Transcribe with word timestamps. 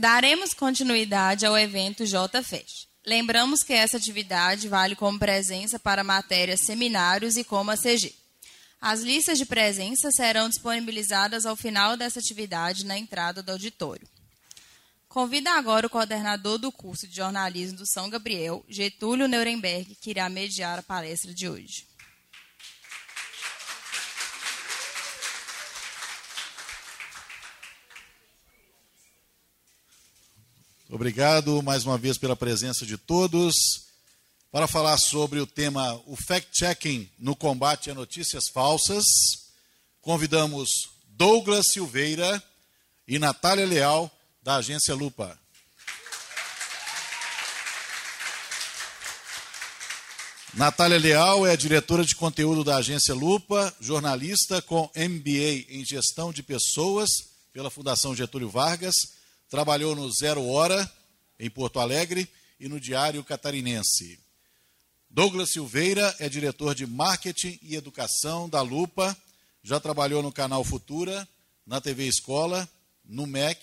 Daremos 0.00 0.54
continuidade 0.54 1.44
ao 1.44 1.58
evento 1.58 2.04
JFest. 2.04 2.86
Lembramos 3.04 3.64
que 3.64 3.72
essa 3.72 3.96
atividade 3.96 4.68
vale 4.68 4.94
como 4.94 5.18
presença 5.18 5.76
para 5.76 6.04
matérias 6.04 6.60
seminários 6.64 7.36
e 7.36 7.42
como 7.42 7.72
ACG. 7.72 8.14
As 8.80 9.00
listas 9.00 9.38
de 9.38 9.44
presença 9.44 10.12
serão 10.12 10.48
disponibilizadas 10.48 11.44
ao 11.44 11.56
final 11.56 11.96
dessa 11.96 12.20
atividade 12.20 12.86
na 12.86 12.96
entrada 12.96 13.42
do 13.42 13.50
auditório. 13.50 14.06
Convido 15.08 15.48
agora 15.48 15.88
o 15.88 15.90
coordenador 15.90 16.58
do 16.58 16.70
curso 16.70 17.08
de 17.08 17.16
jornalismo 17.16 17.78
do 17.78 17.86
São 17.88 18.08
Gabriel, 18.08 18.64
Getúlio 18.68 19.26
Nuremberg, 19.26 19.96
que 20.00 20.10
irá 20.10 20.28
mediar 20.28 20.78
a 20.78 20.82
palestra 20.82 21.34
de 21.34 21.48
hoje. 21.48 21.87
Obrigado 30.90 31.62
mais 31.62 31.84
uma 31.84 31.98
vez 31.98 32.16
pela 32.16 32.34
presença 32.34 32.86
de 32.86 32.96
todos. 32.96 33.54
Para 34.50 34.66
falar 34.66 34.96
sobre 34.96 35.38
o 35.38 35.46
tema 35.46 36.00
o 36.06 36.16
fact-checking 36.16 37.06
no 37.18 37.36
combate 37.36 37.90
a 37.90 37.94
notícias 37.94 38.48
falsas, 38.48 39.04
convidamos 40.00 40.88
Douglas 41.10 41.66
Silveira 41.74 42.42
e 43.06 43.18
Natália 43.18 43.66
Leal, 43.66 44.10
da 44.42 44.56
agência 44.56 44.94
Lupa. 44.94 45.38
Natália 50.54 50.98
Leal 50.98 51.46
é 51.46 51.54
diretora 51.54 52.02
de 52.02 52.16
conteúdo 52.16 52.64
da 52.64 52.76
agência 52.76 53.14
Lupa, 53.14 53.76
jornalista 53.78 54.62
com 54.62 54.90
MBA 54.96 55.66
em 55.68 55.84
gestão 55.84 56.32
de 56.32 56.42
pessoas 56.42 57.10
pela 57.52 57.70
Fundação 57.70 58.16
Getúlio 58.16 58.48
Vargas 58.48 59.17
Trabalhou 59.48 59.94
no 59.94 60.10
Zero 60.10 60.46
Hora, 60.46 60.90
em 61.38 61.48
Porto 61.48 61.80
Alegre, 61.80 62.28
e 62.60 62.68
no 62.68 62.80
Diário 62.80 63.22
Catarinense. 63.24 64.18
Douglas 65.10 65.50
Silveira 65.50 66.14
é 66.18 66.28
diretor 66.28 66.74
de 66.74 66.86
marketing 66.86 67.58
e 67.62 67.74
educação 67.74 68.48
da 68.48 68.60
Lupa, 68.60 69.16
já 69.62 69.80
trabalhou 69.80 70.22
no 70.22 70.32
canal 70.32 70.62
Futura, 70.64 71.26
na 71.66 71.80
TV 71.80 72.06
Escola, 72.06 72.68
no 73.04 73.26
MEC 73.26 73.60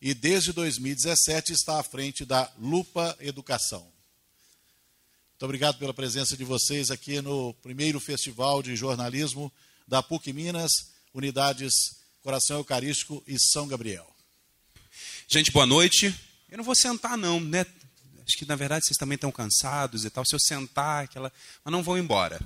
e 0.00 0.14
desde 0.14 0.52
2017 0.52 1.52
está 1.52 1.78
à 1.78 1.82
frente 1.82 2.24
da 2.24 2.50
Lupa 2.58 3.16
Educação. 3.20 3.82
Muito 5.30 5.44
obrigado 5.44 5.78
pela 5.78 5.94
presença 5.94 6.36
de 6.36 6.44
vocês 6.44 6.90
aqui 6.90 7.20
no 7.20 7.54
primeiro 7.54 7.98
Festival 7.98 8.62
de 8.62 8.76
Jornalismo 8.76 9.52
da 9.86 10.02
PUC 10.02 10.32
Minas, 10.32 10.70
unidades 11.12 11.72
Coração 12.22 12.58
Eucarístico 12.58 13.22
e 13.26 13.38
São 13.38 13.66
Gabriel. 13.66 14.19
Gente, 15.32 15.52
boa 15.52 15.64
noite. 15.64 16.12
Eu 16.50 16.58
não 16.58 16.64
vou 16.64 16.74
sentar, 16.74 17.16
não, 17.16 17.38
né? 17.38 17.64
Acho 18.26 18.36
que 18.36 18.44
na 18.44 18.56
verdade 18.56 18.84
vocês 18.84 18.96
também 18.96 19.14
estão 19.14 19.30
cansados 19.30 20.04
e 20.04 20.10
tal. 20.10 20.24
Se 20.26 20.34
eu 20.34 20.40
sentar, 20.40 21.04
aquela. 21.04 21.32
Mas 21.64 21.70
não 21.70 21.84
vão 21.84 21.96
embora. 21.96 22.40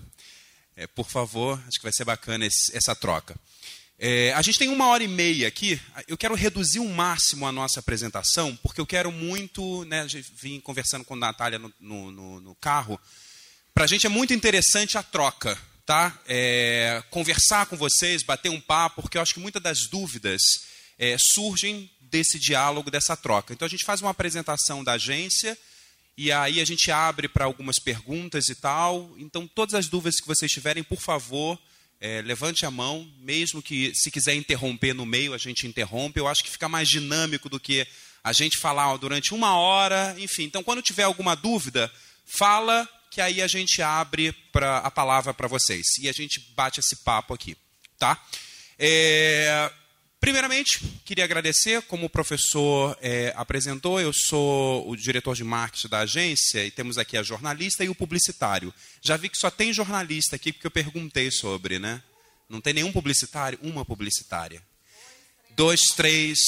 É, 0.76 0.86
por 0.86 1.08
favor, 1.08 1.58
acho 1.66 1.78
que 1.78 1.82
vai 1.82 1.94
ser 1.94 2.04
bacana 2.04 2.44
esse, 2.44 2.76
essa 2.76 2.94
troca. 2.94 3.34
É, 3.98 4.34
a 4.34 4.42
gente 4.42 4.58
tem 4.58 4.68
uma 4.68 4.86
hora 4.88 5.02
e 5.02 5.08
meia 5.08 5.48
aqui. 5.48 5.80
Eu 6.06 6.18
quero 6.18 6.34
reduzir 6.34 6.78
o 6.78 6.86
máximo 6.86 7.46
a 7.46 7.52
nossa 7.52 7.80
apresentação, 7.80 8.54
porque 8.56 8.82
eu 8.82 8.86
quero 8.86 9.10
muito. 9.10 9.86
Né, 9.86 10.06
vim 10.36 10.60
conversando 10.60 11.06
com 11.06 11.14
a 11.14 11.16
Natália 11.16 11.58
no, 11.58 11.72
no, 11.80 12.40
no, 12.42 12.54
carro. 12.56 13.00
Para 13.72 13.84
a 13.84 13.88
gente 13.88 14.04
é 14.04 14.10
muito 14.10 14.34
interessante 14.34 14.98
a 14.98 15.02
troca, 15.02 15.58
tá? 15.86 16.20
É, 16.28 17.02
conversar 17.08 17.64
com 17.64 17.78
vocês, 17.78 18.22
bater 18.22 18.50
um 18.50 18.60
papo, 18.60 19.00
porque 19.00 19.16
eu 19.16 19.22
acho 19.22 19.32
que 19.32 19.40
muitas 19.40 19.62
das 19.62 19.78
dúvidas 19.90 20.42
é, 20.98 21.16
surgem 21.18 21.90
desse 22.14 22.38
diálogo, 22.38 22.92
dessa 22.92 23.16
troca. 23.16 23.52
Então 23.52 23.66
a 23.66 23.68
gente 23.68 23.84
faz 23.84 24.00
uma 24.00 24.12
apresentação 24.12 24.84
da 24.84 24.92
agência 24.92 25.58
e 26.16 26.30
aí 26.30 26.60
a 26.60 26.64
gente 26.64 26.92
abre 26.92 27.26
para 27.26 27.44
algumas 27.44 27.80
perguntas 27.80 28.48
e 28.48 28.54
tal. 28.54 29.12
Então 29.18 29.48
todas 29.48 29.74
as 29.74 29.88
dúvidas 29.88 30.20
que 30.20 30.26
vocês 30.28 30.48
tiverem, 30.48 30.84
por 30.84 31.00
favor, 31.00 31.58
é, 32.00 32.22
levante 32.22 32.64
a 32.64 32.70
mão, 32.70 33.10
mesmo 33.18 33.60
que 33.60 33.92
se 33.96 34.12
quiser 34.12 34.36
interromper 34.36 34.94
no 34.94 35.04
meio, 35.04 35.34
a 35.34 35.38
gente 35.38 35.66
interrompe. 35.66 36.20
Eu 36.20 36.28
acho 36.28 36.44
que 36.44 36.52
fica 36.52 36.68
mais 36.68 36.88
dinâmico 36.88 37.48
do 37.48 37.58
que 37.58 37.84
a 38.22 38.32
gente 38.32 38.58
falar 38.58 38.92
ó, 38.92 38.96
durante 38.96 39.34
uma 39.34 39.56
hora, 39.56 40.14
enfim. 40.16 40.44
Então 40.44 40.62
quando 40.62 40.80
tiver 40.80 41.02
alguma 41.02 41.34
dúvida, 41.34 41.90
fala 42.24 42.88
que 43.10 43.20
aí 43.20 43.42
a 43.42 43.48
gente 43.48 43.82
abre 43.82 44.30
pra, 44.52 44.78
a 44.78 44.90
palavra 44.90 45.34
para 45.34 45.48
vocês 45.48 45.98
e 46.00 46.08
a 46.08 46.12
gente 46.12 46.38
bate 46.54 46.78
esse 46.78 46.94
papo 47.02 47.34
aqui, 47.34 47.56
tá? 47.98 48.24
É, 48.78 49.68
Primeiramente, 50.24 50.80
queria 51.04 51.22
agradecer, 51.22 51.82
como 51.82 52.06
o 52.06 52.08
professor 52.08 52.96
é, 53.02 53.34
apresentou, 53.36 54.00
eu 54.00 54.10
sou 54.10 54.88
o 54.88 54.96
diretor 54.96 55.34
de 55.34 55.44
marketing 55.44 55.88
da 55.88 55.98
agência 55.98 56.64
e 56.64 56.70
temos 56.70 56.96
aqui 56.96 57.18
a 57.18 57.22
jornalista 57.22 57.84
e 57.84 57.90
o 57.90 57.94
publicitário. 57.94 58.72
Já 59.02 59.18
vi 59.18 59.28
que 59.28 59.36
só 59.36 59.50
tem 59.50 59.70
jornalista 59.70 60.34
aqui 60.34 60.50
porque 60.50 60.66
eu 60.66 60.70
perguntei 60.70 61.30
sobre, 61.30 61.78
né? 61.78 62.02
Não 62.48 62.58
tem 62.58 62.72
nenhum 62.72 62.90
publicitário? 62.90 63.58
Uma 63.60 63.84
publicitária. 63.84 64.62
Dois, 65.50 65.80
três, 65.94 66.38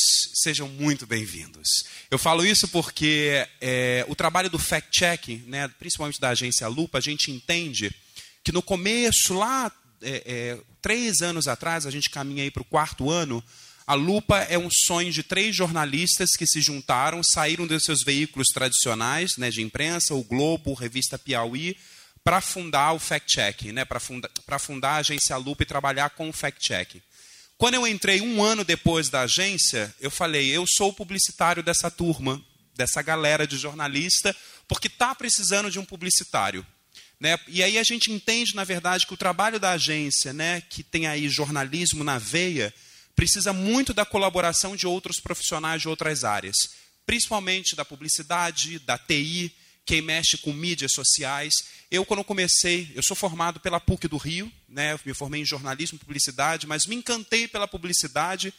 sejam 0.42 0.70
muito 0.70 1.06
bem-vindos. 1.06 1.69
Eu 2.10 2.19
falo 2.19 2.47
isso 2.47 2.69
porque 2.69 3.47
é, 3.60 4.06
o 4.09 4.15
trabalho 4.15 4.48
do 4.48 4.59
fact-checking, 4.59 5.44
né, 5.48 5.69
principalmente 5.78 6.19
da 6.19 6.31
agência 6.31 6.66
Lupa, 6.66 6.97
a 6.97 7.03
gente 7.03 7.31
entende 7.31 7.94
que 8.42 8.53
no 8.53 8.62
começo, 8.62 9.34
lá, 9.34 9.70
é, 10.00 10.22
é 10.25 10.59
três 10.81 11.20
anos 11.20 11.47
atrás, 11.47 11.84
a 11.84 11.91
gente 11.91 12.09
caminha 12.09 12.42
aí 12.42 12.50
para 12.50 12.62
o 12.62 12.65
quarto 12.65 13.10
ano, 13.10 13.44
a 13.86 13.94
Lupa 13.94 14.38
é 14.38 14.58
um 14.58 14.69
sonho 14.69 15.12
de 15.12 15.22
três 15.22 15.54
jornalistas 15.54 16.30
que 16.36 16.47
se 16.47 16.60
juntaram, 16.60 17.22
saíram 17.22 17.66
dos 17.66 17.84
seus 17.84 18.02
veículos 18.02 18.48
tradicionais 18.48 19.36
né, 19.36 19.48
de 19.48 19.62
imprensa, 19.62 20.12
o 20.12 20.24
Globo, 20.24 20.74
a 20.76 20.80
revista 20.80 21.16
Piauí, 21.16 21.76
para 22.24 22.41
fundar 22.41 22.92
o 22.94 22.98
Fact 22.98 23.32
Check, 23.32 23.66
né, 23.66 23.84
para 23.84 24.00
funda, 24.00 24.28
fundar 24.58 24.94
a 24.94 24.97
agência 24.97 25.36
Lupa 25.36 25.62
e 25.62 25.66
trabalhar 25.66 26.10
com 26.10 26.28
o 26.28 26.32
Fact 26.32 26.60
Check. 26.60 27.00
Quando 27.56 27.74
eu 27.74 27.86
entrei 27.86 28.20
um 28.20 28.42
ano 28.42 28.64
depois 28.64 29.08
da 29.08 29.22
agência, 29.22 29.94
eu 30.00 30.10
falei: 30.10 30.50
eu 30.50 30.66
sou 30.66 30.91
o 30.91 30.92
publicitário 30.92 31.62
dessa 31.62 31.88
turma, 31.88 32.44
dessa 32.74 33.00
galera 33.00 33.47
de 33.47 33.56
jornalista, 33.56 34.34
porque 34.66 34.88
está 34.88 35.14
precisando 35.14 35.70
de 35.70 35.78
um 35.78 35.84
publicitário. 35.84 36.66
Né? 37.20 37.38
E 37.47 37.62
aí 37.62 37.78
a 37.78 37.82
gente 37.84 38.10
entende, 38.12 38.54
na 38.56 38.64
verdade, 38.64 39.06
que 39.06 39.14
o 39.14 39.16
trabalho 39.16 39.60
da 39.60 39.70
agência, 39.70 40.32
né, 40.32 40.60
que 40.60 40.82
tem 40.82 41.06
aí 41.06 41.28
jornalismo 41.28 42.03
na 42.03 42.18
veia, 42.18 42.74
precisa 43.16 43.53
muito 43.53 43.94
da 43.94 44.04
colaboração 44.04 44.77
de 44.77 44.87
outros 44.87 45.19
profissionais 45.19 45.81
de 45.81 45.88
outras 45.88 46.22
áreas, 46.22 46.56
principalmente 47.06 47.75
da 47.75 47.84
publicidade, 47.84 48.78
da 48.81 48.99
TI, 48.99 49.53
quem 49.87 50.03
mexe 50.03 50.37
com 50.37 50.53
mídias 50.53 50.93
sociais. 50.93 51.54
Eu, 51.91 52.04
quando 52.04 52.22
comecei, 52.22 52.93
eu 52.94 53.03
sou 53.03 53.16
formado 53.16 53.59
pela 53.59 53.81
PUC 53.81 54.06
do 54.06 54.19
Rio, 54.19 54.53
né, 54.69 54.99
me 55.04 55.15
formei 55.15 55.41
em 55.41 55.44
jornalismo 55.44 55.97
e 55.97 56.04
publicidade, 56.04 56.66
mas 56.66 56.87
me 56.87 56.94
encantei 56.94 57.49
pela 57.49 57.66
publicidade 57.66 58.53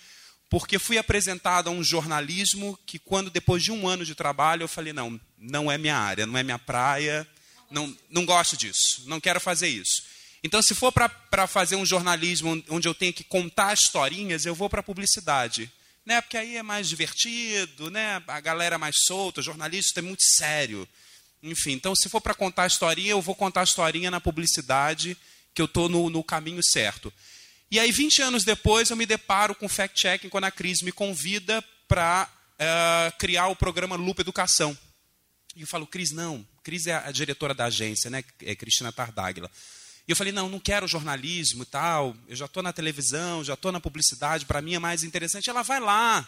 porque 0.50 0.79
fui 0.79 0.97
apresentado 0.97 1.68
a 1.68 1.72
um 1.72 1.84
jornalismo 1.84 2.79
que, 2.85 2.97
quando 2.97 3.29
depois 3.29 3.62
de 3.62 3.72
um 3.72 3.88
ano 3.88 4.06
de 4.06 4.16
trabalho, 4.16 4.63
eu 4.63 4.68
falei: 4.68 4.94
não, 4.94 5.19
não 5.38 5.72
é 5.72 5.78
minha 5.78 5.97
área, 5.97 6.25
não 6.25 6.38
é 6.38 6.44
minha 6.44 6.57
praia, 6.57 7.28
não, 7.69 7.95
não 8.09 8.25
gosto 8.25 8.56
disso, 8.56 9.03
não 9.06 9.19
quero 9.19 9.41
fazer 9.41 9.68
isso. 9.68 10.03
Então, 10.44 10.62
se 10.62 10.75
for 10.75 10.92
para 10.92 11.48
fazer 11.48 11.75
um 11.75 11.86
jornalismo 11.86 12.64
onde 12.70 12.88
eu 12.88 12.94
tenho 12.94 13.14
que 13.14 13.24
contar 13.24 13.74
historinhas, 13.74 14.46
eu 14.46 14.53
vou 14.53 14.70
para 14.70 14.80
a 14.81 14.84
publicidade. 14.84 15.72
Né? 16.06 16.22
Porque 16.22 16.38
aí 16.38 16.56
é 16.56 16.64
mais 16.64 16.88
divertido, 16.88 17.90
né? 17.90 18.22
a 18.28 18.40
galera 18.40 18.75
é 18.75 18.78
mais 18.78 18.96
solta, 19.06 19.42
o 19.42 19.44
jornalista 19.44 20.00
é 20.00 20.03
muito 20.03 20.24
sério. 20.24 20.88
Enfim, 21.42 21.74
então, 21.74 21.96
se 21.96 22.09
for 22.09 22.22
para 22.22 22.34
contar 22.34 22.64
a 22.64 22.68
historinha, 22.68 23.12
eu 23.12 23.22
vou 23.22 23.36
contar 23.36 23.62
a 23.62 23.64
historinha 23.64 24.09
na 24.09 24.22
publicidade, 24.22 25.18
que 25.53 25.62
eu 25.62 25.66
estou 25.66 25.90
no, 25.90 26.09
no 26.09 26.24
caminho 26.24 26.62
certo. 26.64 27.12
E 27.69 27.80
aí, 27.80 27.92
20 27.92 28.22
anos 28.22 28.44
depois, 28.44 28.90
eu 28.90 28.96
me 28.96 29.06
deparo 29.06 29.54
com 29.54 29.68
fact-checking 29.68 30.30
quando 30.30 30.46
a 30.46 30.52
Cris 30.52 30.81
me 30.81 30.92
convida 30.92 31.64
para 31.88 32.24
uh, 32.24 32.56
eh, 32.59 33.14
criar 33.18 33.48
o 33.48 33.56
programa 33.56 33.95
Lupa 33.95 34.22
Educação. 34.22 34.78
E 35.56 35.62
eu 35.62 35.68
falo, 35.68 35.86
Cris, 35.86 36.12
não. 36.12 36.48
Cris 36.63 36.88
é 36.88 36.94
a 36.94 37.12
diretora 37.12 37.54
da 37.54 37.66
agência, 37.66 38.10
né? 38.10 38.24
É 38.42 38.56
Cristina 38.56 38.92
Tardáguila. 38.92 39.51
E 40.07 40.12
eu 40.12 40.15
falei, 40.15 40.31
não, 40.31 40.48
não 40.48 40.59
quero 40.59 40.88
jornalismo 40.88 41.63
e 41.63 41.65
tal, 41.65 42.15
eu 42.30 42.36
já 42.36 42.45
estou 42.45 42.63
na 42.63 42.71
televisão, 42.71 43.44
já 43.44 43.56
estou 43.56 43.71
na 43.71 43.80
publicidade, 43.80 44.45
para 44.45 44.62
mim 44.62 44.75
é 44.75 44.80
mais 44.80 45.04
interessante. 45.04 45.50
Ela 45.50 45.63
vai 45.63 45.81
lá, 45.81 46.25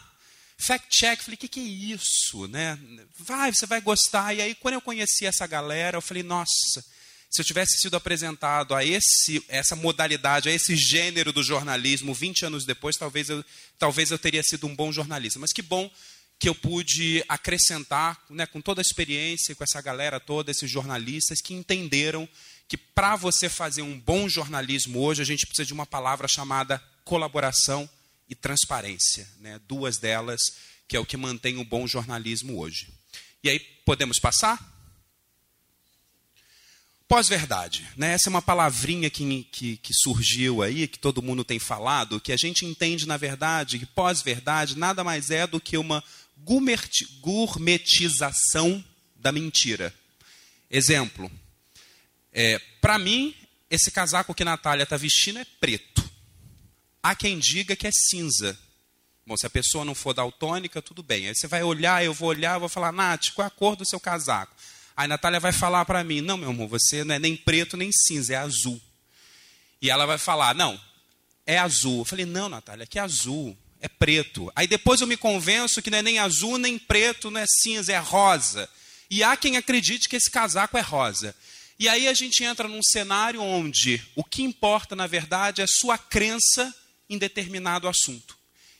fact 0.58 0.86
check, 0.90 1.22
falei, 1.22 1.36
o 1.36 1.38
que, 1.38 1.48
que 1.48 1.60
é 1.60 1.94
isso? 1.94 2.46
Né? 2.48 2.78
Vai, 3.18 3.52
você 3.52 3.64
vai 3.64 3.80
gostar. 3.80 4.34
E 4.34 4.42
aí, 4.42 4.54
quando 4.54 4.74
eu 4.74 4.82
conheci 4.82 5.24
essa 5.24 5.46
galera, 5.46 5.96
eu 5.96 6.02
falei, 6.02 6.22
nossa, 6.22 6.84
se 7.30 7.40
eu 7.40 7.44
tivesse 7.44 7.78
sido 7.78 7.96
apresentado 7.96 8.74
a 8.74 8.84
esse, 8.84 9.42
essa 9.48 9.74
modalidade, 9.74 10.50
a 10.50 10.52
esse 10.52 10.76
gênero 10.76 11.32
do 11.32 11.42
jornalismo 11.42 12.12
20 12.12 12.46
anos 12.46 12.66
depois, 12.66 12.96
talvez 12.96 13.30
eu, 13.30 13.42
talvez 13.78 14.10
eu 14.10 14.18
teria 14.18 14.42
sido 14.42 14.66
um 14.66 14.76
bom 14.76 14.92
jornalista. 14.92 15.38
Mas 15.38 15.54
que 15.54 15.62
bom 15.62 15.90
que 16.38 16.48
eu 16.48 16.54
pude 16.54 17.24
acrescentar, 17.28 18.22
né, 18.28 18.46
com 18.46 18.60
toda 18.60 18.80
a 18.80 18.82
experiência, 18.82 19.54
com 19.54 19.64
essa 19.64 19.80
galera 19.80 20.18
toda, 20.18 20.50
esses 20.50 20.70
jornalistas 20.70 21.40
que 21.40 21.54
entenderam 21.54 22.28
que 22.70 22.76
para 22.76 23.16
você 23.16 23.48
fazer 23.48 23.82
um 23.82 23.98
bom 23.98 24.28
jornalismo 24.28 25.00
hoje, 25.00 25.20
a 25.20 25.24
gente 25.24 25.44
precisa 25.44 25.66
de 25.66 25.72
uma 25.72 25.84
palavra 25.84 26.28
chamada 26.28 26.80
colaboração 27.04 27.90
e 28.28 28.34
transparência. 28.36 29.28
Né? 29.40 29.60
Duas 29.66 29.98
delas 29.98 30.40
que 30.86 30.96
é 30.96 31.00
o 31.00 31.04
que 31.04 31.16
mantém 31.16 31.58
o 31.58 31.64
bom 31.64 31.84
jornalismo 31.84 32.60
hoje. 32.60 32.86
E 33.42 33.50
aí, 33.50 33.58
podemos 33.84 34.20
passar? 34.20 34.72
Pós-verdade, 37.08 37.88
né? 37.96 38.12
essa 38.12 38.28
é 38.28 38.30
uma 38.30 38.40
palavrinha 38.40 39.10
que, 39.10 39.42
que, 39.50 39.76
que, 39.78 39.92
surgiu 39.92 40.62
aí, 40.62 40.86
que 40.86 41.00
todo 41.00 41.20
mundo 41.20 41.42
tem 41.42 41.58
falado, 41.58 42.20
que 42.20 42.30
a 42.30 42.36
gente 42.36 42.64
entende, 42.64 43.04
na 43.04 43.16
verdade, 43.16 43.80
que 43.80 43.86
pós-verdade 43.86 44.78
nada 44.78 45.02
mais 45.02 45.32
é 45.32 45.44
do 45.44 45.60
que 45.60 45.76
uma 45.76 46.04
gourmetização 46.38 48.84
da 49.16 49.32
mentira. 49.32 49.92
Exemplo, 50.70 51.28
é, 52.32 52.58
para 52.80 52.98
mim, 52.98 53.34
esse 53.70 53.90
casaco 53.90 54.34
que 54.34 54.44
Natália 54.44 54.84
está 54.84 54.96
vestindo 54.96 55.38
é 55.38 55.46
preto. 55.60 56.08
Há 57.02 57.14
quem 57.14 57.38
diga 57.38 57.76
que 57.76 57.86
é 57.86 57.90
cinza. 57.92 58.58
Bom, 59.26 59.36
se 59.36 59.46
a 59.46 59.50
pessoa 59.50 59.84
não 59.84 59.94
for 59.94 60.12
daltônica, 60.12 60.82
tudo 60.82 61.02
bem. 61.02 61.28
Aí 61.28 61.34
você 61.34 61.46
vai 61.46 61.62
olhar, 61.62 62.04
eu 62.04 62.12
vou 62.12 62.28
olhar, 62.28 62.56
eu 62.56 62.60
vou 62.60 62.68
falar, 62.68 62.92
Nath, 62.92 63.30
qual 63.34 63.44
é 63.44 63.48
a 63.48 63.50
cor 63.50 63.76
do 63.76 63.86
seu 63.86 64.00
casaco? 64.00 64.54
Aí 64.96 65.08
Natália 65.08 65.40
vai 65.40 65.52
falar 65.52 65.84
para 65.84 66.04
mim: 66.04 66.20
Não, 66.20 66.36
meu 66.36 66.50
amor, 66.50 66.68
você 66.68 67.04
não 67.04 67.14
é 67.14 67.18
nem 67.18 67.36
preto 67.36 67.76
nem 67.76 67.90
cinza, 67.90 68.34
é 68.34 68.36
azul. 68.36 68.80
E 69.80 69.88
ela 69.88 70.04
vai 70.04 70.18
falar: 70.18 70.54
Não, 70.54 70.78
é 71.46 71.56
azul. 71.56 72.00
Eu 72.00 72.04
falei: 72.04 72.26
Não, 72.26 72.50
Natália, 72.50 72.86
que 72.86 72.98
é 72.98 73.02
azul, 73.02 73.56
é 73.80 73.88
preto. 73.88 74.52
Aí 74.54 74.66
depois 74.66 75.00
eu 75.00 75.06
me 75.06 75.16
convenço 75.16 75.80
que 75.80 75.90
não 75.90 75.98
é 75.98 76.02
nem 76.02 76.18
azul, 76.18 76.58
nem 76.58 76.78
preto, 76.78 77.30
não 77.30 77.40
é 77.40 77.46
cinza, 77.46 77.92
é 77.92 77.98
rosa. 77.98 78.68
E 79.08 79.22
há 79.22 79.36
quem 79.36 79.56
acredite 79.56 80.08
que 80.08 80.16
esse 80.16 80.30
casaco 80.30 80.76
é 80.76 80.82
rosa. 80.82 81.34
E 81.80 81.88
aí 81.88 82.08
a 82.08 82.12
gente 82.12 82.44
entra 82.44 82.68
num 82.68 82.82
cenário 82.82 83.40
onde 83.40 84.02
o 84.14 84.22
que 84.22 84.42
importa, 84.42 84.94
na 84.94 85.06
verdade, 85.06 85.62
é 85.62 85.66
sua 85.66 85.96
crença 85.96 86.74
em 87.08 87.16
determinado 87.16 87.88
assunto. 87.88 88.36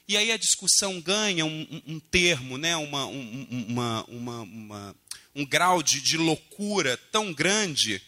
E 0.06 0.18
aí 0.18 0.30
a 0.30 0.36
discussão 0.36 1.00
ganha 1.00 1.46
um, 1.46 1.82
um, 1.86 1.98
termo, 1.98 2.58
né, 2.58 2.76
uma, 2.76 3.06
um, 3.06 3.66
uma, 3.68 4.02
uma, 4.02 4.96
um 5.34 5.46
grau 5.46 5.82
de, 5.82 6.02
de 6.02 6.18
loucura 6.18 6.98
tão 7.10 7.32
grande 7.32 8.02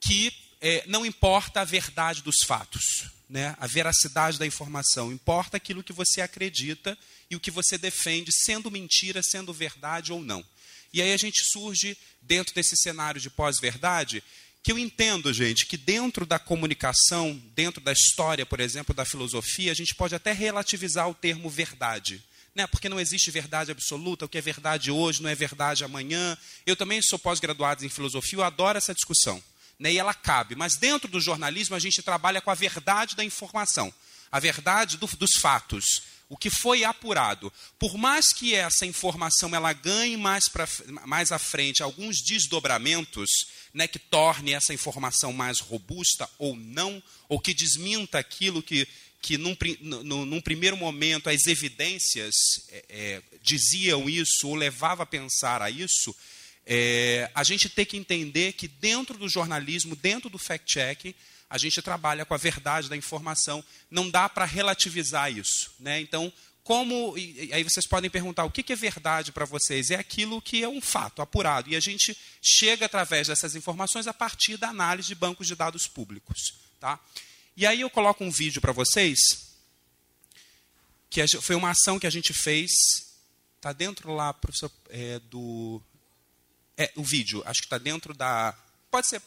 que 0.00 0.32
é, 0.60 0.84
não 0.86 1.04
importa 1.04 1.62
a 1.62 1.64
verdade 1.64 2.22
dos 2.22 2.36
fatos, 2.46 3.06
né? 3.28 3.56
a 3.58 3.66
veracidade 3.66 4.38
da 4.38 4.46
informação, 4.46 5.10
importa 5.10 5.56
aquilo 5.56 5.82
que 5.82 5.92
você 5.92 6.20
acredita 6.20 6.96
e 7.28 7.34
o 7.34 7.40
que 7.40 7.50
você 7.50 7.76
defende, 7.76 8.30
sendo 8.32 8.70
mentira, 8.70 9.22
sendo 9.24 9.52
verdade 9.52 10.12
ou 10.12 10.22
não. 10.22 10.44
E 10.92 11.00
aí 11.00 11.12
a 11.12 11.16
gente 11.16 11.40
surge 11.44 11.96
dentro 12.22 12.54
desse 12.54 12.76
cenário 12.76 13.20
de 13.20 13.30
pós-verdade, 13.30 14.22
que 14.62 14.72
eu 14.72 14.78
entendo, 14.78 15.32
gente, 15.32 15.66
que 15.66 15.76
dentro 15.76 16.26
da 16.26 16.38
comunicação, 16.38 17.40
dentro 17.54 17.80
da 17.80 17.92
história, 17.92 18.44
por 18.44 18.60
exemplo, 18.60 18.94
da 18.94 19.04
filosofia, 19.04 19.72
a 19.72 19.74
gente 19.74 19.94
pode 19.94 20.14
até 20.14 20.32
relativizar 20.32 21.08
o 21.08 21.14
termo 21.14 21.48
verdade 21.48 22.22
né? 22.54 22.66
porque 22.66 22.88
não 22.88 23.00
existe 23.00 23.30
verdade 23.30 23.70
absoluta, 23.70 24.24
o 24.24 24.28
que 24.28 24.38
é 24.38 24.40
verdade 24.40 24.90
hoje 24.90 25.22
não 25.22 25.30
é 25.30 25.34
verdade 25.34 25.84
amanhã. 25.84 26.36
Eu 26.66 26.76
também 26.76 27.00
sou 27.02 27.18
pós-graduado 27.18 27.84
em 27.84 27.88
filosofia, 27.88 28.38
eu 28.38 28.44
adoro 28.44 28.78
essa 28.78 28.94
discussão. 28.94 29.42
Né? 29.78 29.92
E 29.92 29.98
ela 29.98 30.12
cabe. 30.12 30.54
Mas 30.54 30.76
dentro 30.76 31.10
do 31.10 31.20
jornalismo, 31.20 31.74
a 31.74 31.78
gente 31.78 32.02
trabalha 32.02 32.40
com 32.40 32.50
a 32.50 32.54
verdade 32.54 33.16
da 33.16 33.24
informação, 33.24 33.92
a 34.30 34.38
verdade 34.38 34.96
do, 34.96 35.06
dos 35.06 35.30
fatos, 35.40 36.02
o 36.30 36.36
que 36.36 36.48
foi 36.48 36.84
apurado. 36.84 37.52
Por 37.76 37.98
mais 37.98 38.32
que 38.32 38.54
essa 38.54 38.86
informação 38.86 39.54
ela 39.54 39.72
ganhe 39.72 40.16
mais, 40.16 40.48
pra, 40.48 40.66
mais 41.04 41.32
à 41.32 41.38
frente 41.38 41.82
alguns 41.82 42.22
desdobramentos, 42.22 43.28
né, 43.74 43.88
que 43.88 43.98
torne 43.98 44.52
essa 44.52 44.72
informação 44.72 45.32
mais 45.32 45.58
robusta 45.58 46.30
ou 46.38 46.54
não, 46.54 47.02
ou 47.28 47.40
que 47.40 47.52
desminta 47.52 48.18
aquilo 48.18 48.62
que 48.62 48.88
que 49.22 49.36
num, 49.36 49.54
num, 49.80 50.24
num, 50.24 50.40
primeiro 50.40 50.78
momento 50.78 51.28
as 51.28 51.46
evidências 51.46 52.34
é, 52.70 52.84
é, 52.88 53.22
diziam 53.42 54.08
isso 54.08 54.48
ou 54.48 54.54
levava 54.54 55.02
a 55.02 55.06
pensar 55.06 55.60
a 55.60 55.68
isso, 55.68 56.16
é, 56.64 57.30
a 57.34 57.44
gente 57.44 57.68
tem 57.68 57.84
que 57.84 57.98
entender 57.98 58.54
que 58.54 58.66
dentro 58.66 59.18
do 59.18 59.28
jornalismo, 59.28 59.94
dentro 59.94 60.30
do 60.30 60.38
fact-checking, 60.38 61.14
a 61.50 61.58
gente 61.58 61.82
trabalha 61.82 62.24
com 62.24 62.32
a 62.32 62.38
verdade 62.38 62.88
da 62.88 62.96
informação, 62.96 63.62
não 63.90 64.08
dá 64.08 64.28
para 64.28 64.44
relativizar 64.44 65.32
isso. 65.32 65.74
Né? 65.80 66.00
Então, 66.00 66.32
como. 66.62 67.18
E, 67.18 67.52
aí 67.52 67.64
vocês 67.64 67.86
podem 67.86 68.08
perguntar: 68.08 68.44
o 68.44 68.50
que, 68.50 68.72
é 68.72 68.76
verdade 68.76 69.32
para 69.32 69.44
vocês? 69.44 69.90
É 69.90 69.96
aquilo 69.96 70.40
que 70.40 70.62
é 70.62 70.68
um 70.68 70.80
fato 70.80 71.20
apurado. 71.20 71.68
E 71.68 71.74
a 71.74 71.80
gente 71.80 72.16
chega 72.40 72.86
através 72.86 73.26
dessas 73.26 73.56
informações 73.56 74.06
a 74.06 74.14
partir 74.14 74.56
da 74.56 74.68
análise 74.68 75.08
de 75.08 75.14
bancos 75.16 75.48
de 75.48 75.56
dados 75.56 75.88
públicos. 75.88 76.54
Tá? 76.78 77.00
E 77.56 77.66
aí 77.66 77.80
eu 77.80 77.90
coloco 77.90 78.22
um 78.22 78.30
vídeo 78.30 78.60
para 78.60 78.72
vocês, 78.72 79.18
que 81.10 81.26
foi 81.42 81.56
uma 81.56 81.70
ação 81.70 81.98
que 81.98 82.06
a 82.06 82.10
gente 82.10 82.32
fez, 82.32 82.70
está 83.56 83.72
dentro 83.72 84.14
lá, 84.14 84.32
professor, 84.32 84.70
é, 84.88 85.18
do... 85.18 85.82
É, 86.78 86.90
o 86.96 87.02
vídeo, 87.02 87.42
acho 87.44 87.60
que 87.60 87.66
está 87.66 87.76
dentro 87.76 88.14
da... 88.14 88.56
Pode 88.90 89.08
ser, 89.08 89.20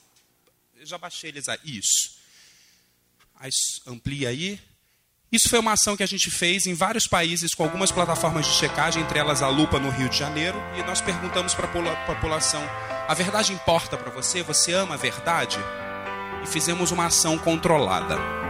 eu 0.84 0.88
já 0.88 0.98
baixei 0.98 1.30
eles 1.30 1.48
aí, 1.48 1.60
isso. 1.64 2.18
Aí, 3.36 3.50
amplia 3.88 4.30
aí. 4.30 4.60
Isso 5.32 5.50
foi 5.50 5.58
uma 5.60 5.72
ação 5.72 5.98
que 5.98 6.04
a 6.04 6.08
gente 6.08 6.30
fez 6.30 6.68
em 6.68 6.74
vários 6.74 7.08
países 7.08 7.56
com 7.56 7.64
algumas 7.64 7.92
plataformas 7.92 8.46
de 8.46 8.54
checagem, 8.54 9.02
entre 9.02 9.18
elas 9.18 9.42
a 9.42 9.48
Lupa 9.48 9.80
no 9.80 9.90
Rio 9.90 10.10
de 10.10 10.18
Janeiro, 10.18 10.58
e 10.78 10.84
nós 10.84 11.02
perguntamos 11.02 11.54
para 11.54 11.68
a 11.68 12.06
população: 12.06 12.62
a 13.08 13.14
verdade 13.14 13.54
importa 13.54 13.98
para 13.98 14.12
você? 14.12 14.44
Você 14.44 14.74
ama 14.74 14.96
a 14.96 14.98
verdade? 14.98 15.58
e 16.44 16.48
fizemos 16.48 16.92
uma 16.92 17.06
ação 17.06 17.38
controlada. 17.38 18.43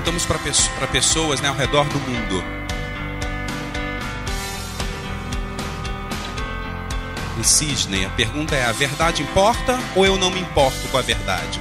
Perguntamos 0.00 0.24
para 0.24 0.86
pessoas 0.86 1.42
né, 1.42 1.48
ao 1.48 1.54
redor 1.54 1.84
do 1.84 1.98
mundo 1.98 2.42
em 7.38 7.42
Sydney. 7.42 8.06
A 8.06 8.08
pergunta 8.08 8.56
é: 8.56 8.64
a 8.64 8.72
verdade 8.72 9.22
importa 9.22 9.78
ou 9.94 10.06
eu 10.06 10.16
não 10.16 10.30
me 10.30 10.40
importo 10.40 10.88
com 10.88 10.96
a 10.96 11.02
verdade? 11.02 11.60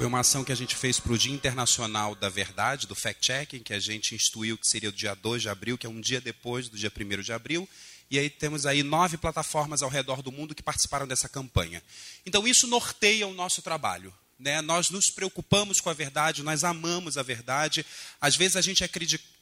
Foi 0.00 0.06
uma 0.06 0.20
ação 0.20 0.42
que 0.42 0.50
a 0.50 0.54
gente 0.54 0.74
fez 0.74 0.98
para 0.98 1.12
o 1.12 1.18
Dia 1.18 1.34
Internacional 1.34 2.14
da 2.14 2.30
Verdade, 2.30 2.86
do 2.86 2.94
fact-checking, 2.94 3.62
que 3.62 3.74
a 3.74 3.78
gente 3.78 4.14
instituiu 4.14 4.56
que 4.56 4.66
seria 4.66 4.88
o 4.88 4.92
dia 4.92 5.14
2 5.14 5.42
de 5.42 5.50
abril, 5.50 5.76
que 5.76 5.86
é 5.86 5.90
um 5.90 6.00
dia 6.00 6.22
depois 6.22 6.70
do 6.70 6.78
dia 6.78 6.90
1 6.90 7.20
de 7.20 7.34
abril. 7.34 7.68
E 8.10 8.18
aí 8.18 8.30
temos 8.30 8.64
aí 8.64 8.82
nove 8.82 9.18
plataformas 9.18 9.82
ao 9.82 9.90
redor 9.90 10.22
do 10.22 10.32
mundo 10.32 10.54
que 10.54 10.62
participaram 10.62 11.06
dessa 11.06 11.28
campanha. 11.28 11.82
Então 12.24 12.48
isso 12.48 12.66
norteia 12.66 13.26
o 13.26 13.34
nosso 13.34 13.60
trabalho. 13.60 14.10
Né? 14.38 14.62
Nós 14.62 14.88
nos 14.88 15.10
preocupamos 15.10 15.82
com 15.82 15.90
a 15.90 15.92
verdade, 15.92 16.42
nós 16.42 16.64
amamos 16.64 17.18
a 17.18 17.22
verdade. 17.22 17.84
Às 18.18 18.36
vezes 18.36 18.56
a 18.56 18.62
gente 18.62 18.82
é 18.82 18.88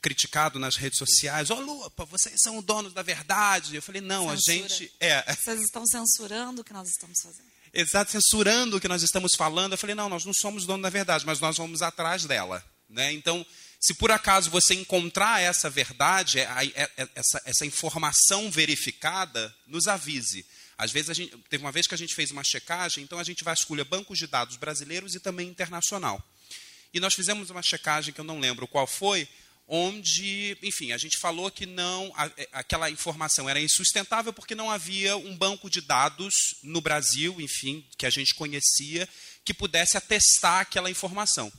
criticado 0.03 0.59
nas 0.59 0.75
redes 0.75 0.99
sociais. 0.99 1.51
Ô, 1.51 1.55
oh, 1.55 1.61
Lupa, 1.61 2.05
vocês 2.05 2.35
são 2.43 2.61
donos 2.61 2.93
da 2.93 3.03
verdade. 3.03 3.77
Eu 3.77 3.83
falei, 3.83 4.01
não, 4.01 4.29
Censura. 4.37 4.67
a 4.67 4.69
gente... 4.69 4.93
É. 4.99 5.23
Vocês 5.37 5.61
estão 5.61 5.87
censurando 5.87 6.63
o 6.63 6.65
que 6.65 6.73
nós 6.73 6.89
estamos 6.89 7.21
fazendo. 7.23 7.58
Exato, 7.73 8.11
censurando 8.11 8.77
o 8.77 8.81
que 8.81 8.89
nós 8.89 9.03
estamos 9.03 9.33
falando. 9.37 9.73
Eu 9.73 9.79
falei, 9.79 9.95
não, 9.95 10.09
nós 10.09 10.25
não 10.25 10.33
somos 10.35 10.67
dono 10.67 10.83
da 10.83 10.91
verdade, 10.91 11.27
mas 11.27 11.41
nós 11.41 11.57
vamos 11.57 11.83
atrás 11.83 12.25
dela. 12.25 12.65
Né? 12.89 13.13
Então, 13.13 13.45
se 13.81 13.95
por 13.95 14.11
acaso 14.11 14.51
você 14.51 14.75
encontrar 14.75 15.41
essa 15.41 15.71
verdade, 15.71 16.41
é, 16.41 16.43
é, 16.75 16.91
é, 16.97 17.09
essa, 17.15 17.43
essa 17.45 17.67
informação 17.67 18.51
verificada, 18.51 19.55
nos 19.67 19.87
avise. 19.87 20.45
Às 20.77 20.91
vezes, 20.91 21.17
gente, 21.17 21.37
teve 21.49 21.65
uma 21.65 21.73
vez 21.73 21.87
que 21.87 21.95
a 21.95 21.99
gente 21.99 22.15
fez 22.15 22.31
uma 22.31 22.45
checagem, 22.45 23.05
então 23.05 23.19
a 23.19 23.25
gente 23.25 23.45
vasculha 23.45 23.85
bancos 23.85 24.19
de 24.19 24.27
dados 24.27 24.57
brasileiros 24.57 25.15
e 25.15 25.21
também 25.21 25.49
internacional. 25.49 26.23
E 26.93 27.01
nós 27.01 27.15
fizemos 27.15 27.51
uma 27.51 27.63
checagem 27.63 28.15
que 28.15 28.21
eu 28.21 28.25
não 28.25 28.41
lembro 28.41 28.67
qual 28.67 28.87
foi, 28.87 29.29
onde, 29.69 30.57
enfim, 30.63 30.93
a 30.93 30.99
gente 30.99 31.19
falou 31.19 31.51
que 31.51 31.67
não 31.67 32.11
aquela 32.51 32.91
informação 32.91 33.49
era 33.49 33.61
insustentável 33.61 34.33
porque 34.33 34.55
não 34.55 34.71
havia 34.71 35.17
um 35.19 35.37
banco 35.37 35.69
de 35.69 35.83
dados 35.83 36.33
no 36.63 36.81
Brasil, 36.81 37.39
enfim, 37.39 37.87
que 37.99 38.07
a 38.07 38.11
gente 38.11 38.35
conhecia, 38.35 39.07
que 39.45 39.53
pudesse 39.53 39.99
atestar 39.99 40.61
aquela 40.61 40.91
informação. 40.91 41.53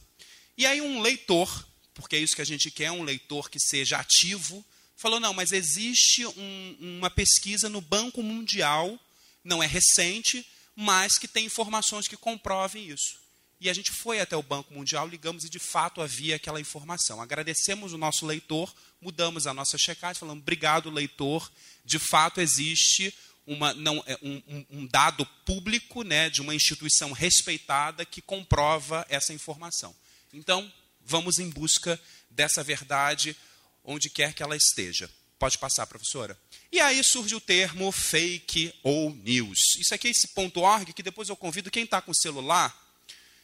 E 0.58 0.66
aí 0.66 0.82
um 0.82 1.00
leitor, 1.02 1.68
porque 1.94 2.16
é 2.16 2.20
isso 2.20 2.36
que 2.36 2.42
a 2.42 2.46
gente 2.46 2.72
quer, 2.72 2.92
um 2.92 3.04
leitor 3.04 3.48
que 3.48 3.60
seja 3.60 4.00
ativo, 4.00 4.66
falou: 4.98 5.20
não, 5.20 5.34
mas 5.34 5.52
existe 5.52 6.26
um, 6.26 6.78
uma 6.80 7.12
pesquisa 7.12 7.70
no 7.70 7.80
Banco 7.80 8.24
Mundial, 8.24 9.00
não 9.44 9.62
é 9.62 9.68
recente, 9.68 10.44
mas 10.76 11.20
que 11.20 11.28
tem 11.28 11.46
informações 11.46 12.08
que 12.08 12.18
comprovem 12.18 12.90
isso. 12.90 13.19
E 13.62 13.70
a 13.70 13.74
gente 13.74 13.92
foi 13.92 14.22
até 14.22 14.38
o 14.38 14.44
Banco 14.44 14.74
Mundial, 14.74 15.08
ligamos 15.08 15.44
e 15.44 15.50
de 15.50 15.60
fato 15.60 16.02
havia 16.02 16.38
aquela 16.38 16.62
informação. 16.62 17.22
Agradecemos 17.22 17.92
o 17.92 17.98
nosso 17.98 18.26
leitor, 18.26 18.74
mudamos 19.02 19.48
a 19.48 19.54
nossa 19.54 19.78
checagem, 19.78 20.20
falamos: 20.20 20.42
obrigado, 20.42 20.90
leitor, 20.90 21.52
de 21.84 22.00
fato 22.00 22.40
existe 22.40 23.14
uma, 23.46 23.74
não, 23.74 24.02
é, 24.06 24.18
um, 24.22 24.66
um, 24.70 24.86
dado 24.86 25.26
público 25.44 26.04
né, 26.04 26.30
de 26.30 26.40
uma 26.40 26.56
instituição 26.56 27.12
respeitada 27.12 28.06
que 28.06 28.22
comprova 28.22 29.06
essa 29.10 29.34
informação. 29.34 29.94
Então, 30.32 30.72
vamos 31.02 31.40
em 31.40 31.50
busca 31.50 32.00
dessa 32.30 32.64
verdade 32.64 33.36
onde 33.84 34.10
quer 34.10 34.34
que 34.34 34.44
ela 34.44 34.56
esteja. 34.56 35.10
Pode 35.38 35.58
passar, 35.58 35.88
professora. 35.88 36.40
E 36.72 36.80
aí 36.80 37.04
surge 37.04 37.34
o 37.34 37.42
termo 37.42 37.92
fake 37.92 38.74
ou 38.84 39.10
news. 39.16 39.58
Isso 39.80 39.96
aqui 39.96 40.08
é 40.08 40.12
esse 40.12 40.28
ponto 40.30 40.62
.org 40.62 40.94
que 40.94 41.02
depois 41.02 41.28
eu 41.28 41.36
convido 41.36 41.72
quem 41.72 41.84
está 41.84 42.02
com 42.02 42.14
celular 42.14 42.89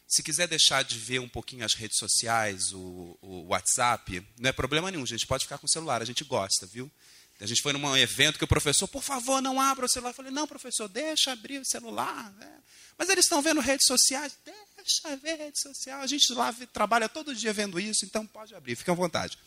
se 0.07 0.21
quiser 0.21 0.47
deixar 0.47 0.83
de 0.83 0.97
ver 0.97 1.19
um 1.19 1.27
pouquinho 1.27 1.65
as 1.65 1.73
redes 1.73 1.97
sociais, 1.97 2.71
o, 2.73 3.17
o, 3.21 3.47
WhatsApp, 3.47 4.25
não 4.39 4.49
é 4.49 4.53
problema 4.53 4.91
nenhum, 4.91 5.05
gente. 5.05 5.25
Pode 5.25 5.45
ficar 5.45 5.57
com 5.57 5.65
o 5.65 5.69
celular, 5.69 6.01
a 6.01 6.05
gente 6.05 6.23
gosta, 6.23 6.65
viu? 6.65 6.91
A 7.39 7.45
gente 7.45 7.61
foi 7.61 7.73
num 7.73 7.97
evento 7.97 8.37
que 8.37 8.45
o 8.45 8.47
professor, 8.47 8.87
por 8.87 9.03
favor, 9.03 9.41
não 9.41 9.59
abra 9.59 9.85
o 9.85 9.89
celular. 9.89 10.11
Eu 10.11 10.15
falei, 10.15 10.31
não, 10.31 10.47
professor, 10.47 10.87
deixa 10.87 11.33
abrir 11.33 11.59
o 11.59 11.65
celular. 11.65 12.31
Né? 12.33 12.59
Mas 12.97 13.09
eles 13.09 13.25
estão 13.25 13.41
vendo 13.41 13.59
redes 13.59 13.85
sociais, 13.87 14.37
deixa 14.45 15.17
ver 15.17 15.35
rede 15.35 15.59
social. 15.59 15.99
A 16.01 16.07
gente 16.07 16.31
lá 16.33 16.53
trabalha 16.71 17.09
todo 17.09 17.35
dia 17.35 17.51
vendo 17.51 17.77
isso, 17.77 18.05
então 18.05 18.25
pode 18.25 18.55
abrir, 18.55 18.75
fique 18.75 18.89
à 18.89 18.93
vontade. 18.93 19.37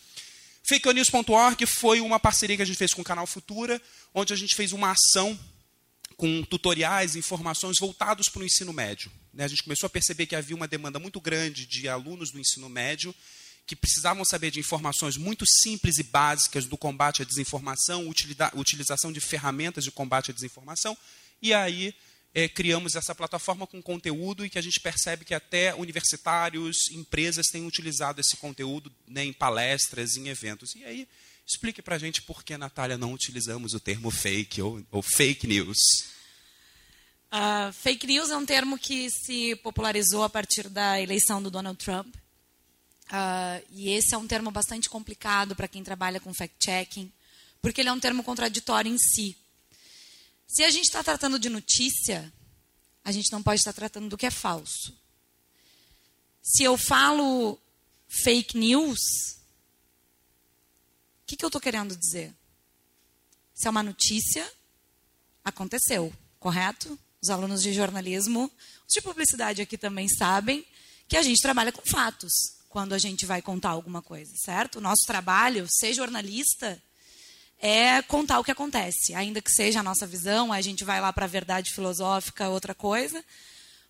FakeNews.org 0.68 1.64
foi 1.64 2.00
uma 2.00 2.20
parceria 2.20 2.56
que 2.56 2.62
a 2.62 2.66
gente 2.66 2.76
fez 2.76 2.92
com 2.92 3.00
o 3.00 3.04
canal 3.04 3.26
Futura, 3.26 3.80
onde 4.12 4.34
a 4.34 4.36
gente 4.36 4.54
fez 4.54 4.72
uma 4.72 4.90
ação 4.90 5.38
com 6.14 6.42
tutoriais, 6.42 7.16
informações 7.16 7.78
voltados 7.78 8.28
para 8.28 8.42
o 8.42 8.44
ensino 8.44 8.72
médio. 8.72 9.10
Né? 9.38 9.44
A 9.44 9.48
gente 9.48 9.62
começou 9.62 9.86
a 9.86 9.90
perceber 9.90 10.26
que 10.26 10.34
havia 10.34 10.56
uma 10.56 10.66
demanda 10.66 10.98
muito 10.98 11.20
grande 11.20 11.64
de 11.64 11.88
alunos 11.88 12.32
do 12.32 12.40
ensino 12.40 12.68
médio 12.68 13.14
que 13.64 13.76
precisavam 13.76 14.24
saber 14.24 14.50
de 14.50 14.58
informações 14.58 15.16
muito 15.16 15.44
simples 15.46 15.98
e 15.98 16.02
básicas 16.02 16.64
do 16.64 16.76
combate 16.76 17.22
à 17.22 17.24
desinformação, 17.24 18.08
utilização 18.54 19.12
de 19.12 19.20
ferramentas 19.20 19.84
de 19.84 19.92
combate 19.92 20.32
à 20.32 20.34
desinformação, 20.34 20.96
e 21.40 21.54
aí 21.54 21.94
é, 22.34 22.48
criamos 22.48 22.96
essa 22.96 23.14
plataforma 23.14 23.66
com 23.66 23.80
conteúdo 23.80 24.44
e 24.44 24.50
que 24.50 24.58
a 24.58 24.62
gente 24.62 24.80
percebe 24.80 25.24
que 25.24 25.34
até 25.34 25.72
universitários, 25.74 26.90
empresas 26.90 27.46
têm 27.46 27.64
utilizado 27.64 28.20
esse 28.20 28.36
conteúdo 28.38 28.90
né, 29.06 29.22
em 29.24 29.32
palestras, 29.32 30.16
em 30.16 30.28
eventos. 30.28 30.74
E 30.74 30.82
aí, 30.82 31.06
explique 31.46 31.82
para 31.82 31.94
a 31.94 31.98
gente 31.98 32.22
por 32.22 32.42
que, 32.42 32.56
Natália, 32.56 32.98
não 32.98 33.12
utilizamos 33.12 33.74
o 33.74 33.78
termo 33.78 34.10
fake 34.10 34.62
ou, 34.62 34.84
ou 34.90 35.02
fake 35.02 35.46
news. 35.46 35.78
Uh, 37.30 37.70
fake 37.74 38.06
news 38.06 38.30
é 38.30 38.36
um 38.36 38.46
termo 38.46 38.78
que 38.78 39.10
se 39.10 39.54
popularizou 39.56 40.24
a 40.24 40.30
partir 40.30 40.68
da 40.70 41.00
eleição 41.00 41.42
do 41.42 41.50
Donald 41.50 41.78
Trump. 41.78 42.14
Uh, 43.06 43.64
e 43.70 43.90
esse 43.90 44.14
é 44.14 44.18
um 44.18 44.26
termo 44.26 44.50
bastante 44.50 44.88
complicado 44.88 45.54
para 45.54 45.68
quem 45.68 45.84
trabalha 45.84 46.20
com 46.20 46.32
fact-checking, 46.32 47.12
porque 47.60 47.80
ele 47.80 47.88
é 47.88 47.92
um 47.92 48.00
termo 48.00 48.24
contraditório 48.24 48.92
em 48.92 48.98
si. 48.98 49.36
Se 50.46 50.62
a 50.62 50.70
gente 50.70 50.84
está 50.84 51.04
tratando 51.04 51.38
de 51.38 51.50
notícia, 51.50 52.32
a 53.04 53.12
gente 53.12 53.30
não 53.30 53.42
pode 53.42 53.60
estar 53.60 53.72
tratando 53.72 54.08
do 54.08 54.16
que 54.16 54.26
é 54.26 54.30
falso. 54.30 54.96
Se 56.42 56.62
eu 56.64 56.78
falo 56.78 57.58
fake 58.08 58.56
news, 58.56 59.00
o 61.22 61.26
que, 61.26 61.36
que 61.36 61.44
eu 61.44 61.48
estou 61.48 61.60
querendo 61.60 61.94
dizer? 61.94 62.34
Se 63.54 63.66
é 63.66 63.70
uma 63.70 63.82
notícia, 63.82 64.50
aconteceu, 65.44 66.10
correto? 66.38 66.98
Os 67.20 67.30
alunos 67.30 67.62
de 67.62 67.72
jornalismo, 67.72 68.50
os 68.86 68.92
de 68.92 69.00
publicidade 69.00 69.60
aqui 69.60 69.76
também 69.76 70.08
sabem 70.08 70.64
que 71.08 71.16
a 71.16 71.22
gente 71.22 71.40
trabalha 71.40 71.72
com 71.72 71.82
fatos 71.84 72.32
quando 72.68 72.92
a 72.92 72.98
gente 72.98 73.26
vai 73.26 73.42
contar 73.42 73.70
alguma 73.70 74.02
coisa, 74.02 74.32
certo? 74.36 74.76
O 74.76 74.80
nosso 74.80 75.04
trabalho, 75.06 75.66
ser 75.68 75.94
jornalista, 75.94 76.80
é 77.58 78.00
contar 78.02 78.38
o 78.38 78.44
que 78.44 78.50
acontece, 78.50 79.14
ainda 79.14 79.42
que 79.42 79.50
seja 79.50 79.80
a 79.80 79.82
nossa 79.82 80.06
visão, 80.06 80.52
a 80.52 80.60
gente 80.60 80.84
vai 80.84 81.00
lá 81.00 81.12
para 81.12 81.24
a 81.24 81.28
verdade 81.28 81.72
filosófica, 81.72 82.48
outra 82.48 82.74
coisa, 82.74 83.24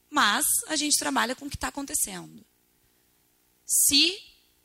mas 0.08 0.46
a 0.68 0.76
gente 0.76 0.98
trabalha 0.98 1.34
com 1.34 1.46
o 1.46 1.50
que 1.50 1.56
está 1.56 1.68
acontecendo. 1.68 2.44
Se 3.66 4.18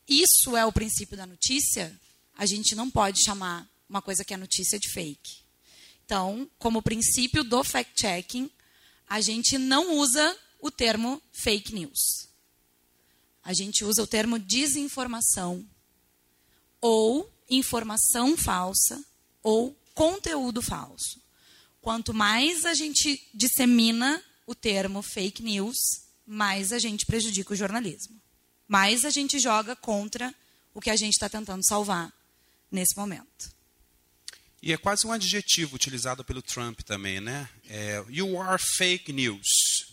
isso 0.08 0.56
é 0.56 0.64
o 0.64 0.72
princípio 0.72 1.16
da 1.16 1.26
notícia, 1.26 1.92
a 2.36 2.46
gente 2.46 2.74
não 2.74 2.90
pode 2.90 3.22
chamar 3.22 3.68
uma 3.88 4.00
coisa 4.00 4.24
que 4.24 4.32
é 4.32 4.36
notícia 4.36 4.78
de 4.78 4.90
fake. 4.90 5.43
Então, 6.04 6.48
como 6.58 6.82
princípio 6.82 7.42
do 7.42 7.64
fact-checking, 7.64 8.50
a 9.08 9.20
gente 9.20 9.56
não 9.56 9.96
usa 9.96 10.36
o 10.60 10.70
termo 10.70 11.20
fake 11.32 11.74
news. 11.74 12.28
A 13.42 13.52
gente 13.54 13.84
usa 13.84 14.02
o 14.02 14.06
termo 14.06 14.38
desinformação 14.38 15.66
ou 16.80 17.30
informação 17.48 18.36
falsa 18.36 19.02
ou 19.42 19.76
conteúdo 19.94 20.60
falso. 20.60 21.22
Quanto 21.80 22.12
mais 22.12 22.64
a 22.64 22.74
gente 22.74 23.26
dissemina 23.32 24.22
o 24.46 24.54
termo 24.54 25.02
fake 25.02 25.42
news, 25.42 25.76
mais 26.26 26.72
a 26.72 26.78
gente 26.78 27.06
prejudica 27.06 27.52
o 27.52 27.56
jornalismo. 27.56 28.20
Mais 28.66 29.04
a 29.04 29.10
gente 29.10 29.38
joga 29.38 29.76
contra 29.76 30.34
o 30.72 30.80
que 30.80 30.90
a 30.90 30.96
gente 30.96 31.12
está 31.12 31.28
tentando 31.28 31.64
salvar 31.64 32.12
nesse 32.70 32.96
momento. 32.96 33.54
E 34.64 34.72
é 34.72 34.78
quase 34.78 35.06
um 35.06 35.12
adjetivo 35.12 35.76
utilizado 35.76 36.24
pelo 36.24 36.40
Trump 36.40 36.80
também, 36.80 37.20
né? 37.20 37.46
É, 37.68 38.02
you 38.08 38.40
are 38.40 38.60
fake 38.78 39.12
news. 39.12 39.46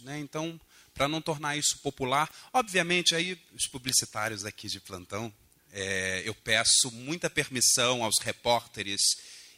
Né? 0.05 0.17
Então, 0.17 0.57
para 0.93 1.09
não 1.09 1.21
tornar 1.21 1.57
isso 1.57 1.77
popular, 1.79 2.33
obviamente, 2.53 3.13
aí 3.13 3.37
os 3.51 3.67
publicitários 3.67 4.45
aqui 4.45 4.69
de 4.69 4.79
plantão, 4.79 5.31
é, 5.73 6.21
eu 6.23 6.33
peço 6.33 6.89
muita 6.89 7.29
permissão 7.29 8.01
aos 8.01 8.19
repórteres 8.19 9.01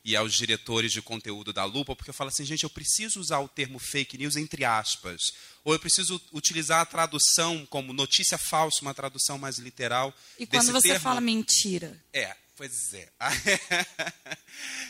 e 0.04 0.16
aos 0.16 0.34
diretores 0.34 0.92
de 0.92 1.00
conteúdo 1.00 1.54
da 1.54 1.64
Lupa, 1.64 1.96
porque 1.96 2.10
eu 2.10 2.14
falo 2.14 2.30
assim, 2.30 2.44
gente, 2.44 2.64
eu 2.64 2.70
preciso 2.72 3.20
usar 3.20 3.38
o 3.38 3.48
termo 3.48 3.78
fake 3.78 4.18
news 4.18 4.36
entre 4.36 4.66
aspas, 4.66 5.22
ou 5.64 5.74
eu 5.74 5.80
preciso 5.80 6.20
utilizar 6.32 6.82
a 6.82 6.86
tradução 6.88 7.68
como 7.68 7.94
notícia 7.94 8.40
falsa, 8.40 8.80
uma 8.82 8.96
tradução 8.96 9.38
mais 9.38 9.60
literal. 9.60 10.12
E 10.40 10.48
quando 10.48 10.72
você 10.72 10.88
termo. 10.88 11.04
fala 11.04 11.22
mentira? 11.22 12.04
É, 12.12 12.36
Pois 12.56 12.94
é. 12.94 13.10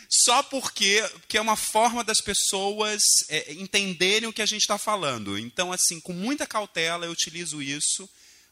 Só 0.10 0.43
porque, 0.43 1.01
porque 1.13 1.38
é 1.38 1.41
uma 1.41 1.55
forma 1.55 2.03
das 2.03 2.20
pessoas 2.20 3.01
é, 3.29 3.53
entenderem 3.53 4.27
o 4.27 4.34
que 4.34 4.41
a 4.41 4.46
gente 4.46 4.62
está 4.62 4.77
falando. 4.77 5.38
Então, 5.38 5.72
assim, 5.72 6.00
com 6.01 6.13
muita 6.13 6.46
cautela 6.46 7.05
eu 7.05 7.12
utilizo 7.12 7.62
isso, 7.62 8.10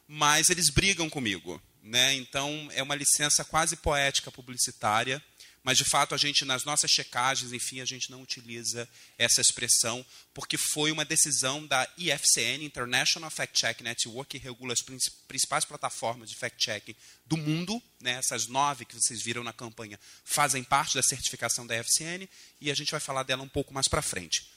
mas 0.08 0.50
eles 0.50 0.70
brigam 0.70 1.10
comigo. 1.10 1.62
Né? 1.84 2.14
Então, 2.14 2.70
é 2.74 2.82
uma 2.82 2.96
licença 2.96 3.44
quase 3.44 3.76
poética 3.76 4.32
publicitária 4.32 5.22
mas 5.64 5.78
de 5.78 5.84
fato 5.84 6.16
a 6.16 6.18
gente 6.18 6.44
nas 6.44 6.64
nossas 6.64 6.90
checagens, 6.90 7.54
enfim, 7.54 7.82
a 7.82 7.86
gente 7.86 8.10
não 8.10 8.22
utiliza 8.22 8.90
essa 9.18 9.42
expressão 9.42 10.06
porque 10.34 10.58
foi 10.58 10.92
uma 10.92 11.06
decisão 11.06 11.66
da 11.68 11.88
IFCN, 11.98 12.64
International 12.64 13.30
Fact 13.30 13.60
Check 13.60 13.82
Network, 13.82 14.40
que 14.40 14.44
regula 14.44 14.74
as 14.74 14.82
principais 14.82 15.66
plataformas 15.66 16.30
de 16.30 16.36
fact 16.36 16.64
checking 16.64 16.96
do 17.26 17.38
mundo, 17.38 17.82
né? 18.00 18.14
Essas 18.14 18.48
nove 18.48 18.86
que 18.86 18.96
vocês 18.96 19.22
viram 19.22 19.44
na 19.44 19.54
campanha 19.54 20.00
fazem 20.24 20.64
parte 20.64 20.96
da 20.96 21.04
certificação 21.04 21.68
da 21.68 21.78
IFCN 21.78 22.28
e 22.60 22.72
a 22.72 22.76
gente 22.76 22.92
vai 22.92 23.00
falar 23.00 23.24
dela 23.24 23.44
um 23.44 23.50
pouco 23.50 23.74
mais 23.74 23.88
para 23.88 24.02
frente. 24.02 24.50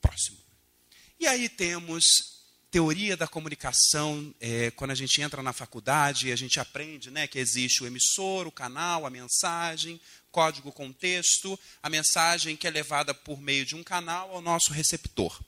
Próximo. 0.00 0.38
E 1.18 1.26
aí 1.26 1.48
temos 1.48 2.39
teoria 2.70 3.16
da 3.16 3.26
comunicação, 3.26 4.32
é, 4.40 4.70
quando 4.70 4.92
a 4.92 4.94
gente 4.94 5.20
entra 5.20 5.42
na 5.42 5.52
faculdade, 5.52 6.30
a 6.30 6.36
gente 6.36 6.60
aprende 6.60 7.10
né, 7.10 7.26
que 7.26 7.38
existe 7.38 7.82
o 7.82 7.86
emissor, 7.86 8.46
o 8.46 8.52
canal, 8.52 9.04
a 9.04 9.10
mensagem, 9.10 10.00
código 10.30 10.70
contexto, 10.70 11.58
a 11.82 11.90
mensagem 11.90 12.56
que 12.56 12.66
é 12.66 12.70
levada 12.70 13.12
por 13.12 13.40
meio 13.40 13.66
de 13.66 13.74
um 13.74 13.82
canal 13.82 14.30
ao 14.30 14.40
nosso 14.40 14.72
receptor. 14.72 15.40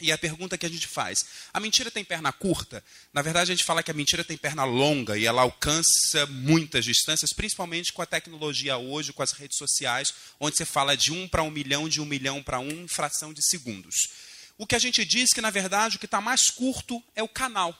E 0.00 0.10
a 0.10 0.18
pergunta 0.18 0.58
que 0.58 0.66
a 0.66 0.68
gente 0.68 0.88
faz: 0.88 1.24
a 1.52 1.60
mentira 1.60 1.90
tem 1.90 2.04
perna 2.04 2.32
curta? 2.32 2.82
Na 3.12 3.22
verdade, 3.22 3.52
a 3.52 3.54
gente 3.54 3.64
fala 3.64 3.82
que 3.82 3.90
a 3.90 3.94
mentira 3.94 4.24
tem 4.24 4.36
perna 4.36 4.64
longa 4.64 5.16
e 5.16 5.24
ela 5.24 5.42
alcança 5.42 6.26
muitas 6.26 6.84
distâncias, 6.84 7.32
principalmente 7.32 7.92
com 7.92 8.02
a 8.02 8.06
tecnologia 8.06 8.76
hoje, 8.76 9.12
com 9.12 9.22
as 9.22 9.32
redes 9.32 9.56
sociais, 9.56 10.12
onde 10.40 10.56
você 10.56 10.64
fala 10.64 10.96
de 10.96 11.12
um 11.12 11.28
para 11.28 11.44
um 11.44 11.50
milhão, 11.50 11.88
de 11.88 12.00
um 12.00 12.04
milhão 12.04 12.42
para 12.42 12.58
um, 12.58 12.88
fração 12.88 13.32
de 13.32 13.44
segundos. 13.48 13.94
O 14.56 14.66
que 14.66 14.74
a 14.74 14.78
gente 14.78 15.04
diz 15.04 15.30
que, 15.32 15.40
na 15.40 15.50
verdade, 15.50 15.96
o 15.96 15.98
que 15.98 16.06
está 16.06 16.20
mais 16.20 16.50
curto 16.50 17.02
é 17.14 17.22
o 17.22 17.28
canal. 17.28 17.76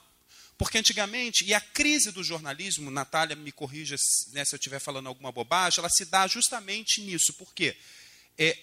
Porque 0.57 0.79
antigamente, 0.79 1.45
e 1.45 1.53
a 1.53 1.61
crise 1.61 2.13
do 2.13 2.23
jornalismo, 2.23 2.91
Natália 2.91 3.35
me 3.35 3.51
corrija 3.51 3.97
né, 4.33 4.45
se 4.45 4.55
eu 4.55 4.59
estiver 4.59 4.79
falando 4.79 5.09
alguma 5.09 5.33
bobagem, 5.33 5.81
ela 5.81 5.89
se 5.89 6.05
dá 6.05 6.27
justamente 6.27 7.01
nisso. 7.01 7.35
Por 7.35 7.53
quê? 7.53 7.77
É, 8.37 8.57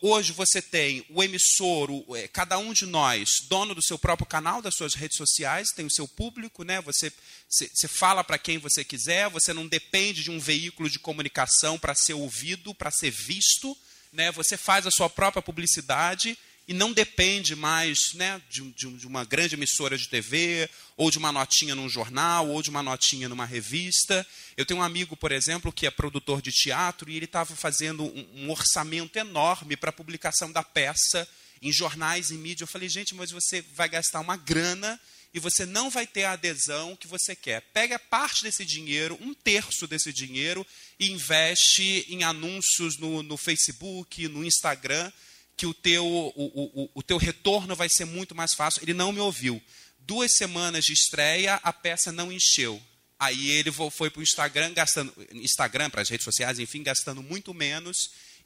hoje 0.00 0.32
você 0.32 0.62
tem 0.62 1.04
o 1.10 1.22
emissor, 1.22 1.90
o, 1.90 2.16
é, 2.16 2.28
cada 2.28 2.58
um 2.58 2.72
de 2.72 2.86
nós, 2.86 3.28
dono 3.48 3.74
do 3.74 3.82
seu 3.82 3.98
próprio 3.98 4.26
canal, 4.26 4.62
das 4.62 4.74
suas 4.74 4.94
redes 4.94 5.16
sociais, 5.16 5.68
tem 5.74 5.86
o 5.86 5.90
seu 5.90 6.06
público, 6.06 6.62
né? 6.62 6.80
você, 6.80 7.12
você 7.48 7.88
fala 7.88 8.22
para 8.22 8.38
quem 8.38 8.58
você 8.58 8.84
quiser, 8.84 9.28
você 9.28 9.52
não 9.52 9.66
depende 9.66 10.22
de 10.22 10.30
um 10.30 10.38
veículo 10.38 10.88
de 10.88 11.00
comunicação 11.00 11.78
para 11.78 11.94
ser 11.94 12.14
ouvido, 12.14 12.74
para 12.74 12.92
ser 12.92 13.10
visto, 13.10 13.76
né? 14.12 14.30
você 14.30 14.56
faz 14.56 14.86
a 14.86 14.90
sua 14.90 15.10
própria 15.10 15.42
publicidade 15.42 16.38
e 16.68 16.74
não 16.74 16.92
depende 16.92 17.56
mais 17.56 18.12
né, 18.12 18.42
de, 18.50 18.60
de, 18.72 18.98
de, 18.98 19.06
uma 19.06 19.24
grande 19.24 19.54
emissora 19.54 19.96
de 19.96 20.06
TV, 20.06 20.68
ou 20.98 21.10
de 21.10 21.16
uma 21.16 21.32
notinha 21.32 21.74
num 21.74 21.88
jornal, 21.88 22.46
ou 22.46 22.62
de 22.62 22.68
uma 22.68 22.82
notinha 22.82 23.26
numa 23.26 23.46
revista. 23.46 24.26
Eu 24.54 24.66
tenho 24.66 24.80
um 24.80 24.82
amigo, 24.82 25.16
por 25.16 25.32
exemplo, 25.32 25.72
que 25.72 25.86
é 25.86 25.90
produtor 25.90 26.42
de 26.42 26.52
teatro, 26.52 27.10
e 27.10 27.16
ele 27.16 27.24
estava 27.24 27.56
fazendo 27.56 28.04
um, 28.04 28.44
um 28.44 28.50
orçamento 28.50 29.18
enorme 29.18 29.78
para 29.78 29.88
a 29.88 29.94
publicação 29.94 30.52
da 30.52 30.62
peça 30.62 31.26
em 31.62 31.72
jornais, 31.72 32.30
em 32.30 32.36
mídia. 32.36 32.64
Eu 32.64 32.68
falei, 32.68 32.90
gente, 32.90 33.14
mas 33.14 33.30
você 33.30 33.62
vai 33.74 33.88
gastar 33.88 34.20
uma 34.20 34.36
grana 34.36 35.00
e 35.32 35.40
você 35.40 35.64
não 35.64 35.88
vai 35.88 36.06
ter 36.06 36.24
a 36.24 36.32
adesão 36.32 36.94
que 36.96 37.06
você 37.06 37.34
quer. 37.34 37.62
Pega 37.72 37.98
parte 37.98 38.42
desse 38.42 38.66
dinheiro, 38.66 39.18
um 39.22 39.32
terço 39.32 39.86
desse 39.86 40.12
dinheiro, 40.12 40.66
e 41.00 41.10
investe 41.10 42.04
em 42.10 42.24
anúncios 42.24 42.98
no, 42.98 43.22
no 43.22 43.38
Facebook, 43.38 44.28
no 44.28 44.44
Instagram 44.44 45.10
que 45.58 45.66
o 45.66 45.74
teu, 45.74 46.06
o, 46.06 46.32
o, 46.36 46.90
o 46.94 47.02
teu 47.02 47.18
retorno 47.18 47.74
vai 47.74 47.88
ser 47.90 48.04
muito 48.04 48.34
mais 48.34 48.54
fácil. 48.54 48.80
Ele 48.82 48.94
não 48.94 49.12
me 49.12 49.18
ouviu. 49.18 49.60
Duas 49.98 50.36
semanas 50.36 50.84
de 50.84 50.92
estreia, 50.92 51.56
a 51.56 51.72
peça 51.72 52.12
não 52.12 52.32
encheu. 52.32 52.80
Aí 53.18 53.50
ele 53.50 53.72
foi 53.90 54.08
para 54.08 54.20
o 54.20 54.22
Instagram, 54.22 54.72
gastando, 54.72 55.12
Instagram, 55.32 55.90
para 55.90 56.00
as 56.00 56.08
redes 56.08 56.24
sociais, 56.24 56.60
enfim, 56.60 56.84
gastando 56.84 57.20
muito 57.20 57.52
menos. 57.52 57.96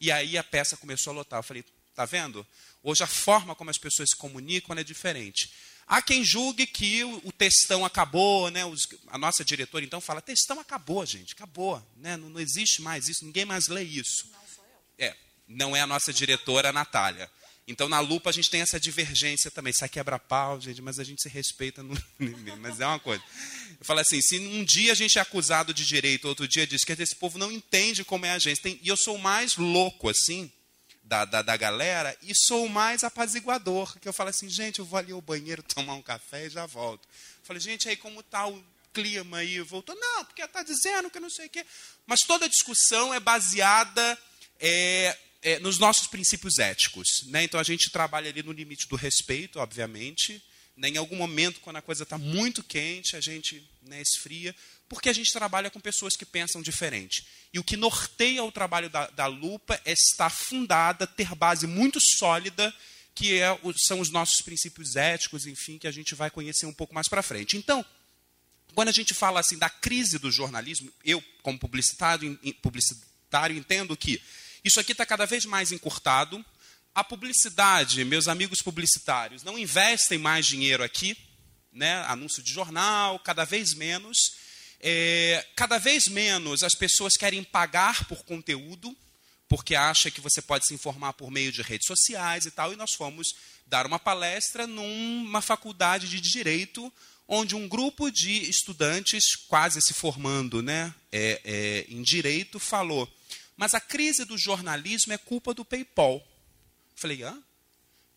E 0.00 0.10
aí 0.10 0.38
a 0.38 0.42
peça 0.42 0.76
começou 0.78 1.12
a 1.12 1.16
lotar. 1.16 1.40
Eu 1.40 1.42
falei, 1.44 1.62
tá 1.94 2.06
vendo? 2.06 2.46
Hoje 2.82 3.04
a 3.04 3.06
forma 3.06 3.54
como 3.54 3.68
as 3.68 3.76
pessoas 3.76 4.08
se 4.10 4.16
comunicam 4.16 4.74
é 4.76 4.82
diferente. 4.82 5.52
Há 5.86 6.00
quem 6.00 6.24
julgue 6.24 6.66
que 6.66 7.04
o, 7.04 7.20
o 7.24 7.32
textão 7.32 7.84
acabou, 7.84 8.50
né? 8.50 8.64
Os, 8.64 8.88
a 9.08 9.18
nossa 9.18 9.44
diretora 9.44 9.84
então 9.84 10.00
fala, 10.00 10.22
textão 10.22 10.58
acabou, 10.58 11.04
gente, 11.04 11.34
acabou. 11.34 11.86
Né? 11.96 12.16
Não, 12.16 12.30
não 12.30 12.40
existe 12.40 12.80
mais 12.80 13.08
isso, 13.08 13.26
ninguém 13.26 13.44
mais 13.44 13.68
lê 13.68 13.82
isso. 13.82 14.26
Não 14.32 14.40
sou 14.54 14.64
eu. 14.64 15.06
É, 15.06 15.16
não 15.54 15.76
é 15.76 15.80
a 15.80 15.86
nossa 15.86 16.12
diretora, 16.12 16.70
a 16.70 16.72
Natália. 16.72 17.30
Então, 17.66 17.88
na 17.88 18.00
lupa, 18.00 18.30
a 18.30 18.32
gente 18.32 18.50
tem 18.50 18.60
essa 18.60 18.78
divergência 18.80 19.50
também. 19.50 19.70
Isso 19.70 19.84
aqui 19.84 19.94
quebra 19.94 20.18
pau, 20.18 20.60
gente, 20.60 20.82
mas 20.82 20.98
a 20.98 21.04
gente 21.04 21.22
se 21.22 21.28
respeita. 21.28 21.82
No... 21.82 21.96
mas 22.60 22.80
é 22.80 22.86
uma 22.86 22.98
coisa. 22.98 23.22
Eu 23.78 23.86
falo 23.86 24.00
assim: 24.00 24.20
se 24.20 24.38
um 24.38 24.64
dia 24.64 24.92
a 24.92 24.96
gente 24.96 25.18
é 25.18 25.22
acusado 25.22 25.72
de 25.72 25.86
direito, 25.86 26.26
outro 26.26 26.48
dia 26.48 26.66
diz 26.66 26.84
que 26.84 26.92
esse 26.92 27.14
povo 27.14 27.38
não 27.38 27.52
entende 27.52 28.04
como 28.04 28.26
é 28.26 28.30
a 28.30 28.38
gente. 28.38 28.60
Tem... 28.60 28.80
E 28.82 28.88
eu 28.88 28.96
sou 28.96 29.14
o 29.14 29.18
mais 29.18 29.56
louco, 29.56 30.08
assim, 30.08 30.50
da, 31.04 31.24
da, 31.24 31.40
da, 31.40 31.56
galera, 31.56 32.16
e 32.22 32.32
sou 32.34 32.66
o 32.66 32.70
mais 32.70 33.04
apaziguador. 33.04 33.96
Que 34.00 34.08
eu 34.08 34.12
falo 34.12 34.30
assim: 34.30 34.48
gente, 34.48 34.80
eu 34.80 34.84
vou 34.84 34.98
ali 34.98 35.12
ao 35.12 35.22
banheiro 35.22 35.62
tomar 35.62 35.94
um 35.94 36.02
café 36.02 36.46
e 36.46 36.50
já 36.50 36.66
volto. 36.66 37.06
Eu 37.06 37.46
falei, 37.46 37.60
gente, 37.60 37.88
aí 37.88 37.96
como 37.96 38.20
está 38.20 38.46
o 38.48 38.62
clima 38.92 39.38
aí? 39.38 39.60
Voltou? 39.60 39.94
Não, 39.94 40.24
porque 40.24 40.42
está 40.42 40.64
dizendo 40.64 41.08
que 41.10 41.20
não 41.20 41.30
sei 41.30 41.46
o 41.46 41.50
quê. 41.50 41.64
Mas 42.06 42.20
toda 42.26 42.48
discussão 42.48 43.14
é 43.14 43.20
baseada. 43.20 44.18
É, 44.58 45.16
é, 45.42 45.58
nos 45.58 45.78
nossos 45.78 46.06
princípios 46.06 46.58
éticos. 46.58 47.24
Né? 47.26 47.44
Então 47.44 47.58
a 47.58 47.64
gente 47.64 47.90
trabalha 47.90 48.30
ali 48.30 48.42
no 48.42 48.52
limite 48.52 48.88
do 48.88 48.96
respeito, 48.96 49.58
obviamente. 49.58 50.42
Né? 50.76 50.90
Em 50.90 50.96
algum 50.96 51.16
momento, 51.16 51.60
quando 51.60 51.76
a 51.76 51.82
coisa 51.82 52.04
está 52.04 52.16
muito 52.16 52.62
quente, 52.62 53.16
a 53.16 53.20
gente 53.20 53.68
né, 53.82 54.00
esfria, 54.00 54.54
porque 54.88 55.08
a 55.08 55.12
gente 55.12 55.32
trabalha 55.32 55.70
com 55.70 55.80
pessoas 55.80 56.16
que 56.16 56.24
pensam 56.24 56.62
diferente. 56.62 57.26
E 57.52 57.58
o 57.58 57.64
que 57.64 57.76
norteia 57.76 58.44
o 58.44 58.52
trabalho 58.52 58.88
da, 58.88 59.08
da 59.08 59.26
lupa 59.26 59.80
é 59.84 59.92
estar 59.92 60.30
fundada, 60.30 61.06
ter 61.06 61.34
base 61.34 61.66
muito 61.66 61.98
sólida, 62.00 62.72
que 63.14 63.40
é, 63.40 63.58
são 63.86 64.00
os 64.00 64.10
nossos 64.10 64.40
princípios 64.42 64.96
éticos, 64.96 65.46
enfim, 65.46 65.76
que 65.76 65.86
a 65.86 65.92
gente 65.92 66.14
vai 66.14 66.30
conhecer 66.30 66.66
um 66.66 66.72
pouco 66.72 66.94
mais 66.94 67.08
para 67.08 67.22
frente. 67.22 67.56
Então, 67.56 67.84
quando 68.74 68.88
a 68.88 68.92
gente 68.92 69.12
fala 69.12 69.40
assim 69.40 69.58
da 69.58 69.68
crise 69.68 70.18
do 70.18 70.30
jornalismo, 70.30 70.90
eu, 71.04 71.22
como 71.42 71.58
publicitário, 71.58 72.38
publicitário 72.62 73.56
entendo 73.56 73.94
que 73.96 74.22
isso 74.64 74.78
aqui 74.78 74.92
está 74.92 75.04
cada 75.04 75.26
vez 75.26 75.44
mais 75.44 75.72
encurtado. 75.72 76.44
A 76.94 77.02
publicidade, 77.02 78.04
meus 78.04 78.28
amigos 78.28 78.60
publicitários, 78.60 79.42
não 79.42 79.58
investem 79.58 80.18
mais 80.18 80.46
dinheiro 80.46 80.84
aqui, 80.84 81.16
né? 81.72 82.04
anúncio 82.06 82.42
de 82.42 82.52
jornal, 82.52 83.18
cada 83.18 83.44
vez 83.44 83.74
menos. 83.74 84.16
É, 84.78 85.46
cada 85.56 85.78
vez 85.78 86.06
menos 86.08 86.62
as 86.62 86.74
pessoas 86.74 87.14
querem 87.14 87.42
pagar 87.42 88.04
por 88.06 88.24
conteúdo, 88.24 88.94
porque 89.48 89.74
acha 89.74 90.10
que 90.10 90.20
você 90.20 90.42
pode 90.42 90.66
se 90.66 90.74
informar 90.74 91.12
por 91.14 91.30
meio 91.30 91.50
de 91.50 91.62
redes 91.62 91.86
sociais 91.86 92.46
e 92.46 92.50
tal. 92.50 92.72
E 92.72 92.76
nós 92.76 92.92
fomos 92.92 93.28
dar 93.66 93.86
uma 93.86 93.98
palestra 93.98 94.66
numa 94.66 95.40
faculdade 95.40 96.08
de 96.08 96.20
direito, 96.20 96.92
onde 97.26 97.56
um 97.56 97.66
grupo 97.66 98.10
de 98.10 98.48
estudantes, 98.48 99.34
quase 99.48 99.80
se 99.80 99.94
formando 99.94 100.62
né, 100.62 100.94
é, 101.10 101.40
é, 101.44 101.86
em 101.88 102.02
direito, 102.02 102.58
falou 102.58 103.10
mas 103.62 103.74
a 103.74 103.80
crise 103.80 104.24
do 104.24 104.36
jornalismo 104.36 105.12
é 105.12 105.16
culpa 105.16 105.54
do 105.54 105.64
PayPal. 105.64 106.20
Falei, 106.96 107.22
hã? 107.22 107.40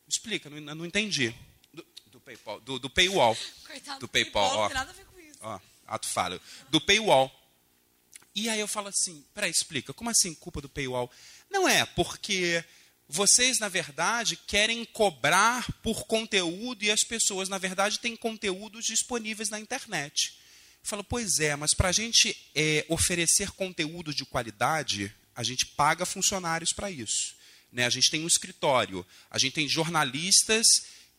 Explica, 0.08 0.50
não, 0.50 0.74
não 0.74 0.86
entendi. 0.88 1.36
Do, 1.72 1.86
do, 2.08 2.20
PayPal, 2.20 2.60
do, 2.62 2.80
do 2.80 2.90
paywall. 2.90 3.38
Coitado 3.64 4.00
do 4.00 4.08
PayPal, 4.08 4.50
PayPal 4.50 4.58
ó. 4.58 4.62
Não 4.62 4.68
tem 4.70 4.78
nada 4.78 4.90
a 4.90 4.94
ver 4.96 5.06
com 5.06 5.20
isso. 5.20 5.38
Ó, 5.42 5.60
ato 5.86 6.08
falho. 6.08 6.42
Do 6.70 6.82
paywall. 6.82 7.32
E 8.34 8.50
aí 8.50 8.60
eu 8.60 8.68
falo 8.68 8.88
assim, 8.88 9.24
peraí, 9.36 9.52
explica, 9.52 9.94
como 9.94 10.10
assim 10.10 10.34
culpa 10.34 10.62
do 10.62 10.68
paywall? 10.68 11.12
Não 11.48 11.70
é, 11.70 11.86
porque 11.86 12.66
vocês, 13.08 13.60
na 13.60 13.70
verdade, 13.70 14.38
querem 14.48 14.84
cobrar 14.84 15.72
por 15.84 16.08
conteúdo 16.08 16.84
e 16.84 16.90
as 16.90 17.04
pessoas, 17.04 17.50
na 17.50 17.60
verdade, 17.60 18.00
têm 18.00 18.16
conteúdos 18.16 18.84
disponíveis 18.86 19.50
na 19.50 19.60
internet. 19.60 20.40
Eu 20.82 20.90
falo, 20.90 21.04
pois 21.04 21.38
é, 21.38 21.56
mas 21.56 21.76
para 21.76 21.90
a 21.90 21.92
gente 21.92 22.36
é, 22.56 22.84
oferecer 22.90 23.52
conteúdo 23.52 24.12
de 24.12 24.26
qualidade, 24.26 25.16
a 25.36 25.43
gente 25.43 25.65
paga 25.65 26.06
funcionários 26.06 26.71
para 26.74 26.89
isso. 26.89 27.36
Né? 27.71 27.86
A 27.86 27.89
gente 27.89 28.10
tem 28.10 28.24
um 28.24 28.28
escritório, 28.28 29.06
a 29.30 29.38
gente 29.38 29.54
tem 29.54 29.67
jornalistas 29.67 30.65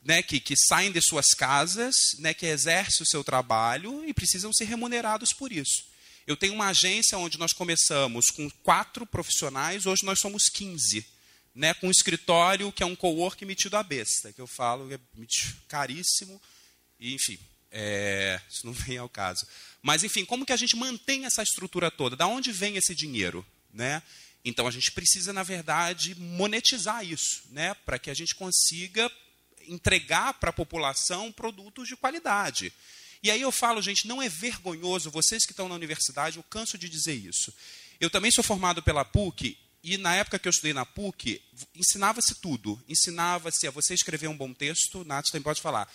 né, 0.02 0.22
que, 0.22 0.40
que 0.40 0.54
saem 0.56 0.90
de 0.90 1.00
suas 1.02 1.26
casas, 1.36 1.94
né, 2.18 2.32
que 2.32 2.46
exercem 2.46 3.02
o 3.02 3.06
seu 3.06 3.22
trabalho 3.22 4.04
e 4.08 4.14
precisam 4.14 4.52
ser 4.52 4.64
remunerados 4.64 5.32
por 5.32 5.52
isso. 5.52 5.84
Eu 6.26 6.36
tenho 6.36 6.54
uma 6.54 6.68
agência 6.68 7.18
onde 7.18 7.38
nós 7.38 7.52
começamos 7.52 8.30
com 8.30 8.48
quatro 8.62 9.06
profissionais, 9.06 9.86
hoje 9.86 10.04
nós 10.04 10.18
somos 10.18 10.44
15. 10.52 11.06
Né, 11.54 11.72
com 11.72 11.88
um 11.88 11.90
escritório 11.90 12.70
que 12.70 12.82
é 12.82 12.86
um 12.86 12.94
co-work 12.94 13.42
metido 13.46 13.78
à 13.78 13.82
besta, 13.82 14.30
que 14.30 14.40
eu 14.40 14.46
falo 14.46 14.92
é 14.92 14.98
caríssimo, 15.66 16.38
e, 17.00 17.14
enfim, 17.14 17.38
é, 17.70 18.38
isso 18.50 18.66
não 18.66 18.72
vem 18.74 18.98
ao 18.98 19.08
caso. 19.08 19.46
Mas, 19.80 20.04
enfim, 20.04 20.24
como 20.24 20.44
que 20.44 20.52
a 20.52 20.56
gente 20.56 20.76
mantém 20.76 21.24
essa 21.24 21.42
estrutura 21.42 21.90
toda? 21.90 22.14
Da 22.14 22.26
onde 22.26 22.52
vem 22.52 22.76
esse 22.76 22.94
dinheiro? 22.94 23.46
Né? 23.72 24.02
Então 24.44 24.66
a 24.66 24.70
gente 24.70 24.92
precisa, 24.92 25.32
na 25.32 25.42
verdade, 25.42 26.14
monetizar 26.14 27.04
isso, 27.04 27.42
né? 27.50 27.74
para 27.84 27.98
que 27.98 28.10
a 28.10 28.14
gente 28.14 28.34
consiga 28.34 29.10
entregar 29.68 30.34
para 30.34 30.50
a 30.50 30.52
população 30.52 31.32
produtos 31.32 31.88
de 31.88 31.96
qualidade. 31.96 32.72
E 33.22 33.30
aí 33.30 33.40
eu 33.40 33.50
falo, 33.50 33.82
gente, 33.82 34.06
não 34.06 34.22
é 34.22 34.28
vergonhoso, 34.28 35.10
vocês 35.10 35.44
que 35.44 35.52
estão 35.52 35.68
na 35.68 35.74
universidade, 35.74 36.36
eu 36.36 36.42
canso 36.44 36.78
de 36.78 36.88
dizer 36.88 37.14
isso. 37.14 37.52
Eu 37.98 38.10
também 38.10 38.30
sou 38.30 38.44
formado 38.44 38.82
pela 38.82 39.04
PUC 39.04 39.56
e 39.82 39.96
na 39.96 40.14
época 40.16 40.38
que 40.38 40.48
eu 40.48 40.50
estudei 40.50 40.72
na 40.72 40.84
PUC, 40.84 41.40
ensinava-se 41.74 42.34
tudo. 42.36 42.80
Ensinava-se 42.88 43.66
a 43.66 43.70
você 43.70 43.94
escrever 43.94 44.28
um 44.28 44.36
bom 44.36 44.52
texto, 44.52 45.04
Nath 45.04 45.26
também 45.26 45.42
pode 45.42 45.60
falar, 45.60 45.88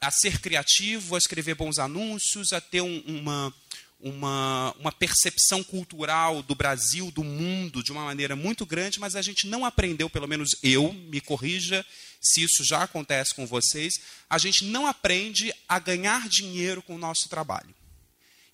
a, 0.00 0.10
ser 0.10 0.40
criativo, 0.40 1.14
a 1.14 1.18
escrever 1.18 1.54
bons 1.54 1.78
anúncios, 1.78 2.52
a 2.52 2.60
ter 2.60 2.82
um, 2.82 3.00
uma, 3.06 3.54
uma, 4.00 4.74
uma 4.78 4.90
percepção 4.90 5.62
cultural 5.62 6.42
do 6.42 6.54
Brasil, 6.54 7.10
do 7.10 7.22
mundo, 7.22 7.82
de 7.82 7.92
uma 7.92 8.04
maneira 8.04 8.34
muito 8.34 8.64
grande, 8.64 8.98
mas 8.98 9.14
a 9.14 9.22
gente 9.22 9.46
não 9.46 9.64
aprendeu, 9.64 10.08
pelo 10.08 10.26
menos 10.26 10.50
eu, 10.62 10.92
me 10.92 11.20
corrija 11.20 11.84
se 12.20 12.42
isso 12.42 12.62
já 12.64 12.82
acontece 12.82 13.34
com 13.34 13.46
vocês, 13.46 13.94
a 14.28 14.38
gente 14.38 14.64
não 14.64 14.86
aprende 14.86 15.52
a 15.68 15.78
ganhar 15.78 16.28
dinheiro 16.28 16.82
com 16.82 16.94
o 16.94 16.98
nosso 16.98 17.28
trabalho. 17.28 17.74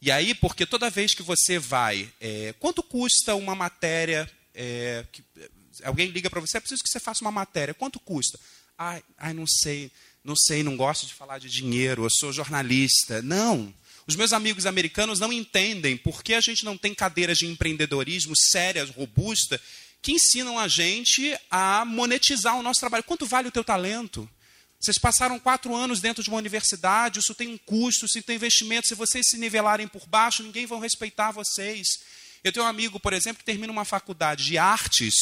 E 0.00 0.10
aí, 0.10 0.34
porque 0.34 0.64
toda 0.64 0.90
vez 0.90 1.14
que 1.14 1.22
você 1.22 1.58
vai. 1.58 2.12
É, 2.20 2.54
quanto 2.60 2.82
custa 2.82 3.34
uma 3.34 3.54
matéria? 3.54 4.30
É, 4.54 5.04
que, 5.10 5.24
alguém 5.82 6.08
liga 6.08 6.30
para 6.30 6.40
você, 6.40 6.58
é 6.58 6.60
preciso 6.60 6.82
que 6.82 6.88
você 6.88 7.00
faça 7.00 7.24
uma 7.24 7.32
matéria. 7.32 7.74
Quanto 7.74 7.98
custa? 7.98 8.38
Ai, 8.78 9.02
ai, 9.18 9.32
não 9.32 9.46
sei, 9.46 9.90
não 10.22 10.36
sei, 10.36 10.62
não 10.62 10.76
gosto 10.76 11.06
de 11.06 11.14
falar 11.14 11.38
de 11.38 11.48
dinheiro, 11.48 12.04
eu 12.04 12.10
sou 12.10 12.32
jornalista. 12.32 13.22
Não. 13.22 13.74
Os 14.06 14.14
meus 14.14 14.32
amigos 14.32 14.66
americanos 14.66 15.18
não 15.18 15.32
entendem 15.32 15.96
por 15.96 16.22
que 16.22 16.34
a 16.34 16.40
gente 16.40 16.64
não 16.64 16.78
tem 16.78 16.94
cadeiras 16.94 17.38
de 17.38 17.46
empreendedorismo 17.46 18.34
sérias, 18.36 18.90
robustas, 18.90 19.60
que 20.00 20.12
ensinam 20.12 20.58
a 20.58 20.68
gente 20.68 21.36
a 21.50 21.84
monetizar 21.84 22.56
o 22.56 22.62
nosso 22.62 22.78
trabalho. 22.78 23.02
Quanto 23.02 23.26
vale 23.26 23.48
o 23.48 23.52
teu 23.52 23.64
talento? 23.64 24.28
Vocês 24.78 24.98
passaram 24.98 25.40
quatro 25.40 25.74
anos 25.74 26.00
dentro 26.00 26.22
de 26.22 26.28
uma 26.28 26.38
universidade, 26.38 27.18
isso 27.18 27.34
tem 27.34 27.48
um 27.48 27.58
custo, 27.58 28.06
isso 28.06 28.22
tem 28.22 28.36
investimento. 28.36 28.86
Se 28.86 28.94
vocês 28.94 29.26
se 29.28 29.38
nivelarem 29.38 29.88
por 29.88 30.06
baixo, 30.06 30.42
ninguém 30.42 30.66
vai 30.66 30.78
respeitar 30.78 31.32
vocês. 31.32 31.86
Eu 32.44 32.52
tenho 32.52 32.64
um 32.64 32.68
amigo, 32.68 33.00
por 33.00 33.12
exemplo, 33.12 33.38
que 33.38 33.44
termina 33.44 33.72
uma 33.72 33.84
faculdade 33.84 34.44
de 34.44 34.56
artes, 34.56 35.14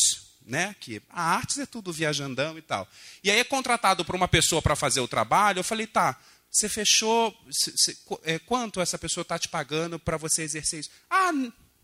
né? 0.45 0.77
Que 0.81 1.01
a 1.09 1.23
artes 1.23 1.57
é 1.59 1.65
tudo 1.65 1.93
viajandão 1.93 2.59
e 2.59 2.63
tal. 2.63 2.87
E 3.23 3.31
aí 3.31 3.39
é 3.39 3.45
contratado 3.45 4.05
por 4.05 4.15
uma 4.15 4.29
pessoa 4.29 4.61
para 4.61 4.77
fazer 4.77 5.01
o 5.01 5.09
trabalho. 5.09 5.61
Eu 5.61 5.65
falei, 5.65 5.87
tá, 5.87 6.21
você 6.55 6.69
fechou. 6.69 7.37
é, 8.23 8.39
quanto 8.39 8.81
essa 8.81 8.97
pessoa 8.97 9.23
está 9.23 9.37
te 9.37 9.49
pagando 9.49 9.99
para 9.99 10.17
você 10.17 10.43
exercer 10.43 10.81
isso? 10.81 10.91
Ah, 11.11 11.33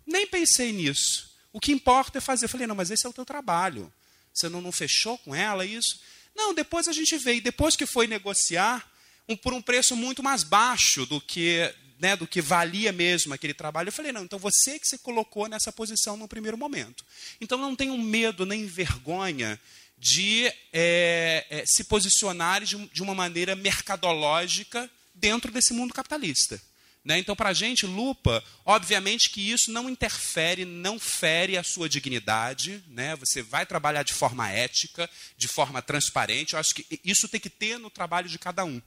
nem 0.07 0.27
pensei 0.29 0.73
nisso. 0.73 1.29
O 1.53 1.59
que 1.59 1.73
importa 1.73 2.19
é 2.19 2.21
fazer. 2.21 2.45
Eu 2.45 2.49
falei, 2.49 2.69
não, 2.69 2.77
mas 2.77 2.91
esse 2.91 3.05
é 3.05 3.09
o 3.09 3.13
teu 3.13 3.25
trabalho. 3.25 3.93
Você 4.33 4.49
não, 4.49 4.61
não 4.61 4.71
fechou 4.71 5.19
com 5.19 5.35
ela 5.35 5.67
isso? 5.67 6.01
Não, 6.37 6.55
depois 6.55 6.87
a 6.87 6.93
gente 6.93 7.19
veio. 7.19 7.43
Depois 7.43 7.75
que 7.75 7.85
foi 7.85 8.07
negociar, 8.07 8.89
um, 9.29 9.37
por 9.37 9.53
um 9.53 9.61
preço 9.61 9.97
muito 9.97 10.23
mais 10.23 10.45
baixo 10.45 11.05
do 11.05 11.21
que, 11.21 11.75
né, 11.99 12.15
do 12.15 12.27
que 12.27 12.41
valia 12.41 12.93
mesmo 12.93 13.35
aquele 13.35 13.53
trabalho. 13.53 13.89
Eu 13.89 13.93
falei, 13.93 14.13
não, 14.13 14.23
então 14.23 14.39
você 14.39 14.79
que 14.79 14.87
se 14.87 14.99
colocou 14.99 15.49
nessa 15.49 15.73
posição 15.73 16.17
no 16.17 16.29
primeiro 16.29 16.57
momento. 16.57 17.05
Então 17.41 17.59
não 17.59 17.75
tenham 17.75 17.99
medo 17.99 18.47
nem 18.47 18.67
vergonha 18.67 19.61
de 20.01 20.51
é, 20.73 21.47
é, 21.51 21.65
se 21.67 21.85
posicionar 21.85 22.65
de, 22.65 22.77
de 22.89 23.03
uma 23.03 23.15
maneira 23.15 23.55
mercadológica 23.55 24.91
dentro 25.15 25.53
desse 25.53 25.75
mundo 25.75 25.93
capitalista. 25.93 26.61
Né? 27.05 27.19
Então, 27.19 27.37
para 27.37 27.51
a 27.51 27.55
gente, 27.55 27.87
lupa, 27.87 28.43
obviamente 28.65 29.31
que 29.31 29.51
isso 29.51 29.71
não 29.71 29.89
interfere, 29.89 30.65
não 30.65 30.99
fere 30.99 31.57
a 31.59 31.63
sua 31.63 31.89
dignidade. 31.89 32.83
Né? 32.89 33.15
Você 33.17 33.43
vai 33.43 33.67
trabalhar 33.67 34.03
de 34.03 34.15
forma 34.15 34.51
ética, 34.51 35.09
de 35.37 35.49
forma 35.49 35.83
transparente. 35.83 36.55
Eu 36.55 36.59
acho 36.59 36.75
que 36.75 37.01
isso 37.05 37.29
tem 37.29 37.41
que 37.41 37.51
ter 37.51 37.79
no 37.79 37.91
trabalho 37.91 38.29
de 38.29 38.39
cada 38.39 38.65
um. 38.65 38.81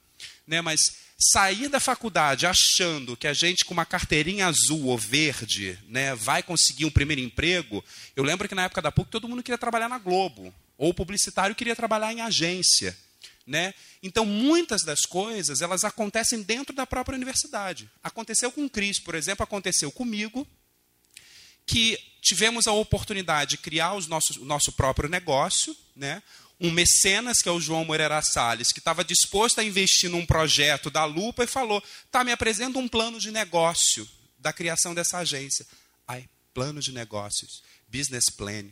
Né? 0.47 0.61
Mas 0.61 0.79
sair 1.17 1.69
da 1.69 1.79
faculdade 1.79 2.45
achando 2.45 3.15
que 3.15 3.27
a 3.27 3.33
gente 3.33 3.65
com 3.65 3.73
uma 3.73 3.85
carteirinha 3.85 4.47
azul 4.47 4.85
ou 4.85 4.97
verde 4.97 5.77
né, 5.87 6.13
vai 6.15 6.43
conseguir 6.43 6.85
um 6.85 6.91
primeiro 6.91 7.21
emprego. 7.21 7.83
Eu 8.15 8.23
lembro 8.23 8.47
que 8.47 8.55
na 8.55 8.65
época 8.65 8.81
da 8.81 8.91
PUC 8.91 9.09
todo 9.09 9.27
mundo 9.27 9.43
queria 9.43 9.57
trabalhar 9.57 9.89
na 9.89 9.97
Globo, 9.97 10.53
ou 10.77 10.89
o 10.89 10.93
publicitário 10.93 11.55
queria 11.55 11.75
trabalhar 11.75 12.13
em 12.13 12.21
agência. 12.21 12.97
Né? 13.45 13.73
Então, 14.01 14.25
muitas 14.25 14.83
das 14.83 15.01
coisas 15.01 15.61
elas 15.61 15.83
acontecem 15.83 16.41
dentro 16.41 16.73
da 16.73 16.87
própria 16.87 17.15
universidade. 17.15 17.89
Aconteceu 18.01 18.51
com 18.51 18.65
o 18.65 18.69
Cris, 18.69 18.99
por 18.99 19.15
exemplo, 19.15 19.43
aconteceu 19.43 19.91
comigo, 19.91 20.47
que 21.65 21.97
tivemos 22.21 22.67
a 22.67 22.71
oportunidade 22.71 23.51
de 23.51 23.57
criar 23.57 23.93
os 23.93 24.07
nossos, 24.07 24.37
o 24.37 24.45
nosso 24.45 24.71
próprio 24.73 25.09
negócio, 25.09 25.75
né? 25.95 26.23
um 26.59 26.71
mecenas, 26.71 27.39
que 27.41 27.49
é 27.49 27.51
o 27.51 27.59
João 27.59 27.83
Moreira 27.83 28.21
Salles, 28.21 28.71
que 28.71 28.79
estava 28.79 29.03
disposto 29.03 29.59
a 29.59 29.63
investir 29.63 30.09
num 30.09 30.25
projeto 30.25 30.89
da 30.89 31.03
Lupa 31.03 31.43
e 31.43 31.47
falou: 31.47 31.83
tá, 32.09 32.23
me 32.23 32.31
apresenta 32.31 32.79
um 32.79 32.87
plano 32.87 33.19
de 33.19 33.31
negócio 33.31 34.07
da 34.39 34.53
criação 34.53 34.93
dessa 34.93 35.17
agência. 35.17 35.65
Ai, 36.07 36.27
plano 36.53 36.79
de 36.79 36.93
negócios, 36.93 37.61
business 37.87 38.29
plan. 38.29 38.65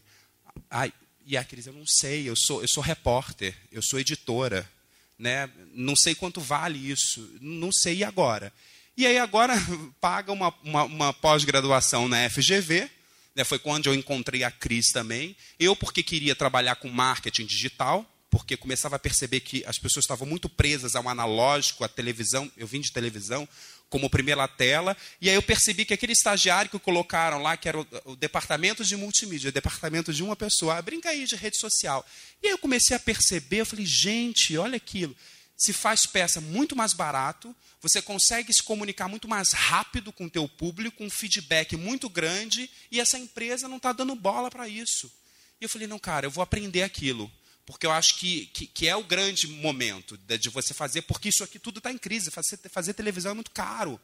Ai, 0.69 0.93
e 1.25 1.38
a 1.38 1.43
Cris, 1.43 1.67
eu 1.67 1.73
não 1.73 1.86
sei, 1.86 2.27
eu 2.27 2.36
sou, 2.36 2.62
eu 2.62 2.67
sou 2.67 2.84
repórter, 2.84 3.55
eu 3.71 3.81
sou 3.81 3.99
editora, 3.99 4.69
né? 5.17 5.49
não 5.73 5.95
sei 5.95 6.15
quanto 6.15 6.41
vale 6.41 6.77
isso, 6.91 7.38
não 7.39 7.71
sei 7.71 7.97
e 7.97 8.03
agora. 8.03 8.51
E 8.97 9.05
aí 9.05 9.17
agora 9.17 9.53
paga 10.01 10.31
uma, 10.31 10.53
uma, 10.63 10.84
uma 10.84 11.13
pós-graduação 11.13 12.07
na 12.07 12.29
FGV, 12.29 12.89
né? 13.36 13.43
foi 13.43 13.60
quando 13.60 13.88
eu 13.88 13.95
encontrei 13.95 14.43
a 14.43 14.51
Cris 14.51 14.91
também. 14.91 15.36
Eu 15.60 15.75
porque 15.75 16.03
queria 16.03 16.36
trabalhar 16.36 16.75
com 16.75 16.89
marketing 16.89 17.45
digital, 17.45 18.05
porque 18.29 18.55
começava 18.55 18.95
a 18.95 18.99
perceber 18.99 19.41
que 19.41 19.63
as 19.65 19.77
pessoas 19.77 20.05
estavam 20.05 20.27
muito 20.27 20.47
presas 20.47 20.95
ao 20.95 21.07
analógico, 21.07 21.84
à 21.84 21.88
televisão, 21.88 22.49
eu 22.55 22.65
vim 22.65 22.79
de 22.79 22.91
televisão, 22.91 23.47
como 23.91 24.10
primeira 24.10 24.47
tela, 24.47 24.95
e 25.19 25.30
aí 25.30 25.36
eu 25.36 25.41
percebi 25.41 25.84
que 25.84 25.93
aquele 25.93 26.13
estagiário 26.13 26.71
que 26.71 26.80
colocaram 26.80 27.41
lá, 27.41 27.58
que 27.58 27.67
era 27.67 27.77
o, 27.77 27.86
o 28.06 28.15
departamento 28.15 28.86
de 28.86 28.95
multimídia, 28.95 29.49
o 29.49 29.51
departamento 29.51 30.13
de 30.13 30.23
uma 30.23 30.34
pessoa, 30.34 30.77
ah, 30.77 30.82
brinca 30.82 31.10
aí 31.10 31.25
de 31.25 31.36
rede 31.36 31.58
social. 31.60 32.04
E 32.41 32.47
aí 32.47 32.54
eu 32.54 32.58
comecei 32.58 32.95
a 32.95 32.99
perceber, 32.99 33.58
eu 33.58 33.65
falei, 33.65 33.86
gente, 33.86 34.58
olha 34.58 34.77
aquilo, 34.77 35.13
se 35.58 35.73
faz 35.73 36.06
peça 36.06 36.39
muito 36.39 36.73
mais 36.73 36.93
barato, 36.93 37.54
você 37.82 38.01
consegue 38.01 38.54
se 38.54 38.63
comunicar 38.63 39.10
muito 39.10 39.27
mais 39.27 39.51
rápido 39.51 40.13
com 40.13 40.25
o 40.25 40.30
teu 40.30 40.47
público, 40.47 41.04
um 41.04 41.10
feedback 41.10 41.75
muito 41.75 42.08
grande, 42.08 42.69
e 42.89 42.97
essa 43.01 43.19
empresa 43.19 43.67
não 43.67 43.75
está 43.75 43.91
dando 43.91 44.15
bola 44.15 44.49
para 44.49 44.69
isso. 44.69 45.12
E 45.60 45.65
eu 45.65 45.69
falei, 45.69 45.86
não, 45.86 45.99
cara, 45.99 46.25
eu 46.25 46.32
vou 46.32 46.41
aprender 46.41 46.84
aquilo 46.84 47.30
porque 47.71 47.86
eu 47.86 47.91
acho 47.91 48.17
que, 48.17 48.47
que, 48.47 48.67
que, 48.67 48.88
é 48.88 48.95
o 48.95 49.03
grande 49.03 49.47
momento 49.47 50.17
de, 50.17 50.49
você 50.49 50.73
fazer, 50.73 51.03
porque 51.03 51.29
isso 51.29 51.41
aqui 51.41 51.57
tudo 51.57 51.77
está 51.77 51.89
em 51.89 51.97
crise. 51.97 52.29
Fazer, 52.29 52.60
fazer 52.69 52.93
televisão 52.93 53.31
é 53.31 53.36
muito 53.36 53.51
caro. 53.51 53.99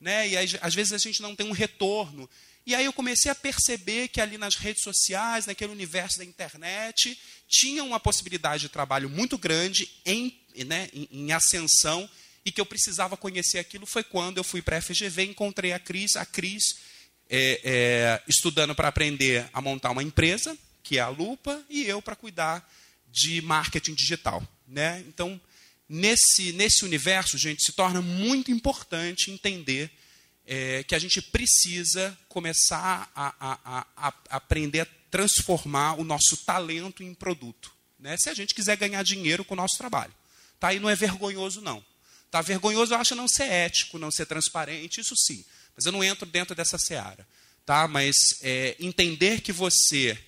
Né? 0.00 0.30
E 0.30 0.36
aí, 0.38 0.58
às 0.62 0.74
vezes 0.74 0.94
a 0.94 0.98
gente 0.98 1.20
não 1.20 1.36
tem 1.36 1.46
um 1.46 1.52
retorno. 1.52 2.28
E 2.64 2.74
aí 2.74 2.84
eu 2.84 2.92
comecei 2.94 3.30
a 3.30 3.34
perceber 3.34 4.08
que 4.08 4.22
ali 4.22 4.38
nas 4.38 4.56
redes 4.56 4.82
sociais, 4.82 5.44
naquele 5.44 5.70
universo 5.70 6.16
da 6.16 6.24
internet, 6.24 7.18
tinha 7.46 7.84
uma 7.84 8.00
possibilidade 8.00 8.62
de 8.62 8.68
trabalho 8.70 9.10
muito 9.10 9.36
grande 9.36 9.90
em, 10.06 10.40
né, 10.64 10.88
em, 10.94 11.06
em 11.10 11.32
ascensão 11.32 12.08
e 12.42 12.50
que 12.50 12.60
eu 12.60 12.66
precisava 12.66 13.18
conhecer 13.18 13.58
aquilo. 13.58 13.84
Foi 13.84 14.02
quando 14.02 14.38
eu 14.38 14.44
fui 14.44 14.62
para 14.62 14.78
a 14.78 14.80
FGV, 14.80 15.24
encontrei 15.24 15.74
a 15.74 15.78
Cris, 15.78 16.16
a 16.16 16.24
Cris 16.24 16.76
é, 17.28 17.60
é, 17.62 18.22
estudando 18.26 18.74
para 18.74 18.88
aprender 18.88 19.46
a 19.52 19.60
montar 19.60 19.90
uma 19.90 20.02
empresa, 20.02 20.56
que 20.82 20.96
é 20.96 21.00
a 21.02 21.08
Lupa, 21.08 21.62
e 21.68 21.84
eu 21.84 22.00
para 22.00 22.16
cuidar 22.16 22.66
de 23.10 23.40
marketing 23.42 23.94
digital. 23.94 24.46
Né? 24.66 25.04
Então, 25.08 25.40
nesse, 25.88 26.52
nesse 26.52 26.84
universo, 26.84 27.36
gente, 27.36 27.64
se 27.64 27.72
torna 27.72 28.00
muito 28.00 28.50
importante 28.50 29.30
entender 29.30 29.90
é, 30.46 30.82
que 30.84 30.94
a 30.94 30.98
gente 30.98 31.20
precisa 31.20 32.16
começar 32.28 33.10
a, 33.14 33.34
a, 33.40 33.58
a, 33.64 33.86
a, 33.96 34.14
aprender 34.30 34.80
a 34.80 34.86
transformar 35.10 35.94
o 35.98 36.04
nosso 36.04 36.36
talento 36.44 37.02
em 37.02 37.14
produto. 37.14 37.72
Né? 37.98 38.16
Se 38.18 38.30
a 38.30 38.34
gente 38.34 38.54
quiser 38.54 38.76
ganhar 38.76 39.02
dinheiro 39.02 39.44
com 39.44 39.54
o 39.54 39.56
nosso 39.56 39.76
trabalho. 39.76 40.14
Tá? 40.58 40.72
E 40.72 40.78
não 40.78 40.88
é 40.88 40.94
vergonhoso, 40.94 41.60
não. 41.60 41.84
Tá? 42.30 42.40
Vergonhoso 42.40 42.94
eu 42.94 42.98
acho 42.98 43.14
não 43.14 43.26
ser 43.26 43.44
ético, 43.44 43.98
não 43.98 44.10
ser 44.10 44.26
transparente, 44.26 45.00
isso 45.00 45.14
sim. 45.16 45.44
Mas 45.74 45.86
eu 45.86 45.92
não 45.92 46.04
entro 46.04 46.26
dentro 46.26 46.54
dessa 46.54 46.78
seara. 46.78 47.26
Tá? 47.66 47.88
Mas 47.88 48.14
é, 48.42 48.76
entender 48.78 49.40
que 49.40 49.52
você 49.52 50.18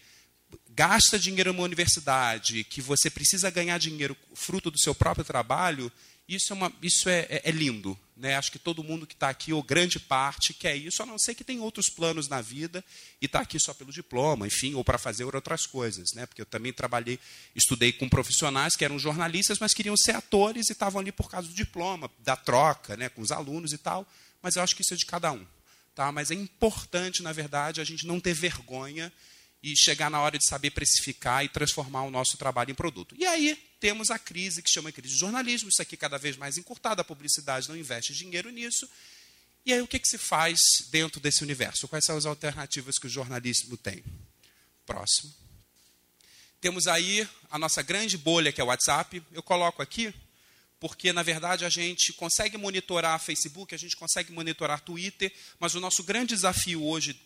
gasta 0.70 1.18
dinheiro 1.18 1.52
numa 1.52 1.64
universidade, 1.64 2.64
que 2.64 2.80
você 2.80 3.10
precisa 3.10 3.50
ganhar 3.50 3.78
dinheiro 3.78 4.16
fruto 4.34 4.70
do 4.70 4.78
seu 4.78 4.94
próprio 4.94 5.24
trabalho, 5.24 5.92
isso 6.28 6.52
é, 6.52 6.56
uma, 6.56 6.72
isso 6.82 7.08
é, 7.08 7.26
é, 7.28 7.42
é 7.44 7.50
lindo. 7.50 7.98
Né? 8.16 8.36
Acho 8.36 8.52
que 8.52 8.58
todo 8.58 8.84
mundo 8.84 9.06
que 9.06 9.14
está 9.14 9.28
aqui, 9.28 9.52
ou 9.52 9.62
grande 9.62 9.98
parte, 9.98 10.54
quer 10.54 10.76
isso, 10.76 11.02
a 11.02 11.06
não 11.06 11.18
ser 11.18 11.34
que 11.34 11.44
tem 11.44 11.60
outros 11.60 11.90
planos 11.90 12.28
na 12.28 12.40
vida 12.40 12.84
e 13.20 13.26
está 13.26 13.40
aqui 13.40 13.58
só 13.58 13.74
pelo 13.74 13.92
diploma, 13.92 14.46
enfim, 14.46 14.74
ou 14.74 14.84
para 14.84 14.96
fazer 14.98 15.24
outras 15.24 15.66
coisas. 15.66 16.12
Né? 16.14 16.24
Porque 16.24 16.40
eu 16.40 16.46
também 16.46 16.72
trabalhei, 16.72 17.18
estudei 17.54 17.92
com 17.92 18.08
profissionais 18.08 18.76
que 18.76 18.84
eram 18.84 18.98
jornalistas, 18.98 19.58
mas 19.58 19.74
queriam 19.74 19.96
ser 19.96 20.14
atores 20.14 20.68
e 20.68 20.72
estavam 20.72 21.00
ali 21.00 21.10
por 21.10 21.28
causa 21.28 21.48
do 21.48 21.54
diploma, 21.54 22.10
da 22.20 22.36
troca 22.36 22.96
né, 22.96 23.08
com 23.08 23.20
os 23.20 23.32
alunos 23.32 23.72
e 23.72 23.78
tal. 23.78 24.06
Mas 24.40 24.56
eu 24.56 24.62
acho 24.62 24.76
que 24.76 24.82
isso 24.82 24.94
é 24.94 24.96
de 24.96 25.06
cada 25.06 25.32
um. 25.32 25.44
Tá? 25.94 26.10
Mas 26.12 26.30
é 26.30 26.34
importante, 26.34 27.22
na 27.22 27.32
verdade, 27.32 27.80
a 27.80 27.84
gente 27.84 28.06
não 28.06 28.20
ter 28.20 28.32
vergonha 28.32 29.12
e 29.62 29.76
chegar 29.76 30.10
na 30.10 30.20
hora 30.20 30.36
de 30.36 30.46
saber 30.46 30.70
precificar 30.70 31.44
e 31.44 31.48
transformar 31.48 32.02
o 32.02 32.10
nosso 32.10 32.36
trabalho 32.36 32.72
em 32.72 32.74
produto. 32.74 33.14
E 33.16 33.24
aí 33.24 33.56
temos 33.78 34.10
a 34.10 34.18
crise 34.18 34.62
que 34.62 34.70
chama 34.70 34.90
crise 34.90 35.14
de 35.14 35.20
jornalismo, 35.20 35.68
isso 35.68 35.80
aqui 35.80 35.96
cada 35.96 36.18
vez 36.18 36.36
mais 36.36 36.58
encurtado, 36.58 37.00
a 37.00 37.04
publicidade 37.04 37.68
não 37.68 37.76
investe 37.76 38.12
dinheiro 38.12 38.50
nisso. 38.50 38.88
E 39.64 39.72
aí 39.72 39.80
o 39.80 39.86
que, 39.86 40.00
que 40.00 40.08
se 40.08 40.18
faz 40.18 40.58
dentro 40.90 41.20
desse 41.20 41.44
universo? 41.44 41.86
Quais 41.86 42.04
são 42.04 42.16
as 42.16 42.26
alternativas 42.26 42.98
que 42.98 43.06
o 43.06 43.10
jornalismo 43.10 43.76
tem? 43.76 44.02
Próximo. 44.84 45.32
Temos 46.60 46.88
aí 46.88 47.28
a 47.50 47.58
nossa 47.58 47.82
grande 47.82 48.18
bolha, 48.18 48.52
que 48.52 48.60
é 48.60 48.64
o 48.64 48.68
WhatsApp. 48.68 49.22
Eu 49.32 49.42
coloco 49.42 49.80
aqui, 49.80 50.12
porque 50.80 51.12
na 51.12 51.22
verdade 51.22 51.64
a 51.64 51.68
gente 51.68 52.12
consegue 52.12 52.56
monitorar 52.56 53.20
Facebook, 53.20 53.72
a 53.72 53.78
gente 53.78 53.96
consegue 53.96 54.32
monitorar 54.32 54.80
Twitter, 54.80 55.32
mas 55.60 55.76
o 55.76 55.80
nosso 55.80 56.02
grande 56.02 56.34
desafio 56.34 56.84
hoje 56.84 57.20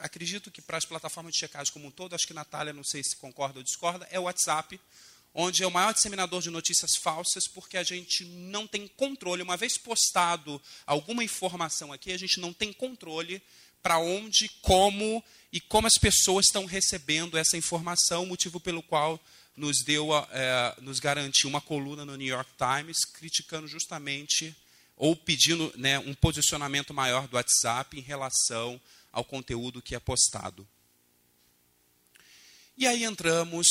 acredito 0.00 0.50
que 0.50 0.62
para 0.62 0.76
as 0.76 0.84
plataformas 0.84 1.32
de 1.32 1.38
checagem 1.38 1.72
como 1.72 1.86
um 1.86 1.90
todo, 1.90 2.14
acho 2.14 2.26
que 2.26 2.34
Natália, 2.34 2.72
não 2.72 2.84
sei 2.84 3.02
se 3.02 3.16
concorda 3.16 3.58
ou 3.58 3.62
discorda, 3.62 4.08
é 4.10 4.18
o 4.18 4.24
WhatsApp, 4.24 4.80
onde 5.34 5.62
é 5.62 5.66
o 5.66 5.70
maior 5.70 5.94
disseminador 5.94 6.42
de 6.42 6.50
notícias 6.50 6.96
falsas, 6.96 7.46
porque 7.46 7.76
a 7.76 7.82
gente 7.82 8.24
não 8.24 8.66
tem 8.66 8.88
controle. 8.88 9.42
Uma 9.42 9.56
vez 9.56 9.78
postado 9.78 10.60
alguma 10.86 11.22
informação 11.22 11.92
aqui, 11.92 12.12
a 12.12 12.18
gente 12.18 12.40
não 12.40 12.52
tem 12.52 12.72
controle 12.72 13.40
para 13.82 13.98
onde, 13.98 14.48
como 14.60 15.22
e 15.52 15.60
como 15.60 15.86
as 15.86 15.94
pessoas 15.94 16.46
estão 16.46 16.64
recebendo 16.64 17.38
essa 17.38 17.56
informação, 17.56 18.26
motivo 18.26 18.60
pelo 18.60 18.82
qual 18.82 19.20
nos 19.56 19.82
deu, 19.82 20.10
é, 20.30 20.74
nos 20.80 21.00
garantiu 21.00 21.48
uma 21.48 21.60
coluna 21.60 22.04
no 22.04 22.16
New 22.16 22.26
York 22.26 22.50
Times 22.56 23.04
criticando 23.04 23.66
justamente 23.66 24.54
ou 24.96 25.16
pedindo 25.16 25.72
né, 25.76 25.98
um 25.98 26.14
posicionamento 26.14 26.92
maior 26.92 27.26
do 27.26 27.36
WhatsApp 27.36 27.98
em 27.98 28.02
relação 28.02 28.80
ao 29.12 29.24
conteúdo 29.24 29.82
que 29.82 29.94
é 29.94 30.00
postado. 30.00 30.66
E 32.76 32.86
aí 32.86 33.04
entramos 33.04 33.66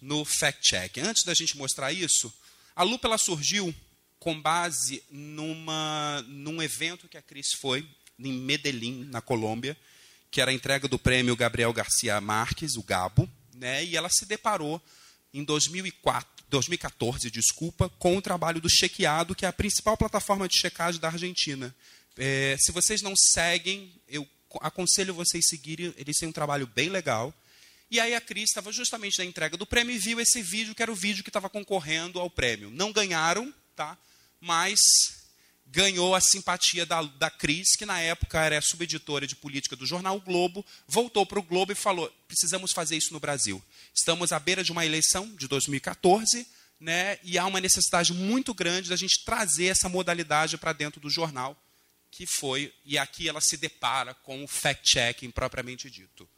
no 0.00 0.24
fact-check. 0.24 0.98
Antes 0.98 1.24
da 1.24 1.34
gente 1.34 1.56
mostrar 1.56 1.92
isso, 1.92 2.32
a 2.74 2.82
lupa 2.82 3.08
ela 3.08 3.18
surgiu 3.18 3.74
com 4.18 4.40
base 4.40 5.02
numa, 5.10 6.24
num 6.26 6.62
evento 6.62 7.08
que 7.08 7.16
a 7.16 7.22
Cris 7.22 7.52
foi 7.60 7.88
em 8.18 8.32
Medellín, 8.32 9.04
na 9.04 9.20
Colômbia, 9.20 9.76
que 10.30 10.40
era 10.40 10.50
a 10.50 10.54
entrega 10.54 10.88
do 10.88 10.98
prêmio 10.98 11.36
Gabriel 11.36 11.72
Garcia 11.72 12.20
Marques, 12.20 12.76
o 12.76 12.82
Gabo, 12.82 13.28
né? 13.54 13.84
E 13.84 13.96
ela 13.96 14.08
se 14.08 14.26
deparou 14.26 14.82
em 15.32 15.44
2004, 15.44 16.44
2014, 16.48 17.30
desculpa, 17.30 17.88
com 17.98 18.16
o 18.16 18.22
trabalho 18.22 18.60
do 18.60 18.68
Chequeado, 18.68 19.34
que 19.34 19.44
é 19.44 19.48
a 19.48 19.52
principal 19.52 19.96
plataforma 19.96 20.48
de 20.48 20.58
checagem 20.58 21.00
da 21.00 21.08
Argentina. 21.08 21.74
É, 22.16 22.56
se 22.58 22.72
vocês 22.72 23.02
não 23.02 23.14
seguem, 23.16 23.92
eu 24.08 24.26
aconselho 24.60 25.14
vocês 25.14 25.46
seguirem, 25.46 25.94
eles 25.96 26.16
têm 26.16 26.28
um 26.28 26.32
trabalho 26.32 26.66
bem 26.66 26.88
legal. 26.88 27.34
E 27.90 27.98
aí 27.98 28.14
a 28.14 28.20
Cris 28.20 28.50
estava 28.50 28.70
justamente 28.70 29.18
na 29.18 29.24
entrega 29.24 29.56
do 29.56 29.66
prêmio 29.66 29.94
e 29.94 29.98
viu 29.98 30.20
esse 30.20 30.42
vídeo, 30.42 30.74
que 30.74 30.82
era 30.82 30.92
o 30.92 30.96
vídeo 30.96 31.24
que 31.24 31.30
estava 31.30 31.48
concorrendo 31.48 32.20
ao 32.20 32.28
prêmio. 32.28 32.70
Não 32.70 32.92
ganharam, 32.92 33.52
tá? 33.74 33.96
mas 34.40 34.78
ganhou 35.66 36.14
a 36.14 36.20
simpatia 36.20 36.86
da, 36.86 37.02
da 37.02 37.30
Cris, 37.30 37.76
que 37.76 37.84
na 37.84 38.00
época 38.00 38.40
era 38.40 38.60
subeditora 38.60 39.26
de 39.26 39.36
política 39.36 39.76
do 39.76 39.86
jornal 39.86 40.16
o 40.16 40.20
Globo, 40.20 40.64
voltou 40.86 41.26
para 41.26 41.38
o 41.38 41.42
Globo 41.42 41.72
e 41.72 41.74
falou: 41.74 42.12
precisamos 42.26 42.72
fazer 42.72 42.96
isso 42.96 43.12
no 43.12 43.20
Brasil. 43.20 43.62
Estamos 43.94 44.32
à 44.32 44.38
beira 44.38 44.64
de 44.64 44.72
uma 44.72 44.86
eleição 44.86 45.34
de 45.36 45.46
2014, 45.46 46.46
né, 46.80 47.18
e 47.22 47.36
há 47.36 47.46
uma 47.46 47.60
necessidade 47.60 48.12
muito 48.12 48.54
grande 48.54 48.88
da 48.88 48.96
gente 48.96 49.24
trazer 49.24 49.66
essa 49.66 49.88
modalidade 49.88 50.56
para 50.56 50.72
dentro 50.72 51.00
do 51.00 51.10
jornal, 51.10 51.60
que 52.10 52.26
foi, 52.26 52.72
e 52.84 52.98
aqui 52.98 53.28
ela 53.28 53.40
se 53.40 53.56
depara 53.56 54.14
com 54.14 54.42
o 54.42 54.48
fact-checking 54.48 55.30
propriamente 55.30 55.90
dito. 55.90 56.28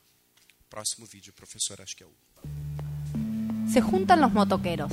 Próximo 0.69 1.07
vídeo, 1.07 1.33
professor, 1.33 1.81
acho 1.81 1.97
que 1.97 2.05
é 2.05 2.07
o. 2.07 2.13
Se 3.69 3.81
juntan 3.81 4.21
los 4.21 4.33
motoqueros, 4.33 4.93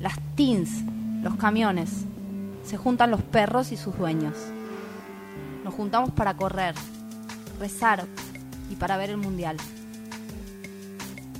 las 0.00 0.14
teens, 0.36 0.70
los 1.22 1.36
camiones, 1.36 1.90
se 2.64 2.76
juntan 2.76 3.10
los 3.10 3.22
perros 3.22 3.72
y 3.72 3.76
sus 3.76 3.96
dueños. 3.96 4.34
Nos 5.64 5.74
juntamos 5.74 6.10
para 6.10 6.36
correr, 6.36 6.74
rezar 7.58 8.06
y 8.70 8.76
para 8.76 8.96
ver 8.96 9.10
el 9.10 9.16
mundial. 9.16 9.56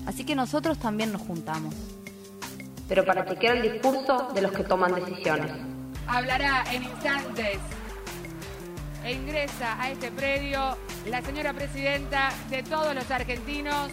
Así 0.06 0.24
que 0.24 0.36
nosotros 0.36 0.78
también 0.78 1.12
nos 1.12 1.22
juntamos. 1.22 1.74
Pero 2.88 3.04
para 3.04 3.26
chequear 3.26 3.56
el 3.56 3.72
discurso 3.72 4.30
de 4.32 4.42
los 4.42 4.52
que 4.52 4.62
toman 4.62 4.94
decisiones. 4.94 5.50
Hablará 6.06 6.64
en 6.72 6.84
instantes 6.84 7.58
e 9.06 9.12
ingresa 9.12 9.80
a 9.80 9.88
este 9.88 10.10
predio 10.10 10.76
la 11.06 11.22
señora 11.22 11.52
presidenta 11.52 12.32
de 12.50 12.64
todos 12.64 12.92
los 12.92 13.08
argentinos, 13.08 13.88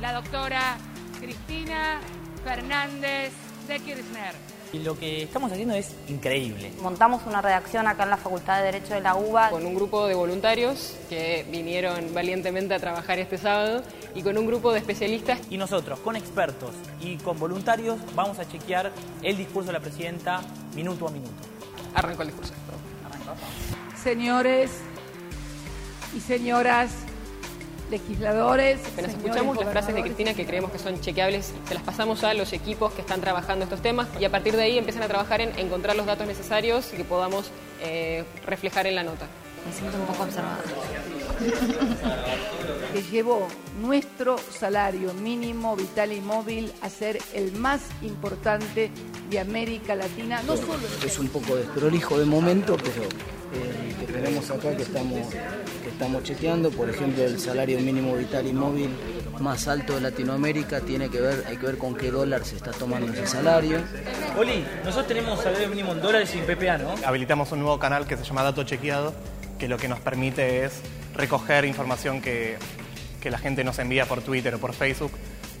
la 0.00 0.12
doctora 0.12 0.76
Cristina 1.20 1.98
Fernández 2.44 3.32
de 3.66 3.80
Kirchner. 3.80 4.34
Y 4.72 4.78
lo 4.78 4.96
que 4.96 5.24
estamos 5.24 5.50
haciendo 5.50 5.74
es 5.74 5.96
increíble. 6.06 6.72
Montamos 6.80 7.22
una 7.26 7.42
redacción 7.42 7.88
acá 7.88 8.04
en 8.04 8.10
la 8.10 8.16
Facultad 8.16 8.58
de 8.58 8.66
Derecho 8.66 8.94
de 8.94 9.00
la 9.00 9.16
UBA. 9.16 9.50
Con 9.50 9.66
un 9.66 9.74
grupo 9.74 10.06
de 10.06 10.14
voluntarios 10.14 10.96
que 11.08 11.44
vinieron 11.50 12.14
valientemente 12.14 12.74
a 12.74 12.78
trabajar 12.78 13.18
este 13.18 13.38
sábado 13.38 13.82
y 14.14 14.22
con 14.22 14.38
un 14.38 14.46
grupo 14.46 14.72
de 14.72 14.78
especialistas. 14.78 15.40
Y 15.50 15.58
nosotros, 15.58 15.98
con 15.98 16.14
expertos 16.14 16.70
y 17.00 17.16
con 17.16 17.38
voluntarios, 17.40 17.98
vamos 18.14 18.38
a 18.38 18.48
chequear 18.48 18.92
el 19.22 19.36
discurso 19.36 19.68
de 19.68 19.72
la 19.74 19.80
presidenta 19.80 20.42
minuto 20.74 21.08
a 21.08 21.10
minuto. 21.10 21.42
Arrancó 21.94 22.22
el 22.22 22.28
discurso. 22.28 22.54
Señores 24.04 24.70
y 26.14 26.20
señoras 26.20 26.90
legisladores. 27.90 28.78
Apenas 28.92 29.12
escuchamos 29.12 29.56
las 29.56 29.70
frases 29.70 29.94
de 29.94 30.02
Cristina 30.02 30.34
que 30.34 30.44
creemos 30.44 30.70
que 30.70 30.78
son 30.78 31.00
chequeables, 31.00 31.54
se 31.66 31.72
las 31.72 31.82
pasamos 31.82 32.22
a 32.22 32.34
los 32.34 32.52
equipos 32.52 32.92
que 32.92 33.00
están 33.00 33.22
trabajando 33.22 33.64
estos 33.64 33.80
temas 33.80 34.06
y 34.20 34.26
a 34.26 34.30
partir 34.30 34.56
de 34.56 34.64
ahí 34.64 34.76
empiezan 34.76 35.04
a 35.04 35.08
trabajar 35.08 35.40
en 35.40 35.58
encontrar 35.58 35.96
los 35.96 36.04
datos 36.04 36.26
necesarios 36.26 36.92
y 36.92 36.98
que 36.98 37.04
podamos 37.04 37.50
eh, 37.80 38.24
reflejar 38.44 38.86
en 38.86 38.96
la 38.96 39.04
nota. 39.04 39.26
Me 39.66 39.72
siento 39.72 39.96
un 39.96 40.04
poco 40.04 40.24
observada. 40.24 40.58
Que 42.92 43.02
llevó 43.02 43.48
nuestro 43.80 44.36
salario 44.38 45.12
mínimo 45.14 45.74
vital 45.76 46.12
y 46.12 46.20
móvil 46.20 46.72
a 46.80 46.88
ser 46.88 47.18
el 47.34 47.52
más 47.52 47.80
importante 48.02 48.90
de 49.30 49.40
América 49.40 49.94
Latina. 49.94 50.42
No 50.46 50.56
solo 50.56 50.78
es 51.04 51.18
un 51.18 51.28
poco 51.28 51.56
desprolijo 51.56 52.18
de 52.18 52.24
momento, 52.24 52.76
pero 52.76 53.02
eh, 53.02 53.94
que 53.98 54.12
tenemos 54.12 54.50
acá 54.50 54.76
que 54.76 54.82
estamos, 54.82 55.28
que 55.82 55.88
estamos 55.88 56.22
chequeando, 56.22 56.70
por 56.70 56.88
ejemplo, 56.88 57.24
el 57.24 57.40
salario 57.40 57.80
mínimo 57.80 58.14
vital 58.16 58.46
y 58.46 58.52
móvil 58.52 58.90
más 59.40 59.66
alto 59.66 59.94
de 59.94 60.00
Latinoamérica 60.00 60.80
tiene 60.80 61.08
que 61.08 61.20
ver, 61.20 61.44
hay 61.48 61.56
que 61.56 61.66
ver 61.66 61.78
con 61.78 61.94
qué 61.96 62.10
dólar 62.10 62.44
se 62.44 62.56
está 62.56 62.70
tomando 62.70 63.12
ese 63.12 63.26
salario. 63.26 63.78
Oli, 64.38 64.64
nosotros 64.84 65.08
tenemos 65.08 65.40
salario 65.40 65.68
mínimo 65.68 65.92
en 65.92 66.00
dólares 66.00 66.34
y 66.34 66.38
en 66.38 66.46
PPA, 66.46 66.78
¿no? 66.78 66.94
Habilitamos 67.04 67.50
un 67.52 67.60
nuevo 67.60 67.78
canal 67.78 68.06
que 68.06 68.16
se 68.16 68.24
llama 68.24 68.42
Dato 68.42 68.62
Chequeado, 68.62 69.14
que 69.58 69.68
lo 69.68 69.76
que 69.76 69.88
nos 69.88 70.00
permite 70.00 70.64
es 70.64 70.80
recoger 71.14 71.64
información 71.64 72.20
que, 72.20 72.56
que 73.20 73.30
la 73.30 73.38
gente 73.38 73.64
nos 73.64 73.78
envía 73.78 74.06
por 74.06 74.22
Twitter 74.22 74.54
o 74.54 74.58
por 74.58 74.74
Facebook 74.74 75.12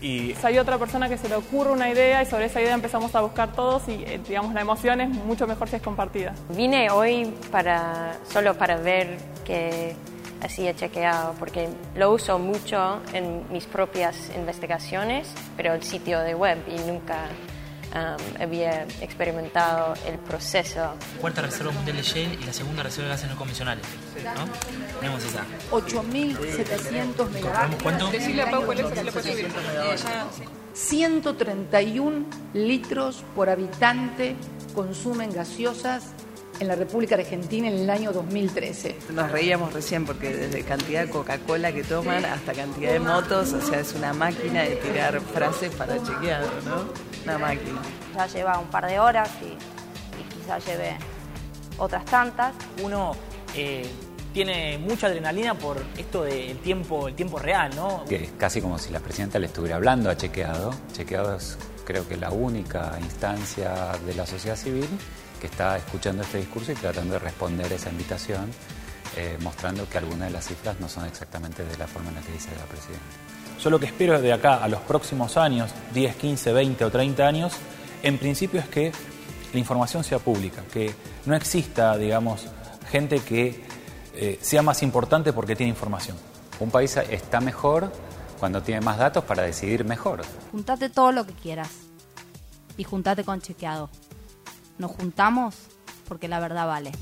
y 0.04 0.34
hay 0.42 0.58
otra 0.58 0.76
persona 0.76 1.08
que 1.08 1.16
se 1.16 1.30
le 1.30 1.34
ocurre 1.34 1.72
una 1.72 1.88
idea 1.88 2.22
y 2.22 2.26
sobre 2.26 2.44
esa 2.44 2.60
idea 2.60 2.74
empezamos 2.74 3.14
a 3.14 3.22
buscar 3.22 3.52
todos 3.52 3.88
y 3.88 4.04
eh, 4.04 4.20
digamos 4.28 4.52
la 4.52 4.60
emoción 4.60 5.00
es 5.00 5.08
mucho 5.08 5.46
mejor 5.46 5.66
si 5.68 5.76
es 5.76 5.82
compartida. 5.82 6.34
Vine 6.50 6.90
hoy 6.90 7.32
para 7.50 8.18
solo 8.30 8.54
para 8.54 8.76
ver 8.76 9.16
que 9.46 9.96
hacía 10.42 10.76
chequeado 10.76 11.34
porque 11.38 11.70
lo 11.96 12.12
uso 12.12 12.38
mucho 12.38 13.00
en 13.14 13.50
mis 13.50 13.64
propias 13.64 14.30
investigaciones, 14.36 15.32
pero 15.56 15.72
el 15.72 15.82
sitio 15.82 16.20
de 16.20 16.34
web 16.34 16.58
y 16.68 16.78
nunca 16.86 17.28
um, 17.94 18.42
había 18.42 18.82
experimentado 19.00 19.94
el 20.06 20.18
proceso. 20.18 20.94
Cuarta 21.20 21.42
reserva 21.42 21.72
mundial 21.72 21.96
de 21.96 22.02
Shell 22.02 22.38
y 22.40 22.44
la 22.44 22.52
segunda 22.52 22.82
reserva 22.82 23.08
de 23.08 23.14
gases 23.14 23.30
no 23.30 23.36
convencionales. 23.36 23.84
¿no? 24.16 24.98
Tenemos 25.00 25.24
esa. 25.24 25.44
8.700 25.70 27.30
megavatios. 27.30 27.82
¿Cuánto? 27.82 28.10
Decirle 28.10 28.42
a 28.42 28.50
Pau 28.50 28.64
cuál 28.64 28.80
es, 28.80 28.88
se 28.88 29.04
le 29.04 29.12
puede 29.12 29.32
subir. 29.32 29.48
131 30.74 32.26
litros 32.52 33.24
por 33.36 33.48
habitante 33.48 34.34
consumen 34.74 35.32
gaseosas 35.32 36.14
en 36.60 36.68
la 36.68 36.74
República 36.74 37.14
Argentina 37.14 37.68
en 37.68 37.74
el 37.74 37.90
año 37.90 38.12
2013. 38.12 38.96
Nos 39.10 39.30
reíamos 39.30 39.72
recién 39.72 40.04
porque 40.04 40.34
desde 40.34 40.62
cantidad 40.62 41.04
de 41.04 41.10
Coca-Cola 41.10 41.72
que 41.72 41.82
toman 41.82 42.24
hasta 42.24 42.52
cantidad 42.52 42.92
de 42.92 43.00
motos, 43.00 43.52
o 43.52 43.60
sea, 43.60 43.80
es 43.80 43.94
una 43.94 44.12
máquina 44.12 44.62
de 44.62 44.76
tirar 44.76 45.20
frases 45.20 45.74
para 45.74 46.02
chequear, 46.02 46.42
¿no? 46.64 46.84
Una 47.24 47.38
máquina. 47.38 47.82
Ya 48.14 48.26
lleva 48.26 48.58
un 48.58 48.68
par 48.68 48.86
de 48.86 48.98
horas 49.00 49.30
y, 49.42 49.46
y 50.20 50.34
quizás 50.34 50.64
lleve 50.66 50.96
otras 51.78 52.04
tantas. 52.04 52.54
Uno 52.82 53.16
eh, 53.54 53.88
tiene 54.32 54.78
mucha 54.78 55.06
adrenalina 55.06 55.54
por 55.54 55.82
esto 55.96 56.24
del 56.24 56.58
tiempo, 56.58 57.08
el 57.08 57.14
tiempo 57.14 57.38
real, 57.38 57.74
¿no? 57.74 58.04
Que 58.08 58.24
es 58.24 58.32
casi 58.38 58.60
como 58.60 58.78
si 58.78 58.92
la 58.92 59.00
presidenta 59.00 59.38
le 59.38 59.46
estuviera 59.46 59.76
hablando 59.76 60.10
a 60.10 60.16
Chequeado. 60.16 60.72
Chequeado 60.92 61.36
es 61.36 61.58
creo 61.84 62.08
que 62.08 62.16
la 62.16 62.30
única 62.30 62.96
instancia 63.00 63.92
de 64.06 64.14
la 64.14 64.26
sociedad 64.26 64.56
civil 64.56 64.88
que 65.44 65.48
está 65.48 65.76
escuchando 65.76 66.22
este 66.22 66.38
discurso 66.38 66.72
y 66.72 66.74
tratando 66.74 67.12
de 67.12 67.18
responder 67.18 67.70
esa 67.70 67.90
invitación, 67.90 68.50
eh, 69.14 69.36
mostrando 69.42 69.86
que 69.86 69.98
algunas 69.98 70.28
de 70.28 70.30
las 70.30 70.46
cifras 70.46 70.80
no 70.80 70.88
son 70.88 71.04
exactamente 71.04 71.62
de 71.62 71.76
la 71.76 71.86
forma 71.86 72.08
en 72.08 72.14
la 72.14 72.22
que 72.22 72.32
dice 72.32 72.48
la 72.56 72.64
presidenta. 72.64 73.04
Yo 73.62 73.68
lo 73.68 73.78
que 73.78 73.84
espero 73.84 74.22
de 74.22 74.32
acá 74.32 74.64
a 74.64 74.68
los 74.68 74.80
próximos 74.80 75.36
años, 75.36 75.70
10, 75.92 76.16
15, 76.16 76.50
20 76.54 76.84
o 76.86 76.90
30 76.90 77.26
años, 77.26 77.52
en 78.02 78.16
principio 78.16 78.58
es 78.58 78.68
que 78.68 78.90
la 79.52 79.58
información 79.58 80.02
sea 80.02 80.18
pública, 80.18 80.62
que 80.72 80.94
no 81.26 81.36
exista, 81.36 81.98
digamos, 81.98 82.46
gente 82.90 83.20
que 83.20 83.64
eh, 84.14 84.38
sea 84.40 84.62
más 84.62 84.82
importante 84.82 85.34
porque 85.34 85.54
tiene 85.54 85.68
información. 85.68 86.16
Un 86.58 86.70
país 86.70 86.96
está 86.96 87.40
mejor 87.40 87.92
cuando 88.40 88.62
tiene 88.62 88.80
más 88.80 88.96
datos 88.96 89.24
para 89.24 89.42
decidir 89.42 89.84
mejor. 89.84 90.22
Juntate 90.52 90.88
todo 90.88 91.12
lo 91.12 91.26
que 91.26 91.34
quieras 91.34 91.68
y 92.78 92.84
juntate 92.84 93.24
con 93.24 93.42
chequeado. 93.42 93.90
Nos 94.78 94.92
juntamos 94.96 95.54
porque 96.06 96.28
la 96.28 96.40
verdad 96.40 96.66
vale. 96.66 96.92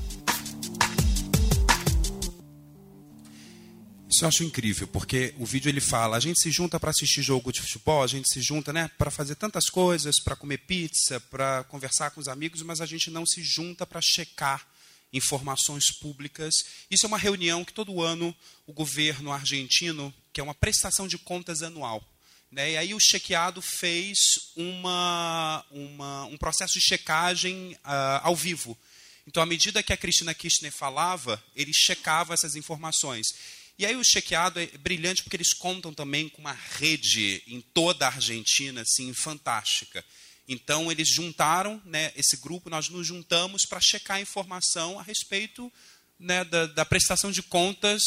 Isso 4.09 4.25
eu 4.25 4.27
acho 4.27 4.43
incrível, 4.43 4.87
porque 4.87 5.33
o 5.39 5.45
vídeo 5.45 5.69
ele 5.69 5.81
fala: 5.81 6.17
a 6.17 6.19
gente 6.19 6.39
se 6.39 6.51
junta 6.51 6.79
para 6.79 6.91
assistir 6.91 7.23
jogo 7.23 7.51
de 7.51 7.61
futebol, 7.61 8.03
a 8.03 8.07
gente 8.07 8.31
se 8.31 8.41
junta 8.41 8.71
né, 8.71 8.87
para 8.95 9.09
fazer 9.09 9.33
tantas 9.35 9.65
coisas, 9.71 10.21
para 10.23 10.35
comer 10.35 10.59
pizza, 10.59 11.19
para 11.19 11.63
conversar 11.63 12.11
com 12.11 12.21
os 12.21 12.27
amigos, 12.27 12.61
mas 12.61 12.79
a 12.79 12.85
gente 12.85 13.09
não 13.09 13.25
se 13.25 13.41
junta 13.41 13.87
para 13.87 13.99
checar 14.01 14.67
informações 15.11 15.85
públicas. 15.99 16.53
Isso 16.91 17.05
é 17.05 17.07
uma 17.07 17.17
reunião 17.17 17.65
que 17.65 17.73
todo 17.73 18.03
ano 18.03 18.35
o 18.67 18.73
governo 18.73 19.31
argentino, 19.31 20.13
que 20.31 20.39
é 20.39 20.43
uma 20.43 20.53
prestação 20.53 21.07
de 21.07 21.17
contas 21.17 21.63
anual, 21.63 22.07
Né? 22.53 22.73
E 22.73 22.77
aí 22.77 22.93
o 22.93 22.99
chequeado 22.99 23.63
fez 23.63 24.17
uma, 24.55 25.65
uma, 25.71 26.25
um 26.25 26.37
processo 26.37 26.73
de 26.73 26.85
checagem 26.85 27.73
uh, 27.83 28.21
ao 28.21 28.35
vivo. 28.35 28.77
Então, 29.25 29.41
à 29.41 29.45
medida 29.45 29.81
que 29.81 29.91
a 29.91 29.97
Cristina 29.97 30.35
Kirchner 30.35 30.71
falava, 30.71 31.43
ele 31.55 31.71
checava 31.73 32.31
essas 32.31 32.55
informações. 32.55 33.33
E 33.79 33.87
aí 33.87 33.95
o 33.95 34.03
chequeado 34.03 34.59
é 34.59 34.67
brilhante 34.67 35.23
porque 35.23 35.35
eles 35.35 35.51
contam 35.51 35.91
também 35.95 36.29
com 36.29 36.41
uma 36.41 36.53
rede 36.77 37.41
em 37.47 37.59
toda 37.59 38.05
a 38.05 38.13
Argentina, 38.13 38.81
assim, 38.81 39.11
fantástica. 39.15 40.05
Então 40.47 40.91
eles 40.91 41.07
juntaram, 41.07 41.81
né, 41.83 42.11
esse 42.15 42.37
grupo, 42.37 42.69
nós 42.69 42.87
nos 42.87 43.07
juntamos 43.07 43.65
para 43.65 43.81
checar 43.81 44.21
informação 44.21 44.99
a 44.99 45.01
respeito 45.01 45.73
né, 46.19 46.43
da, 46.43 46.67
da, 46.67 46.85
prestação 46.85 47.31
de 47.31 47.41
contas, 47.41 48.03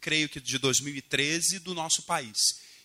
creio 0.00 0.26
que 0.26 0.40
de 0.40 0.56
2013, 0.56 1.58
do 1.58 1.74
nosso 1.74 2.04
país. 2.04 2.38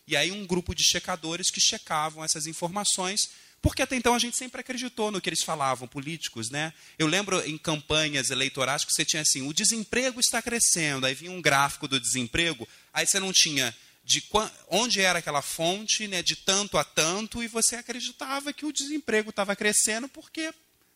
E 0.08 0.16
aí 0.16 0.32
um 0.32 0.46
grupo 0.46 0.76
de 0.76 0.84
checadores 0.84 1.50
que 1.50 1.60
checavam 1.60 2.24
essas 2.24 2.48
informações 2.48 3.30
porque 3.66 3.82
até 3.82 3.96
então 3.96 4.14
a 4.14 4.20
gente 4.20 4.38
sempre 4.38 4.62
acreditou 4.62 5.10
no 5.10 5.20
que 5.20 5.28
eles 5.28 5.42
falavam, 5.42 5.88
políticos, 5.88 6.52
né? 6.52 6.72
Eu 7.00 7.08
lembro 7.08 7.44
em 7.50 7.58
campanhas 7.58 8.30
eleitorais 8.30 8.86
que 8.86 8.94
você 8.94 9.04
tinha 9.04 9.24
assim, 9.24 9.42
o 9.42 9.52
desemprego 9.52 10.20
está 10.20 10.40
crescendo, 10.40 11.04
aí 11.04 11.16
vinha 11.16 11.32
um 11.32 11.42
gráfico 11.42 11.88
do 11.88 12.00
desemprego, 12.00 12.68
aí 12.94 13.08
você 13.08 13.20
não 13.20 13.34
tinha 13.34 13.76
de 14.04 14.24
onde 14.70 15.02
era 15.02 15.18
aquela 15.18 15.42
fonte, 15.42 16.08
né, 16.08 16.22
de 16.22 16.36
tanto 16.36 16.78
a 16.78 16.84
tanto, 16.84 17.42
e 17.42 17.48
você 17.48 17.76
acreditava 17.76 18.54
que 18.54 18.68
o 18.68 18.72
desemprego 18.72 19.32
estava 19.32 19.56
crescendo 19.56 20.08
porque 20.08 20.54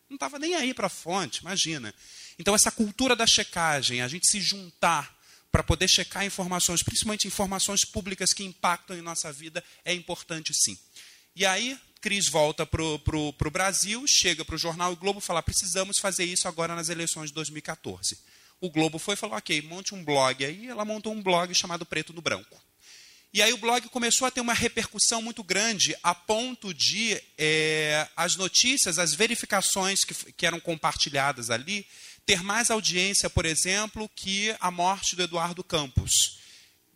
não 0.08 0.14
estava 0.14 0.38
nem 0.38 0.54
aí 0.54 0.72
para 0.72 0.86
a 0.86 0.90
fonte, 0.90 1.40
imagina. 1.40 1.92
Então 2.38 2.54
essa 2.54 2.70
cultura 2.70 3.16
da 3.16 3.26
checagem, 3.26 4.00
a 4.00 4.06
gente 4.06 4.30
se 4.30 4.40
juntar 4.40 5.12
para 5.50 5.62
poder 5.62 5.88
checar 5.88 6.24
informações, 6.24 6.82
principalmente 6.82 7.26
informações 7.26 7.84
públicas 7.84 8.32
que 8.32 8.44
impactam 8.44 8.96
em 8.96 9.02
nossa 9.02 9.32
vida, 9.32 9.62
é 9.84 9.92
importante 9.92 10.52
sim. 10.54 10.78
E 11.34 11.44
aí, 11.44 11.78
Cris 12.00 12.28
volta 12.28 12.64
para 12.64 12.82
o 12.82 13.50
Brasil, 13.50 14.04
chega 14.06 14.44
para 14.44 14.54
o 14.54 14.58
jornal 14.58 14.92
o 14.92 14.96
Globo 14.96 15.18
e 15.18 15.22
fala: 15.22 15.42
precisamos 15.42 15.98
fazer 15.98 16.24
isso 16.24 16.48
agora 16.48 16.74
nas 16.74 16.88
eleições 16.88 17.30
de 17.30 17.34
2014. 17.34 18.18
O 18.60 18.70
Globo 18.70 18.98
foi 18.98 19.14
e 19.14 19.16
falou: 19.16 19.36
ok, 19.36 19.60
monte 19.62 19.94
um 19.94 20.04
blog 20.04 20.44
aí. 20.44 20.68
Ela 20.68 20.84
montou 20.84 21.12
um 21.12 21.22
blog 21.22 21.54
chamado 21.54 21.84
Preto 21.84 22.12
no 22.12 22.22
Branco. 22.22 22.60
E 23.32 23.40
aí 23.40 23.52
o 23.52 23.58
blog 23.58 23.88
começou 23.90 24.26
a 24.26 24.30
ter 24.30 24.40
uma 24.40 24.52
repercussão 24.52 25.22
muito 25.22 25.44
grande, 25.44 25.96
a 26.02 26.12
ponto 26.12 26.74
de 26.74 27.16
é, 27.38 28.08
as 28.16 28.34
notícias, 28.34 28.98
as 28.98 29.14
verificações 29.14 30.00
que, 30.04 30.32
que 30.32 30.44
eram 30.44 30.58
compartilhadas 30.58 31.48
ali, 31.48 31.86
ter 32.30 32.44
mais 32.44 32.70
audiência, 32.70 33.28
por 33.28 33.44
exemplo, 33.44 34.08
que 34.14 34.54
a 34.60 34.70
morte 34.70 35.16
do 35.16 35.22
Eduardo 35.24 35.64
Campos. 35.64 36.38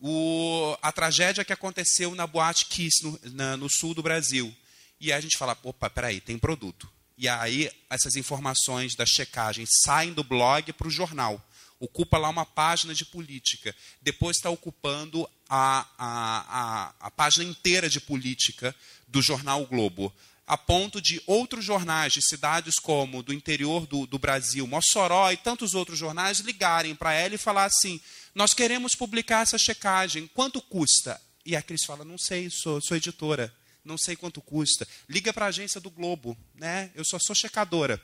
O, 0.01 0.79
a 0.81 0.92
tragédia 0.92 1.44
que 1.44 1.53
aconteceu 1.53 2.14
na 2.14 2.25
Boate 2.25 2.66
Kiss, 2.66 3.03
no, 3.03 3.18
na, 3.33 3.57
no 3.57 3.68
sul 3.68 3.94
do 3.94 4.03
Brasil. 4.03 4.55
E 5.01 5.12
aí 5.12 5.18
a 5.18 5.20
gente 5.20 5.37
fala, 5.37 5.59
opa, 5.64 5.90
peraí, 5.90 6.20
tem 6.20 6.38
produto. 6.38 6.88
E 7.18 7.27
aí 7.29 7.68
essas 7.90 8.14
informações 8.14 8.94
da 8.94 9.05
checagem 9.05 9.66
saem 9.85 10.12
do 10.12 10.23
blog 10.23 10.73
para 10.73 10.87
o 10.87 10.90
jornal. 10.90 11.44
Ocupa 11.81 12.16
lá 12.16 12.29
uma 12.29 12.47
página 12.47 12.94
de 12.94 13.05
política. 13.05 13.75
Depois 14.01 14.37
está 14.37 14.51
ocupando 14.51 15.29
a, 15.49 15.85
a, 15.99 16.47
a, 16.49 16.94
a 17.09 17.11
página 17.11 17.42
inteira 17.42 17.90
de 17.90 18.01
política 18.01 18.73
do 19.09 19.20
jornal 19.20 19.62
o 19.62 19.66
Globo 19.66 20.14
a 20.46 20.59
ponto 20.59 21.00
de 21.00 21.22
outros 21.26 21.64
jornais 21.64 22.12
de 22.12 22.22
cidades 22.22 22.74
como 22.76 23.22
do 23.22 23.33
interior 23.33 23.87
do, 23.87 24.07
do, 24.07 24.18
Brasil, 24.18 24.66
Mossoró 24.66 25.30
e 25.30 25.37
tantos 25.37 25.74
outros 25.74 25.98
jornais 25.98 26.40
ligarem 26.40 26.94
para 26.94 27.12
ela 27.12 27.35
e 27.35 27.38
falar 27.38 27.64
assim: 27.64 28.00
nós 28.35 28.52
queremos 28.52 28.94
publicar 28.94 29.42
essa 29.42 29.59
checagem, 29.59 30.28
quanto 30.35 30.61
custa? 30.61 31.20
E 31.46 31.57
a 31.57 31.62
Cris 31.62 31.85
fala: 31.85 32.04
não 32.04 32.18
sei, 32.18 32.50
sou, 32.50 32.80
sou 32.83 32.96
editora 32.96 33.52
não 33.85 33.98
sei 33.98 34.16
quanto 34.16 34.40
custa. 34.40 34.88
Liga 35.09 35.33
para 35.33 35.44
a 35.44 35.48
agência 35.48 35.80
do 35.80 35.90
Globo, 35.90 36.37
né? 36.54 36.90
Eu 36.94 37.04
só 37.04 37.18
sou 37.18 37.35
checadora. 37.35 38.00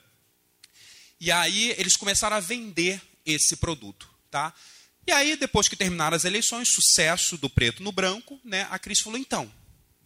E 1.18 1.32
aí 1.32 1.70
eles 1.78 1.96
começaram 1.96 2.36
a 2.36 2.40
vender 2.40 3.00
esse 3.24 3.56
produto, 3.56 4.08
tá? 4.30 4.52
E 5.06 5.12
aí 5.12 5.36
depois 5.36 5.68
que 5.68 5.76
terminaram 5.76 6.16
as 6.16 6.24
eleições, 6.24 6.68
sucesso 6.70 7.36
do 7.38 7.48
preto 7.48 7.82
no 7.82 7.92
branco, 7.92 8.38
né? 8.44 8.66
A 8.70 8.78
Cris 8.78 9.00
falou 9.00 9.18
então, 9.18 9.50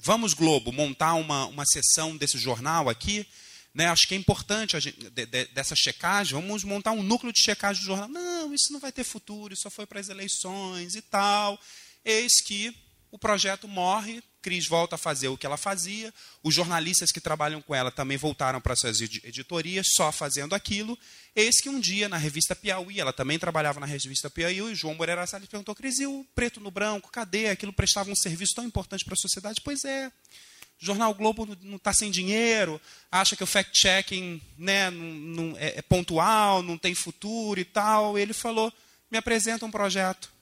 vamos 0.05 0.35
Globo 0.35 0.71
montar 0.71 1.15
uma 1.15 1.47
uma 1.47 1.65
sessão 1.65 2.17
desse 2.17 2.39
jornal 2.39 2.89
aqui, 2.89 3.27
né? 3.73 3.89
Acho 3.89 4.07
que 4.07 4.15
é 4.15 4.19
importante 4.19 4.79
gente, 4.79 5.11
de, 5.11 5.27
de, 5.27 5.45
dessa 5.47 5.75
checagem, 5.75 6.35
vamos 6.35 6.63
montar 6.63 6.93
um 6.93 7.03
núcleo 7.03 7.33
de 7.33 7.41
checagem 7.41 7.83
do 7.83 7.87
jornal. 7.87 8.09
Não, 8.09 8.55
isso 8.55 8.73
não 8.73 8.79
vai 8.79 8.93
ter 8.93 9.03
futuro, 9.03 9.55
isso 9.55 9.63
só 9.63 9.71
foi 9.71 9.87
para 9.87 9.99
as 9.99 10.09
eleições 10.09 10.95
e 10.95 11.03
tal. 11.03 11.59
Eis 12.05 12.41
que 12.47 12.73
o 13.11 13.19
projeto 13.19 13.67
morre, 13.67 14.23
Cris 14.45 14.69
volta 14.69 14.97
a 14.97 14.99
fazer 14.99 15.29
o 15.29 15.39
que 15.39 15.47
ela 15.47 15.57
fazia, 15.57 16.13
os 16.43 16.55
jornalistas 16.55 17.11
que 17.11 17.19
trabalham 17.19 17.63
com 17.63 17.75
ela 17.75 17.91
também 17.91 18.19
voltaram 18.19 18.61
para 18.61 18.77
suas 18.77 19.01
editorias, 19.01 19.87
só 19.97 20.13
fazendo 20.13 20.55
aquilo. 20.55 20.99
Eis 21.35 21.63
que 21.63 21.71
um 21.71 21.81
dia, 21.81 22.11
na 22.11 22.19
revista 22.19 22.55
Piauí, 22.55 23.01
ela 23.01 23.11
também 23.11 23.39
trabalhava 23.39 23.81
na 23.81 23.87
revista 23.87 24.29
Piauí, 24.29 24.61
e 24.61 24.75
João 24.75 24.95
Moreira 24.95 25.27
Salles 25.27 25.49
perguntou, 25.49 25.75
Cris, 25.75 25.99
e 25.99 26.07
o 26.07 26.27
preto 26.35 26.61
no 26.61 26.71
branco, 26.71 27.11
cadê? 27.11 27.49
Aquilo 27.49 27.73
prestava 27.73 28.11
um 28.11 28.15
serviço 28.15 28.53
tão 28.55 28.67
importante 28.67 29.03
para 29.03 29.15
a 29.15 29.17
sociedade? 29.17 29.63
Pois 29.65 29.83
é, 29.83 30.09
o 30.09 30.85
Jornal 30.85 31.15
Globo 31.15 31.57
não 31.63 31.77
está 31.77 31.95
sem 31.95 32.11
dinheiro, 32.11 32.79
acha 33.11 33.35
que 33.35 33.43
o 33.43 33.47
fact-checking 33.47 34.43
né, 34.59 34.91
não, 34.91 35.07
não 35.07 35.57
é, 35.57 35.79
é 35.79 35.83
pontual, 35.83 36.63
não 36.63 36.77
tem 36.77 36.95
futuro 36.95 37.59
e 37.59 37.65
tal. 37.65 38.19
Ele 38.19 38.35
falou, 38.35 38.71
me 39.11 39.17
apresenta 39.17 39.65
um 39.65 39.71
projeto. 39.71 40.35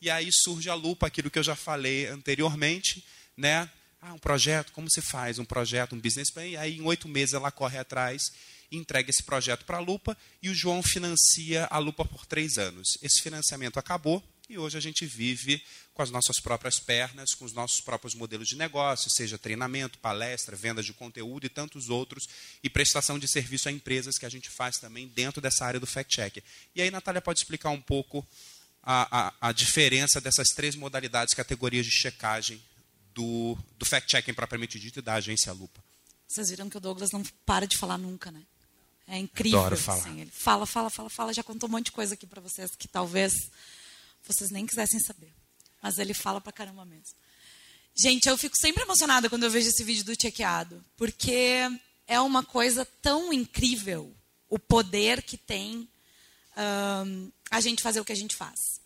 E 0.00 0.10
aí 0.10 0.28
surge 0.30 0.70
a 0.70 0.74
lupa, 0.74 1.06
aquilo 1.06 1.30
que 1.30 1.38
eu 1.38 1.42
já 1.42 1.56
falei 1.56 2.06
anteriormente, 2.06 3.04
né? 3.38 3.70
Ah, 4.02 4.12
um 4.12 4.18
projeto, 4.18 4.72
como 4.72 4.90
se 4.90 5.00
faz 5.00 5.38
um 5.38 5.44
projeto, 5.44 5.94
um 5.94 6.00
business 6.00 6.30
plan? 6.30 6.46
E 6.46 6.56
aí, 6.56 6.76
em 6.76 6.82
oito 6.82 7.08
meses, 7.08 7.32
ela 7.32 7.50
corre 7.50 7.78
atrás 7.78 8.30
entrega 8.70 9.10
esse 9.10 9.22
projeto 9.22 9.64
para 9.64 9.78
a 9.78 9.80
Lupa 9.80 10.16
e 10.42 10.50
o 10.50 10.54
João 10.54 10.82
financia 10.82 11.66
a 11.70 11.78
Lupa 11.78 12.04
por 12.04 12.26
três 12.26 12.58
anos. 12.58 12.98
Esse 13.02 13.22
financiamento 13.22 13.78
acabou 13.78 14.22
e 14.48 14.58
hoje 14.58 14.76
a 14.76 14.80
gente 14.80 15.04
vive 15.04 15.62
com 15.92 16.02
as 16.02 16.10
nossas 16.10 16.40
próprias 16.40 16.78
pernas, 16.78 17.34
com 17.34 17.44
os 17.44 17.52
nossos 17.52 17.80
próprios 17.80 18.14
modelos 18.14 18.48
de 18.48 18.56
negócio, 18.56 19.10
seja 19.10 19.36
treinamento, 19.36 19.98
palestra, 19.98 20.56
venda 20.56 20.82
de 20.82 20.92
conteúdo 20.92 21.44
e 21.44 21.50
tantos 21.50 21.90
outros, 21.90 22.26
e 22.62 22.70
prestação 22.70 23.18
de 23.18 23.28
serviço 23.28 23.68
a 23.68 23.72
empresas 23.72 24.16
que 24.16 24.24
a 24.24 24.28
gente 24.28 24.48
faz 24.48 24.78
também 24.78 25.08
dentro 25.08 25.40
dessa 25.40 25.66
área 25.66 25.80
do 25.80 25.86
fact-check. 25.86 26.42
E 26.74 26.80
aí, 26.80 26.90
Natália, 26.90 27.20
pode 27.20 27.40
explicar 27.40 27.70
um 27.70 27.80
pouco 27.80 28.26
a, 28.82 29.28
a, 29.28 29.48
a 29.48 29.52
diferença 29.52 30.20
dessas 30.20 30.48
três 30.48 30.74
modalidades, 30.74 31.34
categorias 31.34 31.84
de 31.84 31.92
checagem 31.92 32.62
do, 33.18 33.58
do 33.76 33.84
fact-checking 33.84 34.32
propriamente 34.32 34.78
dito 34.78 35.00
e 35.00 35.02
da 35.02 35.14
agência 35.14 35.52
Lupa. 35.52 35.82
Vocês 36.28 36.50
viram 36.50 36.70
que 36.70 36.76
o 36.76 36.80
Douglas 36.80 37.10
não 37.10 37.24
para 37.44 37.66
de 37.66 37.76
falar 37.76 37.98
nunca, 37.98 38.30
né? 38.30 38.42
É 39.08 39.18
incrível. 39.18 39.58
Adoro 39.58 39.76
falar. 39.76 39.98
Assim, 39.98 40.20
ele 40.20 40.30
fala, 40.30 40.66
fala, 40.66 40.88
fala, 40.88 41.10
fala. 41.10 41.34
Já 41.34 41.42
contou 41.42 41.68
um 41.68 41.72
monte 41.72 41.86
de 41.86 41.92
coisa 41.92 42.14
aqui 42.14 42.26
para 42.26 42.40
vocês 42.40 42.76
que 42.76 42.86
talvez 42.86 43.50
vocês 44.24 44.50
nem 44.50 44.66
quisessem 44.66 45.00
saber. 45.00 45.32
Mas 45.82 45.98
ele 45.98 46.14
fala 46.14 46.40
pra 46.40 46.52
caramba 46.52 46.84
mesmo. 46.84 47.16
Gente, 47.96 48.28
eu 48.28 48.38
fico 48.38 48.56
sempre 48.56 48.84
emocionada 48.84 49.28
quando 49.28 49.42
eu 49.42 49.50
vejo 49.50 49.68
esse 49.68 49.82
vídeo 49.82 50.04
do 50.04 50.20
chequeado, 50.20 50.84
porque 50.96 51.68
é 52.06 52.20
uma 52.20 52.44
coisa 52.44 52.84
tão 53.02 53.32
incrível 53.32 54.14
o 54.48 54.58
poder 54.58 55.22
que 55.22 55.36
tem 55.36 55.88
um, 56.56 57.32
a 57.50 57.60
gente 57.60 57.82
fazer 57.82 58.00
o 58.00 58.04
que 58.04 58.12
a 58.12 58.16
gente 58.16 58.36
faz. 58.36 58.80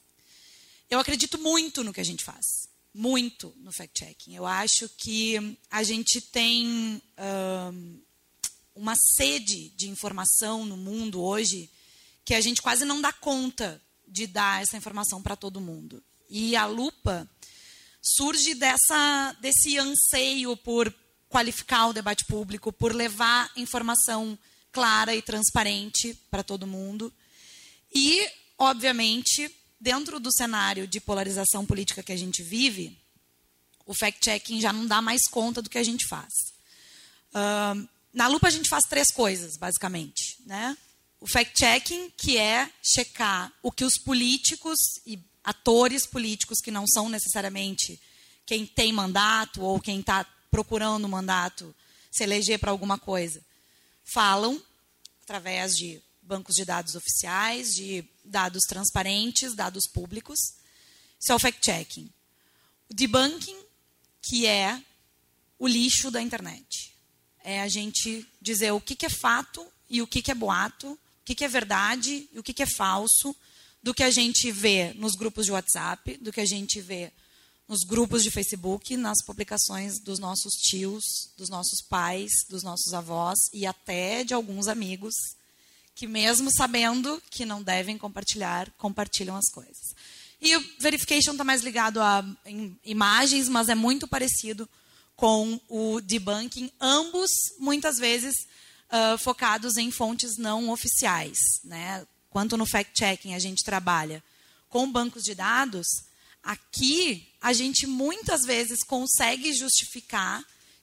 Eu 0.88 0.99
acredito 0.99 1.38
muito 1.38 1.85
no 1.85 1.92
que 1.92 2.01
a 2.01 2.05
gente 2.05 2.25
faz. 2.25 2.71
Muito 2.94 3.55
no 3.59 3.72
fact-checking. 3.72 4.35
Eu 4.35 4.46
acho 4.46 4.88
que 4.98 5.57
a 5.70 5.83
gente 5.83 6.20
tem 6.20 7.00
um, 7.18 8.00
uma 8.74 8.94
sede 9.16 9.70
de 9.70 9.88
informação 9.88 10.64
no 10.64 10.76
mundo 10.76 11.22
hoje 11.22 11.70
que 12.24 12.35
a 12.35 12.40
gente 12.40 12.62
quase 12.62 12.85
não 12.85 13.00
dá 13.00 13.12
conta 13.12 13.81
de 14.07 14.26
dar 14.26 14.62
essa 14.62 14.76
informação 14.76 15.22
para 15.22 15.37
todo 15.37 15.61
mundo. 15.61 16.02
E 16.28 16.55
a 16.55 16.66
lupa 16.66 17.28
surge 18.00 18.55
dessa, 18.55 19.37
desse 19.40 19.78
anseio 19.78 20.57
por 20.57 20.95
qualificar 21.28 21.88
o 21.88 21.93
debate 21.93 22.24
público, 22.26 22.72
por 22.72 22.95
levar 22.95 23.51
informação 23.57 24.38
clara 24.70 25.14
e 25.14 25.22
transparente 25.22 26.14
para 26.30 26.43
todo 26.43 26.66
mundo. 26.66 27.12
E, 27.95 28.28
obviamente, 28.59 29.51
dentro 29.83 30.20
do 30.20 30.33
cenário 30.33 30.87
de 30.87 31.01
polarização 31.01 31.66
política 31.66 32.05
que 32.05 32.12
a 32.12 32.16
gente 32.16 32.41
vive, 32.41 32.97
o 33.85 33.93
fact-checking 33.93 34.61
já 34.61 34.72
não 34.72 34.87
dá 34.87 35.03
mais 35.03 35.22
conta 35.28 35.61
do 35.61 35.68
que 35.68 35.76
a 35.76 35.83
gente 35.83 36.07
faz. 36.07 36.33
Uh, 37.35 37.89
na 38.14 38.28
lupa 38.28 38.47
a 38.47 38.51
gente 38.51 38.68
faz 38.68 38.85
três 38.85 39.09
coisas, 39.09 39.57
basicamente. 39.57 40.37
Né? 40.47 40.78
O 41.18 41.26
fact-checking, 41.26 42.11
que 42.16 42.39
é 42.39 42.70
checar 42.80 43.53
o 43.61 43.72
que 43.72 43.85
os 43.85 43.99
políticos 43.99 44.78
e 45.05 45.18
atores 45.43 46.07
políticos 46.07 46.61
que 46.61 46.70
não 46.70 46.87
são 46.87 47.09
necessariamente 47.09 48.01
quem 48.47 48.64
tem 48.64 48.93
mandato 48.93 49.62
ou 49.62 49.80
quem 49.80 49.99
está 49.99 50.24
procurando 50.49 51.09
mandato 51.09 51.74
se 52.09 52.22
eleger 52.22 52.61
para 52.61 52.70
alguma 52.70 52.99
coisa, 52.99 53.45
falam 54.05 54.62
através 55.24 55.72
de 55.72 56.01
bancos 56.33 56.55
de 56.55 56.64
dados 56.64 56.95
oficiais, 56.95 57.74
de 57.74 58.03
dados 58.24 58.62
transparentes, 58.66 59.55
dados 59.55 59.87
públicos. 59.87 60.39
Isso 61.20 61.30
é 61.30 61.35
o 61.35 61.39
fact-checking. 61.39 62.11
O 62.89 62.95
debunking, 62.95 63.62
que 64.22 64.47
é 64.47 64.83
o 65.59 65.68
lixo 65.68 66.11
da 66.11 66.22
internet. 66.22 66.95
É 67.45 67.61
a 67.61 67.68
gente 67.68 68.26
dizer 68.41 68.72
o 68.72 68.80
que, 68.80 69.05
é 69.05 69.11
fato 69.11 69.66
e 69.91 70.01
o 70.01 70.07
que, 70.07 70.30
é 70.30 70.35
boato, 70.35 70.93
o 70.93 70.99
que, 71.22 71.35
que 71.35 71.45
é 71.45 71.49
verdade 71.49 72.26
e 72.33 72.39
o 72.39 72.43
que, 72.43 72.55
que 72.55 72.62
é 72.62 72.66
falso, 72.66 73.37
do 73.83 73.93
que 73.93 74.03
a 74.03 74.11
gente 74.11 74.51
vê 74.51 74.95
nos 74.95 75.12
grupos 75.12 75.45
de 75.45 75.53
WhatsApp, 75.53 76.16
do 76.16 76.33
que 76.33 76.41
a 76.41 76.47
gente 76.47 76.80
vê 76.80 77.12
nos 77.68 77.80
grupos 77.85 78.22
de 78.22 78.30
Facebook, 78.30 78.97
nas 78.97 79.22
publicações 79.22 79.99
dos 79.99 80.18
nossos 80.18 80.55
tios, 80.55 81.05
dos 81.37 81.51
nossos 81.51 81.83
pais, 81.83 82.30
dos 82.49 82.62
nossos 82.62 82.95
avós 82.95 83.39
e 83.53 83.66
até 83.66 84.24
de 84.24 84.33
alguns 84.33 84.66
amigos 84.66 85.14
que, 85.95 86.07
mesmo 86.07 86.51
sabendo 86.51 87.22
que 87.30 87.45
não 87.45 87.62
devem 87.62 87.99
compartilhar, 87.99 88.70
compartilham 88.78 89.36
as 89.36 89.51
coisas. 89.51 89.95
E 90.40 90.57
o 90.57 90.64
verification 90.80 91.32
está 91.32 91.45
mais 91.45 91.62
ligado 91.62 92.01
a 92.01 92.24
imagens, 92.84 93.49
mas 93.49 93.68
é 93.68 93.74
muito 93.74 94.09
parecido 94.09 94.68
com 95.14 95.61
o 95.68 96.01
debunking, 96.01 96.70
ambos 96.80 97.30
muitas 97.59 97.97
vezes 97.99 98.34
uh, 98.90 99.16
focados 99.18 99.76
em 99.76 99.90
fontes 99.90 100.36
não 100.36 100.70
oficiais. 100.70 101.38
Né? 101.62 102.05
Quanto 102.28 102.57
no 102.57 102.66
fact-checking 102.66 103.34
a 103.34 103.38
gente 103.38 103.62
trabalha 103.62 104.22
com 104.68 104.90
bancos 104.90 105.22
de 105.22 105.34
dados, 105.34 105.86
aqui 106.43 107.28
a 107.40 107.53
gente 107.53 107.86
muitas 107.86 108.43
vezes 108.43 108.82
consegue 108.82 109.53
justificar 109.53 110.43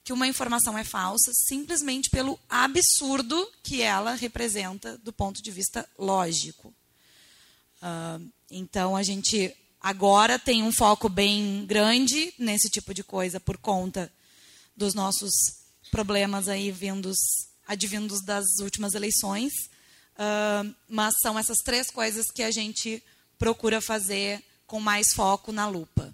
que 0.10 0.14
uma 0.14 0.28
informação 0.28 0.76
é 0.76 0.84
falsa 0.84 1.32
simplesmente 1.36 2.10
pelo 2.10 2.39
absurdo 2.49 3.47
que 3.62 3.84
ela 3.84 4.16
representa 4.16 4.97
do 4.97 5.14
ponto 5.14 5.39
de 5.39 5.51
vista 5.51 5.88
lógico. 5.99 6.74
Uh, 7.80 8.28
então 8.49 8.95
a 8.95 9.03
gente 9.03 9.55
agora 9.80 10.39
tem 10.39 10.64
um 10.64 10.72
foco 10.72 11.07
bem 11.10 11.64
grande 11.68 12.34
nesse 12.39 12.72
tipo 12.72 12.91
de 12.91 13.03
coisa 13.03 13.39
por 13.39 13.55
conta 13.60 14.12
dos 14.76 14.95
nossos 14.95 15.32
problemas 15.91 16.47
aí 16.47 16.72
vindos, 16.72 17.20
advindos 17.68 18.26
das 18.26 18.47
últimas 18.62 18.95
eleições. 18.95 19.53
Uh, 20.16 20.74
mas 20.88 21.14
são 21.22 21.38
essas 21.38 21.60
três 21.60 21.91
coisas 21.91 22.32
que 22.32 22.41
a 22.41 22.49
gente 22.49 23.03
procura 23.38 23.80
fazer 23.80 24.43
com 24.66 24.80
mais 24.80 25.14
foco 25.14 25.51
na 25.51 25.68
lupa. 25.68 26.12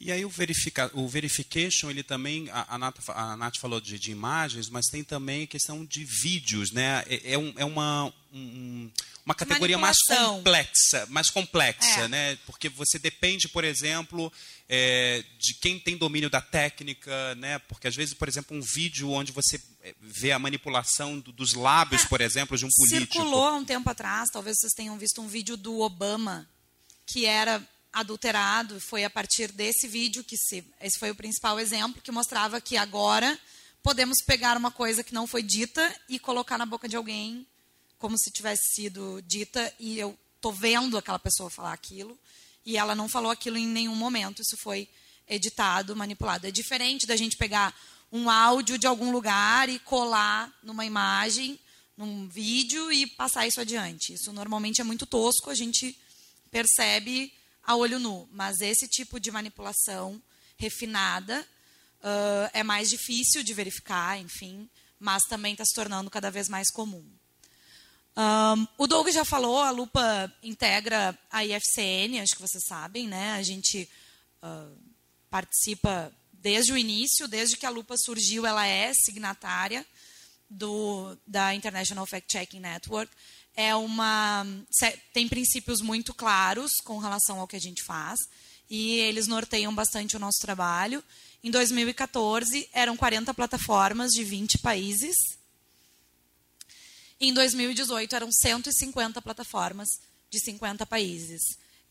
E 0.00 0.10
aí 0.10 0.24
o, 0.24 0.28
verifica, 0.28 0.90
o 0.92 1.08
verification, 1.08 1.88
ele 1.88 2.02
também, 2.02 2.50
a, 2.50 2.74
a, 2.74 2.78
Nath, 2.78 3.08
a 3.08 3.36
Nath 3.36 3.56
falou 3.58 3.80
de, 3.80 3.98
de, 3.98 4.10
imagens, 4.10 4.68
mas 4.68 4.86
tem 4.86 5.04
também 5.04 5.46
questão 5.46 5.84
de 5.84 6.04
vídeos, 6.04 6.72
né? 6.72 7.04
É, 7.06 7.32
é, 7.32 7.38
um, 7.38 7.54
é 7.56 7.64
uma, 7.64 8.12
um, 8.32 8.90
uma 9.24 9.34
categoria 9.34 9.78
mais 9.78 9.96
complexa, 10.06 11.06
mais 11.08 11.30
complexa, 11.30 12.00
é. 12.00 12.08
né? 12.08 12.38
Porque 12.44 12.68
você 12.68 12.98
depende, 12.98 13.48
por 13.48 13.64
exemplo, 13.64 14.32
é, 14.68 15.24
de 15.38 15.54
quem 15.54 15.78
tem 15.78 15.96
domínio 15.96 16.28
da 16.28 16.40
técnica, 16.40 17.34
né? 17.36 17.60
Porque 17.60 17.86
às 17.86 17.94
vezes, 17.94 18.14
por 18.14 18.28
exemplo, 18.28 18.56
um 18.56 18.60
vídeo 18.60 19.10
onde 19.10 19.30
você 19.30 19.62
é, 19.80 19.94
vê 20.02 20.32
a 20.32 20.38
manipulação 20.40 21.20
do, 21.20 21.30
dos 21.30 21.54
lábios, 21.54 22.02
é, 22.02 22.08
por 22.08 22.20
exemplo, 22.20 22.58
de 22.58 22.66
um 22.66 22.70
político. 22.76 23.14
Circulou 23.14 23.46
há 23.46 23.54
um 23.54 23.64
tempo 23.64 23.88
atrás, 23.88 24.28
talvez 24.30 24.56
vocês 24.58 24.72
tenham 24.72 24.98
visto 24.98 25.22
um 25.22 25.28
vídeo 25.28 25.56
do 25.56 25.80
Obama 25.80 26.46
que 27.06 27.26
era 27.26 27.62
adulterado. 27.94 28.80
Foi 28.80 29.04
a 29.04 29.10
partir 29.10 29.50
desse 29.52 29.88
vídeo 29.88 30.22
que 30.22 30.36
se, 30.36 30.64
esse 30.80 30.98
foi 30.98 31.10
o 31.10 31.14
principal 31.14 31.58
exemplo 31.58 32.02
que 32.02 32.12
mostrava 32.12 32.60
que 32.60 32.76
agora 32.76 33.38
podemos 33.82 34.18
pegar 34.26 34.56
uma 34.56 34.70
coisa 34.70 35.04
que 35.04 35.14
não 35.14 35.26
foi 35.26 35.42
dita 35.42 35.94
e 36.08 36.18
colocar 36.18 36.58
na 36.58 36.66
boca 36.66 36.88
de 36.88 36.96
alguém 36.96 37.46
como 37.98 38.18
se 38.18 38.30
tivesse 38.30 38.74
sido 38.74 39.22
dita 39.22 39.72
e 39.78 39.98
eu 39.98 40.18
tô 40.40 40.52
vendo 40.52 40.98
aquela 40.98 41.18
pessoa 41.18 41.48
falar 41.48 41.72
aquilo 41.72 42.18
e 42.66 42.76
ela 42.76 42.94
não 42.94 43.08
falou 43.08 43.30
aquilo 43.30 43.56
em 43.56 43.66
nenhum 43.66 43.94
momento. 43.94 44.42
Isso 44.42 44.56
foi 44.56 44.88
editado, 45.28 45.96
manipulado. 45.96 46.46
É 46.46 46.50
diferente 46.50 47.06
da 47.06 47.16
gente 47.16 47.36
pegar 47.36 47.74
um 48.12 48.30
áudio 48.30 48.78
de 48.78 48.86
algum 48.86 49.10
lugar 49.10 49.68
e 49.68 49.78
colar 49.78 50.52
numa 50.62 50.84
imagem, 50.84 51.58
num 51.96 52.28
vídeo 52.28 52.92
e 52.92 53.06
passar 53.06 53.46
isso 53.46 53.60
adiante. 53.60 54.14
Isso 54.14 54.32
normalmente 54.32 54.80
é 54.80 54.84
muito 54.84 55.06
tosco, 55.06 55.50
a 55.50 55.54
gente 55.54 55.96
percebe 56.50 57.32
a 57.66 57.76
olho 57.76 57.98
nu. 57.98 58.28
Mas 58.32 58.60
esse 58.60 58.86
tipo 58.88 59.18
de 59.18 59.30
manipulação 59.30 60.22
refinada 60.56 61.40
uh, 62.00 62.50
é 62.52 62.62
mais 62.62 62.90
difícil 62.90 63.42
de 63.42 63.54
verificar, 63.54 64.18
enfim, 64.18 64.68
mas 64.98 65.22
também 65.24 65.52
está 65.52 65.64
se 65.64 65.74
tornando 65.74 66.10
cada 66.10 66.30
vez 66.30 66.48
mais 66.48 66.70
comum. 66.70 67.04
Um, 68.16 68.66
o 68.78 68.86
Doug 68.86 69.08
já 69.08 69.24
falou, 69.24 69.58
a 69.58 69.70
lupa 69.70 70.32
integra 70.42 71.18
a 71.30 71.44
IFCN, 71.44 72.20
acho 72.20 72.36
que 72.36 72.42
vocês 72.42 72.64
sabem, 72.64 73.08
né? 73.08 73.32
A 73.32 73.42
gente 73.42 73.88
uh, 74.42 74.78
participa 75.28 76.12
desde 76.32 76.72
o 76.72 76.78
início, 76.78 77.26
desde 77.26 77.56
que 77.56 77.66
a 77.66 77.70
lupa 77.70 77.96
surgiu, 77.96 78.46
ela 78.46 78.66
é 78.66 78.92
signatária 78.94 79.84
do, 80.48 81.16
da 81.26 81.54
International 81.54 82.06
Fact 82.06 82.30
Checking 82.30 82.60
Network. 82.60 83.12
É 83.56 83.74
uma 83.74 84.46
tem 85.12 85.28
princípios 85.28 85.80
muito 85.80 86.12
claros 86.12 86.72
com 86.84 86.98
relação 86.98 87.40
ao 87.40 87.46
que 87.46 87.56
a 87.56 87.60
gente 87.60 87.82
faz 87.82 88.18
e 88.68 88.98
eles 89.00 89.26
norteiam 89.26 89.74
bastante 89.74 90.16
o 90.16 90.20
nosso 90.20 90.40
trabalho. 90.40 91.02
Em 91.42 91.50
2014, 91.50 92.68
eram 92.72 92.96
40 92.96 93.32
plataformas 93.34 94.10
de 94.10 94.24
20 94.24 94.58
países 94.58 95.14
em 97.20 97.32
2018, 97.32 98.14
eram 98.14 98.30
150 98.30 99.22
plataformas 99.22 99.88
de 100.28 100.40
50 100.40 100.84
países. 100.84 101.40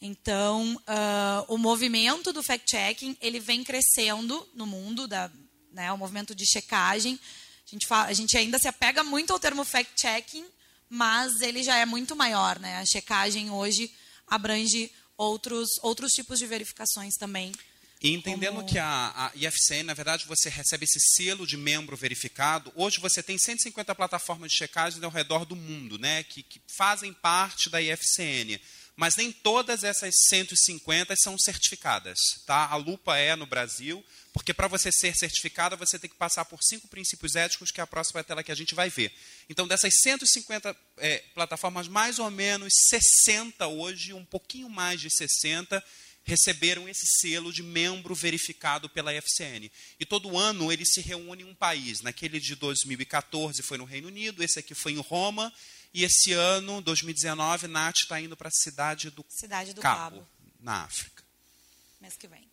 Então, 0.01 0.76
uh, 0.76 1.45
o 1.53 1.57
movimento 1.57 2.34
do 2.34 2.43
fact-checking 2.43 3.18
ele 3.22 3.39
vem 3.39 3.64
crescendo 3.64 4.47
no 4.53 4.66
mundo, 4.66 5.07
da, 5.07 5.32
né, 5.72 5.91
o 5.91 5.97
movimento 5.97 6.36
de 6.36 6.45
checagem. 6.45 7.18
A 7.66 7.72
gente, 7.72 7.88
fala, 7.88 8.09
a 8.09 8.14
gente 8.14 8.38
ainda 8.38 8.59
se 8.59 8.68
apega 8.68 9.03
muito 9.03 9.32
ao 9.32 9.39
termo 9.39 9.64
fact-checking, 9.64 10.45
mas 10.90 11.42
ele 11.42 11.64
já 11.64 11.78
é 11.78 11.86
muito 11.86 12.16
maior. 12.16 12.60
Né? 12.60 12.78
A 12.78 12.86
checagem 12.86 13.50
hoje 13.50 13.92
abrange 14.28 14.92
outros, 15.18 15.70
outros 15.82 16.12
tipos 16.12 16.40
de 16.40 16.46
verificações 16.46 17.16
também 17.16 17.52
e 18.04 18.12
entendendo 18.12 18.56
Como... 18.56 18.68
que 18.68 18.78
a, 18.78 19.14
a 19.16 19.32
IFCN, 19.34 19.84
na 19.86 19.94
verdade, 19.94 20.26
você 20.28 20.50
recebe 20.50 20.84
esse 20.84 21.00
selo 21.00 21.48
de 21.48 21.56
membro 21.56 21.96
verificado. 21.96 22.70
Hoje 22.76 23.00
você 23.00 23.24
tem 23.24 23.38
150 23.38 23.96
plataformas 23.96 24.52
de 24.52 24.58
checagem 24.58 25.02
ao 25.02 25.10
redor 25.10 25.46
do 25.46 25.56
mundo, 25.56 25.98
né, 25.98 26.22
que, 26.24 26.44
que 26.44 26.62
fazem 26.68 27.14
parte 27.14 27.70
da 27.70 27.82
IFCN. 27.82 28.60
Mas 28.98 29.16
nem 29.16 29.32
todas 29.32 29.86
essas 29.86 30.14
150 30.28 31.16
são 31.16 31.38
certificadas. 31.40 32.20
Tá? 32.46 32.68
A 32.68 32.76
lupa 32.76 33.18
é 33.18 33.38
no 33.38 33.46
Brasil, 33.46 34.04
porque 34.34 34.54
para 34.54 34.68
você 34.68 34.92
ser 34.92 35.16
certificada, 35.16 35.76
você 35.76 36.00
tem 36.00 36.10
que 36.10 36.16
passar 36.16 36.44
por 36.46 36.60
cinco 36.64 36.88
princípios 36.88 37.36
éticos, 37.36 37.72
que 37.72 37.80
é 37.80 37.84
a 37.84 37.88
próxima 37.88 38.24
tela 38.24 38.44
que 38.44 38.52
a 38.52 38.56
gente 38.56 38.74
vai 38.74 38.90
ver. 38.90 39.14
Então, 39.48 39.68
dessas 39.68 39.94
150 40.02 40.76
é, 40.98 41.20
plataformas, 41.36 41.88
mais 41.88 42.18
ou 42.18 42.32
menos 42.32 42.74
60 42.90 43.68
hoje, 43.68 44.12
um 44.12 44.26
pouquinho 44.26 44.68
mais 44.68 45.00
de 45.00 45.16
60, 45.16 45.82
receberam 46.24 46.90
esse 46.90 47.06
selo 47.20 47.54
de 47.54 47.62
membro 47.62 48.16
verificado 48.16 48.90
pela 48.90 49.14
FCN. 49.14 49.70
E 50.00 50.06
todo 50.06 50.38
ano 50.38 50.72
eles 50.72 50.94
se 50.94 51.02
reúnem 51.02 51.46
em 51.46 51.50
um 51.50 51.54
país. 51.56 52.02
Naquele 52.02 52.40
de 52.40 52.56
2014 52.56 53.62
foi 53.62 53.78
no 53.78 53.86
Reino 53.86 54.08
Unido, 54.08 54.44
esse 54.44 54.58
aqui 54.58 54.74
foi 54.74 54.94
em 54.94 55.00
Roma, 55.00 55.54
e 55.94 56.04
esse 56.04 56.34
ano, 56.34 56.82
2019, 56.82 57.68
Nath 57.68 57.98
está 57.98 58.20
indo 58.20 58.36
para 58.36 58.48
a 58.48 58.52
cidade 58.52 59.12
do, 59.12 59.24
cidade 59.30 59.74
do 59.74 59.82
Cabo, 59.82 60.18
Cabo, 60.18 60.30
na 60.60 60.84
África. 60.86 61.24
Mês 62.02 62.18
que 62.18 62.28
vem. 62.28 62.50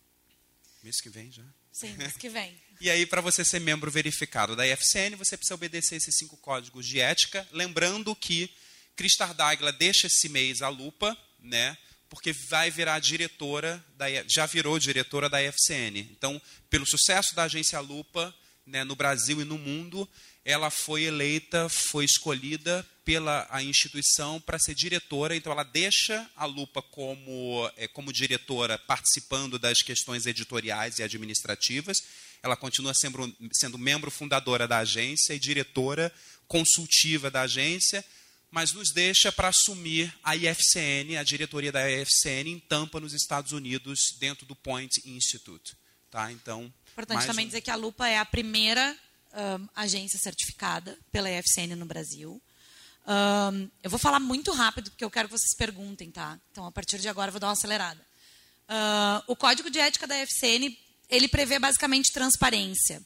Mês 0.83 1.01
que 1.01 1.09
vem 1.09 1.31
já? 1.31 1.43
Sim, 1.71 1.93
mês 1.97 2.17
que 2.17 2.29
vem. 2.29 2.59
e 2.79 2.89
aí, 2.89 3.05
para 3.05 3.21
você 3.21 3.45
ser 3.45 3.59
membro 3.59 3.89
verificado 3.89 4.55
da 4.55 4.67
IFCN, 4.67 5.15
você 5.15 5.37
precisa 5.37 5.55
obedecer 5.55 5.95
esses 5.95 6.15
cinco 6.17 6.37
códigos 6.37 6.85
de 6.85 6.99
ética, 6.99 7.47
lembrando 7.51 8.15
que 8.15 8.53
Cristar 8.95 9.33
Dagla 9.33 9.71
deixa 9.71 10.07
esse 10.07 10.27
mês 10.29 10.61
a 10.61 10.69
lupa, 10.69 11.17
né? 11.39 11.77
porque 12.11 12.33
vai 12.49 12.69
virar 12.69 12.99
diretora, 12.99 13.81
da, 13.95 14.05
já 14.27 14.45
virou 14.45 14.77
diretora 14.77 15.29
da 15.29 15.41
IFCN. 15.41 15.97
Então, 16.11 16.41
pelo 16.69 16.85
sucesso 16.85 17.33
da 17.33 17.43
agência 17.43 17.79
Lupa 17.79 18.35
né, 18.65 18.83
no 18.83 18.97
Brasil 18.97 19.41
e 19.41 19.45
no 19.45 19.57
mundo, 19.57 20.07
ela 20.43 20.69
foi 20.69 21.03
eleita, 21.03 21.69
foi 21.69 22.05
escolhida 22.05 22.85
pela 23.05 23.47
a 23.49 23.63
instituição 23.63 24.39
para 24.39 24.59
ser 24.59 24.73
diretora. 24.73 25.35
Então, 25.35 25.51
ela 25.51 25.63
deixa 25.63 26.29
a 26.35 26.45
Lupa 26.45 26.81
como, 26.81 27.69
é, 27.77 27.87
como 27.87 28.13
diretora, 28.13 28.77
participando 28.77 29.59
das 29.59 29.79
questões 29.79 30.25
editoriais 30.25 30.99
e 30.99 31.03
administrativas. 31.03 31.97
Ela 32.41 32.55
continua 32.55 32.93
sendo, 32.93 33.35
sendo 33.53 33.77
membro 33.77 34.09
fundadora 34.09 34.67
da 34.67 34.79
agência 34.79 35.33
e 35.33 35.39
diretora 35.39 36.11
consultiva 36.47 37.31
da 37.31 37.41
agência 37.41 38.03
mas 38.51 38.73
nos 38.73 38.91
deixa 38.91 39.31
para 39.31 39.47
assumir 39.47 40.13
a 40.21 40.35
IFCN, 40.35 41.17
a 41.17 41.23
diretoria 41.23 41.71
da 41.71 41.89
IFCN 41.89 42.49
em 42.49 42.59
Tampa, 42.59 42.99
nos 42.99 43.13
Estados 43.13 43.53
Unidos, 43.53 43.97
dentro 44.19 44.45
do 44.45 44.53
Point 44.53 45.01
Institute. 45.05 45.73
Tá? 46.11 46.29
Então, 46.33 46.71
Importante 46.91 47.25
também 47.25 47.45
um... 47.45 47.47
dizer 47.47 47.61
que 47.61 47.71
a 47.71 47.75
Lupa 47.75 48.09
é 48.09 48.17
a 48.17 48.25
primeira 48.25 48.95
um, 49.33 49.67
agência 49.75 50.19
certificada 50.19 50.97
pela 51.11 51.29
IFCN 51.29 51.75
no 51.75 51.85
Brasil. 51.85 52.41
Um, 53.07 53.69
eu 53.81 53.89
vou 53.89 53.99
falar 53.99 54.19
muito 54.19 54.51
rápido, 54.51 54.91
porque 54.91 55.03
eu 55.03 55.11
quero 55.11 55.27
que 55.27 55.37
vocês 55.37 55.55
perguntem, 55.55 56.11
tá? 56.11 56.39
Então, 56.51 56.65
a 56.65 56.71
partir 56.71 56.99
de 56.99 57.09
agora, 57.09 57.29
eu 57.29 57.33
vou 57.33 57.39
dar 57.39 57.47
uma 57.47 57.53
acelerada. 57.53 57.99
Uh, 58.69 59.23
o 59.27 59.35
Código 59.35 59.69
de 59.69 59.79
Ética 59.79 60.07
da 60.07 60.15
IFCN, 60.21 60.77
ele 61.09 61.27
prevê 61.27 61.59
basicamente 61.59 62.11
transparência. 62.13 63.01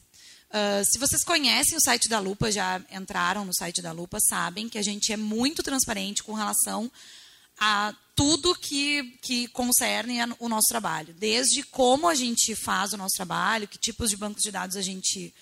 Uh, 0.48 0.84
se 0.84 0.98
vocês 0.98 1.24
conhecem 1.24 1.76
o 1.76 1.80
site 1.80 2.08
da 2.08 2.18
Lupa, 2.18 2.52
já 2.52 2.80
entraram 2.90 3.44
no 3.44 3.54
site 3.54 3.82
da 3.82 3.90
Lupa, 3.92 4.18
sabem 4.20 4.68
que 4.68 4.78
a 4.78 4.82
gente 4.82 5.12
é 5.12 5.16
muito 5.16 5.62
transparente 5.62 6.22
com 6.22 6.34
relação 6.34 6.90
a 7.58 7.94
tudo 8.14 8.54
que, 8.54 9.18
que 9.22 9.48
concerne 9.48 10.18
o 10.38 10.48
nosso 10.48 10.68
trabalho. 10.68 11.14
Desde 11.14 11.62
como 11.64 12.08
a 12.08 12.14
gente 12.14 12.54
faz 12.54 12.92
o 12.92 12.96
nosso 12.96 13.14
trabalho, 13.16 13.68
que 13.68 13.78
tipos 13.78 14.10
de 14.10 14.16
bancos 14.16 14.42
de 14.42 14.50
dados 14.50 14.76
a 14.76 14.82
gente 14.82 15.34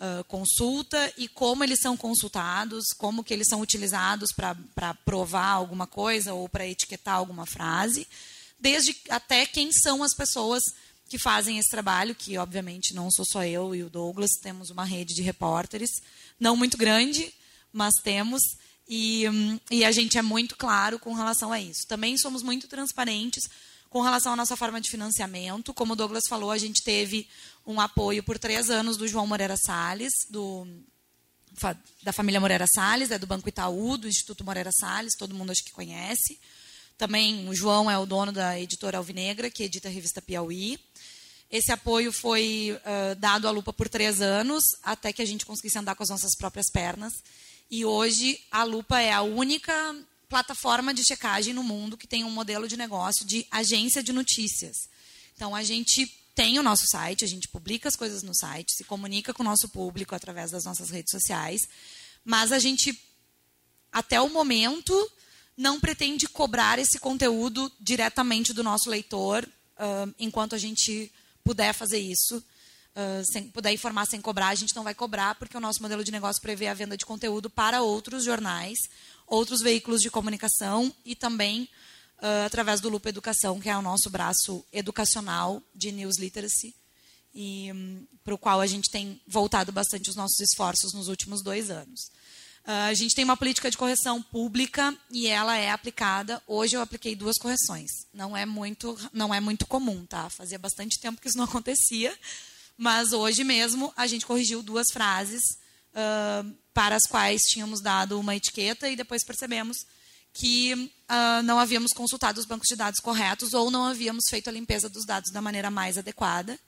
uh, 0.00 0.24
consulta 0.24 1.12
e 1.16 1.28
como 1.28 1.64
eles 1.64 1.80
são 1.80 1.96
consultados, 1.96 2.86
como 2.96 3.24
que 3.24 3.32
eles 3.32 3.48
são 3.48 3.60
utilizados 3.60 4.30
para 4.34 4.94
provar 5.04 5.48
alguma 5.48 5.86
coisa 5.86 6.34
ou 6.34 6.48
para 6.48 6.66
etiquetar 6.66 7.14
alguma 7.14 7.46
frase, 7.46 8.06
desde 8.58 8.96
até 9.08 9.46
quem 9.46 9.70
são 9.72 10.02
as 10.02 10.14
pessoas 10.14 10.62
que 11.08 11.18
fazem 11.18 11.58
esse 11.58 11.70
trabalho, 11.70 12.14
que 12.14 12.36
obviamente 12.36 12.94
não 12.94 13.10
sou 13.10 13.24
só 13.24 13.44
eu 13.44 13.74
e 13.74 13.82
o 13.82 13.90
Douglas, 13.90 14.30
temos 14.42 14.70
uma 14.70 14.84
rede 14.84 15.14
de 15.14 15.22
repórteres, 15.22 15.90
não 16.38 16.56
muito 16.56 16.76
grande, 16.76 17.32
mas 17.72 17.94
temos, 18.02 18.42
e, 18.88 19.28
hum, 19.28 19.60
e 19.70 19.84
a 19.84 19.92
gente 19.92 20.18
é 20.18 20.22
muito 20.22 20.56
claro 20.56 20.98
com 20.98 21.12
relação 21.14 21.52
a 21.52 21.60
isso. 21.60 21.86
Também 21.86 22.16
somos 22.18 22.42
muito 22.42 22.66
transparentes 22.66 23.44
com 23.88 24.00
relação 24.00 24.32
à 24.32 24.36
nossa 24.36 24.56
forma 24.56 24.80
de 24.80 24.90
financiamento. 24.90 25.72
Como 25.72 25.92
o 25.92 25.96
Douglas 25.96 26.24
falou, 26.28 26.50
a 26.50 26.58
gente 26.58 26.82
teve 26.82 27.28
um 27.66 27.80
apoio 27.80 28.22
por 28.22 28.38
três 28.38 28.70
anos 28.70 28.96
do 28.96 29.08
João 29.08 29.26
Moreira 29.26 29.56
Salles, 29.56 30.12
do, 30.30 30.66
da 32.02 32.12
família 32.12 32.40
Moreira 32.40 32.66
Salles, 32.72 33.10
é 33.10 33.18
do 33.18 33.26
Banco 33.26 33.48
Itaú, 33.48 33.96
do 33.96 34.08
Instituto 34.08 34.44
Moreira 34.44 34.70
Salles, 34.72 35.16
todo 35.18 35.34
mundo 35.34 35.50
acho 35.50 35.64
que 35.64 35.72
conhece. 35.72 36.38
Também 36.96 37.48
o 37.48 37.54
João 37.54 37.90
é 37.90 37.98
o 37.98 38.06
dono 38.06 38.32
da 38.32 38.58
editora 38.58 38.98
Alvinegra, 38.98 39.50
que 39.50 39.64
edita 39.64 39.88
a 39.88 39.90
revista 39.90 40.22
Piauí. 40.22 40.78
Esse 41.50 41.72
apoio 41.72 42.12
foi 42.12 42.70
uh, 42.72 43.14
dado 43.16 43.46
à 43.46 43.50
Lupa 43.50 43.72
por 43.72 43.88
três 43.88 44.20
anos, 44.20 44.62
até 44.82 45.12
que 45.12 45.22
a 45.22 45.26
gente 45.26 45.44
conseguisse 45.44 45.78
andar 45.78 45.94
com 45.94 46.02
as 46.02 46.08
nossas 46.08 46.36
próprias 46.36 46.70
pernas. 46.70 47.12
E 47.70 47.84
hoje 47.84 48.40
a 48.50 48.62
Lupa 48.62 49.00
é 49.00 49.12
a 49.12 49.22
única 49.22 49.72
plataforma 50.28 50.94
de 50.94 51.04
checagem 51.04 51.52
no 51.52 51.62
mundo 51.62 51.96
que 51.96 52.06
tem 52.06 52.24
um 52.24 52.30
modelo 52.30 52.66
de 52.66 52.76
negócio 52.76 53.24
de 53.26 53.46
agência 53.50 54.02
de 54.02 54.12
notícias. 54.12 54.88
Então 55.34 55.54
a 55.54 55.62
gente 55.62 56.10
tem 56.36 56.58
o 56.58 56.62
nosso 56.62 56.86
site, 56.86 57.24
a 57.24 57.28
gente 57.28 57.48
publica 57.48 57.88
as 57.88 57.96
coisas 57.96 58.22
no 58.22 58.34
site, 58.34 58.74
se 58.76 58.84
comunica 58.84 59.32
com 59.32 59.42
o 59.42 59.46
nosso 59.46 59.70
público 59.70 60.14
através 60.14 60.50
das 60.50 60.66
nossas 60.66 60.90
redes 60.90 61.10
sociais, 61.10 61.62
mas 62.22 62.52
a 62.52 62.58
gente, 62.58 62.96
até 63.90 64.20
o 64.20 64.28
momento, 64.28 64.94
não 65.56 65.80
pretende 65.80 66.28
cobrar 66.28 66.78
esse 66.78 66.98
conteúdo 66.98 67.72
diretamente 67.80 68.52
do 68.52 68.62
nosso 68.62 68.90
leitor, 68.90 69.48
uh, 69.78 70.14
enquanto 70.18 70.54
a 70.54 70.58
gente 70.58 71.10
puder 71.42 71.72
fazer 71.72 71.98
isso, 71.98 72.36
uh, 72.36 73.24
sem, 73.32 73.48
puder 73.48 73.72
informar 73.72 74.04
sem 74.04 74.20
cobrar, 74.20 74.48
a 74.48 74.54
gente 74.54 74.76
não 74.76 74.84
vai 74.84 74.94
cobrar, 74.94 75.36
porque 75.36 75.56
o 75.56 75.60
nosso 75.60 75.80
modelo 75.80 76.04
de 76.04 76.12
negócio 76.12 76.42
prevê 76.42 76.66
a 76.66 76.74
venda 76.74 76.98
de 76.98 77.06
conteúdo 77.06 77.48
para 77.48 77.80
outros 77.80 78.24
jornais, 78.24 78.76
outros 79.26 79.62
veículos 79.62 80.02
de 80.02 80.10
comunicação 80.10 80.94
e 81.02 81.16
também 81.16 81.66
uh, 82.18 82.46
através 82.46 82.80
do 82.80 82.88
Lupa 82.88 83.08
Educação, 83.08 83.60
que 83.60 83.68
é 83.68 83.76
o 83.76 83.82
nosso 83.82 84.10
braço 84.10 84.64
educacional 84.72 85.62
de 85.74 85.92
News 85.92 86.18
Literacy, 86.18 86.74
e 87.34 87.70
um, 87.72 88.06
para 88.24 88.34
o 88.34 88.38
qual 88.38 88.60
a 88.60 88.66
gente 88.66 88.90
tem 88.90 89.20
voltado 89.26 89.70
bastante 89.70 90.08
os 90.08 90.16
nossos 90.16 90.40
esforços 90.40 90.92
nos 90.94 91.08
últimos 91.08 91.42
dois 91.42 91.70
anos. 91.70 92.10
Uh, 92.66 92.88
a 92.88 92.94
gente 92.94 93.14
tem 93.14 93.24
uma 93.24 93.36
política 93.36 93.70
de 93.70 93.76
correção 93.76 94.20
pública 94.22 94.96
e 95.10 95.28
ela 95.28 95.56
é 95.56 95.70
aplicada. 95.70 96.42
Hoje 96.46 96.76
eu 96.76 96.80
apliquei 96.80 97.14
duas 97.14 97.38
correções. 97.38 97.90
Não 98.12 98.36
é 98.36 98.44
muito, 98.44 98.98
não 99.12 99.32
é 99.32 99.38
muito 99.38 99.66
comum, 99.66 100.04
tá? 100.04 100.28
Fazia 100.30 100.58
bastante 100.58 100.98
tempo 100.98 101.20
que 101.20 101.28
isso 101.28 101.38
não 101.38 101.44
acontecia, 101.44 102.16
mas 102.76 103.12
hoje 103.12 103.44
mesmo 103.44 103.92
a 103.96 104.06
gente 104.06 104.26
corrigiu 104.26 104.62
duas 104.62 104.86
frases 104.92 105.42
uh, 105.92 106.56
para 106.74 106.96
as 106.96 107.04
quais 107.04 107.42
tínhamos 107.42 107.80
dado 107.80 108.18
uma 108.18 108.34
etiqueta 108.34 108.88
e 108.88 108.96
depois 108.96 109.24
percebemos 109.24 109.86
que 110.36 110.74
uh, 110.74 111.42
não 111.44 111.58
havíamos 111.58 111.92
consultado 111.92 112.38
os 112.38 112.44
bancos 112.44 112.68
de 112.68 112.76
dados 112.76 113.00
corretos 113.00 113.54
ou 113.54 113.70
não 113.70 113.86
havíamos 113.86 114.24
feito 114.28 114.48
a 114.48 114.52
limpeza 114.52 114.86
dos 114.86 115.06
dados 115.06 115.32
da 115.32 115.40
maneira 115.40 115.70
mais 115.70 115.96
adequada. 115.96 116.58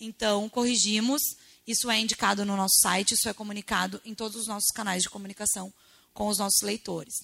Então 0.00 0.48
corrigimos 0.48 1.22
isso 1.66 1.88
é 1.90 1.98
indicado 1.98 2.44
no 2.44 2.56
nosso 2.56 2.74
site, 2.82 3.14
isso 3.14 3.28
é 3.28 3.32
comunicado 3.32 4.00
em 4.04 4.14
todos 4.14 4.36
os 4.36 4.46
nossos 4.48 4.70
canais 4.74 5.02
de 5.02 5.08
comunicação 5.08 5.72
com 6.12 6.26
os 6.26 6.38
nossos 6.38 6.60
leitores. 6.60 7.14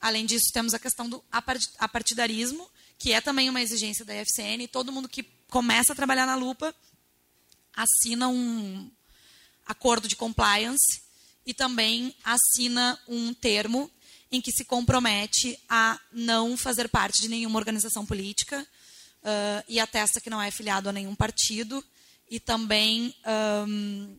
Além 0.00 0.26
disso, 0.26 0.50
temos 0.52 0.74
a 0.74 0.78
questão 0.78 1.08
do 1.08 1.24
apartidarismo, 1.78 2.68
que 2.98 3.12
é 3.12 3.20
também 3.20 3.48
uma 3.48 3.62
exigência 3.62 4.04
da 4.04 4.14
IFCN. 4.14 4.66
Todo 4.70 4.92
mundo 4.92 5.08
que 5.08 5.22
começa 5.48 5.92
a 5.92 5.96
trabalhar 5.96 6.26
na 6.26 6.34
lupa 6.34 6.74
assina 7.74 8.28
um 8.28 8.90
acordo 9.64 10.08
de 10.08 10.16
compliance 10.16 11.00
e 11.46 11.54
também 11.54 12.14
assina 12.24 13.00
um 13.08 13.32
termo 13.32 13.90
em 14.30 14.40
que 14.40 14.52
se 14.52 14.64
compromete 14.64 15.58
a 15.68 16.00
não 16.12 16.56
fazer 16.56 16.88
parte 16.88 17.22
de 17.22 17.28
nenhuma 17.28 17.58
organização 17.58 18.04
política 18.04 18.66
uh, 19.22 19.64
e 19.68 19.78
atesta 19.78 20.20
que 20.20 20.30
não 20.30 20.40
é 20.40 20.50
filiado 20.50 20.88
a 20.88 20.92
nenhum 20.92 21.14
partido 21.14 21.84
e 22.28 22.40
também 22.40 23.14
um, 23.68 24.16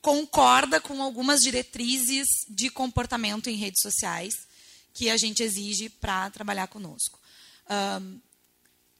concorda 0.00 0.80
com 0.80 1.02
algumas 1.02 1.40
diretrizes 1.40 2.26
de 2.48 2.70
comportamento 2.70 3.48
em 3.48 3.56
redes 3.56 3.82
sociais 3.82 4.34
que 4.94 5.10
a 5.10 5.16
gente 5.16 5.42
exige 5.42 5.88
para 5.88 6.30
trabalhar 6.30 6.66
conosco. 6.66 7.20
Um, 8.00 8.20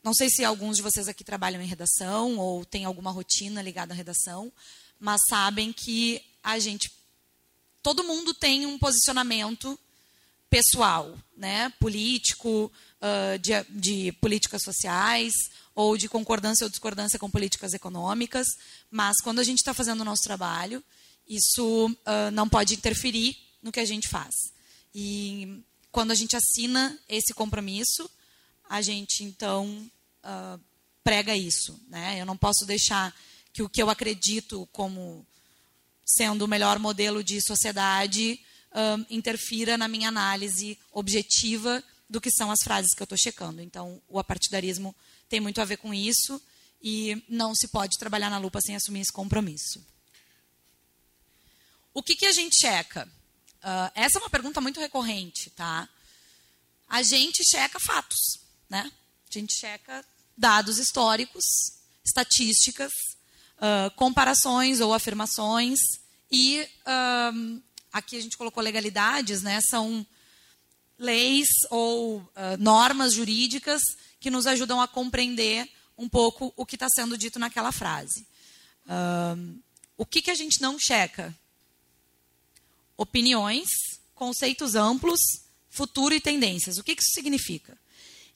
não 0.02 0.12
sei 0.12 0.28
se 0.28 0.44
alguns 0.44 0.76
de 0.76 0.82
vocês 0.82 1.08
aqui 1.08 1.22
trabalham 1.22 1.62
em 1.62 1.66
redação 1.66 2.36
ou 2.38 2.64
têm 2.64 2.84
alguma 2.84 3.10
rotina 3.10 3.62
ligada 3.62 3.94
à 3.94 3.96
redação, 3.96 4.52
mas 4.98 5.20
sabem 5.28 5.72
que 5.72 6.20
a 6.42 6.58
gente, 6.58 6.92
todo 7.82 8.04
mundo 8.04 8.32
tem 8.32 8.66
um 8.66 8.78
posicionamento 8.78 9.78
pessoal, 10.48 11.16
né, 11.36 11.72
político, 11.80 12.70
uh, 13.00 13.38
de, 13.38 13.52
de 13.70 14.12
políticas 14.20 14.62
sociais 14.62 15.32
ou 15.74 15.96
de 15.96 16.08
concordância 16.08 16.64
ou 16.64 16.70
discordância 16.70 17.18
com 17.18 17.30
políticas 17.30 17.72
econômicas, 17.72 18.46
mas 18.90 19.16
quando 19.22 19.38
a 19.38 19.44
gente 19.44 19.58
está 19.58 19.72
fazendo 19.72 20.02
o 20.02 20.04
nosso 20.04 20.22
trabalho, 20.22 20.84
isso 21.26 21.86
uh, 21.88 22.30
não 22.32 22.48
pode 22.48 22.74
interferir 22.74 23.36
no 23.62 23.72
que 23.72 23.80
a 23.80 23.84
gente 23.84 24.08
faz. 24.08 24.34
E 24.94 25.62
quando 25.90 26.10
a 26.10 26.14
gente 26.14 26.36
assina 26.36 26.98
esse 27.08 27.32
compromisso, 27.32 28.10
a 28.68 28.82
gente 28.82 29.24
então 29.24 29.90
uh, 30.22 30.60
prega 31.02 31.34
isso. 31.34 31.80
Né? 31.88 32.20
Eu 32.20 32.26
não 32.26 32.36
posso 32.36 32.66
deixar 32.66 33.14
que 33.52 33.62
o 33.62 33.68
que 33.68 33.82
eu 33.82 33.90
acredito 33.90 34.68
como 34.72 35.26
sendo 36.14 36.42
o 36.42 36.48
melhor 36.48 36.78
modelo 36.78 37.24
de 37.24 37.40
sociedade 37.40 38.38
uh, 38.72 39.06
interfira 39.08 39.78
na 39.78 39.88
minha 39.88 40.08
análise 40.08 40.78
objetiva 40.92 41.82
do 42.08 42.20
que 42.20 42.30
são 42.30 42.50
as 42.50 42.58
frases 42.62 42.94
que 42.94 43.02
eu 43.02 43.04
estou 43.04 43.18
checando. 43.18 43.62
Então, 43.62 44.00
o 44.08 44.18
apartidarismo 44.18 44.94
tem 45.28 45.40
muito 45.40 45.60
a 45.60 45.64
ver 45.64 45.78
com 45.78 45.94
isso 45.94 46.40
e 46.82 47.22
não 47.28 47.54
se 47.54 47.68
pode 47.68 47.98
trabalhar 47.98 48.28
na 48.28 48.38
lupa 48.38 48.60
sem 48.60 48.76
assumir 48.76 49.00
esse 49.00 49.12
compromisso. 49.12 49.84
O 51.94 52.02
que, 52.02 52.14
que 52.14 52.26
a 52.26 52.32
gente 52.32 52.56
checa? 52.60 53.08
Uh, 53.62 53.90
essa 53.94 54.18
é 54.18 54.20
uma 54.20 54.30
pergunta 54.30 54.60
muito 54.60 54.80
recorrente, 54.80 55.48
tá? 55.50 55.88
A 56.88 57.02
gente 57.02 57.42
checa 57.44 57.78
fatos, 57.80 58.38
né? 58.68 58.90
A 59.30 59.38
gente 59.38 59.54
checa 59.54 60.04
dados 60.36 60.78
históricos, 60.78 61.44
estatísticas, 62.04 62.92
uh, 63.56 63.90
comparações 63.96 64.80
ou 64.80 64.92
afirmações 64.92 65.78
e 66.32 66.62
uh, 66.62 67.62
aqui 67.92 68.16
a 68.16 68.20
gente 68.20 68.36
colocou 68.36 68.62
legalidades, 68.62 69.42
né? 69.42 69.60
São 69.68 70.06
leis 70.98 71.48
ou 71.70 72.26
normas 72.60 73.12
jurídicas 73.12 73.82
que 74.20 74.30
nos 74.30 74.46
ajudam 74.46 74.80
a 74.80 74.86
compreender 74.86 75.68
um 75.98 76.08
pouco 76.08 76.52
o 76.56 76.64
que 76.64 76.76
está 76.76 76.86
sendo 76.94 77.18
dito 77.18 77.38
naquela 77.38 77.72
frase. 77.72 78.26
Um, 79.36 79.60
o 79.96 80.06
que, 80.06 80.22
que 80.22 80.30
a 80.30 80.34
gente 80.34 80.60
não 80.60 80.78
checa? 80.78 81.36
Opiniões, 82.96 83.68
conceitos 84.14 84.74
amplos, 84.74 85.20
futuro 85.70 86.14
e 86.14 86.20
tendências. 86.20 86.78
O 86.78 86.84
que, 86.84 86.94
que 86.94 87.02
isso 87.02 87.14
significa? 87.14 87.76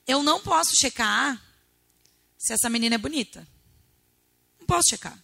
Eu 0.05 0.23
não 0.23 0.41
posso 0.41 0.75
checar 0.75 1.41
se 2.37 2.53
essa 2.53 2.69
menina 2.69 2.95
é 2.95 2.99
bonita. 2.99 3.47
Não 4.59 4.67
posso 4.67 4.89
checar. 4.89 5.21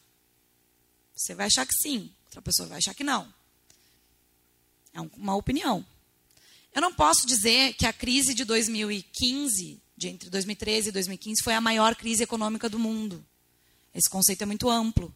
Você 1.15 1.35
vai 1.35 1.47
achar 1.47 1.65
que 1.65 1.75
sim, 1.75 2.11
outra 2.33 2.41
pessoa 2.41 2.67
vai 2.67 2.79
achar 2.79 2.95
que 2.95 3.03
não. 3.03 3.31
É 4.93 5.01
uma 5.01 5.35
opinião. 5.35 5.85
Eu 6.73 6.81
não 6.81 6.93
posso 6.93 7.27
dizer 7.27 7.73
que 7.73 7.85
a 7.85 7.93
crise 7.93 8.33
de 8.33 8.43
2015 8.43 9.79
de 9.95 10.07
entre 10.07 10.29
2013 10.29 10.89
e 10.89 10.91
2015 10.91 11.43
foi 11.43 11.53
a 11.53 11.61
maior 11.61 11.95
crise 11.95 12.23
econômica 12.23 12.67
do 12.67 12.79
mundo. 12.79 13.23
Esse 13.93 14.09
conceito 14.09 14.41
é 14.41 14.45
muito 14.45 14.69
amplo. 14.69 15.13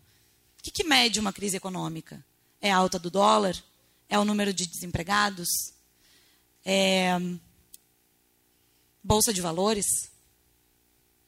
O 0.60 0.64
que, 0.64 0.70
que 0.70 0.84
mede 0.84 1.20
uma 1.20 1.34
crise 1.34 1.58
econômica? 1.58 2.24
É 2.62 2.72
a 2.72 2.78
alta 2.78 3.00
do 3.00 3.10
dólar? 3.10 3.56
É 4.08 4.20
o 4.20 4.26
número 4.26 4.54
de 4.54 4.68
desempregados? 4.68 5.50
É 6.64 7.20
bolsa 9.04 9.34
de 9.34 9.42
valores? 9.42 10.12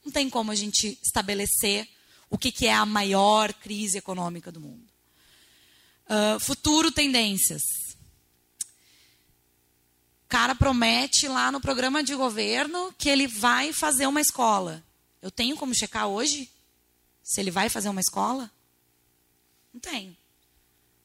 Não 0.04 0.12
tem 0.12 0.30
como 0.30 0.52
a 0.52 0.54
gente 0.54 0.98
estabelecer 1.02 1.88
o 2.28 2.38
que, 2.38 2.52
que 2.52 2.66
é 2.66 2.74
a 2.74 2.86
maior 2.86 3.52
crise 3.52 3.98
econômica 3.98 4.52
do 4.52 4.60
mundo. 4.60 4.89
Uh, 6.10 6.40
futuro 6.40 6.90
tendências. 6.90 7.62
O 10.24 10.28
cara 10.28 10.56
promete 10.56 11.28
lá 11.28 11.52
no 11.52 11.60
programa 11.60 12.02
de 12.02 12.16
governo 12.16 12.92
que 12.98 13.08
ele 13.08 13.28
vai 13.28 13.72
fazer 13.72 14.08
uma 14.08 14.20
escola. 14.20 14.84
Eu 15.22 15.30
tenho 15.30 15.56
como 15.56 15.72
checar 15.72 16.08
hoje 16.08 16.50
se 17.22 17.40
ele 17.40 17.52
vai 17.52 17.68
fazer 17.68 17.88
uma 17.88 18.00
escola? 18.00 18.50
Não 19.72 19.80
tenho. 19.80 20.16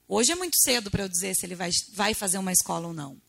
Hoje 0.07 0.31
é 0.31 0.35
muito 0.35 0.57
cedo 0.57 0.89
para 0.89 1.03
eu 1.03 1.09
dizer 1.09 1.35
se 1.35 1.45
ele 1.45 1.53
vai, 1.53 1.69
vai 1.93 2.15
fazer 2.15 2.39
uma 2.39 2.51
escola 2.51 2.87
ou 2.87 2.93
não. 2.93 3.21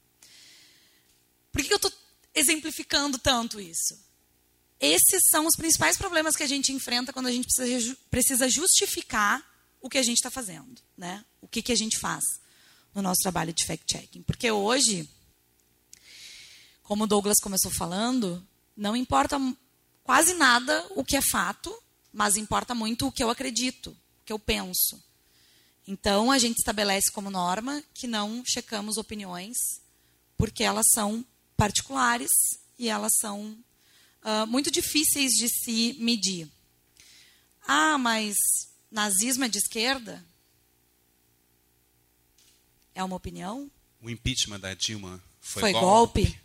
Por 1.53 1.63
que 1.63 1.73
eu 1.73 1.77
estou 1.77 1.93
exemplificando 2.35 3.19
tanto 3.19 3.61
isso? 3.61 3.99
Esses 4.81 5.23
são 5.31 5.47
os 5.47 5.57
principais 5.57 5.97
problemas 5.99 6.37
que 6.37 6.43
a 6.43 6.47
gente 6.47 6.73
enfrenta 6.73 7.13
quando 7.13 7.27
a 7.27 7.33
gente 7.33 7.49
precisa 8.11 8.49
justificar 8.49 9.43
o 9.87 9.91
que 9.91 9.99
a 9.99 10.03
gente 10.03 10.17
está 10.17 10.31
fazendo, 10.31 10.83
né? 10.97 11.25
O 11.41 11.47
que, 11.47 11.63
que 11.63 11.73
a 11.73 11.77
gente 11.77 11.99
faz 11.99 12.25
no 12.95 13.03
nosso 13.03 13.21
trabalho 13.23 13.53
de 13.53 13.65
fact-checking. 13.65 14.23
Porque 14.23 14.51
hoje, 14.51 15.09
como 16.83 17.05
o 17.05 17.07
Douglas 17.07 17.39
começou 17.41 17.71
falando, 17.71 18.45
não 18.77 18.97
importa 18.97 19.39
quase 20.03 20.35
nada 20.35 20.87
o 20.91 21.05
que 21.05 21.17
é 21.17 21.23
fato, 21.23 21.73
mas 22.13 22.37
importa 22.37 22.75
muito 22.75 23.07
o 23.07 23.13
que 23.13 23.23
eu 23.23 23.31
acredito, 23.31 23.91
o 23.91 24.25
que 24.25 24.33
eu 24.33 24.39
penso. 24.39 25.03
Então, 25.87 26.33
a 26.33 26.39
gente 26.39 26.57
estabelece 26.57 27.13
como 27.13 27.31
norma 27.31 27.83
que 27.95 28.09
não 28.09 28.43
checamos 28.45 28.97
opiniões, 28.97 29.57
porque 30.37 30.65
elas 30.65 30.87
são 30.93 31.25
particulares 31.57 32.31
e 32.79 32.89
elas 32.89 33.13
são 33.21 33.57
uh, 34.25 34.47
muito 34.49 34.71
difíceis 34.71 35.33
de 35.33 35.49
se 35.49 35.97
medir. 36.01 36.51
Ah, 37.69 37.99
mas 37.99 38.37
nazismo 38.97 39.45
é 39.45 39.49
de 39.49 39.59
esquerda? 39.59 40.25
É 42.95 43.05
uma 43.05 43.15
opinião? 43.15 43.71
O 44.01 44.09
impeachment 44.09 44.59
da 44.59 44.73
Dilma 44.73 45.23
foi, 45.39 45.61
foi 45.61 45.73
golpe? 45.73 46.23
golpe? 46.23 46.41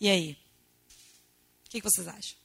E 0.00 0.08
aí? 0.08 0.36
O 1.66 1.70
que 1.70 1.80
vocês 1.80 2.08
acham? 2.08 2.36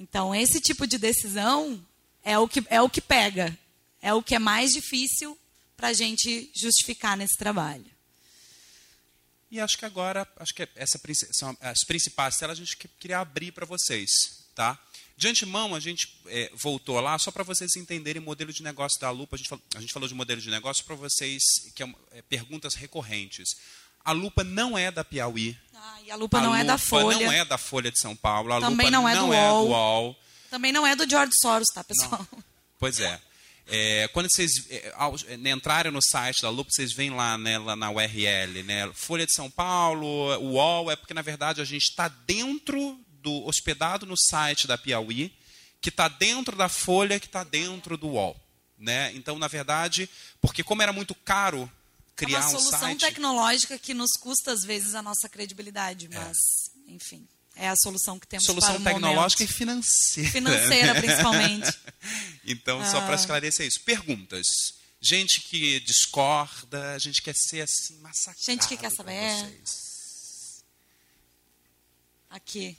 Então, 0.00 0.34
esse 0.34 0.58
tipo 0.58 0.86
de 0.86 0.96
decisão 0.96 1.84
é 2.24 2.38
o 2.38 2.48
que, 2.48 2.64
é 2.70 2.80
o 2.80 2.88
que 2.88 3.02
pega, 3.02 3.56
é 4.00 4.14
o 4.14 4.22
que 4.22 4.34
é 4.34 4.38
mais 4.38 4.72
difícil 4.72 5.38
para 5.76 5.88
a 5.88 5.92
gente 5.92 6.50
justificar 6.54 7.18
nesse 7.18 7.36
trabalho. 7.36 7.84
E 9.52 9.60
acho 9.60 9.76
que 9.76 9.84
agora, 9.84 10.26
acho 10.38 10.54
que 10.54 10.66
essa 10.74 10.98
são 11.32 11.54
as 11.60 11.84
principais 11.84 12.38
telas 12.38 12.56
a 12.56 12.64
gente 12.64 12.74
queria 12.98 13.18
abrir 13.18 13.52
para 13.52 13.66
vocês, 13.66 14.08
tá? 14.54 14.78
De 15.14 15.28
antemão, 15.28 15.74
a 15.74 15.78
gente 15.78 16.18
é, 16.26 16.50
voltou 16.54 16.98
lá 17.00 17.18
só 17.18 17.30
para 17.30 17.44
vocês 17.44 17.76
entenderem 17.76 18.22
o 18.22 18.24
modelo 18.24 18.50
de 18.50 18.62
negócio 18.62 18.98
da 18.98 19.10
Lupa. 19.10 19.36
A 19.36 19.38
gente 19.38 19.50
falou, 19.50 19.62
a 19.76 19.80
gente 19.82 19.92
falou 19.92 20.08
de 20.08 20.14
modelo 20.14 20.40
de 20.40 20.48
negócio 20.48 20.82
para 20.86 20.94
vocês, 20.94 21.42
que 21.74 21.82
é, 21.82 21.94
é, 22.12 22.22
perguntas 22.22 22.74
recorrentes. 22.74 23.50
A 24.02 24.12
Lupa 24.12 24.42
não 24.42 24.76
é 24.76 24.90
da 24.90 25.04
Piauí. 25.04 25.54
Ah, 25.74 25.98
e 26.02 26.10
a 26.10 26.16
Lupa 26.16 26.38
a 26.38 26.40
não 26.40 26.48
Lupa 26.48 26.60
é 26.62 26.64
da 26.64 26.78
Folha. 26.78 27.18
não 27.18 27.32
é 27.32 27.44
da 27.44 27.58
Folha 27.58 27.92
de 27.92 28.00
São 28.00 28.16
Paulo. 28.16 28.54
A 28.54 28.60
Também 28.60 28.86
Lupa 28.86 28.90
não 28.90 29.06
é, 29.06 29.14
não 29.14 29.28
do, 29.28 29.34
é 29.34 29.50
UOL. 29.50 29.66
do 29.66 29.70
UOL. 29.70 30.16
Também 30.48 30.72
não 30.72 30.86
é 30.86 30.96
do 30.96 31.06
George 31.08 31.32
Soros, 31.42 31.68
tá, 31.74 31.84
pessoal? 31.84 32.26
Não. 32.32 32.42
Pois 32.78 33.00
é. 33.00 33.20
É, 33.66 34.08
quando 34.08 34.28
vocês 34.30 34.50
é, 34.70 34.92
ao, 34.96 35.14
é, 35.26 35.50
entrarem 35.50 35.92
no 35.92 36.00
site 36.02 36.42
da 36.42 36.50
Lupa, 36.50 36.70
vocês 36.70 36.92
veem 36.92 37.10
lá, 37.10 37.38
né, 37.38 37.58
lá 37.58 37.76
na 37.76 37.90
URL, 37.90 38.62
né, 38.64 38.90
Folha 38.92 39.24
de 39.24 39.32
São 39.32 39.50
Paulo, 39.50 40.06
UOL, 40.40 40.90
é 40.90 40.96
porque, 40.96 41.14
na 41.14 41.22
verdade, 41.22 41.60
a 41.60 41.64
gente 41.64 41.82
está 41.82 42.08
dentro 42.08 42.98
do, 43.22 43.46
hospedado 43.46 44.04
no 44.04 44.16
site 44.16 44.66
da 44.66 44.76
Piauí, 44.76 45.32
que 45.80 45.88
está 45.88 46.08
dentro 46.08 46.56
da 46.56 46.68
Folha, 46.68 47.20
que 47.20 47.26
está 47.26 47.44
dentro 47.44 47.96
do 47.96 48.08
UOL. 48.08 48.36
Né? 48.78 49.12
Então, 49.14 49.38
na 49.38 49.48
verdade, 49.48 50.10
porque 50.40 50.64
como 50.64 50.82
era 50.82 50.92
muito 50.92 51.14
caro 51.14 51.70
criar 52.16 52.40
um 52.40 52.42
site... 52.42 52.54
É 52.54 52.58
uma 52.58 52.70
solução 52.70 52.96
tecnológica 52.96 53.78
que 53.78 53.94
nos 53.94 54.12
custa, 54.12 54.52
às 54.52 54.64
vezes, 54.64 54.94
a 54.94 55.02
nossa 55.02 55.28
credibilidade, 55.28 56.08
mas, 56.08 56.36
é. 56.88 56.92
enfim... 56.92 57.26
É 57.54 57.68
a 57.68 57.76
solução 57.76 58.18
que 58.18 58.26
temos 58.26 58.44
solução 58.44 58.74
para 58.74 58.80
o 58.80 58.84
tecnológica 58.84 59.42
momento. 59.42 59.52
e 59.52 59.56
financeira. 59.56 60.30
Financeira, 60.30 60.94
principalmente. 60.94 61.78
então, 62.44 62.80
ah. 62.80 62.90
só 62.90 63.00
para 63.00 63.14
esclarecer 63.14 63.66
isso. 63.66 63.80
Perguntas. 63.82 64.46
Gente 65.00 65.40
que 65.42 65.80
discorda, 65.80 66.98
gente 66.98 67.20
quer 67.20 67.34
ser 67.34 67.62
assim, 67.62 67.98
massacrado. 67.98 68.44
Gente 68.44 68.68
que 68.68 68.76
quer 68.76 68.90
saber. 68.90 69.60
Aqui. 72.30 72.78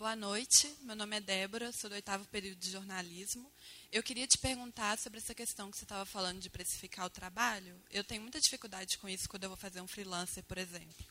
Boa 0.00 0.16
noite, 0.16 0.74
meu 0.80 0.96
nome 0.96 1.18
é 1.18 1.20
Débora, 1.20 1.70
sou 1.72 1.90
do 1.90 1.92
oitavo 1.92 2.24
período 2.28 2.58
de 2.58 2.70
jornalismo. 2.70 3.52
Eu 3.92 4.02
queria 4.02 4.26
te 4.26 4.38
perguntar 4.38 4.98
sobre 4.98 5.18
essa 5.18 5.34
questão 5.34 5.70
que 5.70 5.76
você 5.76 5.84
estava 5.84 6.06
falando 6.06 6.40
de 6.40 6.48
precificar 6.48 7.04
o 7.04 7.10
trabalho. 7.10 7.78
Eu 7.90 8.02
tenho 8.02 8.22
muita 8.22 8.40
dificuldade 8.40 8.96
com 8.96 9.06
isso 9.06 9.28
quando 9.28 9.44
eu 9.44 9.50
vou 9.50 9.58
fazer 9.58 9.78
um 9.82 9.86
freelancer, 9.86 10.42
por 10.44 10.56
exemplo. 10.56 11.04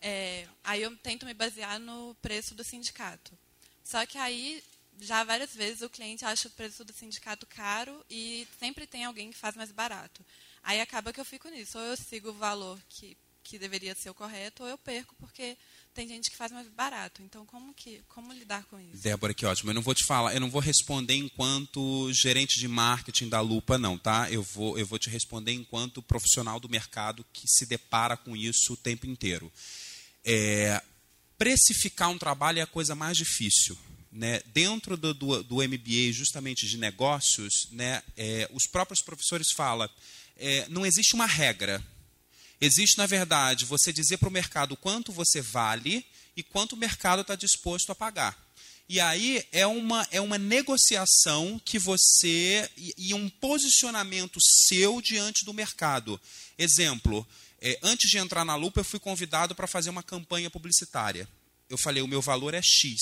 É, 0.00 0.46
aí 0.62 0.80
eu 0.80 0.96
tento 0.98 1.26
me 1.26 1.34
basear 1.34 1.80
no 1.80 2.14
preço 2.22 2.54
do 2.54 2.62
sindicato. 2.62 3.36
Só 3.82 4.06
que 4.06 4.16
aí, 4.16 4.62
já 5.00 5.24
várias 5.24 5.52
vezes, 5.52 5.82
o 5.82 5.90
cliente 5.90 6.24
acha 6.24 6.46
o 6.46 6.52
preço 6.52 6.84
do 6.84 6.92
sindicato 6.92 7.48
caro 7.48 8.06
e 8.08 8.46
sempre 8.60 8.86
tem 8.86 9.06
alguém 9.06 9.32
que 9.32 9.38
faz 9.38 9.56
mais 9.56 9.72
barato. 9.72 10.24
Aí 10.62 10.80
acaba 10.80 11.12
que 11.12 11.18
eu 11.18 11.24
fico 11.24 11.48
nisso. 11.48 11.76
Ou 11.76 11.84
eu 11.84 11.96
sigo 11.96 12.28
o 12.28 12.34
valor 12.34 12.78
que, 12.88 13.16
que 13.42 13.58
deveria 13.58 13.94
ser 13.94 14.10
o 14.10 14.14
correto, 14.14 14.62
ou 14.62 14.68
eu 14.68 14.78
perco, 14.78 15.14
porque 15.18 15.56
tem 15.94 16.06
gente 16.06 16.30
que 16.30 16.36
faz 16.36 16.52
mais 16.52 16.68
barato. 16.68 17.22
Então, 17.22 17.44
como 17.46 17.74
que 17.74 18.02
como 18.08 18.32
lidar 18.32 18.64
com 18.66 18.78
isso? 18.78 19.02
Débora, 19.02 19.34
que 19.34 19.44
ótimo. 19.44 19.70
Eu 19.70 19.74
não 19.74 19.82
vou 19.82 19.94
te 19.94 20.04
falar, 20.06 20.34
eu 20.34 20.40
não 20.40 20.50
vou 20.50 20.60
responder 20.60 21.14
enquanto 21.14 22.12
gerente 22.12 22.58
de 22.58 22.68
marketing 22.68 23.28
da 23.28 23.40
Lupa, 23.40 23.78
não, 23.78 23.98
tá? 23.98 24.30
Eu 24.30 24.42
vou, 24.42 24.78
eu 24.78 24.86
vou 24.86 24.98
te 24.98 25.10
responder 25.10 25.52
enquanto 25.52 26.02
profissional 26.02 26.60
do 26.60 26.68
mercado 26.68 27.24
que 27.32 27.46
se 27.46 27.66
depara 27.66 28.16
com 28.16 28.36
isso 28.36 28.74
o 28.74 28.76
tempo 28.76 29.06
inteiro. 29.06 29.52
É, 30.24 30.82
precificar 31.36 32.10
um 32.10 32.18
trabalho 32.18 32.58
é 32.58 32.62
a 32.62 32.66
coisa 32.66 32.94
mais 32.94 33.16
difícil. 33.16 33.76
Né? 34.12 34.40
Dentro 34.52 34.96
do, 34.96 35.14
do, 35.14 35.42
do 35.42 35.56
MBA, 35.56 36.12
justamente 36.12 36.66
de 36.66 36.76
negócios, 36.76 37.68
né, 37.70 38.02
é, 38.16 38.48
os 38.52 38.66
próprios 38.66 39.00
professores 39.02 39.46
falam, 39.56 39.88
é, 40.36 40.66
não 40.68 40.84
existe 40.84 41.14
uma 41.14 41.26
regra 41.26 41.82
Existe, 42.60 42.98
na 42.98 43.06
verdade, 43.06 43.64
você 43.64 43.92
dizer 43.92 44.18
para 44.18 44.28
o 44.28 44.32
mercado 44.32 44.76
quanto 44.76 45.12
você 45.12 45.40
vale 45.40 46.04
e 46.36 46.42
quanto 46.42 46.74
o 46.74 46.76
mercado 46.76 47.22
está 47.22 47.34
disposto 47.34 47.90
a 47.90 47.94
pagar. 47.94 48.38
E 48.88 48.98
aí 48.98 49.46
é 49.52 49.66
uma, 49.66 50.06
é 50.10 50.20
uma 50.20 50.36
negociação 50.36 51.60
que 51.64 51.78
você. 51.78 52.68
E, 52.76 52.92
e 52.98 53.14
um 53.14 53.30
posicionamento 53.30 54.38
seu 54.40 55.00
diante 55.00 55.44
do 55.44 55.54
mercado. 55.54 56.20
Exemplo: 56.58 57.26
é, 57.60 57.78
antes 57.82 58.10
de 58.10 58.18
entrar 58.18 58.44
na 58.44 58.56
lupa, 58.56 58.80
eu 58.80 58.84
fui 58.84 58.98
convidado 58.98 59.54
para 59.54 59.68
fazer 59.68 59.90
uma 59.90 60.02
campanha 60.02 60.50
publicitária. 60.50 61.28
Eu 61.68 61.78
falei: 61.78 62.02
o 62.02 62.08
meu 62.08 62.20
valor 62.20 62.52
é 62.52 62.60
X. 62.60 63.00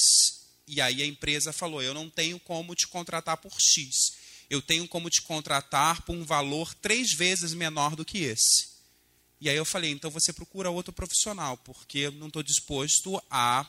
E 0.66 0.80
aí 0.80 1.02
a 1.02 1.06
empresa 1.06 1.54
falou: 1.54 1.82
eu 1.82 1.94
não 1.94 2.11
tenho 2.11 2.38
como 2.38 2.74
te 2.74 2.86
contratar 2.86 3.38
por 3.38 3.54
X. 3.59 4.12
Eu 4.50 4.61
tenho 4.61 4.86
como 4.86 5.09
te 5.09 5.22
contratar 5.22 6.02
por 6.02 6.14
um 6.14 6.24
valor 6.24 6.74
três 6.74 7.12
vezes 7.12 7.54
menor 7.54 7.96
do 7.96 8.04
que 8.04 8.18
esse. 8.18 8.67
E 9.41 9.49
aí 9.49 9.57
eu 9.57 9.64
falei, 9.64 9.91
então 9.91 10.11
você 10.11 10.32
procura 10.32 10.70
outro 10.70 10.93
profissional, 10.93 11.57
porque 11.59 11.99
eu 11.99 12.12
não 12.12 12.26
estou 12.26 12.43
disposto 12.43 13.22
a, 13.30 13.64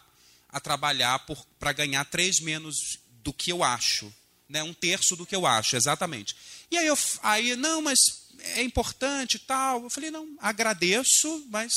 a 0.49 0.59
trabalhar 0.59 1.25
para 1.59 1.73
ganhar 1.73 2.05
três 2.05 2.39
menos 2.39 2.99
do 3.23 3.31
que 3.31 3.51
eu 3.51 3.63
acho. 3.63 4.11
Né? 4.47 4.63
Um 4.63 4.73
terço 4.73 5.15
do 5.15 5.25
que 5.25 5.35
eu 5.35 5.45
acho, 5.45 5.75
exatamente. 5.75 6.35
E 6.71 6.77
aí, 6.77 6.87
eu, 6.87 6.97
aí 7.21 7.55
não, 7.55 7.81
mas 7.81 7.99
é 8.39 8.63
importante 8.63 9.37
tal. 9.37 9.83
Eu 9.83 9.89
falei, 9.89 10.09
não, 10.09 10.27
agradeço, 10.39 11.45
mas 11.49 11.71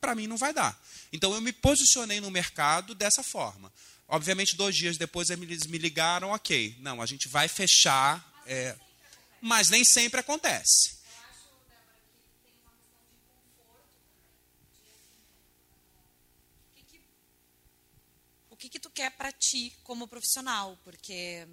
para 0.00 0.14
mim 0.14 0.26
não 0.26 0.36
vai 0.36 0.52
dar. 0.52 0.80
Então 1.12 1.34
eu 1.34 1.40
me 1.40 1.52
posicionei 1.52 2.20
no 2.20 2.30
mercado 2.30 2.94
dessa 2.94 3.22
forma. 3.22 3.72
Obviamente, 4.08 4.56
dois 4.56 4.76
dias 4.76 4.96
depois 4.96 5.30
eles 5.30 5.66
me 5.66 5.78
ligaram, 5.78 6.30
ok, 6.30 6.76
não, 6.78 7.02
a 7.02 7.06
gente 7.06 7.26
vai 7.26 7.48
fechar, 7.48 8.24
é, 8.46 8.76
mas 9.40 9.68
nem 9.68 9.82
sempre 9.84 10.20
acontece. 10.20 10.95
O 18.56 18.58
que, 18.58 18.70
que 18.70 18.80
tu 18.80 18.88
quer 18.88 19.10
para 19.10 19.30
ti 19.30 19.70
como 19.84 20.08
profissional, 20.08 20.78
porque 20.82 21.46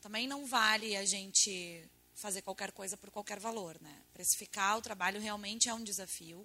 também 0.00 0.26
não 0.26 0.44
vale 0.44 0.96
a 0.96 1.04
gente 1.04 1.88
fazer 2.16 2.42
qualquer 2.42 2.72
coisa 2.72 2.96
por 2.96 3.12
qualquer 3.12 3.38
valor, 3.38 3.80
né? 3.80 4.02
Precificar 4.12 4.76
o 4.76 4.82
trabalho 4.82 5.20
realmente 5.20 5.68
é 5.68 5.74
um 5.74 5.84
desafio. 5.84 6.44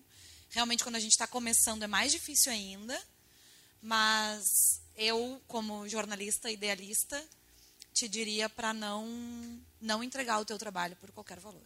Realmente, 0.51 0.83
quando 0.83 0.97
a 0.97 0.99
gente 0.99 1.13
está 1.13 1.25
começando, 1.25 1.81
é 1.81 1.87
mais 1.87 2.11
difícil 2.11 2.51
ainda. 2.51 2.95
Mas 3.81 4.83
eu, 4.95 5.41
como 5.47 5.89
jornalista 5.89 6.51
idealista, 6.51 7.19
te 7.91 8.07
diria 8.07 8.47
para 8.47 8.75
não 8.75 9.59
não 9.81 10.03
entregar 10.03 10.39
o 10.39 10.45
teu 10.45 10.59
trabalho 10.59 10.95
por 10.97 11.11
qualquer 11.11 11.39
valor. 11.39 11.65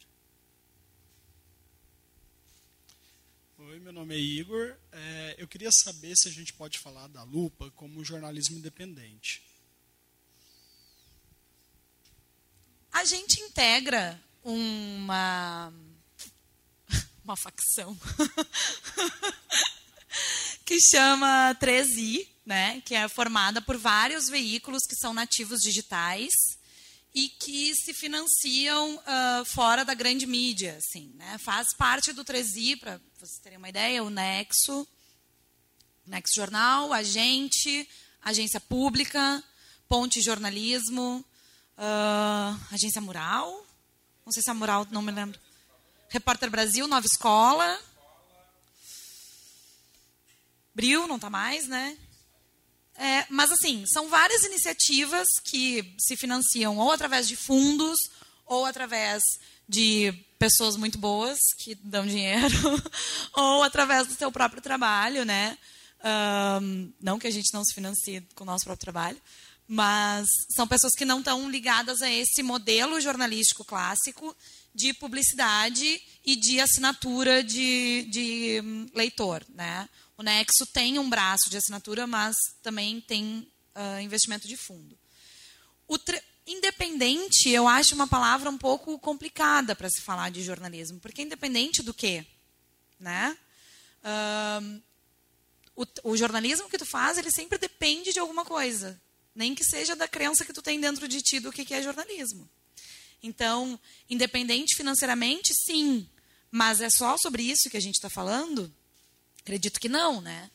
Oi, 3.70 3.80
meu 3.80 3.94
nome 3.94 4.16
é 4.16 4.18
Igor. 4.18 4.76
É, 4.92 5.36
eu 5.38 5.48
queria 5.48 5.70
saber 5.72 6.16
se 6.16 6.28
a 6.28 6.32
gente 6.32 6.52
pode 6.52 6.80
falar 6.80 7.08
da 7.08 7.22
Lupa 7.22 7.70
como 7.76 8.04
jornalismo 8.04 8.58
independente. 8.58 9.44
A 12.92 13.06
gente 13.06 13.40
integra 13.40 14.20
uma 14.44 15.72
uma 17.24 17.38
facção 17.38 17.96
que 20.66 20.80
chama 20.82 21.56
3i, 21.62 22.28
né, 22.44 22.82
que 22.82 22.96
é 22.96 23.08
formada 23.08 23.62
por 23.62 23.78
vários 23.78 24.28
veículos 24.28 24.82
que 24.90 24.96
são 24.96 25.14
nativos 25.14 25.60
digitais 25.60 26.32
e 27.14 27.28
que 27.28 27.76
se 27.76 27.94
financiam 27.94 28.96
uh, 28.96 29.46
fora 29.46 29.84
da 29.84 29.94
grande 29.94 30.26
mídia, 30.26 30.78
assim, 30.78 31.12
né? 31.16 31.38
Faz 31.40 31.76
parte 31.76 32.14
do 32.14 32.24
3i, 32.24 32.80
para 32.80 33.02
vocês 33.18 33.40
terem 33.44 33.58
uma 33.58 33.70
ideia, 33.70 34.04
o 34.04 34.10
Nexo, 34.10 34.88
Nexo 36.06 36.34
Jornal, 36.36 36.94
a 36.94 37.04
Gente, 37.04 37.88
Agência 38.22 38.62
Pública, 38.62 39.44
Ponte 39.90 40.22
Jornalismo, 40.22 41.26
uh, 41.78 42.74
Agência 42.74 43.02
Mural, 43.02 43.66
não 44.26 44.32
sei 44.32 44.42
se 44.42 44.50
é 44.50 44.54
Mural, 44.54 44.88
não 44.92 45.02
me 45.02 45.12
lembro. 45.12 45.40
Repórter 46.08 46.50
Brasil, 46.50 46.88
Nova 46.88 47.06
Escola. 47.06 47.80
Bril, 50.74 51.08
não 51.08 51.18
está 51.18 51.30
mais, 51.30 51.68
né? 51.68 51.98
É, 52.96 53.26
mas, 53.30 53.52
assim, 53.52 53.84
são 53.88 54.10
várias 54.10 54.44
iniciativas 54.44 55.28
que 55.44 55.96
se 56.00 56.16
financiam 56.16 56.78
ou 56.78 56.92
através 56.92 57.28
de 57.28 57.36
fundos 57.36 57.98
ou 58.46 58.66
através 58.66 59.24
de 59.68 60.14
pessoas 60.38 60.76
muito 60.76 60.98
boas 60.98 61.40
que 61.60 61.76
dão 61.76 62.06
dinheiro 62.06 62.58
ou 63.34 63.64
através 63.64 64.08
do 64.08 64.14
seu 64.14 64.32
próprio 64.32 64.62
trabalho, 64.62 65.24
né? 65.24 65.58
Um, 66.04 66.92
não 67.00 67.20
que 67.20 67.28
a 67.28 67.32
gente 67.32 67.54
não 67.54 67.64
se 67.64 67.74
financie 67.74 68.22
com 68.36 68.44
o 68.44 68.48
nosso 68.48 68.66
próprio 68.66 68.82
trabalho, 68.82 69.22
mas 69.68 70.28
são 70.50 70.68
pessoas 70.68 70.94
que 70.94 71.06
não 71.06 71.20
estão 71.20 71.50
ligadas 71.50 72.02
a 72.02 72.12
esse 72.12 72.44
modelo 72.44 73.00
jornalístico 73.00 73.64
clássico 73.64 74.36
de 74.74 74.94
publicidade 74.94 76.02
e 76.26 76.36
de 76.36 76.60
assinatura 76.60 77.44
de, 77.44 78.06
de 78.10 78.62
hum, 78.64 78.88
leitor, 78.94 79.46
né? 79.54 79.88
O 80.22 80.24
Nexo 80.24 80.68
tem 80.68 81.00
um 81.00 81.10
braço 81.10 81.50
de 81.50 81.58
assinatura, 81.58 82.06
mas 82.06 82.36
também 82.62 83.02
tem 83.02 83.52
uh, 83.76 84.00
investimento 84.02 84.48
de 84.48 84.56
fundo. 84.56 84.96
O 85.88 85.98
independente, 86.46 87.50
eu 87.50 87.68
acho 87.68 87.96
uma 87.96 88.06
palavra 88.06 88.48
um 88.48 88.58
pouco 88.58 89.00
complicada 89.00 89.76
para 89.76 89.90
se 89.90 90.00
falar 90.00 90.30
de 90.30 90.44
jornalismo, 90.44 91.00
porque 91.00 91.24
independente 91.24 91.82
do 91.82 91.92
quê? 91.92 92.24
Né? 93.00 93.36
Uh, 94.04 94.82
o, 95.76 96.12
o, 96.12 96.16
jornalismo 96.16 96.70
que 96.70 96.78
tu 96.78 96.86
faz, 96.86 97.18
ele 97.18 97.32
sempre 97.32 97.58
depende 97.58 98.14
de 98.14 98.20
alguma 98.20 98.46
coisa, 98.46 99.02
nem 99.34 99.56
que 99.56 99.64
seja 99.64 99.96
da 99.96 100.08
crença 100.08 100.46
que 100.46 100.54
tu 100.54 100.62
tem 100.62 100.80
dentro 100.80 101.08
de 101.08 101.20
ti 101.20 101.40
do 101.40 101.52
que, 101.52 101.66
que 101.66 101.74
é 101.74 101.82
jornalismo. 101.82 102.48
Então, 103.24 103.80
independente 104.08 104.76
financeiramente, 104.76 105.52
sim, 105.66 106.08
mas 106.52 106.80
é 106.80 106.92
só 106.92 107.16
sobre 107.18 107.42
isso 107.42 107.72
que 107.72 107.78
a 107.78 107.82
gente 107.82 107.96
está 107.96 108.08
falando? 108.08 108.72
Acredito 109.44 109.80
que 109.80 109.90
não, 109.90 110.22
né? 110.22 110.50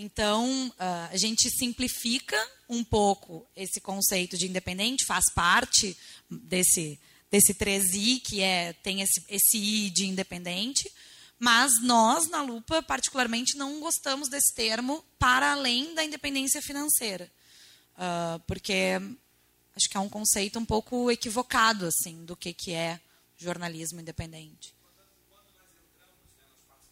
Então, 0.00 0.68
uh, 0.68 1.10
a 1.10 1.16
gente 1.16 1.50
simplifica 1.50 2.36
um 2.68 2.84
pouco 2.84 3.44
esse 3.56 3.80
conceito 3.80 4.38
de 4.38 4.46
independente, 4.46 5.04
faz 5.04 5.24
parte 5.34 5.96
desse, 6.30 7.00
desse 7.28 7.52
3i, 7.52 8.20
que 8.22 8.40
é, 8.40 8.74
tem 8.74 9.02
esse, 9.02 9.24
esse 9.28 9.58
i 9.58 9.90
de 9.90 10.06
independente, 10.06 10.88
mas 11.36 11.72
nós, 11.82 12.28
na 12.28 12.42
Lupa, 12.42 12.80
particularmente, 12.80 13.56
não 13.56 13.80
gostamos 13.80 14.28
desse 14.28 14.54
termo 14.54 15.04
para 15.18 15.50
além 15.50 15.92
da 15.94 16.04
independência 16.04 16.62
financeira. 16.62 17.28
Uh, 17.94 18.38
porque 18.46 19.00
acho 19.74 19.88
que 19.88 19.96
é 19.96 20.00
um 20.00 20.08
conceito 20.08 20.60
um 20.60 20.64
pouco 20.64 21.10
equivocado 21.10 21.86
assim 21.86 22.24
do 22.24 22.36
que, 22.36 22.52
que 22.52 22.72
é 22.72 23.00
jornalismo 23.36 24.00
independente. 24.00 24.77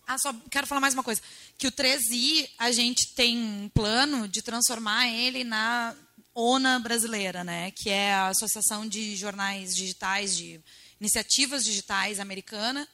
Ah, 0.06 0.18
só 0.18 0.32
quero 0.48 0.68
falar 0.68 0.80
mais 0.80 0.94
uma 0.94 1.02
coisa. 1.02 1.20
Que 1.58 1.66
o 1.66 1.72
3i, 1.72 2.48
a 2.58 2.70
gente 2.70 3.08
tem 3.08 3.36
um 3.36 3.68
plano 3.68 4.28
de 4.28 4.40
transformar 4.40 5.08
ele 5.08 5.42
na 5.42 5.96
ONA 6.32 6.78
brasileira, 6.78 7.42
né? 7.42 7.72
que 7.72 7.90
é 7.90 8.14
a 8.14 8.28
Associação 8.28 8.86
de 8.86 9.16
Jornais 9.16 9.74
Digitais, 9.74 10.36
de 10.36 10.60
Iniciativas 11.00 11.64
Digitais 11.64 12.20
Americana, 12.20 12.86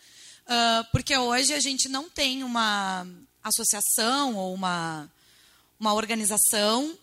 uh, 0.47 0.91
porque 0.91 1.15
hoje 1.17 1.53
a 1.53 1.61
gente 1.61 1.87
não 1.87 2.09
tem 2.09 2.43
uma 2.45 3.07
associação 3.45 4.35
ou 4.37 4.55
uma, 4.55 5.13
uma 5.79 5.93
organização 5.93 6.97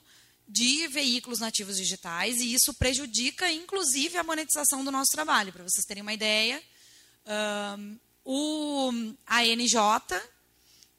de 0.48 0.88
veículos 0.88 1.40
nativos 1.40 1.78
digitais 1.78 2.38
e 2.38 2.52
isso 2.52 2.74
prejudica, 2.74 3.52
inclusive, 3.52 4.18
a 4.18 4.24
monetização 4.24 4.84
do 4.84 4.92
nosso 4.92 5.12
trabalho. 5.12 5.54
Para 5.54 5.64
vocês 5.64 5.86
terem 5.86 6.02
uma 6.02 6.14
ideia, 6.14 6.60
uh, 7.26 8.00
o, 8.32 8.92
a 9.26 9.42
NJ 9.44 9.76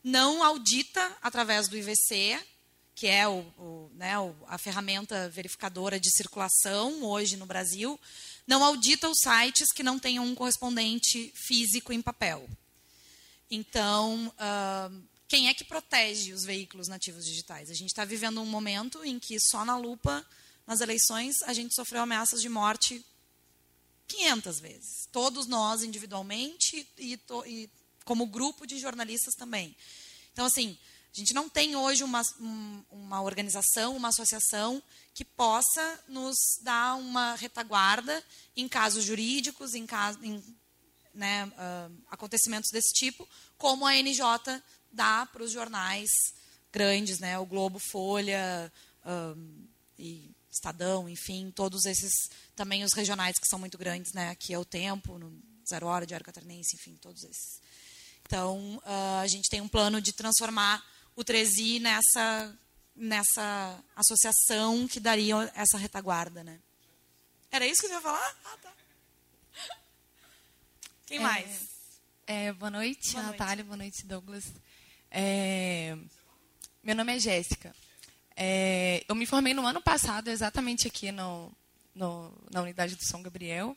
não 0.03 0.43
audita 0.43 1.17
através 1.23 1.69
do 1.69 1.77
IVC, 1.77 2.37
que 2.93 3.07
é 3.07 3.29
o, 3.29 3.39
o, 3.57 3.91
né, 3.95 4.15
a 4.49 4.59
ferramenta 4.59 5.29
verificadora 5.29 6.01
de 6.01 6.11
circulação 6.11 7.05
hoje 7.05 7.37
no 7.37 7.47
Brasil, 7.47 8.01
não 8.49 8.65
audita 8.65 9.09
os 9.09 9.19
sites 9.21 9.73
que 9.73 9.85
não 9.85 9.97
tenham 9.97 10.25
um 10.25 10.35
correspondente 10.35 11.33
físico 11.37 11.93
em 11.93 12.03
papel. 12.03 12.51
Então, 13.49 14.27
uh, 14.35 15.03
quem 15.29 15.49
é 15.49 15.55
que 15.55 15.63
protege 15.63 16.33
os 16.33 16.43
veículos 16.43 16.89
nativos 16.89 17.25
digitais? 17.25 17.71
A 17.71 17.75
gente 17.75 17.91
está 17.91 18.05
vivendo 18.05 18.41
um 18.41 18.47
momento 18.47 19.05
em 19.05 19.21
que 19.21 19.39
só 19.39 19.65
na 19.65 19.77
lupa, 19.77 20.27
nas 20.67 20.81
eleições, 20.81 21.37
a 21.45 21.53
gente 21.53 21.77
sofreu 21.77 22.03
ameaças 22.03 22.43
de 22.43 22.49
morte 22.49 23.05
500 24.11 24.61
vezes. 24.61 25.09
Todos 25.13 25.47
nós 25.47 25.83
individualmente 25.83 26.87
e, 26.99 27.17
to, 27.17 27.45
e 27.47 27.71
como 28.05 28.27
grupo 28.27 28.67
de 28.67 28.79
jornalistas 28.79 29.35
também. 29.35 29.75
Então, 30.33 30.45
assim, 30.45 30.77
a 31.13 31.17
gente 31.17 31.33
não 31.33 31.49
tem 31.49 31.77
hoje 31.77 32.03
uma, 32.03 32.23
uma 32.91 33.23
organização, 33.23 33.97
uma 33.97 34.09
associação 34.09 34.83
que 35.15 35.25
possa 35.25 36.01
nos 36.09 36.37
dar 36.63 36.97
uma 36.97 37.35
retaguarda 37.35 38.23
em 38.57 38.69
casos 38.69 39.05
jurídicos, 39.05 39.75
em, 39.75 39.87
caso, 39.87 40.19
em 40.23 40.43
né, 41.15 41.47
uh, 41.47 41.97
acontecimentos 42.11 42.71
desse 42.73 42.93
tipo, 42.95 43.29
como 43.59 43.87
a 43.87 43.95
NJ 43.95 44.23
dá 44.93 45.27
para 45.27 45.43
os 45.43 45.53
jornais 45.53 46.11
grandes, 46.73 47.19
né, 47.19 47.39
o 47.39 47.47
Globo, 47.47 47.79
Folha 47.79 48.73
um, 49.05 49.67
e 49.99 50.31
Estadão, 50.51 51.09
enfim, 51.09 51.53
todos 51.55 51.85
esses, 51.85 52.13
também 52.57 52.83
os 52.83 52.93
regionais 52.93 53.39
que 53.39 53.47
são 53.47 53.59
muito 53.59 53.79
grandes, 53.79 54.13
né? 54.13 54.31
Aqui 54.31 54.53
é 54.53 54.59
o 54.59 54.65
Tempo, 54.65 55.19
Zero 55.69 55.87
Hora, 55.87 56.07
Diário 56.07 56.27
Catarinense, 56.27 56.77
enfim, 56.77 56.97
todos 57.01 57.23
esses. 57.23 57.61
Então, 58.27 58.77
uh, 58.79 59.21
a 59.23 59.27
gente 59.27 59.49
tem 59.49 59.61
um 59.61 59.69
plano 59.69 60.01
de 60.01 60.13
transformar 60.13 60.85
o 61.15 61.25
3i 61.25 61.81
nessa, 61.81 62.59
nessa 62.97 63.85
associação 63.95 64.89
que 64.89 64.99
daria 64.99 65.37
essa 65.55 65.79
retaguarda, 65.79 66.43
né? 66.43 66.61
Era 67.51 67.67
isso 67.67 67.81
que 67.81 67.89
você 67.89 67.95
ia 67.95 68.01
falar? 68.01 68.37
Ah, 68.45 68.57
tá. 68.63 68.73
Quem 71.07 71.19
é, 71.19 71.21
mais? 71.21 71.69
É, 72.27 72.53
boa 72.53 72.71
noite, 72.71 73.13
boa 73.13 73.25
Natália. 73.25 73.65
Noite. 73.65 73.67
Boa 73.67 73.77
noite, 73.77 74.07
Douglas. 74.07 74.45
É, 75.11 75.97
meu 76.83 76.95
nome 76.95 77.17
é 77.17 77.19
Jéssica. 77.19 77.75
É, 78.37 79.05
eu 79.09 79.15
me 79.15 79.27
formei 79.27 79.55
no 79.55 79.67
ano 79.67 79.81
passado, 79.81 80.29
exatamente 80.29 80.87
aqui 80.87 81.13
no, 81.13 81.53
no, 81.95 82.33
na 82.51 82.63
unidade 82.63 82.97
do 82.97 83.05
São 83.05 83.23
Gabriel. 83.23 83.77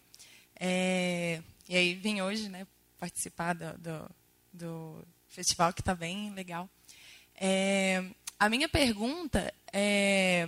É, 0.59 1.41
e 1.67 1.75
aí 1.75 1.93
vim 1.95 2.21
hoje 2.21 2.49
né, 2.49 2.65
participar 2.99 3.53
do, 3.53 3.77
do, 3.77 4.11
do 4.53 5.07
festival, 5.27 5.73
que 5.73 5.81
está 5.81 5.95
bem 5.95 6.31
legal. 6.33 6.69
É, 7.35 8.03
a 8.39 8.49
minha 8.49 8.69
pergunta 8.69 9.53
é, 9.71 10.47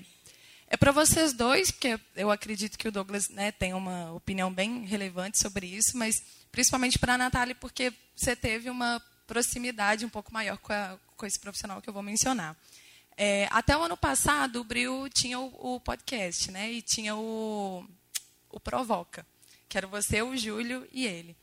é 0.68 0.78
para 0.78 0.92
vocês 0.92 1.34
dois, 1.34 1.72
porque 1.72 2.00
eu 2.16 2.32
acredito 2.32 2.78
que 2.78 2.88
o 2.88 2.92
Douglas 2.92 3.30
né, 3.30 3.52
tem 3.52 3.74
uma 3.74 4.12
opinião 4.14 4.54
bem 4.54 4.86
relevante 4.86 5.40
sobre 5.40 5.68
isso, 5.68 5.98
mas 5.98 6.16
principalmente 6.52 7.00
para 7.00 7.16
a 7.16 7.18
Natália, 7.18 7.56
porque 7.56 7.94
você 8.16 8.36
teve 8.36 8.70
uma 8.70 9.02
proximidade 9.28 10.06
um 10.06 10.10
pouco 10.10 10.34
maior 10.34 10.58
com, 10.58 10.72
a, 10.72 10.98
com 11.18 11.26
esse 11.26 11.40
profissional 11.40 11.82
que 11.82 11.90
eu 11.90 11.94
vou 11.94 12.04
mencionar. 12.04 12.56
É, 13.18 13.48
até 13.50 13.78
o 13.78 13.84
ano 13.84 13.96
passado, 13.96 14.60
o 14.60 14.64
Bril 14.64 15.08
tinha 15.10 15.40
o, 15.40 15.76
o, 15.76 15.80
podcast, 15.80 16.52
né? 16.52 16.72
E 16.72 16.82
tinha 16.82 17.16
o, 17.16 17.88
o 18.50 18.60
Provoca, 18.60 19.26
que 19.70 19.78
era 19.78 19.88
você, 19.88 20.22
o 20.22 20.36
Júlio 20.36 20.88
e 20.92 21.06
ele. 21.06 21.36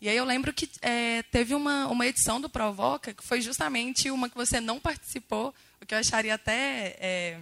E 0.00 0.08
aí 0.08 0.16
eu 0.16 0.24
lembro 0.24 0.52
que 0.52 0.70
é, 0.80 1.22
teve 1.24 1.54
uma, 1.54 1.86
uma 1.88 2.06
edição 2.06 2.40
do 2.40 2.48
Provoca, 2.48 3.12
que 3.12 3.22
foi 3.22 3.40
justamente 3.40 4.10
uma 4.10 4.28
que 4.30 4.36
você 4.36 4.60
não 4.60 4.80
participou, 4.80 5.54
o 5.80 5.86
que 5.86 5.94
eu 5.94 5.98
acharia 5.98 6.34
até 6.34 6.96
é, 6.98 7.40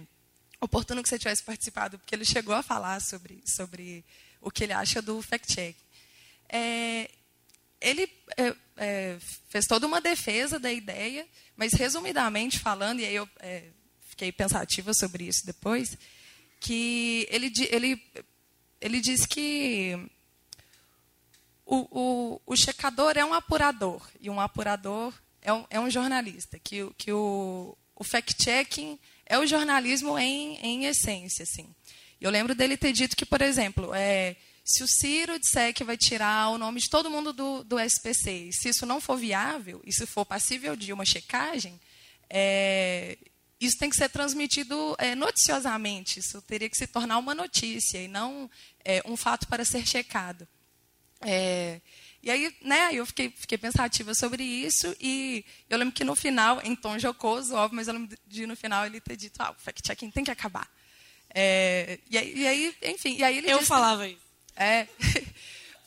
oportuno 0.59 1.01
que 1.01 1.07
você 1.07 1.19
tivesse 1.19 1.43
participado, 1.43 1.97
porque 1.97 2.13
ele 2.13 2.25
chegou 2.25 2.55
a 2.55 2.63
falar 2.63 2.99
sobre, 2.99 3.41
sobre 3.45 4.03
o 4.41 4.51
que 4.51 4.63
ele 4.63 4.73
acha 4.73 5.01
do 5.01 5.21
fact-check. 5.21 5.77
É, 6.49 7.09
ele 7.79 8.11
é, 8.35 8.55
é, 8.75 9.17
fez 9.49 9.65
toda 9.65 9.85
uma 9.85 10.01
defesa 10.01 10.59
da 10.59 10.71
ideia, 10.71 11.27
mas 11.55 11.73
resumidamente 11.73 12.59
falando, 12.59 12.99
e 12.99 13.05
aí 13.05 13.15
eu 13.15 13.29
é, 13.39 13.65
fiquei 14.17 14.31
pensativa 14.31 14.91
sobre 14.95 15.27
isso 15.27 15.45
depois, 15.45 15.95
que 16.59 17.27
ele, 17.29 17.53
ele, 17.69 18.03
ele 18.81 18.99
diz 18.99 19.27
que 19.27 19.95
o, 21.63 21.87
o, 21.91 22.41
o 22.43 22.55
checador 22.55 23.15
é 23.15 23.23
um 23.23 23.33
apurador, 23.33 24.01
e 24.19 24.27
um 24.27 24.41
apurador 24.41 25.13
é 25.39 25.53
um, 25.53 25.65
é 25.69 25.79
um 25.79 25.89
jornalista, 25.89 26.57
que, 26.57 26.89
que 26.97 27.11
o, 27.11 27.77
o 27.95 28.03
fact-checking 28.03 28.97
é 29.23 29.37
o 29.37 29.45
jornalismo 29.45 30.17
em, 30.17 30.57
em 30.63 30.85
essência. 30.85 31.43
Assim. 31.43 31.69
Eu 32.19 32.31
lembro 32.31 32.55
dele 32.55 32.75
ter 32.75 32.93
dito 32.93 33.15
que, 33.15 33.25
por 33.25 33.43
exemplo, 33.43 33.93
é, 33.93 34.35
se 34.65 34.83
o 34.83 34.87
Ciro 34.87 35.37
disser 35.39 35.75
que 35.75 35.83
vai 35.83 35.95
tirar 35.95 36.49
o 36.49 36.57
nome 36.57 36.79
de 36.79 36.89
todo 36.89 37.11
mundo 37.11 37.31
do, 37.31 37.63
do 37.63 37.79
SPC, 37.79 38.31
e 38.31 38.53
se 38.53 38.69
isso 38.69 38.83
não 38.83 38.99
for 38.99 39.15
viável, 39.15 39.79
e 39.85 39.93
se 39.93 40.07
for 40.07 40.25
passível 40.25 40.75
de 40.75 40.91
uma 40.91 41.05
checagem, 41.05 41.79
é, 42.27 43.15
isso 43.59 43.77
tem 43.77 43.89
que 43.89 43.95
ser 43.95 44.09
transmitido 44.09 44.95
é, 44.99 45.15
noticiosamente. 45.15 46.19
Isso 46.19 46.41
teria 46.41 46.69
que 46.69 46.77
se 46.77 46.87
tornar 46.87 47.17
uma 47.17 47.33
notícia 47.33 47.97
e 47.97 48.07
não 48.07 48.49
é, 48.85 49.01
um 49.05 49.17
fato 49.17 49.47
para 49.47 49.65
ser 49.65 49.85
checado. 49.85 50.47
É, 51.21 51.81
e 52.21 52.29
aí, 52.29 52.53
né, 52.61 52.89
eu 52.93 53.05
fiquei, 53.05 53.33
fiquei 53.35 53.57
pensativa 53.57 54.13
sobre 54.13 54.43
isso 54.43 54.95
e 54.99 55.43
eu 55.69 55.77
lembro 55.77 55.93
que 55.93 56.03
no 56.03 56.15
final, 56.15 56.61
em 56.63 56.75
tom 56.75 56.99
jocoso, 56.99 57.55
óbvio, 57.55 57.77
mas 57.77 57.87
eu 57.87 57.93
lembro 57.93 58.17
de 58.27 58.45
no 58.45 58.55
final 58.55 58.85
ele 58.85 58.99
ter 58.99 59.15
dito, 59.15 59.41
ah, 59.41 59.51
o 59.51 59.61
fact-checking 59.61 60.11
tem 60.11 60.23
que 60.23 60.31
acabar. 60.31 60.69
E, 61.33 62.17
aí, 62.17 62.33
e, 62.35 62.47
aí, 62.47 62.75
enfim, 62.83 63.15
e 63.17 63.23
aí 63.23 63.37
ele 63.37 63.49
Eu 63.51 63.57
disse, 63.59 63.69
falava 63.69 64.07
isso. 64.07 64.21
é. 64.55 64.87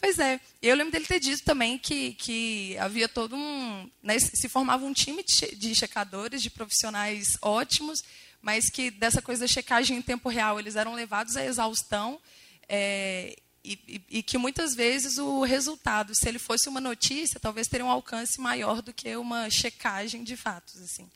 pois 0.01 0.19
é. 0.19 0.41
Eu 0.63 0.75
lembro 0.77 0.93
dele 0.93 1.07
ter 1.07 1.21
dito 1.21 1.43
também 1.45 1.79
que, 1.79 2.15
que 2.15 2.77
havia 2.79 3.09
todo 3.09 3.37
um. 3.37 3.91
Né, 4.03 4.19
se 4.19 4.49
formava 4.49 4.85
um 4.85 4.93
time 4.93 5.23
de, 5.23 5.33
che- 5.35 5.55
de 5.55 5.75
checadores, 5.75 6.43
de 6.43 6.51
profissionais 6.51 7.37
ótimos, 7.43 8.03
mas 8.43 8.71
que 8.71 8.91
dessa 8.91 9.21
coisa 9.21 9.43
da 9.43 9.49
checagem 9.49 9.97
em 9.99 10.03
tempo 10.03 10.29
real 10.29 10.59
eles 10.59 10.77
eram 10.77 10.95
levados 10.95 11.37
à 11.37 11.45
exaustão. 11.45 12.21
é, 12.69 13.37
e, 13.63 13.79
e- 13.87 14.19
e 14.19 14.23
que 14.23 14.39
muitas 14.39 14.75
vezes 14.75 15.19
o 15.19 15.43
resultado, 15.43 16.15
se 16.15 16.27
ele 16.27 16.39
fosse 16.39 16.67
uma 16.69 16.81
notícia, 16.81 17.39
talvez 17.39 17.67
teria 17.69 17.85
um 17.85 17.91
alcance 17.91 18.41
maior 18.41 18.81
do 18.81 18.91
que 18.93 19.15
uma 19.17 19.51
checagem 19.51 20.25
de 20.25 20.35
fatos. 20.35 20.81
assim. 20.81 21.07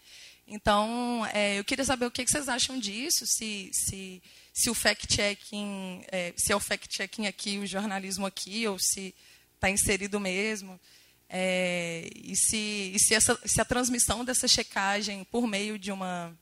Então, 0.47 1.25
é, 1.33 1.59
eu 1.59 1.65
queria 1.65 1.85
saber 1.87 2.05
o 2.05 2.11
que 2.11 2.23
que 2.23 2.31
vocês 2.31 2.49
acham 2.51 2.79
disso, 2.79 3.25
se, 3.27 3.71
se, 3.73 4.23
se 4.55 4.71
o 4.71 4.75
fact-checking, 4.75 6.05
é, 6.13 6.33
se 6.37 6.53
é 6.53 6.57
o 6.57 6.61
fact-checking 6.61 7.27
aqui, 7.27 7.59
o 7.59 7.67
jornalismo 7.67 8.25
aqui, 8.25 8.65
ou 8.69 8.79
se 8.79 9.13
está 9.53 9.69
inserido 9.69 10.21
mesmo. 10.21 10.81
É, 11.29 12.09
e 12.15 12.37
se, 12.37 12.93
e 12.95 12.99
se, 13.01 13.15
essa, 13.15 13.37
se 13.45 13.61
a 13.61 13.65
transmissão 13.65 14.25
dessa 14.25 14.47
checagem 14.47 15.25
por 15.25 15.49
meio 15.49 15.77
de 15.77 15.91
uma, 15.91 16.33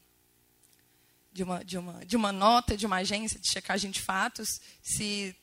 de, 1.33 1.43
uma, 1.43 1.65
de, 1.65 1.79
uma, 1.79 2.05
de 2.05 2.15
uma 2.15 2.33
nota 2.33 2.77
de 2.77 2.85
uma 2.85 2.97
agência 2.97 3.41
de 3.41 3.51
checagem 3.51 3.91
de 3.91 4.03
fatos, 4.03 4.61
se, 4.83 5.35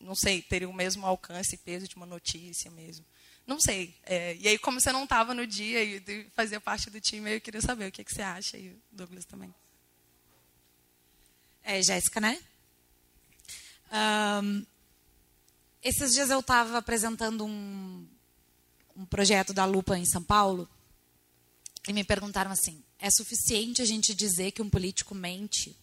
não 0.00 0.14
sei, 0.14 0.40
teria 0.42 0.68
o 0.68 0.72
mesmo 0.72 1.04
alcance 1.04 1.56
e 1.56 1.58
peso 1.58 1.88
de 1.88 1.96
uma 1.96 2.06
notícia 2.06 2.70
mesmo. 2.70 3.04
Não 3.44 3.60
sei. 3.60 3.96
É, 4.04 4.36
e 4.36 4.46
aí, 4.46 4.58
como 4.58 4.80
você 4.80 4.92
não 4.92 5.02
estava 5.02 5.34
no 5.34 5.44
dia 5.44 5.82
e 5.82 6.30
fazia 6.36 6.60
parte 6.60 6.88
do 6.88 7.00
time, 7.00 7.34
eu 7.34 7.40
queria 7.40 7.60
saber 7.60 7.88
o 7.88 7.92
que, 7.92 8.04
que 8.04 8.14
você 8.14 8.22
acha 8.22 8.56
e 8.56 8.68
o 8.68 8.80
Douglas 8.92 9.24
também. 9.24 9.52
É, 11.64 11.82
Jéssica, 11.82 12.20
né? 12.20 12.40
Ahn, 13.90 14.64
esses 15.82 16.12
dias 16.12 16.30
eu 16.30 16.40
estava 16.40 16.78
apresentando 16.78 17.44
um, 17.44 18.06
um 18.96 19.04
projeto 19.06 19.52
da 19.52 19.64
Lupa 19.64 19.98
em 19.98 20.04
São 20.04 20.22
Paulo 20.22 20.68
e 21.86 21.92
me 21.92 22.04
perguntaram 22.04 22.50
assim: 22.50 22.82
é 22.98 23.10
suficiente 23.10 23.82
a 23.82 23.84
gente 23.84 24.14
dizer 24.14 24.52
que 24.52 24.62
um 24.62 24.70
político 24.70 25.14
mente? 25.14 25.76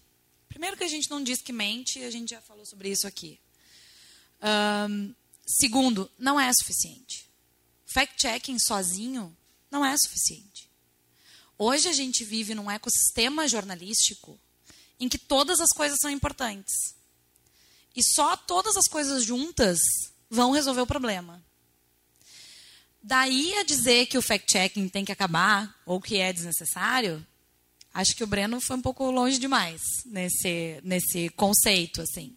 Primeiro, 0.48 0.76
que 0.76 0.84
a 0.84 0.88
gente 0.88 1.10
não 1.10 1.24
diz 1.24 1.42
que 1.42 1.54
mente, 1.54 2.04
a 2.04 2.10
gente 2.10 2.32
já 2.32 2.42
falou 2.42 2.66
sobre 2.66 2.90
isso 2.90 3.06
aqui. 3.08 3.40
Ahn, 4.42 5.14
segundo, 5.46 6.10
não 6.18 6.40
é 6.40 6.52
suficiente. 6.54 7.30
Fact-checking 7.86 8.58
sozinho 8.60 9.36
não 9.70 9.86
é 9.86 9.96
suficiente. 9.98 10.70
Hoje 11.58 11.88
a 11.88 11.94
gente 11.94 12.24
vive 12.24 12.56
num 12.56 12.72
ecossistema 12.72 13.48
jornalístico 13.48 14.40
em 15.00 15.08
que 15.08 15.18
todas 15.18 15.60
as 15.60 15.70
coisas 15.70 15.98
são 16.02 16.10
importantes. 16.10 16.74
E 17.96 18.04
só 18.04 18.36
todas 18.36 18.78
as 18.78 18.88
coisas 18.88 19.24
juntas 19.24 19.80
vão 20.30 20.52
resolver 20.52 20.82
o 20.82 20.88
problema. 20.88 21.44
Daí 23.02 23.54
a 23.56 23.64
dizer 23.64 24.08
que 24.08 24.18
o 24.18 24.22
fact-checking 24.22 24.90
tem 24.90 25.06
que 25.06 25.12
acabar 25.12 25.74
ou 25.86 26.02
que 26.02 26.18
é 26.18 26.34
desnecessário, 26.34 27.26
acho 27.94 28.16
que 28.16 28.24
o 28.24 28.28
Breno 28.28 28.60
foi 28.60 28.76
um 28.76 28.82
pouco 28.82 29.10
longe 29.10 29.40
demais 29.40 29.82
nesse, 30.06 30.80
nesse 30.84 31.30
conceito. 31.30 32.02
assim. 32.02 32.36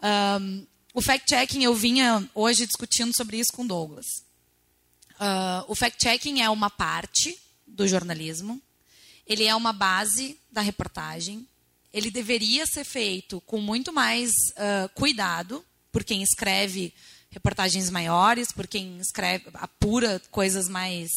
Ahn, 0.00 0.64
o 0.94 1.02
fact-checking, 1.02 1.64
eu 1.64 1.74
vinha 1.74 2.28
hoje 2.34 2.66
discutindo 2.66 3.12
sobre 3.16 3.38
isso 3.38 3.52
com 3.52 3.62
o 3.62 3.68
Douglas. 3.68 4.06
Ah, 5.18 5.64
o 5.68 5.74
fact-checking 5.74 6.40
é 6.40 6.48
uma 6.48 6.70
parte 6.70 7.38
do 7.66 7.86
jornalismo, 7.86 8.60
ele 9.26 9.44
é 9.44 9.54
uma 9.54 9.72
base 9.72 10.38
da 10.50 10.60
reportagem, 10.60 11.46
ele 11.94 12.10
deveria 12.10 12.66
ser 12.66 12.82
feito 12.82 13.40
com 13.42 13.60
muito 13.60 13.92
mais 13.92 14.32
ah, 14.56 14.90
cuidado 14.96 15.64
por 15.92 16.02
quem 16.02 16.24
escreve 16.24 16.92
reportagens 17.30 17.88
maiores, 17.88 18.50
por 18.52 18.66
quem 18.66 18.98
escreve, 18.98 19.44
apura 19.54 20.20
coisas 20.28 20.68
mais 20.68 21.08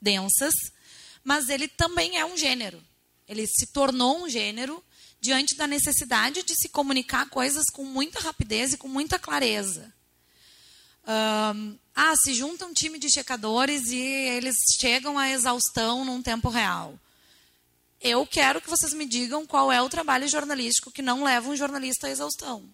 densas, 0.00 0.52
mas 1.24 1.48
ele 1.48 1.66
também 1.66 2.18
é 2.18 2.24
um 2.26 2.36
gênero. 2.36 2.82
Ele 3.26 3.46
se 3.46 3.66
tornou 3.68 4.24
um 4.24 4.28
gênero 4.28 4.84
diante 5.18 5.54
da 5.54 5.66
necessidade 5.66 6.42
de 6.42 6.54
se 6.54 6.68
comunicar 6.68 7.30
coisas 7.30 7.64
com 7.72 7.84
muita 7.84 8.20
rapidez 8.20 8.74
e 8.74 8.76
com 8.76 8.88
muita 8.88 9.18
clareza. 9.18 9.90
Ahn, 11.06 11.76
ah, 11.94 12.14
se 12.16 12.34
junta 12.34 12.66
um 12.66 12.74
time 12.74 12.98
de 12.98 13.10
checadores 13.10 13.86
e 13.88 13.96
eles 13.96 14.56
chegam 14.78 15.18
à 15.18 15.30
exaustão 15.30 16.04
num 16.04 16.20
tempo 16.20 16.50
real. 16.50 16.98
Eu 18.00 18.26
quero 18.26 18.60
que 18.60 18.68
vocês 18.70 18.92
me 18.92 19.06
digam 19.06 19.46
qual 19.46 19.72
é 19.72 19.80
o 19.80 19.88
trabalho 19.88 20.28
jornalístico 20.28 20.90
que 20.90 21.02
não 21.02 21.24
leva 21.24 21.48
um 21.48 21.56
jornalista 21.56 22.06
à 22.06 22.10
exaustão. 22.10 22.68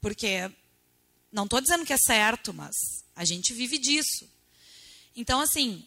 Porque 0.00 0.50
não 1.32 1.44
estou 1.44 1.60
dizendo 1.60 1.84
que 1.84 1.92
é 1.92 1.98
certo, 1.98 2.54
mas 2.54 2.74
a 3.14 3.24
gente 3.24 3.52
vive 3.52 3.78
disso. 3.78 4.28
Então, 5.14 5.40
assim, 5.40 5.86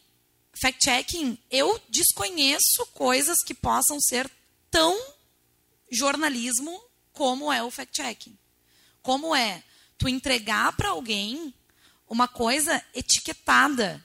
fact-checking, 0.60 1.38
eu 1.50 1.80
desconheço 1.88 2.86
coisas 2.92 3.38
que 3.44 3.54
possam 3.54 4.00
ser 4.00 4.30
tão 4.70 4.98
jornalismo 5.90 6.82
como 7.12 7.52
é 7.52 7.62
o 7.62 7.70
fact-checking. 7.70 8.36
Como 9.02 9.34
é 9.34 9.62
tu 9.98 10.08
entregar 10.08 10.76
para 10.76 10.90
alguém 10.90 11.54
uma 12.08 12.28
coisa 12.28 12.82
etiquetada, 12.94 14.04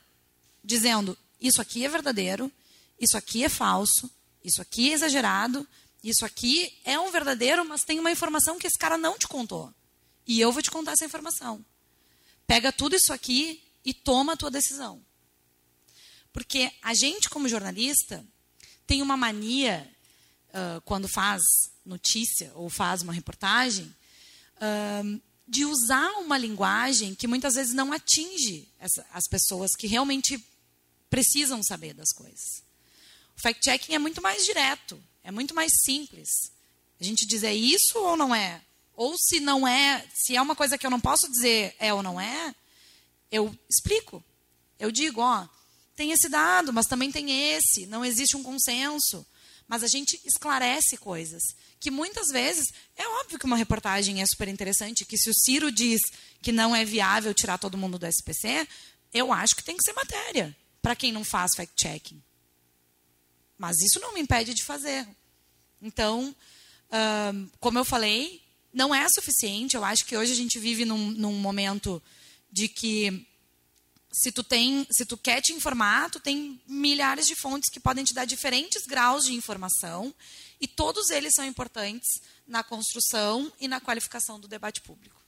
dizendo 0.63 1.17
isso 1.39 1.61
aqui 1.61 1.85
é 1.85 1.89
verdadeiro, 1.89 2.51
isso 2.99 3.17
aqui 3.17 3.43
é 3.43 3.49
falso, 3.49 4.09
isso 4.43 4.61
aqui 4.61 4.91
é 4.91 4.93
exagerado, 4.93 5.67
isso 6.03 6.25
aqui 6.25 6.79
é 6.83 6.99
um 6.99 7.11
verdadeiro, 7.11 7.65
mas 7.65 7.81
tem 7.81 7.99
uma 7.99 8.11
informação 8.11 8.57
que 8.57 8.67
esse 8.67 8.77
cara 8.77 8.97
não 8.97 9.17
te 9.17 9.27
contou. 9.27 9.73
E 10.25 10.39
eu 10.39 10.51
vou 10.51 10.61
te 10.61 10.71
contar 10.71 10.93
essa 10.93 11.05
informação. 11.05 11.63
Pega 12.47 12.71
tudo 12.71 12.95
isso 12.95 13.11
aqui 13.11 13.61
e 13.83 13.93
toma 13.93 14.33
a 14.33 14.37
tua 14.37 14.51
decisão. 14.51 15.03
Porque 16.31 16.71
a 16.81 16.93
gente, 16.93 17.29
como 17.29 17.49
jornalista, 17.49 18.25
tem 18.85 19.01
uma 19.01 19.17
mania, 19.17 19.89
ah, 20.53 20.81
quando 20.85 21.07
faz 21.07 21.41
notícia 21.85 22.51
ou 22.55 22.69
faz 22.69 23.01
uma 23.01 23.13
reportagem, 23.13 23.93
ah, 24.61 25.01
de 25.47 25.65
usar 25.65 26.07
uma 26.19 26.37
linguagem 26.37 27.15
que 27.15 27.27
muitas 27.27 27.55
vezes 27.55 27.73
não 27.73 27.91
atinge 27.91 28.67
essa- 28.79 29.05
as 29.11 29.23
pessoas 29.27 29.71
que 29.75 29.87
realmente 29.87 30.43
precisam 31.09 31.61
saber 31.63 31.93
das 31.93 32.11
coisas. 32.13 32.63
O 33.39 33.41
fact-checking 33.41 33.95
é 33.95 33.99
muito 33.99 34.21
mais 34.21 34.43
direto, 34.43 35.01
é 35.23 35.31
muito 35.31 35.55
mais 35.55 35.71
simples. 35.85 36.27
A 36.99 37.03
gente 37.05 37.25
diz 37.25 37.41
é 37.41 37.55
isso 37.55 37.97
ou 37.97 38.17
não 38.17 38.35
é? 38.35 38.61
Ou 38.93 39.15
se 39.17 39.39
não 39.39 39.65
é, 39.65 40.05
se 40.13 40.35
é 40.35 40.41
uma 40.41 40.57
coisa 40.57 40.77
que 40.77 40.85
eu 40.85 40.91
não 40.91 40.99
posso 40.99 41.31
dizer 41.31 41.73
é 41.79 41.93
ou 41.93 42.03
não 42.03 42.19
é, 42.19 42.53
eu 43.31 43.57
explico. 43.69 44.21
Eu 44.77 44.91
digo, 44.91 45.21
ó, 45.21 45.47
tem 45.95 46.11
esse 46.11 46.27
dado, 46.27 46.73
mas 46.73 46.85
também 46.85 47.13
tem 47.13 47.53
esse, 47.53 47.85
não 47.85 48.03
existe 48.03 48.35
um 48.35 48.43
consenso. 48.43 49.25
Mas 49.69 49.83
a 49.83 49.87
gente 49.87 50.19
esclarece 50.25 50.97
coisas 50.97 51.41
que 51.79 51.89
muitas 51.89 52.27
vezes 52.27 52.67
é 52.97 53.07
óbvio 53.21 53.39
que 53.39 53.45
uma 53.45 53.55
reportagem 53.55 54.21
é 54.21 54.25
super 54.25 54.49
interessante, 54.49 55.05
que 55.05 55.17
se 55.17 55.29
o 55.29 55.33
Ciro 55.33 55.71
diz 55.71 56.01
que 56.41 56.51
não 56.51 56.75
é 56.75 56.83
viável 56.83 57.33
tirar 57.33 57.57
todo 57.57 57.77
mundo 57.77 57.97
do 57.97 58.05
SPC, 58.05 58.67
eu 59.13 59.31
acho 59.31 59.55
que 59.55 59.63
tem 59.63 59.77
que 59.77 59.83
ser 59.83 59.93
matéria 59.93 60.53
para 60.81 60.93
quem 60.93 61.13
não 61.13 61.23
faz 61.23 61.51
fact-checking. 61.55 62.21
Mas 63.59 63.75
isso 63.81 63.99
não 63.99 64.13
me 64.13 64.21
impede 64.21 64.53
de 64.53 64.63
fazer. 64.63 65.05
Então, 65.81 66.33
ahn, 66.89 67.47
como 67.59 67.77
eu 67.77 67.83
falei, 67.83 68.41
não 68.73 68.95
é 68.95 69.05
suficiente. 69.13 69.75
Eu 69.75 69.83
acho 69.83 70.05
que 70.05 70.15
hoje 70.15 70.31
a 70.31 70.35
gente 70.35 70.57
vive 70.57 70.85
num, 70.85 71.11
num 71.11 71.33
momento 71.33 72.01
de 72.49 72.69
que 72.69 73.27
se 74.11 74.31
tu 74.31 74.43
tem, 74.43 74.87
se 74.91 75.05
tu 75.05 75.17
quer 75.17 75.41
te 75.41 75.51
informar, 75.51 76.09
tu 76.09 76.19
tem 76.21 76.59
milhares 76.65 77.27
de 77.27 77.35
fontes 77.35 77.69
que 77.69 77.81
podem 77.81 78.03
te 78.05 78.13
dar 78.13 78.25
diferentes 78.25 78.85
graus 78.87 79.25
de 79.25 79.33
informação 79.33 80.15
e 80.59 80.67
todos 80.67 81.09
eles 81.09 81.33
são 81.35 81.45
importantes 81.45 82.07
na 82.47 82.63
construção 82.63 83.51
e 83.59 83.67
na 83.67 83.81
qualificação 83.81 84.39
do 84.39 84.47
debate 84.47 84.81
público. 84.81 85.19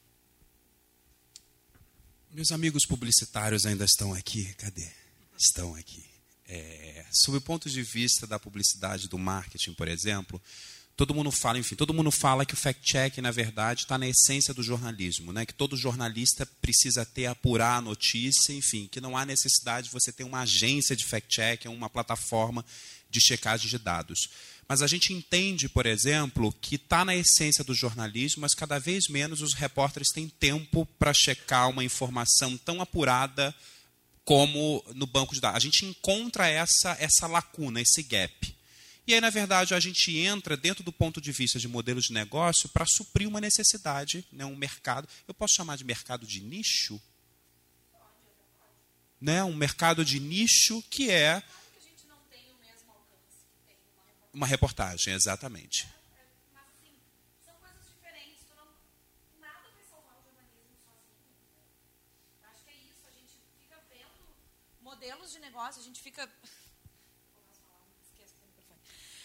Meus 2.31 2.51
amigos 2.51 2.85
publicitários 2.85 3.65
ainda 3.65 3.83
estão 3.83 4.13
aqui? 4.13 4.53
Cadê? 4.55 4.89
Estão 5.37 5.75
aqui. 5.75 6.10
É, 6.53 7.05
sob 7.09 7.37
o 7.37 7.41
ponto 7.41 7.69
de 7.69 7.81
vista 7.81 8.27
da 8.27 8.37
publicidade, 8.37 9.07
do 9.07 9.17
marketing, 9.17 9.71
por 9.71 9.87
exemplo, 9.87 10.41
todo 10.97 11.15
mundo 11.15 11.31
fala, 11.31 11.57
enfim, 11.57 11.75
todo 11.75 11.93
mundo 11.93 12.11
fala 12.11 12.45
que 12.45 12.53
o 12.53 12.57
fact-check, 12.57 13.19
na 13.19 13.31
verdade, 13.31 13.83
está 13.83 13.97
na 13.97 14.05
essência 14.05 14.53
do 14.53 14.61
jornalismo, 14.61 15.31
né? 15.31 15.45
que 15.45 15.53
todo 15.53 15.77
jornalista 15.77 16.45
precisa 16.61 17.05
ter, 17.05 17.27
apurar 17.27 17.77
a 17.77 17.81
notícia, 17.81 18.51
enfim, 18.51 18.89
que 18.91 18.99
não 18.99 19.15
há 19.15 19.25
necessidade 19.25 19.87
de 19.87 19.93
você 19.93 20.11
ter 20.11 20.25
uma 20.25 20.41
agência 20.41 20.93
de 20.93 21.05
fact-check, 21.05 21.67
uma 21.67 21.89
plataforma 21.89 22.65
de 23.09 23.21
checagem 23.21 23.69
de 23.69 23.77
dados. 23.77 24.29
Mas 24.67 24.81
a 24.81 24.87
gente 24.87 25.13
entende, 25.13 25.69
por 25.69 25.85
exemplo, 25.85 26.53
que 26.59 26.75
está 26.75 27.05
na 27.05 27.15
essência 27.15 27.63
do 27.63 27.73
jornalismo, 27.73 28.41
mas 28.41 28.53
cada 28.53 28.77
vez 28.77 29.07
menos 29.07 29.41
os 29.41 29.53
repórteres 29.53 30.09
têm 30.09 30.27
tempo 30.27 30.85
para 30.99 31.13
checar 31.13 31.69
uma 31.69 31.83
informação 31.83 32.57
tão 32.57 32.81
apurada 32.81 33.55
como 34.31 34.81
no 34.95 35.05
banco 35.05 35.35
de 35.35 35.41
dados. 35.41 35.57
A 35.57 35.59
gente 35.59 35.85
encontra 35.85 36.47
essa, 36.47 36.95
essa 37.01 37.27
lacuna, 37.27 37.81
esse 37.81 38.01
gap. 38.01 38.55
E 39.05 39.13
aí, 39.13 39.19
na 39.19 39.29
verdade, 39.29 39.73
a 39.73 39.79
gente 39.81 40.17
entra 40.19 40.55
dentro 40.55 40.85
do 40.85 40.91
ponto 40.93 41.19
de 41.19 41.33
vista 41.33 41.59
de 41.59 41.67
modelo 41.67 41.99
de 41.99 42.13
negócio 42.13 42.69
para 42.69 42.85
suprir 42.85 43.27
uma 43.27 43.41
necessidade, 43.41 44.25
né, 44.31 44.45
um 44.45 44.55
mercado. 44.55 45.05
Eu 45.27 45.33
posso 45.33 45.53
chamar 45.53 45.75
de 45.75 45.83
mercado 45.83 46.25
de 46.25 46.39
nicho? 46.39 46.97
Né, 49.19 49.43
um 49.43 49.53
mercado 49.53 50.05
de 50.05 50.17
nicho 50.17 50.81
que 50.83 51.11
é. 51.11 51.43
Uma 54.33 54.47
reportagem, 54.47 55.13
exatamente. 55.13 55.89
modelos 65.01 65.31
de 65.31 65.39
negócio, 65.61 65.81
a 65.81 65.85
gente 65.85 66.01
fica. 66.01 66.23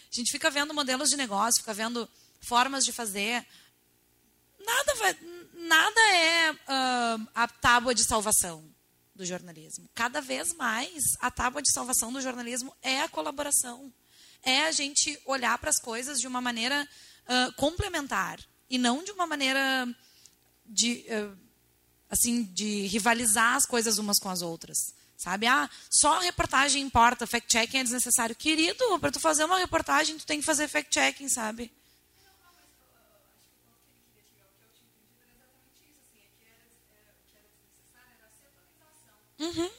A 0.09 0.15
gente 0.15 0.31
fica 0.31 0.51
vendo 0.51 0.73
modelos 0.73 1.09
de 1.09 1.17
negócio, 1.17 1.61
fica 1.61 1.73
vendo 1.73 2.07
formas 2.41 2.85
de 2.85 2.91
fazer. 2.91 3.45
Nada, 4.59 4.95
vai, 4.95 5.17
nada 5.53 6.01
é 6.13 6.51
uh, 6.51 7.27
a 7.33 7.47
tábua 7.47 7.95
de 7.95 8.03
salvação 8.03 8.63
do 9.15 9.25
jornalismo. 9.25 9.89
Cada 9.95 10.21
vez 10.21 10.53
mais, 10.53 11.03
a 11.19 11.31
tábua 11.31 11.61
de 11.61 11.71
salvação 11.71 12.13
do 12.13 12.21
jornalismo 12.21 12.75
é 12.81 13.01
a 13.01 13.09
colaboração. 13.09 13.91
É 14.43 14.65
a 14.65 14.71
gente 14.71 15.19
olhar 15.25 15.57
para 15.57 15.71
as 15.71 15.79
coisas 15.79 16.19
de 16.19 16.27
uma 16.27 16.39
maneira 16.39 16.87
uh, 17.23 17.53
complementar 17.53 18.39
e 18.69 18.77
não 18.77 19.03
de 19.03 19.11
uma 19.11 19.25
maneira 19.25 19.87
de, 20.65 21.05
uh, 21.09 21.37
assim, 22.09 22.43
de 22.43 22.85
rivalizar 22.87 23.55
as 23.55 23.65
coisas 23.65 23.97
umas 23.97 24.19
com 24.19 24.29
as 24.29 24.41
outras. 24.41 24.77
Sabe? 25.17 25.47
Ah, 25.47 25.67
só 25.89 26.19
reportagem 26.19 26.83
importa, 26.83 27.25
fact-checking 27.25 27.79
é 27.79 27.83
desnecessário. 27.83 28.35
Querido, 28.35 28.99
para 28.99 29.11
tu 29.11 29.19
fazer 29.19 29.45
uma 29.45 29.57
reportagem, 29.57 30.15
tu 30.15 30.25
tem 30.27 30.39
que 30.39 30.45
fazer 30.45 30.67
fact-checking, 30.67 31.27
sabe? 31.27 31.71
Uhum. 39.39 39.69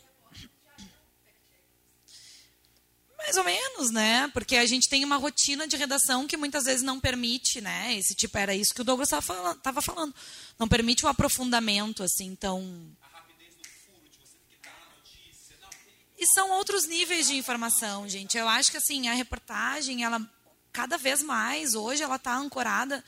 Mais 3.16 3.36
ou 3.36 3.44
menos, 3.44 3.90
né? 3.90 4.28
Porque 4.28 4.56
a 4.56 4.66
gente 4.66 4.88
tem 4.88 5.04
uma 5.04 5.16
rotina 5.16 5.68
de 5.68 5.76
redação 5.76 6.26
que 6.26 6.36
muitas 6.36 6.64
vezes 6.64 6.82
não 6.82 6.98
permite, 6.98 7.60
né? 7.60 7.94
Esse 7.94 8.14
tipo, 8.14 8.38
era 8.38 8.54
isso 8.54 8.74
que 8.74 8.80
o 8.80 8.84
Douglas 8.84 9.08
estava 9.08 9.22
falando, 9.22 9.82
falando. 9.82 10.14
Não 10.58 10.66
permite 10.66 11.04
o 11.04 11.08
aprofundamento, 11.08 12.02
assim, 12.02 12.34
tão 12.34 12.96
E 16.18 16.26
são 16.26 16.50
outros 16.50 16.84
níveis 16.84 17.28
de 17.28 17.36
informação, 17.36 18.08
gente. 18.08 18.36
Eu 18.36 18.48
acho 18.48 18.72
que 18.72 18.76
assim 18.76 19.06
a 19.08 19.14
reportagem, 19.14 20.02
ela 20.02 20.20
cada 20.72 20.98
vez 20.98 21.22
mais 21.22 21.74
hoje 21.74 22.02
ela 22.02 22.16
está 22.16 22.36
ancorada 22.36 23.04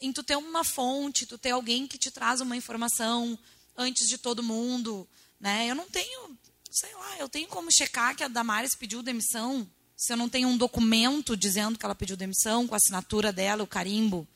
em 0.00 0.12
tu 0.12 0.22
ter 0.22 0.36
uma 0.36 0.64
fonte, 0.64 1.26
tu 1.26 1.36
ter 1.36 1.50
alguém 1.50 1.86
que 1.86 1.98
te 1.98 2.10
traz 2.10 2.40
uma 2.40 2.56
informação 2.56 3.38
antes 3.76 4.08
de 4.08 4.18
todo 4.18 4.42
mundo, 4.42 5.06
né? 5.38 5.66
Eu 5.66 5.74
não 5.74 5.88
tenho, 5.88 6.36
sei 6.70 6.92
lá, 6.94 7.18
eu 7.18 7.28
tenho 7.28 7.46
como 7.48 7.70
checar 7.70 8.16
que 8.16 8.24
a 8.24 8.28
Damares 8.28 8.74
pediu 8.74 9.02
demissão 9.02 9.68
se 9.96 10.12
eu 10.12 10.16
não 10.16 10.28
tenho 10.28 10.48
um 10.48 10.56
documento 10.56 11.36
dizendo 11.36 11.78
que 11.78 11.84
ela 11.84 11.94
pediu 11.94 12.16
demissão 12.16 12.66
com 12.66 12.74
a 12.74 12.78
assinatura 12.78 13.32
dela, 13.32 13.62
o 13.62 13.66
carimbo 13.66 14.26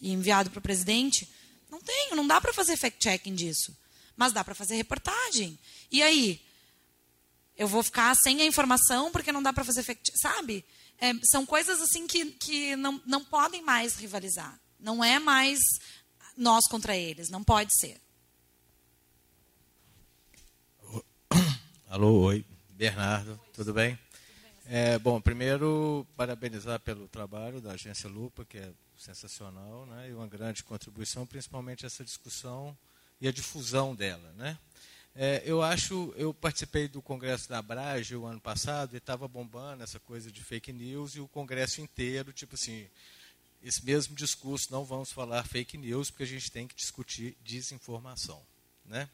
e 0.00 0.10
enviado 0.12 0.48
para 0.48 0.60
o 0.60 0.62
presidente? 0.62 1.28
Não 1.70 1.80
tenho, 1.80 2.16
não 2.16 2.26
dá 2.26 2.40
para 2.40 2.54
fazer 2.54 2.76
fact-checking 2.76 3.34
disso. 3.34 3.76
Mas 4.16 4.32
dá 4.32 4.42
para 4.42 4.54
fazer 4.54 4.76
reportagem. 4.76 5.58
E 5.90 6.02
aí, 6.02 6.40
eu 7.56 7.68
vou 7.68 7.82
ficar 7.82 8.14
sem 8.16 8.42
a 8.42 8.46
informação 8.46 9.10
porque 9.10 9.32
não 9.32 9.42
dá 9.42 9.52
para 9.52 9.64
fazer 9.64 9.82
fact 9.82 10.12
sabe? 10.20 10.64
É, 10.98 11.12
são 11.30 11.44
coisas 11.44 11.80
assim 11.80 12.06
que, 12.06 12.26
que 12.32 12.76
não, 12.76 13.00
não 13.06 13.24
podem 13.24 13.62
mais 13.62 13.96
rivalizar. 13.96 14.58
Não 14.78 15.02
é 15.02 15.18
mais 15.18 15.58
nós 16.36 16.66
contra 16.68 16.96
eles, 16.96 17.28
não 17.28 17.42
pode 17.42 17.70
ser. 17.78 18.00
Alô, 21.88 22.20
oi, 22.22 22.44
Bernardo, 22.70 23.40
tudo 23.52 23.72
bem? 23.72 23.98
É, 24.66 24.98
bom, 24.98 25.20
primeiro, 25.20 26.06
parabenizar 26.16 26.80
pelo 26.80 27.06
trabalho 27.06 27.60
da 27.60 27.72
Agência 27.72 28.08
Lupa, 28.08 28.44
que 28.44 28.58
é 28.58 28.72
sensacional, 28.96 29.84
né, 29.86 30.08
e 30.08 30.14
uma 30.14 30.26
grande 30.26 30.64
contribuição, 30.64 31.26
principalmente 31.26 31.84
essa 31.84 32.04
discussão 32.04 32.76
e 33.20 33.28
a 33.28 33.32
difusão 33.32 33.94
dela. 33.94 34.32
Né? 34.36 34.58
É, 35.16 35.42
eu 35.44 35.62
acho, 35.62 36.12
eu 36.16 36.34
participei 36.34 36.88
do 36.88 37.00
congresso 37.00 37.48
da 37.48 37.58
Abrage 37.58 38.16
o 38.16 38.26
ano 38.26 38.40
passado 38.40 38.94
e 38.94 38.98
estava 38.98 39.28
bombando 39.28 39.84
essa 39.84 40.00
coisa 40.00 40.30
de 40.30 40.42
fake 40.42 40.72
news 40.72 41.14
e 41.14 41.20
o 41.20 41.28
congresso 41.28 41.80
inteiro, 41.80 42.32
tipo 42.32 42.56
assim, 42.56 42.88
esse 43.62 43.84
mesmo 43.84 44.16
discurso, 44.16 44.72
não 44.72 44.84
vamos 44.84 45.12
falar 45.12 45.44
fake 45.44 45.78
news 45.78 46.10
porque 46.10 46.24
a 46.24 46.26
gente 46.26 46.50
tem 46.50 46.66
que 46.66 46.74
discutir 46.74 47.36
desinformação, 47.44 48.42
né? 48.84 49.08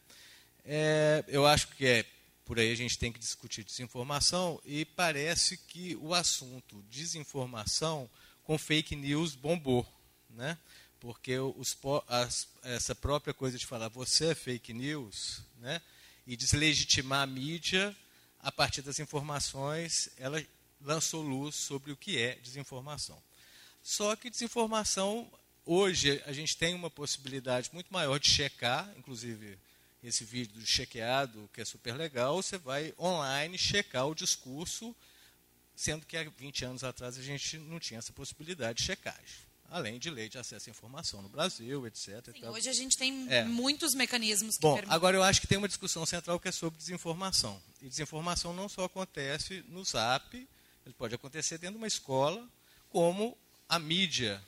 É, 0.65 1.23
eu 1.29 1.47
acho 1.47 1.69
que 1.69 1.87
é 1.87 2.05
por 2.47 2.59
aí 2.59 2.73
a 2.73 2.77
gente 2.77 2.99
tem 2.99 3.13
que 3.13 3.19
discutir 3.19 3.63
desinformação 3.63 4.61
e 4.65 4.85
parece 4.85 5.57
que 5.57 5.95
o 6.01 6.13
assunto 6.13 6.83
desinformação 6.91 8.11
com 8.43 8.59
fake 8.59 8.97
news 8.97 9.37
bombou, 9.37 9.87
né? 10.31 10.59
Porque 10.99 11.39
os, 11.39 11.79
as, 12.09 12.49
essa 12.65 12.95
própria 12.95 13.33
coisa 13.33 13.57
de 13.57 13.67
falar 13.67 13.89
você 13.89 14.33
é 14.33 14.35
fake 14.35 14.73
news, 14.73 15.43
né? 15.61 15.81
e 16.27 16.37
deslegitimar 16.37 17.23
a 17.23 17.27
mídia 17.27 17.97
a 18.39 18.51
partir 18.51 18.83
das 18.83 18.99
informações, 18.99 20.09
ela 20.17 20.45
lançou 20.81 21.23
luz 21.23 21.55
sobre 21.55 21.93
o 21.93 21.97
que 21.97 22.19
é 22.19 22.37
desinformação. 22.37 23.21
Só 23.83 24.17
que 24.17 24.31
desinformação, 24.31 25.31
hoje, 25.65 26.23
a 26.27 26.33
gente 26.33 26.57
tem 26.57 26.75
uma 26.75 26.91
possibilidade 26.91 27.71
muito 27.73 27.93
maior 27.93 28.19
de 28.19 28.29
checar, 28.29 28.91
inclusive 28.97 29.59
esse 30.03 30.25
vídeo 30.25 30.59
do 30.59 30.67
chequeado, 30.67 31.51
que 31.53 31.61
é 31.61 31.65
super 31.65 31.95
legal, 31.95 32.43
você 32.43 32.57
vai 32.57 32.95
online 32.99 33.59
checar 33.59 34.07
o 34.07 34.15
discurso, 34.15 34.97
sendo 35.77 36.07
que 36.07 36.17
há 36.17 36.25
20 36.25 36.65
anos 36.65 36.85
atrás 36.85 37.19
a 37.19 37.23
gente 37.23 37.59
não 37.59 37.79
tinha 37.79 37.99
essa 37.99 38.13
possibilidade 38.13 38.79
de 38.79 38.85
checagem 38.85 39.50
além 39.71 39.99
de 39.99 40.11
lei 40.11 40.29
de 40.29 40.37
acesso 40.37 40.69
à 40.69 40.71
informação 40.71 41.23
no 41.23 41.29
Brasil, 41.29 41.87
etc. 41.87 42.33
Sim, 42.33 42.47
hoje 42.47 42.69
a 42.69 42.73
gente 42.73 42.99
tem 42.99 43.27
é. 43.33 43.45
muitos 43.45 43.95
mecanismos 43.95 44.57
que 44.57 44.63
Bom, 44.63 44.75
permitem. 44.75 44.95
agora 44.95 45.17
eu 45.17 45.23
acho 45.23 45.41
que 45.41 45.47
tem 45.47 45.57
uma 45.57 45.69
discussão 45.69 46.05
central 46.05 46.41
que 46.41 46.49
é 46.49 46.53
sobre 46.53 46.77
desinformação. 46.77 47.63
E 47.81 47.89
desinformação 47.89 48.53
não 48.53 48.69
só 48.69 48.85
acontece 48.85 49.65
no 49.69 49.85
Zap, 49.85 50.37
ele 50.85 50.95
pode 50.95 51.15
acontecer 51.15 51.57
dentro 51.57 51.75
de 51.75 51.79
uma 51.79 51.87
escola, 51.87 52.47
como 52.89 53.39
a 53.69 53.79
mídia 53.79 54.43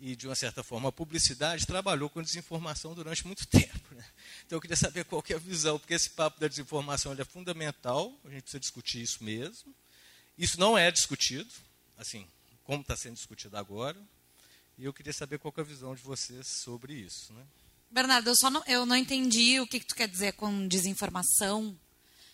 e, 0.00 0.16
de 0.16 0.26
uma 0.26 0.34
certa 0.34 0.62
forma, 0.62 0.88
a 0.88 0.92
publicidade 0.92 1.66
trabalhou 1.66 2.08
com 2.08 2.22
desinformação 2.22 2.94
durante 2.94 3.26
muito 3.26 3.46
tempo. 3.48 3.94
Né? 3.94 4.04
Então, 4.46 4.56
eu 4.56 4.60
queria 4.60 4.76
saber 4.76 5.04
qual 5.04 5.22
é 5.28 5.34
a 5.34 5.38
visão, 5.38 5.78
porque 5.78 5.94
esse 5.94 6.10
papo 6.10 6.40
da 6.40 6.48
desinformação 6.48 7.12
é 7.12 7.24
fundamental, 7.24 8.18
a 8.24 8.30
gente 8.30 8.42
precisa 8.42 8.60
discutir 8.60 9.02
isso 9.02 9.22
mesmo. 9.22 9.74
Isso 10.38 10.58
não 10.60 10.76
é 10.76 10.90
discutido, 10.90 11.50
assim, 11.96 12.26
como 12.66 12.82
está 12.82 12.96
sendo 12.96 13.14
discutido 13.14 13.56
agora. 13.56 13.96
E 14.76 14.84
eu 14.84 14.92
queria 14.92 15.12
saber 15.12 15.38
qual 15.38 15.54
é 15.56 15.60
a 15.60 15.64
visão 15.64 15.94
de 15.94 16.02
vocês 16.02 16.46
sobre 16.46 16.92
isso. 16.92 17.32
Né? 17.32 17.42
Bernardo, 17.90 18.28
eu 18.28 18.36
só 18.36 18.50
não, 18.50 18.62
eu 18.66 18.84
não 18.84 18.96
entendi 18.96 19.58
o 19.60 19.66
que, 19.66 19.80
que 19.80 19.86
tu 19.86 19.94
quer 19.94 20.08
dizer 20.08 20.32
com 20.32 20.68
desinformação. 20.68 21.78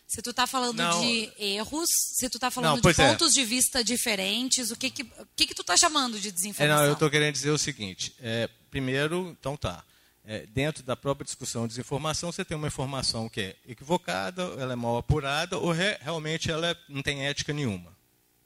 Se 0.08 0.20
tu 0.20 0.30
está 0.30 0.46
falando 0.46 0.76
não, 0.76 1.00
de 1.00 1.32
erros, 1.38 1.88
se 1.88 2.28
tu 2.28 2.36
está 2.36 2.50
falando 2.50 2.82
não, 2.82 2.92
de 2.92 3.00
é. 3.00 3.08
pontos 3.08 3.30
é. 3.30 3.40
de 3.40 3.44
vista 3.44 3.84
diferentes, 3.84 4.70
o 4.70 4.76
que 4.76 4.90
que, 4.90 5.02
o 5.02 5.26
que, 5.36 5.46
que 5.46 5.54
tu 5.54 5.62
está 5.62 5.76
chamando 5.76 6.18
de 6.18 6.32
desinformação? 6.32 6.76
É, 6.76 6.80
não, 6.80 6.86
eu 6.86 6.94
estou 6.94 7.08
querendo 7.08 7.32
dizer 7.32 7.50
o 7.50 7.58
seguinte. 7.58 8.14
É, 8.18 8.48
primeiro, 8.70 9.34
então 9.38 9.56
tá. 9.56 9.84
é, 10.24 10.44
dentro 10.46 10.82
da 10.82 10.96
própria 10.96 11.24
discussão 11.24 11.62
de 11.62 11.74
desinformação, 11.74 12.32
você 12.32 12.44
tem 12.44 12.56
uma 12.56 12.66
informação 12.66 13.28
que 13.28 13.40
é 13.40 13.56
equivocada, 13.66 14.42
ela 14.58 14.72
é 14.72 14.76
mal 14.76 14.98
apurada, 14.98 15.56
ou 15.56 15.70
re, 15.70 15.96
realmente 16.00 16.50
ela 16.50 16.70
é, 16.70 16.76
não 16.88 17.02
tem 17.02 17.26
ética 17.26 17.52
nenhuma. 17.52 17.96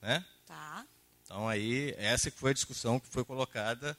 Né? 0.01 0.25
Tá. 0.47 0.87
Então, 1.27 1.47
aí, 1.49 1.93
essa 1.99 2.31
foi 2.31 2.53
a 2.53 2.55
discussão 2.55 2.99
que 2.99 3.09
foi 3.09 3.25
colocada, 3.25 3.99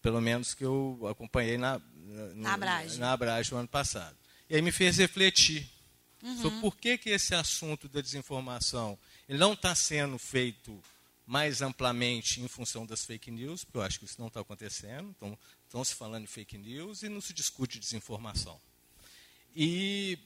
pelo 0.00 0.20
menos 0.20 0.54
que 0.54 0.64
eu 0.64 0.98
acompanhei 1.08 1.56
na, 1.56 1.80
Na 2.34 2.54
Abrage. 2.54 2.98
na 2.98 3.12
Abrage 3.12 3.52
no 3.52 3.58
ano 3.58 3.68
passado. 3.68 4.16
E 4.50 4.56
aí 4.56 4.62
me 4.62 4.72
fez 4.72 4.96
refletir 4.96 5.70
Uhum. 6.22 6.40
sobre 6.40 6.60
por 6.60 6.76
que, 6.76 6.96
que 6.96 7.10
esse 7.10 7.34
assunto 7.34 7.88
da 7.88 8.00
desinformação 8.00 8.96
ele 9.28 9.38
não 9.38 9.54
está 9.54 9.74
sendo 9.74 10.16
feito 10.20 10.80
mais 11.26 11.60
amplamente 11.60 12.40
em 12.40 12.46
função 12.46 12.86
das 12.86 13.04
fake 13.04 13.28
news, 13.28 13.64
porque 13.64 13.78
eu 13.78 13.82
acho 13.82 13.98
que 13.98 14.04
isso 14.04 14.20
não 14.20 14.28
está 14.28 14.38
acontecendo. 14.40 15.12
Então, 15.16 15.36
estão 15.66 15.82
se 15.84 15.94
falando 15.96 16.22
de 16.24 16.30
fake 16.30 16.56
news 16.58 17.02
e 17.02 17.08
não 17.08 17.20
se 17.20 17.32
discute 17.32 17.76
desinformação. 17.78 18.60
E, 19.54 20.16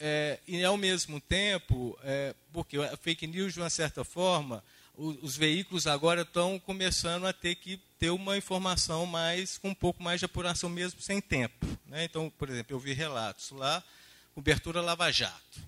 é, 0.00 0.40
e 0.48 0.64
ao 0.64 0.76
mesmo 0.78 1.20
tempo, 1.20 1.98
é, 2.02 2.34
porque 2.52 2.78
a 2.78 2.96
fake 2.96 3.26
news, 3.26 3.52
de 3.52 3.60
uma 3.60 3.68
certa 3.70 4.02
forma, 4.04 4.64
os 4.96 5.36
veículos 5.36 5.86
agora 5.86 6.22
estão 6.22 6.58
começando 6.58 7.26
a 7.26 7.32
ter 7.32 7.54
que 7.54 7.78
ter 7.98 8.10
uma 8.10 8.36
informação 8.36 9.06
mais 9.06 9.56
com 9.58 9.70
um 9.70 9.74
pouco 9.74 10.02
mais 10.02 10.20
de 10.20 10.26
apuração 10.26 10.68
mesmo 10.68 11.00
sem 11.00 11.20
tempo. 11.20 11.66
né? 11.86 12.04
Então, 12.04 12.30
por 12.38 12.48
exemplo, 12.50 12.74
eu 12.74 12.80
vi 12.80 12.92
relatos 12.92 13.50
lá, 13.50 13.82
cobertura 14.34 14.80
Lava 14.80 15.10
Jato. 15.10 15.60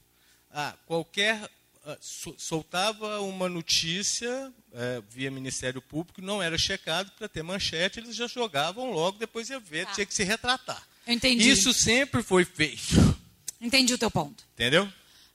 Ah, 0.51 0.75
qualquer 0.87 1.49
ah, 1.87 1.97
so- 2.01 2.35
soltava 2.39 3.21
uma 3.21 3.49
notícia 3.49 4.53
eh, 4.73 5.03
via 5.11 5.31
Ministério 5.31 5.81
Público, 5.83 6.21
não 6.23 6.43
era 6.43 6.57
checado 6.59 7.11
para 7.13 7.29
ter 7.29 7.43
manchete, 7.43 7.99
eles 8.01 8.15
já 8.17 8.27
jogavam 8.27 8.91
logo, 8.93 9.19
depois 9.19 9.49
ia 9.51 9.59
ver, 9.61 9.87
tinha 9.95 10.07
que 10.07 10.15
se 10.15 10.25
retratar. 10.25 10.83
Eu 11.07 11.13
entendi. 11.13 11.49
Isso 11.49 11.73
sempre 11.73 12.23
foi 12.23 12.45
feito. 12.45 13.17
Entendi 13.61 13.93
o 13.95 13.99
teu 13.99 14.11
ponto. 14.11 14.45
Entendeu? 14.55 14.89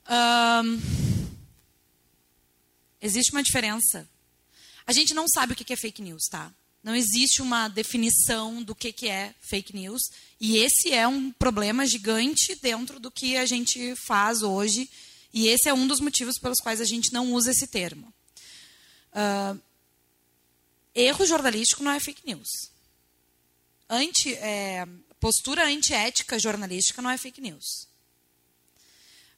Ahn, 0.06 0.78
existe 3.00 3.32
uma 3.32 3.42
diferença. 3.42 4.08
A 4.86 4.92
gente 4.92 5.14
não 5.14 5.26
sabe 5.28 5.52
o 5.52 5.56
que 5.56 5.72
é 5.72 5.76
fake 5.76 6.02
news, 6.02 6.24
tá? 6.30 6.52
Não 6.82 6.94
existe 6.94 7.42
uma 7.42 7.68
definição 7.68 8.62
do 8.62 8.74
que 8.74 9.08
é 9.08 9.34
fake 9.40 9.74
news. 9.74 10.00
E 10.40 10.56
esse 10.56 10.92
é 10.92 11.06
um 11.06 11.30
problema 11.30 11.86
gigante 11.86 12.54
dentro 12.56 12.98
do 12.98 13.10
que 13.10 13.36
a 13.36 13.44
gente 13.44 13.94
faz 13.96 14.42
hoje. 14.42 14.90
E 15.32 15.46
esse 15.48 15.68
é 15.68 15.74
um 15.74 15.86
dos 15.86 16.00
motivos 16.00 16.38
pelos 16.38 16.58
quais 16.58 16.80
a 16.80 16.84
gente 16.84 17.12
não 17.12 17.32
usa 17.32 17.50
esse 17.50 17.66
termo. 17.66 18.12
Ah, 19.12 19.56
erro 20.94 21.26
jornalístico 21.26 21.82
não 21.82 21.92
é 21.92 22.00
fake 22.00 22.22
news. 22.24 22.48
Anti, 23.88 24.34
é, 24.34 24.86
postura 25.18 25.66
antiética 25.66 26.38
jornalística 26.38 27.02
não 27.02 27.10
é 27.10 27.18
fake 27.18 27.40
news. 27.40 27.88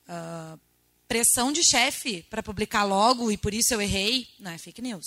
Ah, 0.06 0.58
pressão 1.12 1.52
de 1.52 1.62
chefe 1.62 2.22
para 2.30 2.42
publicar 2.42 2.84
logo 2.84 3.30
e 3.30 3.36
por 3.36 3.52
isso 3.52 3.74
eu 3.74 3.82
errei, 3.82 4.26
não 4.38 4.50
é 4.50 4.56
fake 4.56 4.80
news. 4.80 5.04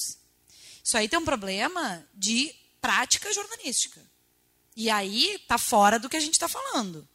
Isso 0.83 0.95
aí 0.95 1.09
tem 1.09 1.17
um 1.17 1.25
problema 1.25 2.07
de 2.13 2.53
prática 2.79 3.33
jornalística. 3.33 3.99
E 4.75 4.87
aí 4.87 5.39
tá 5.47 5.57
fora 5.57 5.97
do 5.97 6.07
que 6.07 6.15
a 6.15 6.19
gente 6.19 6.35
está 6.35 6.47
falando. 6.47 7.09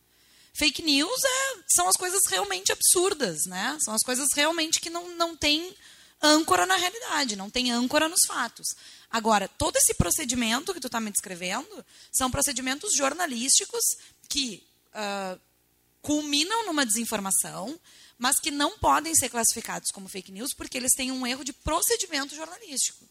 Fake 0.54 0.82
news 0.82 1.22
é- 1.22 1.62
são 1.68 1.88
as 1.88 1.96
coisas 1.96 2.20
realmente 2.28 2.72
absurdas, 2.72 3.46
né? 3.46 3.78
São 3.80 3.94
as 3.94 4.02
coisas 4.02 4.26
realmente 4.34 4.80
que 4.80 4.90
não, 4.90 5.14
não 5.14 5.36
têm 5.36 5.72
âncora 6.20 6.66
na 6.66 6.74
realidade, 6.74 7.36
não 7.36 7.48
tem 7.48 7.70
âncora 7.70 8.08
nos 8.08 8.26
fatos. 8.26 8.66
Agora, 9.08 9.46
todo 9.46 9.76
esse 9.76 9.94
procedimento 9.94 10.74
que 10.74 10.80
tu 10.80 10.88
está 10.88 10.98
me 11.00 11.12
descrevendo 11.12 11.86
são 12.12 12.28
procedimentos 12.28 12.92
jornalísticos 12.96 13.84
que 14.28 14.66
ah, 14.92 15.38
culminam 16.02 16.66
numa 16.66 16.84
desinformação, 16.84 17.78
mas 18.20 18.38
que 18.38 18.50
não 18.50 18.78
podem 18.78 19.14
ser 19.14 19.30
classificados 19.30 19.90
como 19.90 20.06
fake 20.08 20.30
news 20.30 20.52
porque 20.54 20.76
eles 20.76 20.92
têm 20.94 21.10
um 21.10 21.26
erro 21.26 21.42
de 21.42 21.54
procedimento 21.54 22.36
jornalístico. 22.36 23.08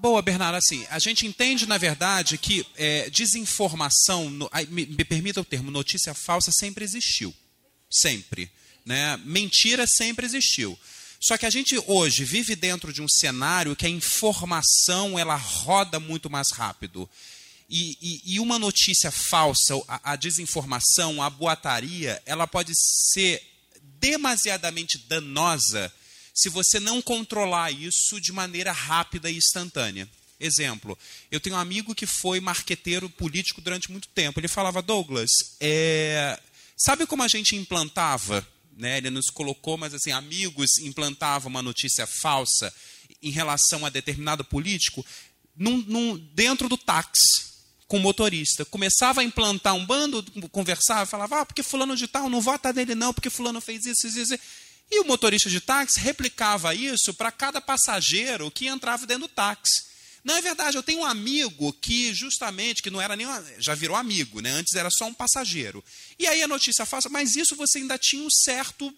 Boa, 0.00 0.22
Bernardo. 0.22 0.56
Assim, 0.56 0.86
a 0.90 0.98
gente 0.98 1.26
entende, 1.26 1.66
na 1.66 1.78
verdade, 1.78 2.38
que 2.38 2.66
é, 2.76 3.10
desinformação, 3.10 4.30
no- 4.30 4.50
me, 4.68 4.86
me 4.86 5.04
permita 5.04 5.40
o 5.40 5.44
termo, 5.44 5.70
notícia 5.70 6.14
falsa 6.14 6.50
sempre 6.52 6.84
existiu. 6.84 7.34
Sempre. 7.90 8.50
Né? 8.86 9.20
Mentira 9.24 9.84
sempre 9.86 10.24
existiu. 10.24 10.78
Só 11.20 11.36
que 11.36 11.44
a 11.44 11.50
gente 11.50 11.76
hoje 11.86 12.24
vive 12.24 12.54
dentro 12.54 12.92
de 12.92 13.02
um 13.02 13.08
cenário 13.08 13.74
que 13.74 13.84
a 13.84 13.90
informação 13.90 15.18
ela 15.18 15.34
roda 15.34 15.98
muito 15.98 16.30
mais 16.30 16.52
rápido. 16.52 17.08
E, 17.68 17.98
e- 18.00 18.34
e 18.34 18.40
uma 18.40 18.58
notícia 18.60 19.10
falsa, 19.10 19.74
a, 19.88 20.12
a 20.12 20.16
desinformação, 20.16 21.20
a 21.20 21.28
boataria, 21.28 22.22
ela 22.24 22.46
pode 22.46 22.70
ser 23.12 23.42
demasiadamente 23.98 24.98
danosa 25.08 25.92
se 26.34 26.48
você 26.48 26.78
não 26.78 27.00
controlar 27.02 27.70
isso 27.72 28.20
de 28.20 28.30
maneira 28.30 28.70
rápida 28.70 29.28
e 29.30 29.36
instantânea. 29.36 30.08
Exemplo, 30.38 30.96
eu 31.30 31.40
tenho 31.40 31.56
um 31.56 31.58
amigo 31.58 31.94
que 31.94 32.06
foi 32.06 32.40
marqueteiro 32.40 33.08
político 33.08 33.60
durante 33.62 33.90
muito 33.90 34.06
tempo. 34.08 34.38
Ele 34.38 34.48
falava, 34.48 34.82
Douglas, 34.82 35.30
é, 35.58 36.38
sabe 36.76 37.06
como 37.06 37.22
a 37.22 37.28
gente 37.28 37.56
implantava? 37.56 38.46
Né? 38.76 38.98
Ele 38.98 39.08
nos 39.10 39.30
colocou, 39.30 39.78
mas 39.78 39.94
assim, 39.94 40.12
amigos 40.12 40.78
implantavam 40.78 41.48
uma 41.48 41.62
notícia 41.62 42.06
falsa 42.06 42.72
em 43.22 43.30
relação 43.30 43.86
a 43.86 43.88
determinado 43.88 44.44
político 44.44 45.04
num- 45.56 45.82
num- 45.86 46.18
dentro 46.34 46.68
do 46.68 46.76
táxi 46.76 47.46
com 47.88 47.96
o 47.96 48.00
motorista. 48.00 48.64
Começava 48.66 49.22
a 49.22 49.24
implantar 49.24 49.74
um 49.74 49.86
bando, 49.86 50.22
conversava, 50.50 51.06
falava, 51.06 51.40
ah, 51.40 51.46
porque 51.46 51.62
fulano 51.62 51.96
de 51.96 52.06
tal, 52.06 52.28
não 52.28 52.40
vota 52.40 52.72
nele 52.72 52.94
não, 52.94 53.14
porque 53.14 53.30
fulano 53.30 53.60
fez 53.60 53.86
isso, 53.86 54.06
isso, 54.08 54.18
isso. 54.20 54.38
E 54.90 55.00
o 55.00 55.04
motorista 55.06 55.48
de 55.48 55.60
táxi 55.60 55.98
replicava 55.98 56.74
isso 56.74 57.14
para 57.14 57.32
cada 57.32 57.60
passageiro 57.60 58.50
que 58.50 58.66
entrava 58.68 59.06
dentro 59.06 59.26
do 59.26 59.28
táxi. 59.28 59.85
Não 60.26 60.36
é 60.36 60.42
verdade, 60.42 60.76
eu 60.76 60.82
tenho 60.82 61.02
um 61.02 61.04
amigo 61.04 61.72
que 61.74 62.12
justamente, 62.12 62.82
que 62.82 62.90
não 62.90 63.00
era 63.00 63.14
nem, 63.14 63.24
já 63.60 63.76
virou 63.76 63.96
amigo, 63.96 64.40
né? 64.40 64.50
Antes 64.50 64.74
era 64.74 64.90
só 64.90 65.06
um 65.06 65.14
passageiro. 65.14 65.84
E 66.18 66.26
aí 66.26 66.42
a 66.42 66.48
notícia 66.48 66.84
falsa, 66.84 67.08
mas 67.08 67.36
isso 67.36 67.54
você 67.54 67.78
ainda 67.78 67.96
tinha 67.96 68.20
um 68.24 68.28
certo 68.42 68.92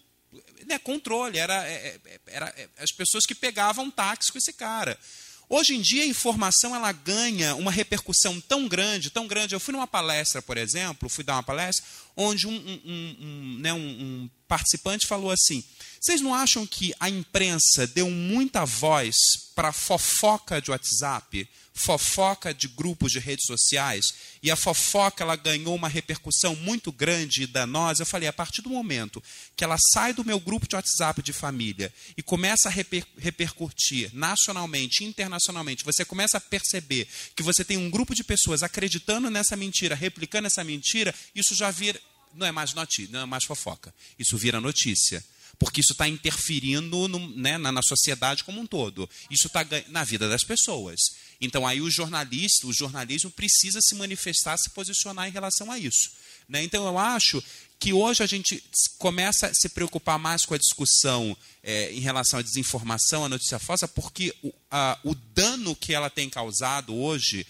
né, 0.65 0.79
controle, 0.79 1.37
era, 1.37 1.63
é, 1.67 1.99
é, 2.03 2.19
era 2.25 2.47
é, 2.57 2.67
as 2.79 2.91
pessoas 2.91 3.27
que 3.27 3.35
pegavam 3.35 3.91
táxi 3.91 4.31
com 4.31 4.39
esse 4.39 4.51
cara. 4.53 4.99
Hoje 5.47 5.75
em 5.75 5.81
dia 5.81 6.01
a 6.01 6.07
informação 6.07 6.75
ela 6.75 6.91
ganha 6.91 7.53
uma 7.53 7.71
repercussão 7.71 8.41
tão 8.41 8.67
grande, 8.67 9.11
tão 9.11 9.27
grande. 9.27 9.53
Eu 9.53 9.59
fui 9.59 9.71
numa 9.71 9.85
palestra, 9.87 10.41
por 10.41 10.57
exemplo, 10.57 11.07
fui 11.09 11.23
dar 11.23 11.33
uma 11.33 11.43
palestra, 11.43 11.85
onde 12.17 12.47
um, 12.47 12.51
um- 12.55 13.17
um- 13.21 13.57
né, 13.59 13.71
um 13.71 14.27
participante 14.47 15.05
falou 15.05 15.29
assim: 15.29 15.63
vocês 15.99 16.21
não 16.21 16.33
acham 16.33 16.65
que 16.65 16.93
a 16.99 17.09
imprensa 17.09 17.85
deu 17.87 18.09
muita 18.09 18.65
voz 18.65 19.15
para 19.53 19.73
fofoca 19.73 20.61
de 20.61 20.71
WhatsApp, 20.71 21.47
fofoca 21.73 22.53
de 22.53 22.67
grupos 22.67 23.11
de 23.11 23.19
redes 23.19 23.45
sociais, 23.45 24.05
e 24.41 24.49
a 24.49 24.55
fofoca 24.55 25.23
ela 25.23 25.35
ganhou 25.35 25.75
uma 25.75 25.87
repercussão 25.87 26.55
muito 26.55 26.91
grande 26.91 27.43
e 27.43 27.47
danosa? 27.47 28.01
Eu 28.01 28.05
falei, 28.05 28.27
a 28.27 28.33
partir 28.33 28.61
do 28.61 28.69
momento 28.69 29.21
que 29.55 29.63
ela 29.63 29.77
sai 29.93 30.13
do 30.13 30.25
meu 30.25 30.39
grupo 30.39 30.67
de 30.67 30.75
WhatsApp 30.75 31.21
de 31.21 31.33
família 31.33 31.93
e 32.17 32.23
começa 32.23 32.69
a 32.69 32.71
reper- 32.71 33.05
repercutir 33.17 34.09
nacionalmente, 34.13 35.03
internacionalmente, 35.03 35.83
você 35.83 36.05
começa 36.05 36.37
a 36.37 36.41
perceber 36.41 37.07
que 37.35 37.43
você 37.43 37.63
tem 37.63 37.77
um 37.77 37.89
grupo 37.89 38.15
de 38.15 38.23
pessoas 38.23 38.63
acreditando 38.63 39.29
nessa 39.29 39.55
mentira, 39.55 39.95
replicando 39.95 40.47
essa 40.47 40.63
mentira, 40.63 41.13
isso 41.35 41.55
já 41.55 41.71
vira. 41.71 41.99
Não 42.33 42.45
é 42.45 42.51
mais 42.51 42.73
notícia, 42.73 43.11
não 43.11 43.21
é 43.21 43.25
mais 43.25 43.43
fofoca. 43.43 43.93
Isso 44.17 44.37
vira 44.37 44.61
notícia. 44.61 45.23
Porque 45.59 45.81
isso 45.81 45.91
está 45.91 46.07
interferindo 46.07 47.07
no- 47.09 47.29
né, 47.35 47.57
na, 47.57 47.69
na 47.71 47.81
sociedade 47.81 48.45
como 48.45 48.61
um 48.61 48.65
todo. 48.65 49.09
Isso 49.29 49.47
está 49.47 49.65
na 49.89 50.05
vida 50.05 50.29
das 50.29 50.41
pessoas. 50.43 50.97
Então 51.41 51.67
aí 51.67 51.81
o 51.81 51.91
jornalista, 51.91 52.65
o 52.65 52.73
jornalismo 52.73 53.29
precisa 53.29 53.79
se 53.81 53.93
manifestar, 53.95 54.57
se 54.57 54.69
posicionar 54.69 55.27
em 55.27 55.31
relação 55.31 55.69
a 55.69 55.77
isso. 55.77 56.11
né? 56.47 56.63
Então 56.63 56.85
eu 56.87 56.97
acho 56.97 57.43
que 57.77 57.91
hoje 57.93 58.23
a 58.23 58.25
gente 58.25 58.63
começa 58.97 59.47
a 59.47 59.53
se 59.53 59.69
preocupar 59.69 60.17
mais 60.17 60.45
com 60.45 60.53
a 60.53 60.57
discussão 60.57 61.35
eh, 61.61 61.91
em 61.93 61.99
relação 61.99 62.39
à 62.39 62.41
desinformação, 62.41 63.23
à 63.25 63.29
notícia 63.29 63.59
falsa, 63.59 63.87
porque 63.87 64.33
o, 64.41 64.51
a- 64.71 64.97
o 65.03 65.13
dano 65.13 65.75
que 65.75 65.93
ela 65.93 66.09
tem 66.09 66.29
causado 66.29 66.95
hoje 66.95 67.45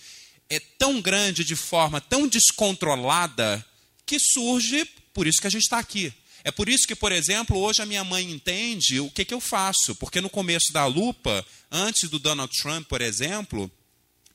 é 0.50 0.60
tão 0.60 1.00
grande, 1.00 1.44
de 1.44 1.56
forma 1.56 2.02
tão 2.02 2.28
descontrolada, 2.28 3.64
que 4.06 4.18
surge, 4.20 4.86
por 5.14 5.28
isso 5.28 5.40
que 5.42 5.48
a 5.48 5.52
gente 5.52 5.64
está 5.64 5.78
aqui. 5.80 6.12
É 6.50 6.52
por 6.52 6.68
isso 6.68 6.88
que, 6.88 6.96
por 6.96 7.12
exemplo, 7.12 7.60
hoje 7.60 7.80
a 7.80 7.86
minha 7.86 8.04
mãe 8.04 8.28
entende 8.32 9.00
o 9.00 9.12
que, 9.12 9.24
que 9.24 9.34
eu 9.36 9.40
faço. 9.40 9.94
Porque 10.00 10.20
no 10.20 10.32
começo 10.32 10.74
da 10.74 10.88
lupa, 10.88 11.46
antes 11.72 12.10
do 12.10 12.18
Donald 12.18 12.52
Trump, 12.60 12.88
por 12.88 13.02
exemplo, 13.02 13.72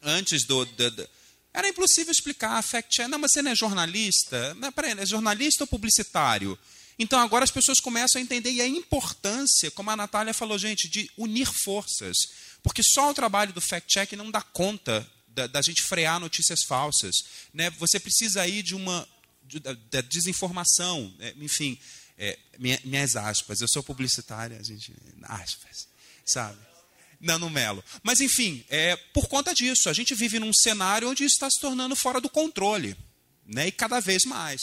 antes 0.01 0.47
do. 0.47 0.65
do- 0.65 0.91
do- 0.93 1.09
Era 1.53 1.69
impossível 1.69 2.13
explicar, 2.13 2.63
fact-check. 2.63 3.09
Não, 3.09 3.19
mas 3.19 3.33
você 3.33 3.43
não 3.43 3.51
é 3.51 3.57
jornalista? 3.57 4.55
Não, 4.55 4.71
peraí, 4.71 4.93
é 4.97 5.05
jornalista 5.05 5.65
ou 5.65 5.67
publicitário? 5.67 6.57
Então 6.97 7.19
agora 7.19 7.43
as 7.43 7.51
pessoas 7.51 7.81
começam 7.81 8.21
a 8.21 8.23
entender 8.23 8.53
e 8.53 8.61
a 8.61 8.69
importância, 8.69 9.69
como 9.73 9.91
a 9.91 9.97
Natália 9.97 10.33
falou, 10.33 10.57
gente, 10.57 10.89
de 10.89 11.11
unir 11.19 11.49
forças. 11.65 12.17
Porque 12.63 12.81
só 12.85 13.11
o 13.11 13.15
trabalho 13.15 13.53
do 13.53 13.61
fact-check 13.61 14.13
não 14.13 14.31
dá 14.31 14.41
conta 14.41 15.05
da, 15.27 15.49
da, 15.49 15.61
gente 15.61 15.83
frear 15.83 16.21
notícias 16.21 16.61
falsas. 16.69 17.17
Né? 17.53 17.71
Você 17.71 17.99
precisa 17.99 18.43
aí 18.43 18.63
de 18.63 18.77
uma 18.77 19.05
de, 19.43 19.59
da, 19.59 20.01
desinformação, 20.01 21.13
né? 21.19 21.35
enfim, 21.41 21.77
é, 22.19 22.39
minha, 22.59 22.81
minhas 22.85 23.17
aspas. 23.17 23.61
Eu 23.61 23.69
sou 23.69 23.83
publicitária, 23.83 24.63
gente, 24.63 24.93
aspas, 25.23 25.89
sabe? 26.25 26.59
Não, 27.21 27.39
no 27.39 27.49
Melo. 27.49 27.83
Mas, 28.03 28.21
enfim, 28.21 28.65
é, 28.69 28.97
por 29.13 29.29
conta 29.29 29.55
disso, 29.55 29.89
a 29.89 29.93
gente 29.93 30.15
vive 30.15 30.39
num 30.39 30.53
cenário 30.53 31.09
onde 31.09 31.25
isso 31.25 31.35
está 31.35 31.49
se 31.51 31.61
tornando 31.61 31.97
fora 31.97 32.21
do 32.21 32.29
controle. 32.29 32.97
Né? 33.47 33.69
E 33.69 33.73
cada 33.73 34.01
vez 34.01 34.25
mais. 34.25 34.61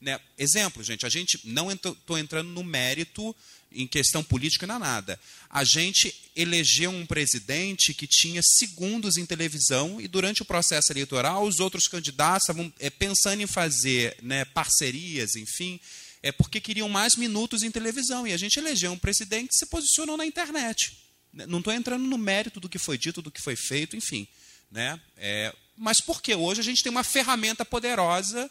Né? 0.00 0.20
Exemplo, 0.36 0.82
gente, 0.82 1.06
a 1.06 1.08
gente 1.08 1.40
não 1.44 1.70
estou 1.70 2.18
entrando 2.18 2.48
no 2.50 2.62
mérito 2.62 3.34
em 3.74 3.86
questão 3.86 4.22
política 4.22 4.66
não 4.66 4.78
nada. 4.78 5.18
A 5.48 5.64
gente 5.64 6.14
elegeu 6.36 6.90
um 6.90 7.06
presidente 7.06 7.94
que 7.94 8.06
tinha 8.06 8.40
segundos 8.42 9.16
em 9.16 9.24
televisão 9.24 10.00
e 10.00 10.08
durante 10.08 10.42
o 10.42 10.44
processo 10.44 10.92
eleitoral 10.92 11.44
os 11.44 11.60
outros 11.60 11.86
candidatos 11.86 12.42
estavam 12.42 12.72
é, 12.78 12.90
pensando 12.90 13.42
em 13.42 13.46
fazer 13.46 14.16
né, 14.22 14.44
parcerias, 14.44 15.34
enfim, 15.36 15.80
é 16.22 16.30
porque 16.30 16.60
queriam 16.60 16.88
mais 16.88 17.16
minutos 17.16 17.62
em 17.62 17.70
televisão. 17.70 18.26
E 18.26 18.32
a 18.32 18.36
gente 18.36 18.56
elegeu 18.56 18.92
um 18.92 18.98
presidente 18.98 19.48
que 19.48 19.56
se 19.56 19.66
posicionou 19.66 20.16
na 20.16 20.24
internet. 20.24 20.96
Né, 21.32 21.46
não 21.46 21.58
estou 21.58 21.72
entrando 21.72 22.04
no 22.04 22.16
mérito 22.16 22.60
do 22.60 22.68
que 22.68 22.78
foi 22.78 22.96
dito, 22.96 23.20
do 23.20 23.30
que 23.30 23.42
foi 23.42 23.56
feito, 23.56 23.96
enfim. 23.96 24.28
Né? 24.70 25.00
É, 25.16 25.54
mas 25.76 26.00
porque 26.00 26.34
hoje 26.34 26.60
a 26.60 26.64
gente 26.64 26.82
tem 26.82 26.90
uma 26.90 27.02
ferramenta 27.02 27.64
poderosa. 27.64 28.50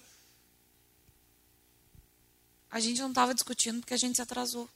A 2.70 2.80
gente 2.80 3.00
não 3.00 3.10
estava 3.10 3.34
discutindo 3.34 3.80
porque 3.80 3.94
a 3.94 3.98
gente 3.98 4.16
se 4.16 4.22
atrasou. 4.22 4.70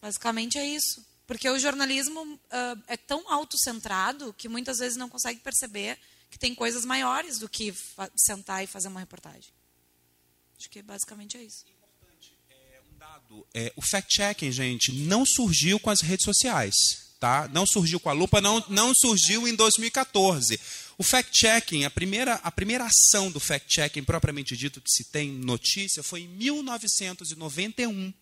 Basicamente 0.00 0.58
é 0.58 0.66
isso. 0.66 1.04
Porque 1.26 1.48
o 1.48 1.58
jornalismo 1.58 2.22
uh, 2.22 2.82
é 2.86 2.96
tão 2.96 3.30
autocentrado 3.30 4.32
que 4.32 4.48
muitas 4.48 4.78
vezes 4.78 4.96
não 4.96 5.08
consegue 5.08 5.40
perceber 5.40 5.98
que 6.30 6.38
tem 6.38 6.54
coisas 6.54 6.84
maiores 6.84 7.38
do 7.38 7.48
que 7.48 7.74
sentar 8.16 8.62
e 8.62 8.66
fazer 8.66 8.88
uma 8.88 9.00
reportagem. 9.00 9.50
Acho 10.58 10.68
que 10.68 10.82
basicamente 10.82 11.36
é 11.36 11.42
isso. 11.42 11.64
É, 13.54 13.72
o 13.76 13.82
fact-checking, 13.82 14.50
gente, 14.50 14.92
não 14.92 15.24
surgiu 15.24 15.78
com 15.78 15.90
as 15.90 16.00
redes 16.00 16.24
sociais. 16.24 16.74
Tá? 17.20 17.48
Não 17.48 17.66
surgiu 17.66 17.98
com 17.98 18.08
a 18.08 18.12
lupa, 18.12 18.40
não, 18.40 18.64
não 18.68 18.92
surgiu 18.94 19.48
em 19.48 19.54
2014. 19.54 20.58
O 20.96 21.02
fact-checking, 21.02 21.84
a 21.84 21.90
primeira, 21.90 22.34
a 22.34 22.50
primeira 22.50 22.86
ação 22.86 23.30
do 23.30 23.40
fact-checking 23.40 24.04
propriamente 24.04 24.56
dito 24.56 24.80
que 24.80 24.90
se 24.90 25.04
tem 25.10 25.30
notícia 25.30 26.02
foi 26.02 26.22
em 26.22 26.28
1991, 26.28 28.14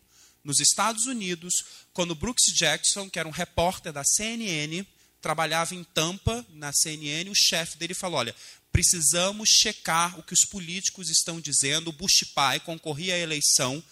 nos 0.43 0.59
Estados 0.59 1.05
Unidos, 1.05 1.53
quando 1.93 2.15
Brooks 2.15 2.51
Jackson, 2.55 3.09
que 3.09 3.19
era 3.19 3.27
um 3.27 3.31
repórter 3.31 3.93
da 3.93 4.03
CNN, 4.03 4.83
trabalhava 5.27 5.75
em 5.75 5.83
Tampa, 5.83 6.45
na 6.53 6.71
CNN, 6.71 7.29
o 7.29 7.35
chefe 7.35 7.77
dele 7.77 7.93
falou: 7.93 8.19
olha, 8.19 8.33
precisamos 8.71 9.49
checar 9.49 10.17
o 10.17 10.23
que 10.23 10.33
os 10.33 10.45
políticos 10.45 11.09
estão 11.09 11.41
dizendo. 11.41 11.89
O 11.89 11.91
Bush 11.91 12.23
pai 12.33 12.61
concorria 12.61 13.13
à 13.13 13.17
eleição 13.17 13.83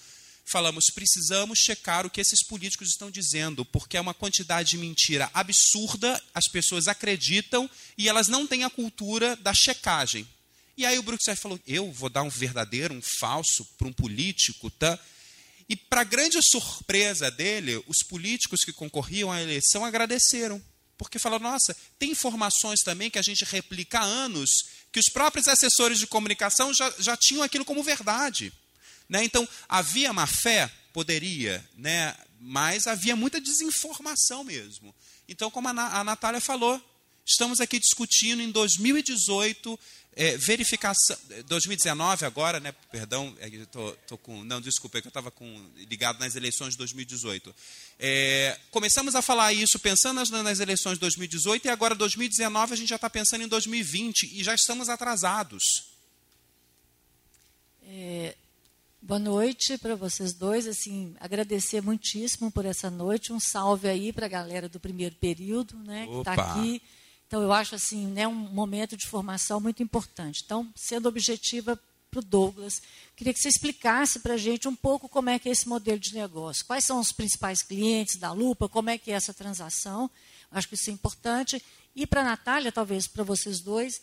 falamos, 0.47 0.85
precisamos 0.93 1.57
checar 1.57 2.05
o 2.05 2.09
que 2.09 2.21
esses 2.21 2.45
políticos 2.45 2.89
estão 2.89 3.09
dizendo, 3.09 3.65
porque 3.65 3.97
é 3.97 4.01
uma 4.01 4.13
quantidade 4.13 4.69
de 4.69 4.77
mentira 4.77 5.27
absurda, 5.33 6.21
as 6.35 6.47
pessoas 6.47 6.87
acreditam 6.87 7.67
e 7.97 8.07
elas 8.07 8.27
não 8.27 8.45
têm 8.45 8.63
a 8.63 8.69
cultura 8.69 9.35
da 9.37 9.51
checagem. 9.55 10.25
E 10.77 10.85
aí 10.85 10.99
o 10.99 11.03
Bruxelles 11.03 11.41
falou: 11.41 11.59
eu 11.67 11.91
vou 11.91 12.09
dar 12.09 12.23
um 12.23 12.29
verdadeiro, 12.29 12.93
um 12.93 13.01
falso 13.19 13.65
para 13.77 13.87
um 13.87 13.93
político, 13.93 14.69
tá? 14.69 14.97
E 15.67 15.75
para 15.75 16.03
grande 16.03 16.37
surpresa 16.43 17.31
dele, 17.31 17.83
os 17.87 18.03
políticos 18.07 18.61
que 18.63 18.71
concorriam 18.71 19.31
à 19.31 19.41
eleição 19.41 19.83
agradeceram, 19.83 20.63
porque 20.97 21.19
falaram: 21.19 21.43
nossa, 21.51 21.75
tem 21.99 22.11
informações 22.11 22.79
também 22.83 23.09
que 23.09 23.19
a 23.19 23.23
gente 23.23 23.43
replica 23.45 23.99
há 23.99 24.03
anos, 24.03 24.49
que 24.91 24.99
os 24.99 25.11
próprios 25.11 25.47
assessores 25.47 25.99
de 25.99 26.07
comunicação 26.07 26.73
já, 26.73 26.93
já 26.99 27.17
tinham 27.17 27.43
aquilo 27.43 27.65
como 27.65 27.83
verdade. 27.83 28.51
Né? 29.07 29.23
Então, 29.23 29.47
havia 29.67 30.13
má 30.13 30.25
fé? 30.25 30.71
Poderia, 30.93 31.67
né? 31.75 32.15
mas 32.39 32.87
havia 32.87 33.15
muita 33.15 33.41
desinformação 33.41 34.43
mesmo. 34.43 34.93
Então, 35.27 35.49
como 35.49 35.67
a, 35.67 35.71
a 35.71 36.03
Natália 36.03 36.39
falou, 36.39 36.81
estamos 37.25 37.59
aqui 37.59 37.79
discutindo 37.79 38.41
em 38.41 38.51
2018 38.51 39.79
é, 40.15 40.37
verificação, 40.37 41.17
2019 41.47 42.25
agora, 42.25 42.59
né? 42.59 42.73
Perdão, 42.91 43.35
é, 43.39 43.49
tô, 43.65 43.91
tô 44.07 44.17
com, 44.17 44.43
não, 44.43 44.61
desculpa, 44.61 44.97
é 44.97 45.01
que 45.01 45.07
eu 45.07 45.09
estava 45.09 45.31
ligado 45.89 46.19
nas 46.19 46.35
eleições 46.35 46.71
de 46.71 46.77
2018. 46.77 47.53
É, 47.99 48.57
começamos 48.71 49.13
a 49.13 49.21
falar 49.21 49.51
isso 49.51 49.77
pensando 49.77 50.17
nas, 50.17 50.29
nas, 50.29 50.59
eleições 50.59 50.93
de 50.93 51.01
2018 51.01 51.65
e 51.65 51.69
agora 51.69 51.93
2019 51.93 52.73
a 52.73 52.77
gente 52.77 52.89
já 52.89 52.95
está 52.95 53.09
pensando 53.09 53.43
em 53.43 53.47
2020 53.47 54.39
e 54.39 54.43
já 54.43 54.55
estamos 54.55 54.87
atrasados. 54.87 55.63
É, 57.83 58.35
Boa 59.07 59.19
noite 59.19 59.77
para 59.77 59.95
vocês 59.95 60.33
dois. 60.33 60.65
Assim, 60.65 61.15
agradecer 61.19 61.79
muitíssimo 61.79 62.49
por 62.49 62.65
essa 62.65 62.89
noite. 62.89 63.31
Um 63.31 63.39
salve 63.39 63.87
aí 63.87 64.11
para 64.11 64.25
a 64.25 64.29
galera 64.29 64.67
do 64.67 64.79
primeiro 64.79 65.13
período, 65.17 65.77
né, 65.77 66.07
que 66.07 66.17
está 66.17 66.33
aqui. 66.33 66.81
Então, 67.35 67.43
eu 67.43 67.51
acho 67.51 67.75
assim, 67.75 68.07
né, 68.07 68.25
um 68.25 68.33
momento 68.33 68.95
de 68.95 69.05
formação 69.05 69.59
muito 69.59 69.83
importante. 69.83 70.41
Então, 70.45 70.71
sendo 70.73 71.09
objetiva 71.09 71.77
para 72.09 72.19
o 72.21 72.23
Douglas, 72.23 72.81
queria 73.13 73.33
que 73.33 73.41
você 73.41 73.49
explicasse 73.49 74.19
para 74.21 74.35
a 74.35 74.37
gente 74.37 74.69
um 74.69 74.75
pouco 74.75 75.09
como 75.09 75.29
é 75.29 75.37
que 75.37 75.49
é 75.49 75.51
esse 75.51 75.67
modelo 75.67 75.99
de 75.99 76.13
negócio. 76.13 76.63
Quais 76.65 76.85
são 76.85 76.97
os 76.97 77.11
principais 77.11 77.61
clientes 77.61 78.15
da 78.15 78.31
Lupa? 78.31 78.69
Como 78.69 78.89
é 78.89 78.97
que 78.97 79.11
é 79.11 79.15
essa 79.15 79.33
transação? 79.33 80.09
Acho 80.49 80.69
que 80.69 80.75
isso 80.75 80.89
é 80.89 80.93
importante. 80.93 81.61
E 81.93 82.07
para 82.07 82.21
a 82.21 82.23
Natália, 82.23 82.71
talvez 82.71 83.05
para 83.05 83.25
vocês 83.25 83.59
dois, 83.59 84.01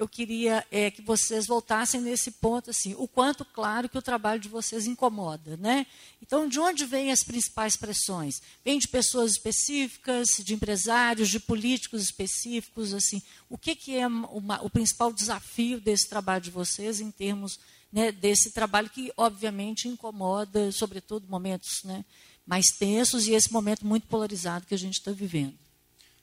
eu 0.00 0.08
queria 0.08 0.66
é, 0.70 0.90
que 0.90 1.02
vocês 1.02 1.46
voltassem 1.46 2.00
nesse 2.00 2.30
ponto, 2.30 2.70
assim, 2.70 2.94
o 2.96 3.06
quanto 3.06 3.44
claro 3.44 3.86
que 3.86 3.98
o 3.98 4.02
trabalho 4.02 4.40
de 4.40 4.48
vocês 4.48 4.86
incomoda, 4.86 5.58
né? 5.58 5.86
Então, 6.22 6.48
de 6.48 6.58
onde 6.58 6.86
vêm 6.86 7.12
as 7.12 7.22
principais 7.22 7.76
pressões? 7.76 8.40
Vem 8.64 8.78
de 8.78 8.88
pessoas 8.88 9.32
específicas, 9.32 10.28
de 10.42 10.54
empresários, 10.54 11.28
de 11.28 11.38
políticos 11.38 12.02
específicos, 12.02 12.94
assim, 12.94 13.20
o 13.46 13.58
que, 13.58 13.76
que 13.76 13.94
é 13.94 14.06
uma, 14.06 14.64
o 14.64 14.70
principal 14.70 15.12
desafio 15.12 15.78
desse 15.78 16.08
trabalho 16.08 16.42
de 16.42 16.50
vocês 16.50 16.98
em 16.98 17.10
termos 17.10 17.60
né, 17.92 18.10
desse 18.10 18.52
trabalho 18.52 18.88
que, 18.88 19.12
obviamente, 19.18 19.86
incomoda, 19.86 20.72
sobretudo, 20.72 21.28
momentos 21.28 21.84
né, 21.84 22.06
mais 22.46 22.68
tensos 22.68 23.26
e 23.26 23.32
esse 23.32 23.52
momento 23.52 23.84
muito 23.84 24.06
polarizado 24.06 24.66
que 24.66 24.74
a 24.74 24.78
gente 24.78 24.94
está 24.94 25.12
vivendo? 25.12 25.58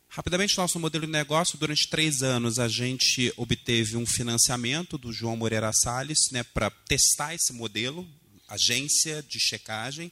Rapidamente, 0.10 0.58
nosso 0.58 0.80
modelo 0.80 1.06
de 1.06 1.12
negócio, 1.12 1.58
durante 1.58 1.90
três 1.90 2.24
anos, 2.24 2.60
a 2.60 2.68
gente 2.68 3.32
obteve 3.38 3.98
um 3.98 4.06
financiamento 4.06 4.98
do 4.98 5.12
João 5.12 5.36
Moreira 5.36 5.72
Salles 5.74 6.32
né, 6.32 6.44
para 6.44 6.70
testar 6.70 7.36
esse 7.36 7.54
modelo, 7.54 8.08
agência 8.48 9.22
de 9.24 9.40
checagem. 9.40 10.12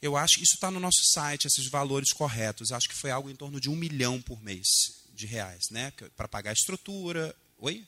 Eu 0.00 0.16
acho 0.16 0.36
que 0.36 0.42
isso 0.42 0.54
está 0.54 0.70
no 0.70 0.80
nosso 0.80 1.00
site, 1.12 1.46
esses 1.46 1.68
valores 1.68 2.12
corretos. 2.12 2.72
Acho 2.72 2.88
que 2.88 2.94
foi 2.94 3.10
algo 3.10 3.30
em 3.30 3.36
torno 3.36 3.60
de 3.60 3.70
um 3.70 3.76
milhão 3.76 4.20
por 4.20 4.42
mês 4.42 4.66
de 5.14 5.26
reais, 5.26 5.70
né? 5.70 5.92
Para 6.16 6.26
pagar 6.26 6.50
a 6.50 6.54
estrutura. 6.54 7.34
Oi? 7.58 7.86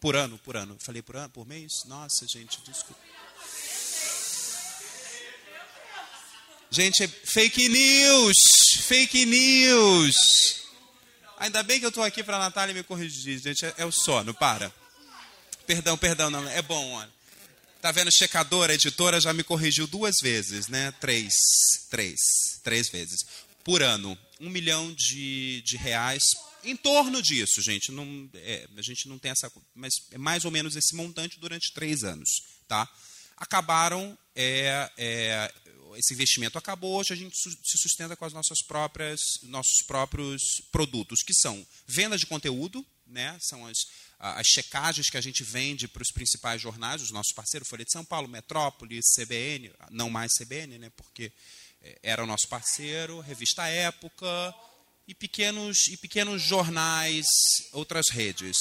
Por 0.00 0.14
ano, 0.14 0.38
por 0.38 0.56
ano. 0.56 0.76
Falei 0.78 1.02
por 1.02 1.16
ano, 1.16 1.30
por 1.30 1.44
mês? 1.44 1.72
Nossa, 1.86 2.26
gente, 2.28 2.60
desculpa. 2.64 3.02
Gente, 6.70 7.02
é 7.02 7.08
fake 7.08 7.68
news! 7.68 8.36
Fake 8.86 9.24
news! 9.24 10.67
Ainda 11.38 11.62
bem 11.62 11.78
que 11.78 11.86
eu 11.86 11.90
estou 11.90 12.02
aqui 12.02 12.22
para 12.22 12.36
a 12.36 12.40
Natália 12.40 12.74
me 12.74 12.82
corrigir, 12.82 13.38
gente. 13.38 13.64
É, 13.64 13.74
é, 13.78 13.84
o 13.84 13.92
sono, 13.92 14.34
para. 14.34 14.72
Perdão, 15.66 15.96
perdão, 15.96 16.30
não. 16.30 16.48
É 16.48 16.62
bom, 16.62 16.92
olha. 16.92 17.10
Tá 17.80 17.92
vendo? 17.92 18.10
Checadora, 18.12 18.74
editora 18.74 19.20
já 19.20 19.32
me 19.32 19.44
corrigiu 19.44 19.86
duas 19.86 20.16
vezes, 20.20 20.66
né? 20.66 20.92
Três. 21.00 21.32
Três. 21.90 22.16
Três 22.64 22.88
vezes. 22.88 23.20
Por 23.62 23.82
ano. 23.82 24.18
Um 24.40 24.50
milhão 24.50 24.92
de, 24.92 25.62
de 25.62 25.76
reais. 25.76 26.22
Em 26.64 26.76
torno 26.76 27.22
disso, 27.22 27.62
gente. 27.62 27.92
Não, 27.92 28.28
é, 28.34 28.66
a 28.76 28.82
gente 28.82 29.08
não 29.08 29.18
tem 29.18 29.30
essa. 29.30 29.50
Mas 29.74 29.92
é 30.10 30.18
mais 30.18 30.44
ou 30.44 30.50
menos 30.50 30.74
esse 30.74 30.94
montante 30.96 31.38
durante 31.38 31.72
três 31.72 32.02
anos. 32.02 32.28
Tá? 32.66 32.88
Acabaram 33.36 34.18
é, 34.34 34.90
é, 34.96 35.52
esse 35.96 36.14
investimento 36.14 36.58
acabou, 36.58 36.98
hoje 36.98 37.12
a 37.12 37.16
gente 37.16 37.36
se 37.36 37.78
sustenta 37.78 38.16
com 38.16 38.24
as 38.24 38.32
nossas 38.32 38.62
próprias, 38.62 39.20
nossos 39.44 39.82
próprios 39.86 40.42
produtos, 40.70 41.22
que 41.22 41.34
são 41.34 41.66
venda 41.86 42.16
de 42.16 42.26
conteúdo, 42.26 42.84
né? 43.06 43.36
são 43.40 43.66
as, 43.66 43.78
as 44.18 44.46
checagens 44.46 45.08
que 45.10 45.16
a 45.16 45.20
gente 45.20 45.42
vende 45.42 45.88
para 45.88 46.02
os 46.02 46.10
principais 46.12 46.60
jornais, 46.60 47.02
os 47.02 47.10
nossos 47.10 47.32
parceiros, 47.32 47.68
Folha 47.68 47.84
de 47.84 47.92
São 47.92 48.04
Paulo, 48.04 48.28
Metrópole, 48.28 49.00
CBN, 49.14 49.72
não 49.90 50.10
mais 50.10 50.32
CBN, 50.38 50.78
né? 50.78 50.90
porque 50.96 51.32
é, 51.82 51.98
era 52.02 52.22
o 52.22 52.26
nosso 52.26 52.48
parceiro, 52.48 53.20
Revista 53.20 53.66
Época 53.66 54.54
e 55.06 55.14
pequenos, 55.14 55.86
e 55.88 55.96
pequenos 55.96 56.42
jornais, 56.42 57.26
outras 57.72 58.10
redes. 58.10 58.56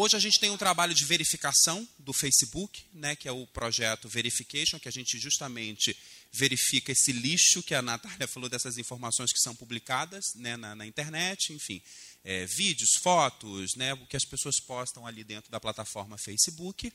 Hoje 0.00 0.14
a 0.14 0.20
gente 0.20 0.38
tem 0.38 0.48
um 0.48 0.56
trabalho 0.56 0.94
de 0.94 1.04
verificação 1.04 1.84
do 1.98 2.12
Facebook, 2.12 2.84
né, 2.92 3.16
que 3.16 3.26
é 3.26 3.32
o 3.32 3.44
projeto 3.48 4.08
Verification, 4.08 4.78
que 4.78 4.86
a 4.86 4.92
gente 4.92 5.18
justamente 5.18 5.98
verifica 6.32 6.92
esse 6.92 7.10
lixo 7.10 7.64
que 7.64 7.74
a 7.74 7.82
Natália 7.82 8.28
falou 8.32 8.48
dessas 8.48 8.78
informações 8.78 9.32
que 9.32 9.40
são 9.40 9.56
publicadas 9.56 10.24
né, 10.36 10.56
na, 10.56 10.76
na, 10.76 10.86
internet, 10.86 11.52
enfim, 11.52 11.82
é, 12.22 12.46
vídeos, 12.46 12.90
fotos, 13.02 13.74
né, 13.74 13.92
o 13.92 14.06
que 14.06 14.16
as 14.16 14.24
pessoas 14.24 14.60
postam 14.60 15.04
ali 15.04 15.24
dentro 15.24 15.50
da 15.50 15.58
plataforma 15.58 16.16
Facebook. 16.16 16.92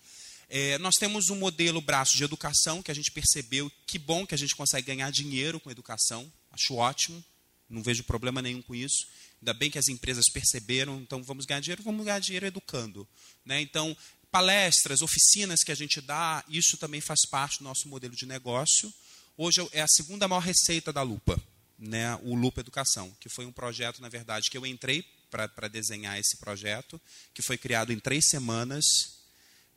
É, 0.48 0.78
nós 0.78 0.96
temos 0.98 1.30
um 1.30 1.36
modelo 1.36 1.82
braço 1.82 2.16
de 2.16 2.24
educação 2.24 2.82
que 2.82 2.90
a 2.90 2.96
gente 2.96 3.12
percebeu 3.12 3.70
que 3.86 4.00
bom 4.00 4.26
que 4.26 4.34
a 4.34 4.38
gente 4.38 4.56
consegue 4.56 4.88
ganhar 4.88 5.12
dinheiro 5.12 5.60
com 5.60 5.70
educação, 5.70 6.32
acho 6.54 6.76
ótimo, 6.76 7.22
não 7.70 7.84
vejo 7.84 8.04
problema 8.04 8.42
nenhum 8.42 8.62
com 8.62 8.74
isso. 8.74 9.08
Ainda 9.44 9.54
bem 9.54 9.70
que 9.70 9.78
as 9.78 9.90
empresas 9.90 10.24
perceberam, 10.32 11.02
então 11.02 11.22
vamos 11.22 11.46
ganhar 11.46 11.60
dinheiro, 11.60 11.84
vamos 11.84 12.06
ganhar 12.06 12.20
dinheiro 12.20 12.46
educando. 12.46 13.06
Né? 13.44 13.60
Então, 13.60 13.96
palestras, 14.32 15.02
oficinas 15.02 15.60
que 15.66 15.72
a 15.74 15.76
gente 15.76 16.00
dá, 16.00 16.42
isso 16.48 16.78
também 16.78 17.02
faz 17.02 17.26
parte 17.30 17.58
do 17.58 17.66
nosso 17.66 17.90
modelo 17.90 18.16
de 18.16 18.26
negócio. 18.26 18.92
Hoje 19.36 19.60
é 19.74 19.82
a 19.82 19.88
segunda 19.90 20.30
maior 20.30 20.40
receita 20.40 20.94
da 20.94 21.02
Lupa, 21.02 21.38
né? 21.78 22.18
o 22.24 22.36
Lupa 22.36 22.62
Educação, 22.62 23.14
que 23.20 23.28
foi 23.28 23.46
um 23.46 23.52
projeto, 23.52 24.02
na 24.02 24.08
verdade, 24.08 24.50
que 24.50 24.58
eu 24.58 24.66
entrei 24.66 25.06
para 25.30 25.68
desenhar 25.68 26.18
esse 26.18 26.38
projeto, 26.38 27.02
que 27.34 27.42
foi 27.42 27.58
criado 27.58 27.92
em 27.92 28.00
três 28.00 28.30
semanas, 28.30 28.86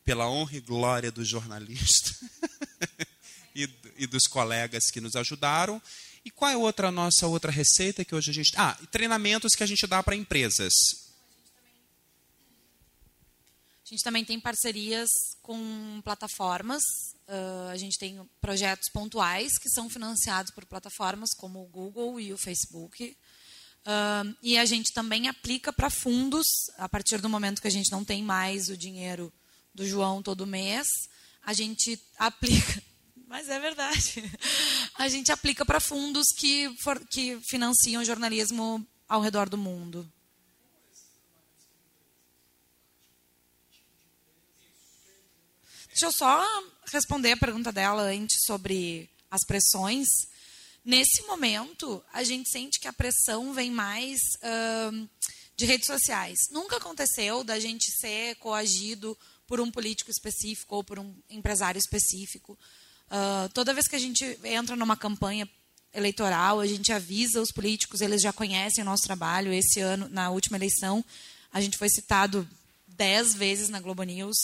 pela 0.04 0.30
honra 0.30 0.58
e 0.58 0.60
glória 0.60 1.10
do 1.10 1.24
jornalista 1.24 2.14
e, 3.52 3.68
e 3.96 4.06
dos 4.06 4.28
colegas 4.28 4.92
que 4.92 5.00
nos 5.00 5.16
ajudaram. 5.16 5.82
E 6.26 6.30
qual 6.32 6.50
é 6.50 6.56
outra 6.56 6.90
nossa 6.90 7.28
outra 7.28 7.52
receita 7.52 8.04
que 8.04 8.12
hoje 8.12 8.32
a 8.32 8.34
gente. 8.34 8.52
Ah, 8.56 8.76
treinamentos 8.90 9.52
que 9.54 9.62
a 9.62 9.66
gente 9.66 9.86
dá 9.86 10.02
para 10.02 10.16
empresas. 10.16 10.72
A 13.84 13.88
gente 13.88 14.02
também 14.02 14.24
tem 14.24 14.40
parcerias 14.40 15.08
com 15.40 16.00
plataformas. 16.02 16.82
Uh, 17.28 17.68
a 17.70 17.76
gente 17.76 17.96
tem 17.96 18.28
projetos 18.40 18.90
pontuais 18.90 19.56
que 19.56 19.70
são 19.70 19.88
financiados 19.88 20.50
por 20.50 20.66
plataformas 20.66 21.30
como 21.32 21.62
o 21.62 21.68
Google 21.68 22.18
e 22.18 22.32
o 22.32 22.36
Facebook. 22.36 23.16
Uh, 23.86 24.36
e 24.42 24.58
a 24.58 24.64
gente 24.64 24.92
também 24.92 25.28
aplica 25.28 25.72
para 25.72 25.88
fundos, 25.88 26.48
a 26.76 26.88
partir 26.88 27.20
do 27.20 27.28
momento 27.28 27.62
que 27.62 27.68
a 27.68 27.70
gente 27.70 27.92
não 27.92 28.04
tem 28.04 28.24
mais 28.24 28.68
o 28.68 28.76
dinheiro 28.76 29.32
do 29.72 29.86
João 29.86 30.20
todo 30.20 30.44
mês, 30.44 30.88
a 31.44 31.52
gente 31.52 31.96
aplica 32.18 32.82
mas 33.36 33.50
é 33.50 33.60
verdade. 33.60 34.22
A 34.96 35.08
gente 35.08 35.30
aplica 35.30 35.62
para 35.62 35.78
fundos 35.78 36.28
que, 36.38 36.74
for, 36.78 36.98
que 37.06 37.38
financiam 37.42 38.02
jornalismo 38.02 38.86
ao 39.06 39.20
redor 39.20 39.46
do 39.50 39.58
mundo. 39.58 40.10
Deixa 45.88 46.06
eu 46.06 46.12
só 46.12 46.42
responder 46.86 47.32
a 47.32 47.36
pergunta 47.36 47.70
dela 47.70 48.04
antes 48.04 48.38
sobre 48.46 49.10
as 49.30 49.44
pressões. 49.44 50.06
Nesse 50.82 51.20
momento, 51.26 52.02
a 52.14 52.24
gente 52.24 52.48
sente 52.48 52.80
que 52.80 52.88
a 52.88 52.92
pressão 52.92 53.52
vem 53.52 53.70
mais 53.70 54.18
uh, 54.36 55.08
de 55.54 55.66
redes 55.66 55.86
sociais. 55.86 56.38
Nunca 56.50 56.78
aconteceu 56.78 57.44
da 57.44 57.60
gente 57.60 57.90
ser 58.00 58.36
coagido 58.36 59.16
por 59.46 59.60
um 59.60 59.70
político 59.70 60.10
específico 60.10 60.76
ou 60.76 60.82
por 60.82 60.98
um 60.98 61.14
empresário 61.28 61.78
específico. 61.78 62.58
Uh, 63.06 63.48
toda 63.52 63.74
vez 63.74 63.86
que 63.86 63.96
a 63.96 63.98
gente 63.98 64.38
entra 64.44 64.74
numa 64.74 64.96
campanha 64.96 65.48
eleitoral, 65.94 66.60
a 66.60 66.66
gente 66.66 66.92
avisa 66.92 67.40
os 67.40 67.50
políticos, 67.50 68.00
eles 68.00 68.20
já 68.20 68.32
conhecem 68.32 68.82
o 68.82 68.84
nosso 68.84 69.04
trabalho. 69.04 69.52
Esse 69.52 69.80
ano, 69.80 70.08
na 70.08 70.30
última 70.30 70.56
eleição, 70.56 71.04
a 71.52 71.60
gente 71.60 71.78
foi 71.78 71.88
citado 71.88 72.46
dez 72.86 73.34
vezes 73.34 73.68
na 73.68 73.80
Globo 73.80 74.02
News. 74.02 74.36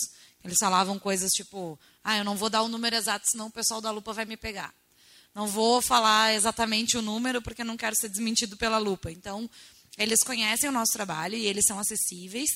Eles 0.44 0.58
falavam 0.58 0.98
coisas 0.98 1.30
tipo: 1.32 1.78
ah, 2.02 2.16
eu 2.16 2.24
não 2.24 2.36
vou 2.36 2.48
dar 2.48 2.62
o 2.62 2.68
número 2.68 2.96
exato, 2.96 3.26
senão 3.30 3.46
o 3.46 3.52
pessoal 3.52 3.80
da 3.80 3.90
lupa 3.90 4.12
vai 4.12 4.24
me 4.24 4.36
pegar. 4.36 4.72
Não 5.34 5.46
vou 5.46 5.80
falar 5.80 6.34
exatamente 6.34 6.96
o 6.96 7.02
número, 7.02 7.40
porque 7.40 7.64
não 7.64 7.76
quero 7.76 7.96
ser 7.96 8.08
desmentido 8.08 8.56
pela 8.56 8.78
lupa. 8.78 9.10
Então, 9.10 9.48
eles 9.96 10.22
conhecem 10.22 10.68
o 10.68 10.72
nosso 10.72 10.92
trabalho 10.92 11.36
e 11.36 11.46
eles 11.46 11.64
são 11.66 11.78
acessíveis. 11.78 12.50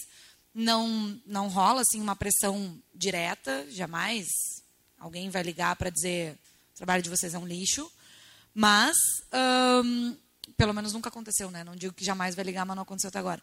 Não, 0.55 1.21
não 1.27 1.49
rola 1.49 1.83
assim 1.83 2.01
uma 2.01 2.17
pressão 2.17 2.79
direta, 2.95 3.67
jamais 3.71 4.27
Alguém 4.99 5.31
vai 5.31 5.43
ligar 5.43 5.77
para 5.77 5.91
dizer 5.91 6.37
o 6.75 6.77
trabalho 6.77 7.03
de 7.03 7.11
vocês 7.11 7.35
é 7.35 7.39
um 7.39 7.47
lixo. 7.47 7.91
Mas, 8.55 8.97
pelo 10.57 10.73
menos 10.73 10.93
nunca 10.93 11.09
aconteceu, 11.09 11.51
né? 11.51 11.63
Não 11.63 11.77
digo 11.77 11.95
que 11.95 12.05
jamais 12.05 12.35
vai 12.35 12.45
ligar, 12.45 12.65
mas 12.65 12.75
não 12.75 12.83
aconteceu 12.83 13.09
até 13.09 13.19
agora. 13.19 13.43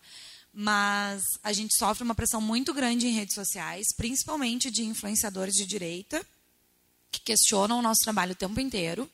Mas 0.52 1.24
a 1.44 1.54
gente 1.54 1.76
sofre 1.78 2.04
uma 2.04 2.16
pressão 2.16 2.42
muito 2.42 2.74
grande 2.74 3.08
em 3.08 3.14
redes 3.14 3.36
sociais, 3.36 3.88
principalmente 3.96 4.72
de 4.72 4.84
influenciadores 4.84 5.56
de 5.56 5.66
direita, 5.66 6.26
que 7.12 7.22
questionam 7.22 7.80
o 7.80 7.82
nosso 7.82 8.02
trabalho 8.04 8.34
o 8.34 8.36
tempo 8.36 8.60
inteiro. 8.60 9.10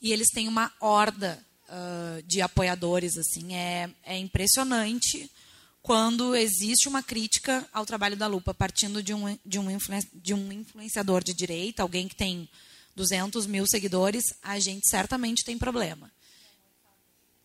E 0.00 0.12
eles 0.12 0.28
têm 0.28 0.48
uma 0.48 0.72
horda 0.80 1.38
uh, 1.68 2.22
de 2.24 2.40
apoiadores, 2.40 3.16
assim. 3.16 3.54
É, 3.54 3.90
é 4.02 4.18
impressionante 4.18 5.30
quando 5.82 6.36
existe 6.36 6.88
uma 6.88 7.02
crítica 7.02 7.68
ao 7.72 7.84
trabalho 7.84 8.16
da 8.16 8.28
Lupa, 8.28 8.54
partindo 8.54 9.02
de 9.02 9.12
um, 9.12 9.36
de 9.44 9.58
um, 9.58 9.66
de 10.14 10.32
um 10.32 10.52
influenciador 10.52 11.24
de 11.24 11.34
direita, 11.34 11.82
alguém 11.82 12.06
que 12.06 12.14
tem 12.14 12.48
200 12.94 13.46
mil 13.46 13.66
seguidores, 13.66 14.22
a 14.42 14.58
gente 14.60 14.88
certamente 14.88 15.44
tem 15.44 15.58
problema. 15.58 16.10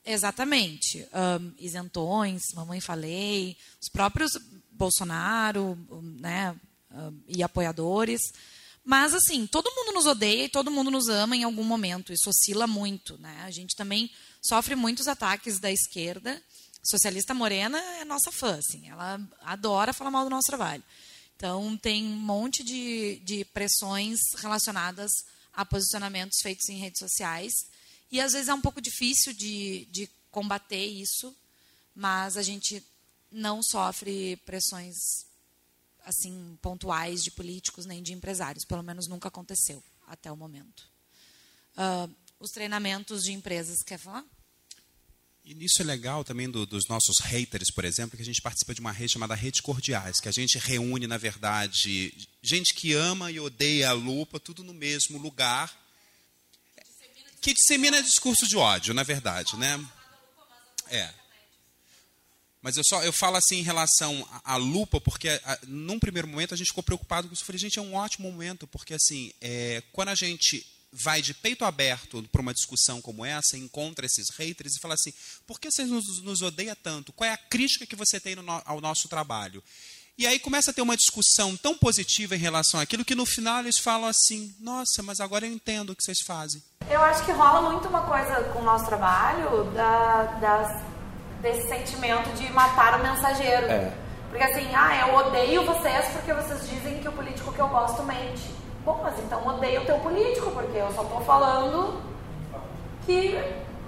Exatamente. 0.06 1.06
Um, 1.42 1.54
isentões, 1.58 2.44
mamãe 2.54 2.80
falei, 2.80 3.58
os 3.82 3.90
próprios 3.90 4.32
Bolsonaro 4.72 5.76
né, 6.20 6.56
e 7.28 7.42
apoiadores. 7.42 8.22
Mas, 8.86 9.14
assim, 9.14 9.46
todo 9.48 9.74
mundo 9.76 9.94
nos 9.94 10.06
odeia 10.06 10.46
e 10.46 10.50
todo 10.50 10.72
mundo 10.72 10.92
nos 10.92 11.10
ama 11.10 11.36
em 11.36 11.44
algum 11.44 11.64
momento. 11.64 12.14
Isso 12.14 12.30
oscila 12.30 12.68
muito. 12.68 13.18
Né? 13.18 13.42
A 13.44 13.52
gente 13.52 13.76
também 13.76 14.10
sofre 14.42 14.76
muitos 14.76 15.08
ataques 15.08 15.60
da 15.60 15.72
esquerda 15.72 16.42
socialista 16.90 17.34
morena 17.34 17.80
é 18.00 18.06
nossa 18.06 18.32
fã, 18.32 18.58
assim, 18.58 18.90
ela 18.90 19.20
adora 19.42 19.94
falar 19.94 20.12
mal 20.12 20.24
do 20.24 20.30
nosso 20.30 20.48
trabalho. 20.48 20.84
Então, 21.36 21.78
tem 21.78 22.04
um 22.04 22.18
monte 22.18 22.64
de, 22.64 23.20
de 23.24 23.46
pressões 23.46 24.20
relacionadas 24.38 25.12
a 25.54 25.64
posicionamentos 25.64 26.40
feitos 26.42 26.68
em 26.70 26.78
redes 26.78 27.00
sociais. 27.00 27.54
E, 28.12 28.20
às 28.20 28.34
vezes, 28.34 28.48
é 28.48 28.54
um 28.54 28.62
pouco 28.62 28.82
difícil 28.82 29.34
de, 29.34 29.86
de 29.92 30.10
combater 30.32 30.84
isso, 30.84 31.36
mas 31.94 32.38
a 32.38 32.42
gente 32.42 32.84
não 33.32 33.62
sofre 33.62 34.38
pressões 34.46 34.96
assim 36.06 36.58
pontuais 36.62 37.22
de 37.22 37.30
políticos 37.32 37.86
nem 37.86 38.02
de 38.02 38.14
empresários. 38.14 38.66
Pelo 38.66 38.82
menos 38.82 39.08
nunca 39.08 39.28
aconteceu 39.28 39.84
até 40.08 40.32
o 40.32 40.38
momento. 40.38 40.90
Uh, 41.76 42.12
os 42.40 42.52
treinamentos 42.52 43.24
de 43.24 43.34
empresas, 43.34 43.84
quer 43.84 43.98
falar? 43.98 44.24
E 45.50 45.56
nisso 45.56 45.82
é 45.82 45.86
legal 45.86 46.26
também 46.26 46.50
do, 46.50 46.66
dos 46.66 46.90
nossos 46.90 47.20
haters, 47.22 47.72
por 47.74 47.86
exemplo, 47.86 48.18
que 48.18 48.22
a 48.22 48.26
gente 48.26 48.42
participa 48.42 48.76
de 48.76 48.82
uma 48.82 48.92
rede 48.92 49.14
chamada 49.14 49.34
Rede 49.34 49.62
Cordiais, 49.62 50.20
que 50.20 50.28
a 50.28 50.32
gente 50.32 50.58
reúne, 50.58 51.08
na 51.08 51.18
verdade, 51.18 52.14
gente 52.42 52.74
que 52.74 52.92
ama 52.92 53.32
e 53.32 53.40
odeia 53.40 53.92
a 53.92 53.94
lupa, 53.94 54.42
tudo 54.42 54.62
no 54.62 54.74
mesmo 54.74 55.18
lugar, 55.18 55.74
que 57.40 57.54
dissemina 57.54 58.04
discurso 58.04 58.46
de 58.46 58.58
ódio, 58.58 58.94
na 58.94 59.04
verdade, 59.04 59.56
né? 59.56 59.90
É. 60.90 61.14
Mas 62.62 62.76
eu 62.76 62.84
só 62.84 63.02
eu 63.04 63.14
falo 63.14 63.38
assim 63.38 63.60
em 63.60 63.64
relação 63.64 64.28
à 64.44 64.58
lupa, 64.58 65.00
porque 65.00 65.30
a, 65.30 65.60
num 65.66 65.98
primeiro 65.98 66.28
momento 66.28 66.56
a 66.56 66.58
gente 66.58 66.68
ficou 66.68 66.84
preocupado 66.84 67.30
com 67.30 67.34
isso. 67.34 67.44
Eu 67.44 67.48
falei, 67.48 67.60
gente, 67.60 67.80
é 67.80 67.82
um 67.82 67.96
ótimo 67.96 68.30
momento, 68.30 68.68
porque 68.68 68.96
assim, 68.96 69.32
é, 69.40 69.82
quando 69.94 70.10
a 70.10 70.16
gente 70.16 70.68
vai 70.92 71.22
de 71.22 71.34
peito 71.34 71.66
aberto 71.66 72.24
para 72.32 72.42
uma 72.42 72.54
discussão 72.54 73.02
como 73.02 73.26
essa, 73.26 73.58
encontra 73.58 74.06
esses 74.06 74.30
haters 74.36 74.76
e 74.76 74.80
fala 74.80 74.94
assim: 74.94 75.14
por 75.46 75.60
que 75.60 75.70
você 75.70 75.84
nos, 75.86 76.22
nos 76.22 76.42
odeia 76.42 76.76
tanto? 76.76 77.14
Qual 77.14 77.28
é 77.28 77.34
a 77.34 77.38
crítica 77.38 77.86
que 77.86 77.96
você 77.96 78.20
tem 78.20 78.36
no, 78.36 78.44
ao 78.66 78.82
nosso 78.82 79.08
trabalho? 79.08 79.64
E 80.18 80.26
aí 80.26 80.40
começa 80.40 80.72
a 80.72 80.74
ter 80.74 80.82
uma 80.82 80.98
discussão 80.98 81.56
tão 81.56 81.78
positiva 81.78 82.36
em 82.36 82.40
relação 82.40 82.80
àquilo 82.80 83.06
que 83.06 83.14
no 83.14 83.26
final 83.26 83.60
eles 83.60 83.78
falam 83.78 84.08
assim: 84.08 84.56
nossa, 84.60 85.04
mas 85.04 85.20
agora 85.20 85.46
eu 85.46 85.52
entendo 85.52 85.92
o 85.92 85.96
que 85.96 86.04
vocês 86.04 86.20
fazem. 86.26 86.62
Eu 86.90 87.02
acho 87.04 87.24
que 87.24 87.32
rola 87.32 87.70
muito 87.70 87.88
uma 87.88 88.02
coisa 88.02 88.44
com 88.52 88.60
o 88.60 88.64
nosso 88.64 88.86
trabalho 88.86 89.66
da, 89.74 90.24
das, 90.42 90.84
desse 91.42 91.68
sentimento 91.68 92.34
de 92.36 92.52
matar 92.52 93.00
o 93.00 93.04
mensageiro. 93.04 93.68
É. 93.68 93.94
Porque 94.30 94.44
assim, 94.44 94.68
ah, 94.74 95.08
eu 95.08 95.16
odeio 95.16 95.66
vocês 95.66 96.06
porque 96.14 96.34
vocês 96.34 96.68
dizem 96.68 97.00
que 97.00 97.08
o 97.08 97.12
político 97.12 97.54
que 97.54 97.60
eu 97.60 97.68
gosto 97.68 98.02
mente. 98.04 98.57
Bom, 98.88 99.02
mas 99.04 99.20
então 99.20 99.46
odeio 99.46 99.82
o 99.82 99.86
teu 99.86 100.00
político, 100.00 100.50
porque 100.50 100.78
eu 100.78 100.90
só 100.94 101.04
estou 101.04 101.20
falando 101.26 102.02
que 103.06 103.36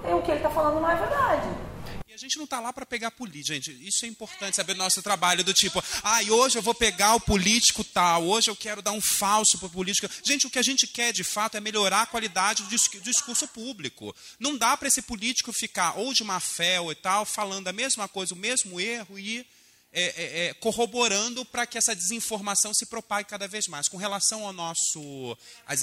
o 0.04 0.20
que 0.20 0.30
ele 0.30 0.40
está 0.40 0.50
falando 0.50 0.78
não 0.78 0.90
é 0.90 0.94
verdade. 0.94 1.48
E 2.06 2.12
a 2.12 2.18
gente 2.18 2.36
não 2.36 2.44
está 2.44 2.60
lá 2.60 2.70
para 2.70 2.84
pegar 2.84 3.10
político, 3.10 3.54
gente. 3.54 3.70
Isso 3.82 4.04
é 4.04 4.08
importante 4.08 4.56
saber 4.56 4.74
do 4.74 4.78
nosso 4.78 5.02
trabalho, 5.02 5.42
do 5.42 5.54
tipo, 5.54 5.82
ah, 6.04 6.22
e 6.22 6.30
hoje 6.30 6.58
eu 6.58 6.62
vou 6.62 6.74
pegar 6.74 7.14
o 7.14 7.20
político 7.20 7.82
tal, 7.82 8.26
hoje 8.26 8.50
eu 8.50 8.56
quero 8.56 8.82
dar 8.82 8.92
um 8.92 9.00
falso 9.00 9.56
para 9.58 9.68
o 9.68 9.70
político. 9.70 10.06
Gente, 10.22 10.46
o 10.46 10.50
que 10.50 10.58
a 10.58 10.62
gente 10.62 10.86
quer 10.86 11.14
de 11.14 11.24
fato 11.24 11.56
é 11.56 11.60
melhorar 11.60 12.02
a 12.02 12.06
qualidade 12.06 12.62
do 12.62 13.00
discurso 13.00 13.48
público. 13.48 14.14
Não 14.38 14.54
dá 14.54 14.76
para 14.76 14.88
esse 14.88 15.00
político 15.00 15.50
ficar 15.50 15.96
ou 15.96 16.12
de 16.12 16.22
má 16.22 16.38
fé 16.40 16.78
ou 16.78 16.92
e 16.92 16.94
tal, 16.94 17.24
falando 17.24 17.68
a 17.68 17.72
mesma 17.72 18.06
coisa, 18.06 18.34
o 18.34 18.36
mesmo 18.36 18.78
erro 18.78 19.18
e 19.18 19.46
é, 19.92 20.02
é, 20.02 20.46
é, 20.46 20.54
corroborando 20.54 21.44
para 21.44 21.66
que 21.66 21.76
essa 21.76 21.96
desinformação 21.96 22.72
se 22.72 22.86
propague 22.86 23.28
cada 23.28 23.48
vez 23.48 23.66
mais. 23.66 23.88
Com 23.88 23.96
relação 23.96 24.46
ao 24.46 24.52
nosso 24.52 25.36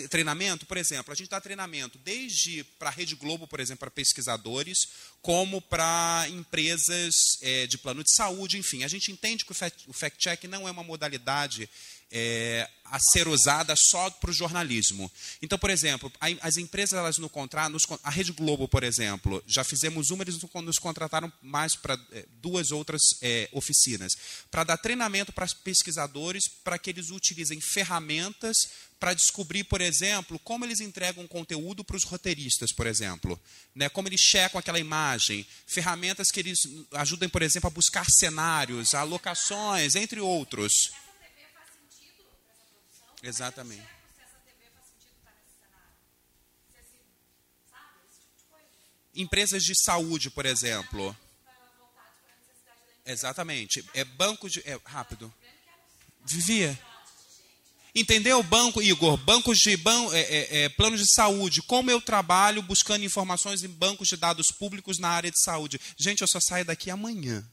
treinamento, 0.10 0.66
por 0.66 0.78
exemplo, 0.78 1.12
a 1.12 1.16
gente 1.16 1.30
dá 1.30 1.42
treinamento 1.42 1.98
desde 1.98 2.64
para 2.80 2.88
a 2.88 2.92
Rede 2.92 3.16
Globo, 3.16 3.48
por 3.48 3.60
exemplo, 3.60 3.82
para 3.82 3.92
pesquisadores, 3.92 4.78
como 5.22 5.62
para 5.62 6.26
empresas 6.30 7.14
é, 7.42 7.68
de 7.68 7.78
plano 7.78 8.04
de 8.04 8.14
saúde, 8.16 8.58
enfim. 8.58 8.84
A 8.84 8.88
gente 8.88 9.12
entende 9.12 9.44
que 9.46 9.52
o 9.52 9.94
fact-check 9.94 10.46
não 10.46 10.68
é 10.68 10.72
uma 10.72 10.84
modalidade 10.84 11.70
é, 12.12 12.70
a 12.86 12.98
ser 13.00 13.28
usada 13.28 13.76
só 13.76 14.10
para 14.10 14.30
o 14.30 14.34
jornalismo. 14.34 15.12
Então, 15.42 15.60
por 15.60 15.70
exemplo, 15.70 16.12
as 16.42 16.56
empresas 16.58 16.98
elas 16.98 17.18
no 17.18 17.30
contrato, 17.30 17.78
a 18.02 18.10
Rede 18.10 18.32
Globo, 18.32 18.68
por 18.68 18.84
exemplo, 18.84 19.44
já 19.46 19.64
fizemos 19.64 20.10
uma, 20.10 20.24
eles 20.24 20.40
nos 20.64 20.80
contrataram 20.80 21.32
mais 21.42 21.76
para 21.76 22.00
é, 22.14 22.26
duas 22.42 22.72
outras 22.72 23.02
é, 23.22 23.50
oficinas, 23.52 24.14
para 24.50 24.64
dar 24.64 24.78
treinamento 24.78 25.34
para 25.34 25.48
pesquisadores, 25.64 26.48
para 26.64 26.78
que 26.78 26.90
eles 26.90 27.10
utilizem 27.10 27.60
ferramentas 27.60 28.56
para 29.00 29.14
descobrir, 29.14 29.64
por 29.66 29.80
exemplo, 29.80 30.40
como 30.40 30.66
eles 30.66 30.80
entregam 30.80 31.28
conteúdo 31.28 31.84
para 31.84 31.96
os 31.96 32.04
roteiristas, 32.04 32.72
por 32.72 32.88
exemplo, 32.88 33.40
né? 33.76 33.90
como 33.90 34.08
eles 34.08 34.22
checam 34.22 34.60
aquela 34.60 34.80
imagem, 34.80 35.46
ferramentas 35.68 36.32
que 36.32 36.40
eles 36.40 36.60
ajudem, 36.94 37.30
por 37.30 37.42
exemplo, 37.42 37.68
a 37.68 37.72
buscar 37.72 38.06
cenários, 38.10 38.94
alocações, 38.96 39.96
entre 39.96 40.20
outros. 40.20 40.92
Exatamente. 43.22 43.88
Empresas 49.16 49.64
de 49.64 49.74
saúde, 49.84 50.30
por 50.30 50.46
exemplo. 50.46 51.16
Exatamente. 53.06 53.84
É 53.94 54.04
banco 54.04 54.50
de. 54.50 54.60
É, 54.60 54.80
rápido. 54.86 55.34
Vivia. 56.26 56.78
Entendeu, 57.96 58.44
banco, 58.44 58.82
Igor? 58.82 59.18
Bancos 59.18 59.58
de 59.58 59.76
ban, 59.76 60.14
é, 60.14 60.20
é, 60.20 60.64
é, 60.64 60.70
planos 60.70 61.00
de 61.00 61.14
saúde. 61.14 61.62
Como 61.64 61.90
eu 61.90 62.00
trabalho 62.00 62.62
buscando 62.62 63.04
informações 63.04 63.64
em 63.64 63.68
bancos 63.68 64.08
de 64.08 64.16
dados 64.16 64.48
públicos 64.52 65.00
na 65.00 65.10
área 65.10 65.32
de 65.32 65.42
saúde? 65.42 65.80
Gente, 65.98 66.22
eu 66.22 66.28
só 66.28 66.40
saio 66.40 66.66
daqui 66.66 66.92
amanhã. 66.92 67.44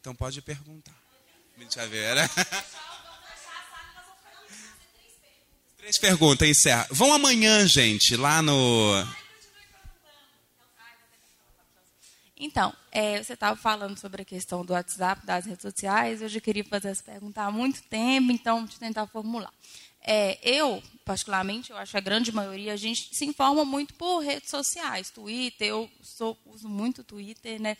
Então 0.00 0.14
pode 0.14 0.42
perguntar. 0.42 0.94
Mentira. 1.56 2.30
Três 5.78 5.98
perguntas, 5.98 6.46
encerra. 6.46 6.86
Vão 6.90 7.12
amanhã, 7.14 7.66
gente, 7.66 8.14
lá 8.14 8.42
no. 8.42 9.06
Então, 12.36 12.74
é, 12.98 13.22
você 13.22 13.34
estava 13.34 13.54
falando 13.54 13.96
sobre 13.96 14.22
a 14.22 14.24
questão 14.24 14.64
do 14.64 14.72
WhatsApp, 14.72 15.24
das 15.24 15.46
redes 15.46 15.62
sociais. 15.62 16.20
Eu 16.20 16.28
já 16.28 16.40
queria 16.40 16.64
fazer 16.64 16.88
essa 16.88 17.04
pergunta 17.04 17.40
há 17.42 17.48
muito 17.48 17.80
tempo, 17.84 18.32
então 18.32 18.66
vou 18.66 18.76
tentar 18.76 19.06
formular. 19.06 19.52
É, 20.00 20.36
eu, 20.42 20.82
particularmente, 21.04 21.70
eu 21.70 21.76
acho 21.76 21.92
que 21.92 21.96
a 21.96 22.00
grande 22.00 22.32
maioria, 22.32 22.72
a 22.72 22.76
gente 22.76 23.14
se 23.14 23.24
informa 23.24 23.64
muito 23.64 23.94
por 23.94 24.18
redes 24.18 24.50
sociais, 24.50 25.10
Twitter, 25.10 25.68
eu 25.68 25.88
sou, 26.02 26.36
uso 26.44 26.68
muito 26.68 27.04
Twitter, 27.04 27.62
né? 27.62 27.76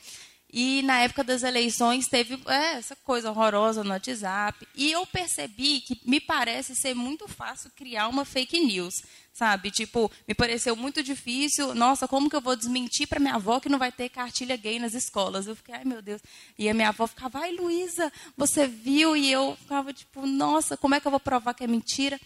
E 0.51 0.81
na 0.83 1.01
época 1.01 1.23
das 1.23 1.43
eleições 1.43 2.09
teve 2.09 2.41
é, 2.47 2.79
essa 2.79 2.97
coisa 2.97 3.31
horrorosa 3.31 3.85
no 3.85 3.91
WhatsApp. 3.91 4.67
E 4.75 4.91
eu 4.91 5.05
percebi 5.07 5.83
que 5.83 6.01
me 6.07 6.21
parece 6.21 6.75
ser 6.75 6.95
muito 6.95 7.29
fácil 7.29 7.71
criar 7.77 8.09
uma 8.09 8.25
fake 8.25 8.59
news, 8.61 8.95
sabe? 9.33 9.71
Tipo, 9.71 10.11
me 10.27 10.35
pareceu 10.35 10.75
muito 10.75 11.03
difícil. 11.03 11.75
Nossa, 11.75 12.09
como 12.09 12.31
que 12.31 12.37
eu 12.37 12.41
vou 12.41 12.57
desmentir 12.57 13.07
para 13.07 13.21
minha 13.21 13.35
avó 13.35 13.61
que 13.61 13.69
não 13.69 13.79
vai 13.79 13.93
ter 13.93 14.09
cartilha 14.09 14.57
gay 14.57 14.79
nas 14.79 14.95
escolas? 14.95 15.47
Eu 15.47 15.55
fiquei, 15.55 15.75
ai 15.75 15.85
meu 15.85 16.01
Deus. 16.01 16.23
E 16.59 16.67
a 16.67 16.73
minha 16.73 16.89
avó 16.89 17.07
ficava, 17.07 17.41
ai 17.41 17.53
Luísa, 17.53 18.11
você 18.35 18.67
viu? 18.67 19.15
E 19.15 19.31
eu 19.31 19.55
ficava 19.61 19.93
tipo, 19.93 20.27
nossa, 20.27 20.79
como 20.79 20.95
é 20.95 21.01
que 21.01 21.07
eu 21.07 21.11
vou 21.11 21.21
provar 21.21 21.53
que 21.53 21.65
é 21.65 21.67
mentira? 21.67 22.19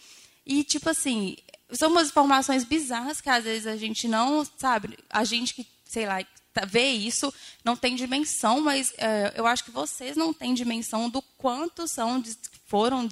E 0.46 0.62
tipo 0.62 0.88
assim, 0.88 1.36
são 1.72 1.90
umas 1.90 2.08
informações 2.08 2.62
bizarras 2.62 3.20
que 3.20 3.28
às 3.28 3.42
vezes 3.42 3.66
a 3.66 3.76
gente 3.76 4.06
não, 4.06 4.46
sabe? 4.58 4.96
A 5.10 5.24
gente 5.24 5.54
que, 5.54 5.66
sei 5.84 6.06
lá, 6.06 6.24
Tá, 6.52 6.66
ver 6.66 6.90
isso, 6.90 7.32
não 7.64 7.74
tem 7.74 7.94
dimensão, 7.94 8.60
mas 8.60 8.92
é, 8.98 9.32
eu 9.36 9.46
acho 9.46 9.64
que 9.64 9.70
vocês 9.70 10.16
não 10.16 10.34
têm 10.34 10.52
dimensão 10.52 11.08
do 11.08 11.22
quanto 11.38 11.88
são, 11.88 12.22
foram 12.66 13.08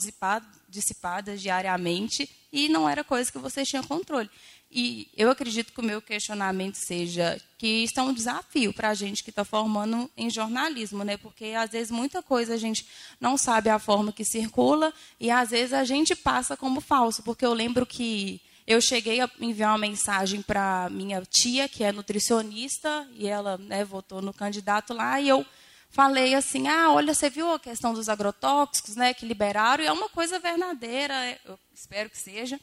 dissipadas 0.68 1.40
diariamente 1.40 2.28
e 2.52 2.68
não 2.68 2.86
era 2.86 3.02
coisa 3.02 3.32
que 3.32 3.38
vocês 3.38 3.66
tinham 3.66 3.82
controle. 3.82 4.28
E 4.70 5.08
eu 5.16 5.30
acredito 5.30 5.72
que 5.72 5.80
o 5.80 5.84
meu 5.84 6.00
questionamento 6.00 6.76
seja 6.76 7.40
que 7.58 7.66
isso 7.66 7.98
é 7.98 8.02
um 8.02 8.12
desafio 8.12 8.72
para 8.72 8.90
a 8.90 8.94
gente 8.94 9.24
que 9.24 9.30
está 9.30 9.44
formando 9.44 10.08
em 10.16 10.30
jornalismo, 10.30 11.02
né? 11.02 11.16
Porque 11.16 11.46
às 11.56 11.70
vezes 11.70 11.90
muita 11.90 12.22
coisa 12.22 12.54
a 12.54 12.56
gente 12.56 12.86
não 13.20 13.36
sabe 13.36 13.68
a 13.68 13.80
forma 13.80 14.12
que 14.12 14.24
circula 14.24 14.92
e 15.18 15.28
às 15.28 15.50
vezes 15.50 15.72
a 15.72 15.82
gente 15.82 16.14
passa 16.14 16.56
como 16.56 16.80
falso, 16.80 17.22
porque 17.24 17.44
eu 17.44 17.52
lembro 17.52 17.84
que 17.84 18.40
eu 18.66 18.80
cheguei 18.80 19.20
a 19.20 19.30
enviar 19.40 19.72
uma 19.72 19.78
mensagem 19.78 20.42
para 20.42 20.88
minha 20.90 21.22
tia, 21.22 21.68
que 21.68 21.82
é 21.82 21.92
nutricionista, 21.92 23.06
e 23.12 23.26
ela 23.26 23.58
né, 23.58 23.84
votou 23.84 24.22
no 24.22 24.32
candidato 24.32 24.94
lá, 24.94 25.20
e 25.20 25.28
eu 25.28 25.44
falei 25.90 26.34
assim: 26.34 26.68
ah, 26.68 26.92
olha, 26.92 27.14
você 27.14 27.28
viu 27.28 27.52
a 27.52 27.58
questão 27.58 27.92
dos 27.92 28.08
agrotóxicos, 28.08 28.96
né, 28.96 29.12
que 29.12 29.26
liberaram, 29.26 29.82
e 29.82 29.86
é 29.86 29.92
uma 29.92 30.08
coisa 30.08 30.38
verdadeira, 30.38 31.14
é, 31.26 31.38
eu 31.44 31.58
espero 31.74 32.08
que 32.10 32.18
seja. 32.18 32.58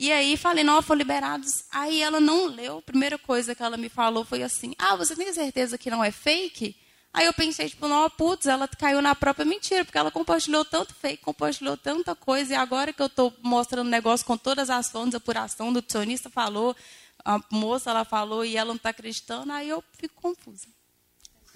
E 0.00 0.12
aí 0.12 0.36
falei, 0.36 0.62
não, 0.62 0.80
foram 0.80 0.98
liberados. 0.98 1.64
Aí 1.72 2.00
ela 2.00 2.20
não 2.20 2.46
leu. 2.46 2.78
A 2.78 2.82
primeira 2.82 3.18
coisa 3.18 3.52
que 3.52 3.62
ela 3.64 3.76
me 3.76 3.88
falou 3.88 4.24
foi 4.24 4.44
assim: 4.44 4.72
ah, 4.78 4.94
você 4.94 5.16
tem 5.16 5.32
certeza 5.32 5.76
que 5.76 5.90
não 5.90 6.04
é 6.04 6.12
fake? 6.12 6.76
Aí 7.12 7.26
eu 7.26 7.32
pensei, 7.32 7.68
tipo, 7.68 7.88
não, 7.88 8.08
putz, 8.10 8.46
ela 8.46 8.68
caiu 8.68 9.00
na 9.00 9.14
própria 9.14 9.44
mentira, 9.44 9.84
porque 9.84 9.98
ela 9.98 10.10
compartilhou 10.10 10.64
tanto 10.64 10.94
fake, 10.94 11.22
compartilhou 11.22 11.76
tanta 11.76 12.14
coisa, 12.14 12.52
e 12.52 12.56
agora 12.56 12.92
que 12.92 13.02
eu 13.02 13.06
estou 13.06 13.34
mostrando 13.42 13.86
o 13.86 13.90
negócio 13.90 14.26
com 14.26 14.36
todas 14.36 14.70
as 14.70 14.90
fontes, 14.90 15.14
apuração, 15.14 15.68
do 15.68 15.74
nutricionista 15.74 16.28
falou, 16.28 16.76
a 17.24 17.40
moça 17.50 17.90
ela 17.90 18.04
falou 18.04 18.44
e 18.44 18.56
ela 18.56 18.68
não 18.68 18.76
está 18.76 18.90
acreditando, 18.90 19.52
aí 19.52 19.68
eu 19.68 19.82
fico 19.98 20.14
confusa. 20.20 20.66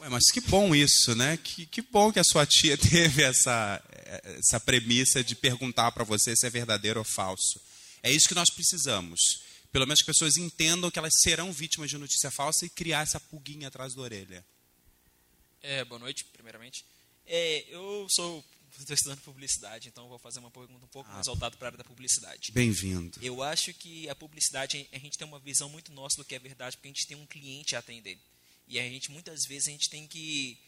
Ué, 0.01 0.09
mas 0.09 0.31
que 0.33 0.41
bom 0.41 0.75
isso, 0.75 1.15
né? 1.15 1.37
Que, 1.37 1.65
que 1.65 1.81
bom 1.81 2.13
que 2.13 2.19
a 2.19 2.25
sua 2.25 2.45
tia 2.45 2.77
teve 2.79 3.23
essa, 3.23 3.81
essa 4.25 4.59
premissa 4.59 5.23
de 5.23 5.37
perguntar 5.37 5.93
para 5.93 6.03
você 6.03 6.35
se 6.35 6.47
é 6.47 6.51
verdadeiro 6.51 6.99
ou 6.99 7.05
falso. 7.05 7.61
É 8.03 8.11
isso 8.11 8.27
que 8.27 8.35
nós 8.35 8.51
precisamos. 8.51 9.21
Pelo 9.71 9.87
menos 9.87 10.03
que 10.03 10.11
as 10.11 10.17
pessoas 10.17 10.37
entendam 10.37 10.91
que 10.91 10.99
elas 10.99 11.15
serão 11.23 11.53
vítimas 11.53 11.89
de 11.89 11.97
notícia 11.97 12.31
falsa 12.31 12.67
e 12.67 12.71
criar 12.71 13.03
essa 13.03 13.21
pulguinha 13.21 13.69
atrás 13.69 13.95
da 13.95 14.03
orelha. 14.03 14.45
É, 15.63 15.85
boa 15.85 15.99
noite, 15.99 16.25
primeiramente. 16.25 16.85
É, 17.27 17.65
eu 17.69 18.07
sou 18.11 18.45
estou 18.81 18.95
estudando 18.95 19.21
publicidade, 19.21 19.89
então 19.89 20.09
vou 20.09 20.19
fazer 20.19 20.39
uma 20.39 20.51
pergunta 20.51 20.85
um 20.85 20.89
pouco 20.89 21.09
ah, 21.11 21.15
mais 21.15 21.27
voltada 21.27 21.57
para 21.57 21.67
a 21.67 21.69
área 21.69 21.79
da 21.79 21.85
publicidade. 21.85 22.53
Bem-vindo. 22.53 23.19
Eu 23.23 23.43
acho 23.43 23.73
que 23.75 24.09
a 24.09 24.15
publicidade, 24.15 24.89
a 24.93 24.99
gente 24.99 25.19
tem 25.19 25.27
uma 25.27 25.39
visão 25.39 25.69
muito 25.69 25.93
nossa 25.93 26.17
do 26.17 26.25
que 26.25 26.35
é 26.35 26.39
verdade, 26.39 26.77
porque 26.77 26.89
a 26.89 26.93
gente 26.93 27.07
tem 27.07 27.17
um 27.17 27.27
cliente 27.27 27.77
a 27.77 27.81
atender. 27.81 28.19
E 28.67 28.79
a 28.79 28.83
gente, 28.83 29.11
muitas 29.11 29.45
vezes, 29.45 29.69
a 29.69 29.71
gente 29.73 29.91
tem 29.91 30.07
que 30.07 30.59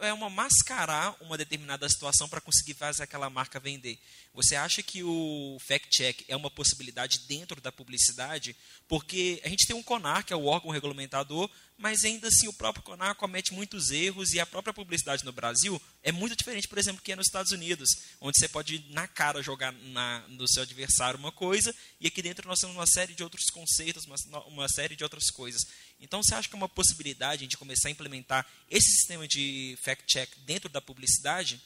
é 0.00 0.12
uma 0.12 0.28
mascarar 0.28 1.16
uma 1.20 1.36
determinada 1.36 1.88
situação 1.88 2.28
para 2.28 2.40
conseguir 2.40 2.74
fazer 2.74 3.02
aquela 3.02 3.30
marca 3.30 3.60
vender. 3.60 3.98
Você 4.32 4.56
acha 4.56 4.82
que 4.82 5.02
o 5.02 5.56
fact-check 5.60 6.24
é 6.28 6.36
uma 6.36 6.50
possibilidade 6.50 7.20
dentro 7.20 7.60
da 7.60 7.72
publicidade? 7.72 8.56
Porque 8.88 9.40
a 9.44 9.48
gente 9.48 9.66
tem 9.66 9.76
um 9.76 9.82
CONAR, 9.82 10.24
que 10.24 10.32
é 10.32 10.36
o 10.36 10.46
órgão 10.46 10.70
regulamentador, 10.70 11.50
mas 11.76 12.04
ainda 12.04 12.28
assim 12.28 12.46
o 12.46 12.52
próprio 12.52 12.84
CONAR 12.84 13.14
comete 13.16 13.52
muitos 13.52 13.90
erros 13.90 14.32
e 14.32 14.40
a 14.40 14.46
própria 14.46 14.72
publicidade 14.72 15.24
no 15.24 15.32
Brasil 15.32 15.80
é 16.02 16.12
muito 16.12 16.36
diferente, 16.36 16.68
por 16.68 16.78
exemplo, 16.78 17.02
que 17.02 17.12
é 17.12 17.16
nos 17.16 17.26
Estados 17.26 17.52
Unidos, 17.52 17.88
onde 18.20 18.38
você 18.38 18.48
pode 18.48 18.84
na 18.90 19.08
cara 19.08 19.42
jogar 19.42 19.72
na, 19.72 20.24
no 20.28 20.46
seu 20.46 20.62
adversário 20.62 21.18
uma 21.18 21.32
coisa 21.32 21.74
e 22.00 22.06
aqui 22.06 22.22
dentro 22.22 22.46
nós 22.46 22.60
temos 22.60 22.76
uma 22.76 22.86
série 22.86 23.14
de 23.14 23.22
outros 23.22 23.50
conceitos, 23.50 24.04
uma, 24.04 24.44
uma 24.46 24.68
série 24.68 24.94
de 24.94 25.02
outras 25.02 25.30
coisas. 25.30 25.62
Então 26.00 26.22
você 26.22 26.34
acha 26.34 26.48
que 26.48 26.54
é 26.54 26.58
uma 26.58 26.68
possibilidade 26.68 27.46
de 27.46 27.56
começar 27.56 27.88
a 27.88 27.90
implementar 27.90 28.46
esse 28.70 28.90
sistema 28.96 29.26
de 29.26 29.78
fact-check 29.82 30.30
dentro 30.46 30.68
da 30.68 30.80
publicidade? 30.80 31.60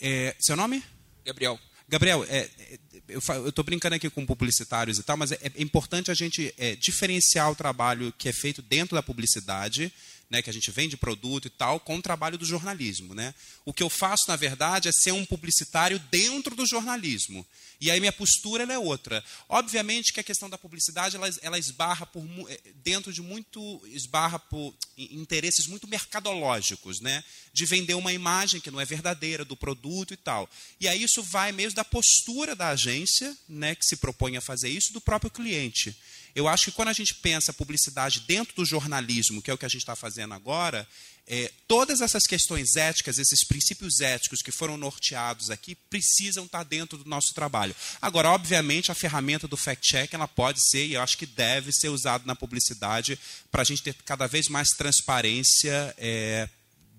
É, 0.00 0.34
seu 0.40 0.56
nome? 0.56 0.82
Gabriel. 1.24 1.58
Gabriel, 1.88 2.24
é, 2.24 2.38
é 2.38 2.78
eu 3.08 3.48
estou 3.48 3.64
brincando 3.64 3.94
aqui 3.94 4.10
com 4.10 4.26
publicitários 4.26 4.98
e 4.98 5.02
tal, 5.02 5.16
mas 5.16 5.30
é, 5.30 5.38
é 5.42 5.62
importante 5.62 6.10
a 6.10 6.14
gente 6.14 6.52
é, 6.58 6.74
diferenciar 6.74 7.50
o 7.50 7.54
trabalho 7.54 8.12
que 8.18 8.28
é 8.28 8.32
feito 8.32 8.60
dentro 8.60 8.96
da 8.96 9.02
publicidade, 9.02 9.92
né, 10.28 10.42
que 10.42 10.50
a 10.50 10.52
gente 10.52 10.70
vende 10.70 10.96
produto 10.96 11.46
e 11.46 11.50
tal, 11.50 11.78
com 11.78 11.96
o 11.96 12.02
trabalho 12.02 12.36
do 12.36 12.44
jornalismo. 12.44 13.14
Né? 13.14 13.34
O 13.64 13.72
que 13.72 13.82
eu 13.82 13.90
faço, 13.90 14.24
na 14.28 14.36
verdade, 14.36 14.88
é 14.88 14.92
ser 14.92 15.12
um 15.12 15.24
publicitário 15.24 15.98
dentro 16.10 16.54
do 16.54 16.66
jornalismo. 16.66 17.46
E 17.80 17.90
aí 17.90 18.00
minha 18.00 18.12
postura 18.12 18.64
é 18.64 18.78
outra. 18.78 19.22
Obviamente 19.48 20.12
que 20.12 20.20
a 20.20 20.24
questão 20.24 20.48
da 20.48 20.56
publicidade 20.56 21.16
ela, 21.16 21.28
ela 21.42 21.58
esbarra 21.58 22.06
por 22.06 22.24
eh, 22.48 22.60
dentro 22.76 23.12
de 23.12 23.20
muito 23.20 23.82
esbarra 23.86 24.38
por 24.38 24.74
interesses 24.96 25.66
muito 25.66 25.86
mercadológicos, 25.86 27.00
né? 27.00 27.22
De 27.52 27.66
vender 27.66 27.94
uma 27.94 28.12
imagem 28.12 28.60
que 28.60 28.70
não 28.70 28.80
é 28.80 28.84
verdadeira 28.84 29.44
do 29.44 29.56
produto 29.56 30.14
e 30.14 30.16
tal. 30.16 30.48
E 30.80 30.88
aí 30.88 31.02
isso 31.02 31.22
vai 31.22 31.52
mesmo 31.52 31.76
da 31.76 31.84
postura 31.84 32.56
da 32.56 32.68
agência, 32.68 33.36
né, 33.48 33.74
que 33.74 33.84
se 33.84 33.96
propõe 33.96 34.36
a 34.36 34.40
fazer 34.40 34.68
isso, 34.68 34.92
do 34.92 35.00
próprio 35.00 35.30
cliente. 35.30 35.96
Eu 36.36 36.46
acho 36.46 36.66
que 36.66 36.72
quando 36.72 36.88
a 36.88 36.92
gente 36.92 37.14
pensa 37.14 37.50
publicidade 37.50 38.20
dentro 38.20 38.54
do 38.54 38.66
jornalismo, 38.66 39.40
que 39.40 39.50
é 39.50 39.54
o 39.54 39.56
que 39.56 39.64
a 39.64 39.70
gente 39.70 39.80
está 39.80 39.96
fazendo 39.96 40.34
agora, 40.34 40.86
é, 41.26 41.50
todas 41.66 42.02
essas 42.02 42.24
questões 42.24 42.76
éticas, 42.76 43.18
esses 43.18 43.42
princípios 43.42 44.00
éticos 44.00 44.42
que 44.42 44.52
foram 44.52 44.76
norteados 44.76 45.48
aqui, 45.48 45.74
precisam 45.74 46.44
estar 46.44 46.62
dentro 46.62 46.98
do 46.98 47.08
nosso 47.08 47.32
trabalho. 47.32 47.74
Agora, 48.02 48.28
obviamente, 48.28 48.92
a 48.92 48.94
ferramenta 48.94 49.48
do 49.48 49.56
fact-check 49.56 50.12
ela 50.12 50.28
pode 50.28 50.60
ser, 50.68 50.84
e 50.84 50.92
eu 50.92 51.00
acho 51.00 51.16
que 51.16 51.24
deve 51.24 51.72
ser 51.72 51.88
usada 51.88 52.24
na 52.26 52.36
publicidade 52.36 53.18
para 53.50 53.62
a 53.62 53.64
gente 53.64 53.82
ter 53.82 53.94
cada 54.04 54.26
vez 54.26 54.46
mais 54.48 54.68
transparência 54.76 55.94
é, 55.96 56.46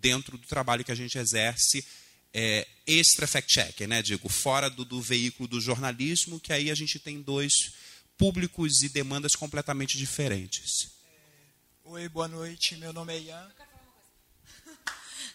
dentro 0.01 0.35
do 0.35 0.47
trabalho 0.47 0.83
que 0.83 0.91
a 0.91 0.95
gente 0.95 1.15
exerce 1.15 1.85
é, 2.33 2.67
extra 2.87 3.27
fact-check, 3.27 3.81
né? 3.81 4.01
Digo, 4.01 4.29
fora 4.29 4.67
do, 4.67 4.83
do 4.83 4.99
veículo 4.99 5.47
do 5.47 5.61
jornalismo, 5.61 6.39
que 6.39 6.51
aí 6.51 6.71
a 6.71 6.75
gente 6.75 6.97
tem 6.97 7.21
dois 7.21 7.53
públicos 8.17 8.81
e 8.81 8.89
demandas 8.89 9.35
completamente 9.35 9.97
diferentes. 9.97 10.91
Oi, 11.83 12.09
boa 12.09 12.27
noite. 12.27 12.75
Meu 12.75 12.91
nome 12.91 13.15
é 13.15 13.19
Ian. 13.21 13.51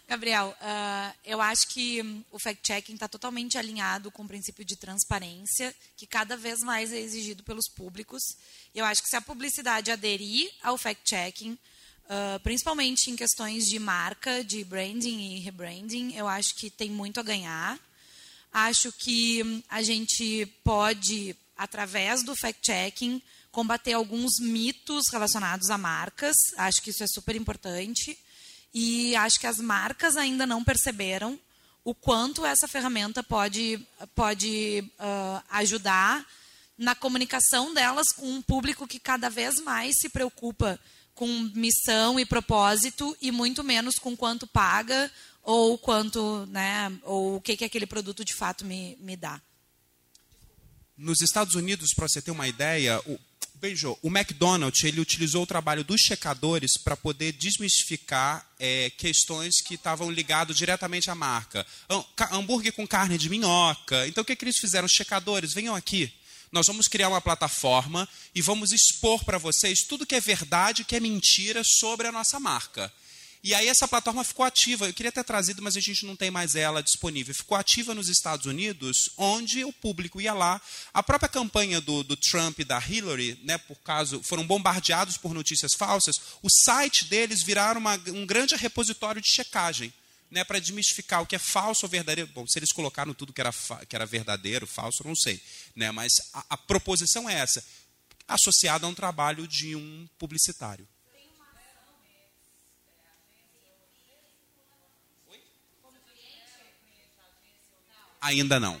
Gabriel, 0.07 0.55
uh, 0.61 1.17
eu 1.25 1.41
acho 1.41 1.67
que 1.69 2.23
o 2.29 2.37
fact-checking 2.37 2.93
está 2.93 3.07
totalmente 3.07 3.57
alinhado 3.57 4.11
com 4.11 4.23
o 4.23 4.27
princípio 4.27 4.63
de 4.65 4.75
transparência, 4.75 5.73
que 5.95 6.05
cada 6.05 6.35
vez 6.35 6.59
mais 6.59 6.91
é 6.91 6.99
exigido 6.99 7.41
pelos 7.41 7.69
públicos. 7.69 8.21
Eu 8.75 8.85
acho 8.85 9.01
que 9.01 9.09
se 9.09 9.15
a 9.15 9.21
publicidade 9.21 9.89
aderir 9.89 10.51
ao 10.61 10.77
fact-checking, 10.77 11.53
uh, 11.53 12.39
principalmente 12.43 13.09
em 13.09 13.15
questões 13.15 13.65
de 13.65 13.79
marca, 13.79 14.43
de 14.43 14.63
branding 14.63 15.35
e 15.35 15.39
rebranding, 15.39 16.13
eu 16.15 16.27
acho 16.27 16.53
que 16.55 16.69
tem 16.69 16.91
muito 16.91 17.19
a 17.19 17.23
ganhar. 17.23 17.79
Acho 18.51 18.91
que 18.91 19.63
a 19.67 19.81
gente 19.81 20.45
pode, 20.63 21.35
através 21.57 22.23
do 22.23 22.35
fact-checking, 22.35 23.21
combater 23.51 23.93
alguns 23.93 24.39
mitos 24.39 25.03
relacionados 25.11 25.69
a 25.69 25.77
marcas. 25.77 26.35
Acho 26.57 26.81
que 26.81 26.89
isso 26.89 27.03
é 27.03 27.07
super 27.07 27.35
importante. 27.35 28.17
E 28.73 29.15
acho 29.15 29.39
que 29.39 29.47
as 29.47 29.57
marcas 29.57 30.17
ainda 30.17 30.47
não 30.47 30.63
perceberam 30.63 31.39
o 31.83 31.93
quanto 31.93 32.45
essa 32.45 32.67
ferramenta 32.67 33.21
pode, 33.21 33.85
pode 34.15 34.83
uh, 34.99 35.43
ajudar 35.51 36.25
na 36.77 36.95
comunicação 36.95 37.73
delas 37.73 38.07
com 38.15 38.27
um 38.27 38.41
público 38.41 38.87
que 38.87 38.99
cada 38.99 39.29
vez 39.29 39.59
mais 39.59 39.95
se 39.99 40.09
preocupa 40.09 40.79
com 41.13 41.27
missão 41.53 42.19
e 42.19 42.25
propósito 42.25 43.15
e 43.21 43.31
muito 43.31 43.63
menos 43.63 43.99
com 43.99 44.17
quanto 44.17 44.47
paga 44.47 45.11
ou 45.43 45.77
quanto, 45.77 46.47
né, 46.47 46.91
ou 47.03 47.35
o 47.35 47.41
que, 47.41 47.57
que 47.57 47.65
aquele 47.65 47.85
produto 47.85 48.23
de 48.23 48.33
fato 48.33 48.65
me, 48.65 48.97
me 48.99 49.15
dá. 49.15 49.39
Nos 50.97 51.21
Estados 51.21 51.55
Unidos, 51.55 51.93
para 51.93 52.07
você 52.07 52.21
ter 52.21 52.31
uma 52.31 52.47
ideia, 52.47 53.01
o, 53.07 53.19
Beijo, 53.55 53.97
o 54.01 54.09
McDonald's 54.09 54.83
ele 54.83 54.99
utilizou 54.99 55.43
o 55.43 55.47
trabalho 55.47 55.85
dos 55.85 56.01
checadores 56.01 56.73
para 56.77 56.97
poder 56.97 57.31
desmistificar 57.31 58.45
é, 58.59 58.89
questões 58.97 59.61
que 59.61 59.75
estavam 59.75 60.11
ligadas 60.11 60.57
diretamente 60.57 61.09
à 61.09 61.15
marca. 61.15 61.65
Hambúrguer 62.29 62.73
com 62.73 62.85
carne 62.85 63.17
de 63.17 63.29
minhoca. 63.29 64.05
Então, 64.05 64.21
o 64.21 64.25
que, 64.25 64.35
que 64.35 64.43
eles 64.43 64.59
fizeram? 64.59 64.85
Os 64.85 64.91
checadores, 64.91 65.53
venham 65.53 65.73
aqui. 65.73 66.13
Nós 66.51 66.67
vamos 66.67 66.87
criar 66.87 67.07
uma 67.07 67.21
plataforma 67.21 68.07
e 68.35 68.41
vamos 68.41 68.73
expor 68.73 69.23
para 69.23 69.37
vocês 69.37 69.79
tudo 69.87 70.05
que 70.05 70.15
é 70.15 70.19
verdade 70.19 70.81
e 70.81 70.85
que 70.85 70.97
é 70.97 70.99
mentira 70.99 71.61
sobre 71.63 72.05
a 72.05 72.11
nossa 72.11 72.39
marca. 72.41 72.91
E 73.43 73.53
aí 73.53 73.67
essa 73.67 73.85
plataforma 73.85 74.23
ficou 74.23 74.45
ativa. 74.45 74.87
Eu 74.87 74.93
queria 74.93 75.11
ter 75.11 75.23
trazido, 75.23 75.61
mas 75.61 75.75
a 75.75 75.81
gente 75.81 76.05
não 76.05 76.15
tem 76.15 76.31
mais 76.31 76.55
ela 76.55 76.81
disponível. 76.81 77.35
Ficou 77.35 77.57
ativa 77.57 77.93
nos 77.93 78.07
Estados 78.07 78.45
Unidos, 78.45 79.09
onde 79.17 79.65
o 79.65 79.73
público 79.73 80.21
ia 80.21 80.33
lá. 80.33 80.61
A 80.93 81.03
própria 81.03 81.27
campanha 81.27 81.81
do, 81.81 82.03
do 82.03 82.15
Trump 82.15 82.59
e 82.59 82.63
da 82.63 82.79
Hillary, 82.79 83.37
né, 83.43 83.57
por 83.57 83.75
caso, 83.79 84.23
foram 84.23 84.47
bombardeados 84.47 85.17
por 85.17 85.33
notícias 85.33 85.73
falsas. 85.77 86.15
O 86.41 86.47
site 86.49 87.03
deles 87.09 87.43
viraram 87.43 87.81
uma, 87.81 87.95
um 88.07 88.25
grande 88.25 88.55
repositório 88.55 89.21
de 89.21 89.29
checagem. 89.29 89.93
Né, 90.31 90.43
para 90.43 90.57
desmistificar 90.57 91.21
o 91.21 91.27
que 91.27 91.35
é 91.35 91.39
falso 91.39 91.85
ou 91.85 91.89
verdadeiro. 91.89 92.27
Bom, 92.33 92.47
se 92.47 92.57
eles 92.57 92.71
colocaram 92.71 93.13
tudo 93.13 93.31
que 93.31 93.39
era, 93.39 93.53
que 93.87 93.95
era 93.95 94.03
verdadeiro, 94.03 94.65
falso, 94.65 95.03
não 95.05 95.15
sei. 95.15 95.39
Né, 95.75 95.91
mas 95.91 96.11
a, 96.33 96.45
a 96.49 96.57
proposição 96.57 97.29
é 97.29 97.35
essa, 97.35 97.63
associada 98.27 98.87
a 98.87 98.89
um 98.89 98.95
trabalho 98.95 99.47
de 99.47 99.75
um 99.75 100.09
publicitário. 100.17 100.87
Ainda 108.23 108.57
não. 108.57 108.79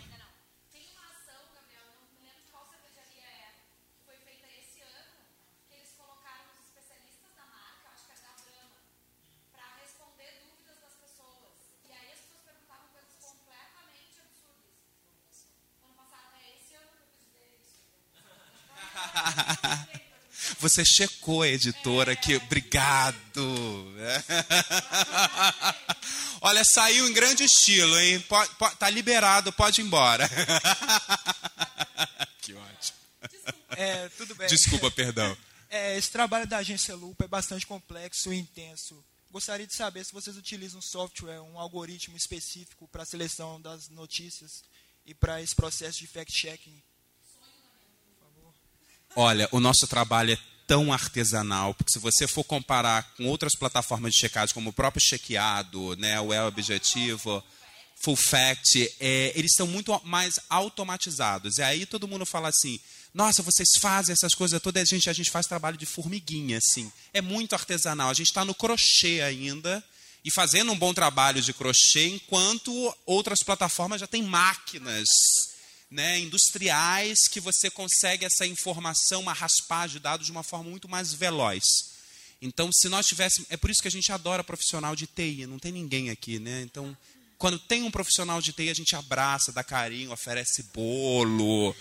Você 20.59 20.85
checou 20.85 21.41
a 21.41 21.49
editora 21.49 22.15
que. 22.15 22.37
Obrigado. 22.37 23.17
Olha, 26.45 26.61
saiu 26.65 27.07
em 27.07 27.13
grande 27.13 27.45
estilo, 27.45 27.97
hein? 27.97 28.19
Pode, 28.19 28.53
pode, 28.55 28.75
tá 28.75 28.89
liberado, 28.89 29.53
pode 29.53 29.79
ir 29.79 29.85
embora. 29.85 30.27
que 32.41 32.53
ótimo. 32.53 32.97
É, 33.77 34.09
tudo 34.09 34.35
bem. 34.35 34.47
Desculpa, 34.47 34.91
perdão. 34.91 35.35
É, 35.75 35.97
esse 35.97 36.11
trabalho 36.11 36.45
da 36.45 36.57
agência 36.57 36.95
Lupa 36.95 37.25
é 37.25 37.27
bastante 37.27 37.65
complexo 37.65 38.31
e 38.31 38.37
intenso. 38.37 39.03
Gostaria 39.31 39.65
de 39.65 39.75
saber 39.75 40.05
se 40.05 40.13
vocês 40.13 40.37
utilizam 40.37 40.77
um 40.77 40.83
software, 40.83 41.41
um 41.41 41.57
algoritmo 41.57 42.15
específico 42.15 42.87
para 42.89 43.01
a 43.01 43.05
seleção 43.07 43.59
das 43.59 43.89
notícias 43.89 44.63
e 45.03 45.15
para 45.15 45.41
esse 45.41 45.55
processo 45.55 45.97
de 45.97 46.05
fact-checking. 46.05 46.79
Olha, 49.15 49.49
o 49.51 49.59
nosso 49.59 49.87
trabalho 49.87 50.33
é 50.33 50.52
tão 50.65 50.93
artesanal, 50.93 51.73
porque 51.73 51.91
se 51.91 51.99
você 51.99 52.27
for 52.27 52.43
comparar 52.43 53.13
com 53.15 53.25
outras 53.25 53.55
plataformas 53.55 54.13
de 54.13 54.19
checagem, 54.19 54.53
como 54.53 54.69
o 54.69 54.73
próprio 54.73 55.03
Chequeado, 55.03 55.95
né, 55.97 56.19
o 56.19 56.33
El 56.33 56.47
Objetivo, 56.47 57.43
Full 58.01 58.15
Fact, 58.15 58.95
é, 58.99 59.31
eles 59.35 59.51
estão 59.51 59.67
muito 59.67 59.99
mais 60.03 60.39
automatizados. 60.49 61.57
E 61.57 61.63
aí 61.63 61.85
todo 61.85 62.07
mundo 62.07 62.25
fala 62.25 62.49
assim, 62.49 62.79
nossa, 63.13 63.41
vocês 63.41 63.69
fazem 63.79 64.13
essas 64.13 64.33
coisas 64.33 64.61
todas, 64.61 64.81
a 64.81 64.85
gente, 64.85 65.09
a 65.09 65.13
gente 65.13 65.31
faz 65.31 65.45
trabalho 65.45 65.77
de 65.77 65.85
formiguinha, 65.85 66.57
assim. 66.57 66.91
É 67.13 67.21
muito 67.21 67.53
artesanal, 67.53 68.09
a 68.09 68.13
gente 68.13 68.27
está 68.27 68.43
no 68.43 68.55
crochê 68.55 69.21
ainda, 69.21 69.83
e 70.25 70.31
fazendo 70.31 70.71
um 70.71 70.77
bom 70.77 70.93
trabalho 70.93 71.41
de 71.41 71.53
crochê, 71.53 72.07
enquanto 72.07 72.95
outras 73.05 73.43
plataformas 73.43 74.01
já 74.01 74.07
têm 74.07 74.23
máquinas 74.23 75.07
né, 75.93 76.19
industriais 76.19 77.27
que 77.29 77.39
você 77.39 77.69
consegue 77.69 78.25
essa 78.25 78.47
informação, 78.47 79.21
uma 79.21 79.31
raspagem 79.31 79.97
de 79.97 79.99
dados 79.99 80.25
de 80.25 80.31
uma 80.31 80.41
forma 80.41 80.67
muito 80.67 80.89
mais 80.89 81.13
veloz. 81.13 81.63
Então, 82.41 82.69
se 82.73 82.89
nós 82.89 83.05
tivéssemos. 83.05 83.49
É 83.49 83.55
por 83.55 83.69
isso 83.69 83.81
que 83.81 83.87
a 83.87 83.91
gente 83.91 84.11
adora 84.11 84.43
profissional 84.43 84.95
de 84.95 85.05
TI, 85.05 85.45
não 85.45 85.59
tem 85.59 85.71
ninguém 85.71 86.09
aqui, 86.09 86.39
né? 86.39 86.61
Então, 86.63 86.97
quando 87.37 87.59
tem 87.59 87.83
um 87.83 87.91
profissional 87.91 88.41
de 88.41 88.51
TI, 88.51 88.69
a 88.69 88.73
gente 88.73 88.95
abraça, 88.95 89.51
dá 89.51 89.63
carinho, 89.63 90.11
oferece 90.11 90.63
bolo, 90.73 91.75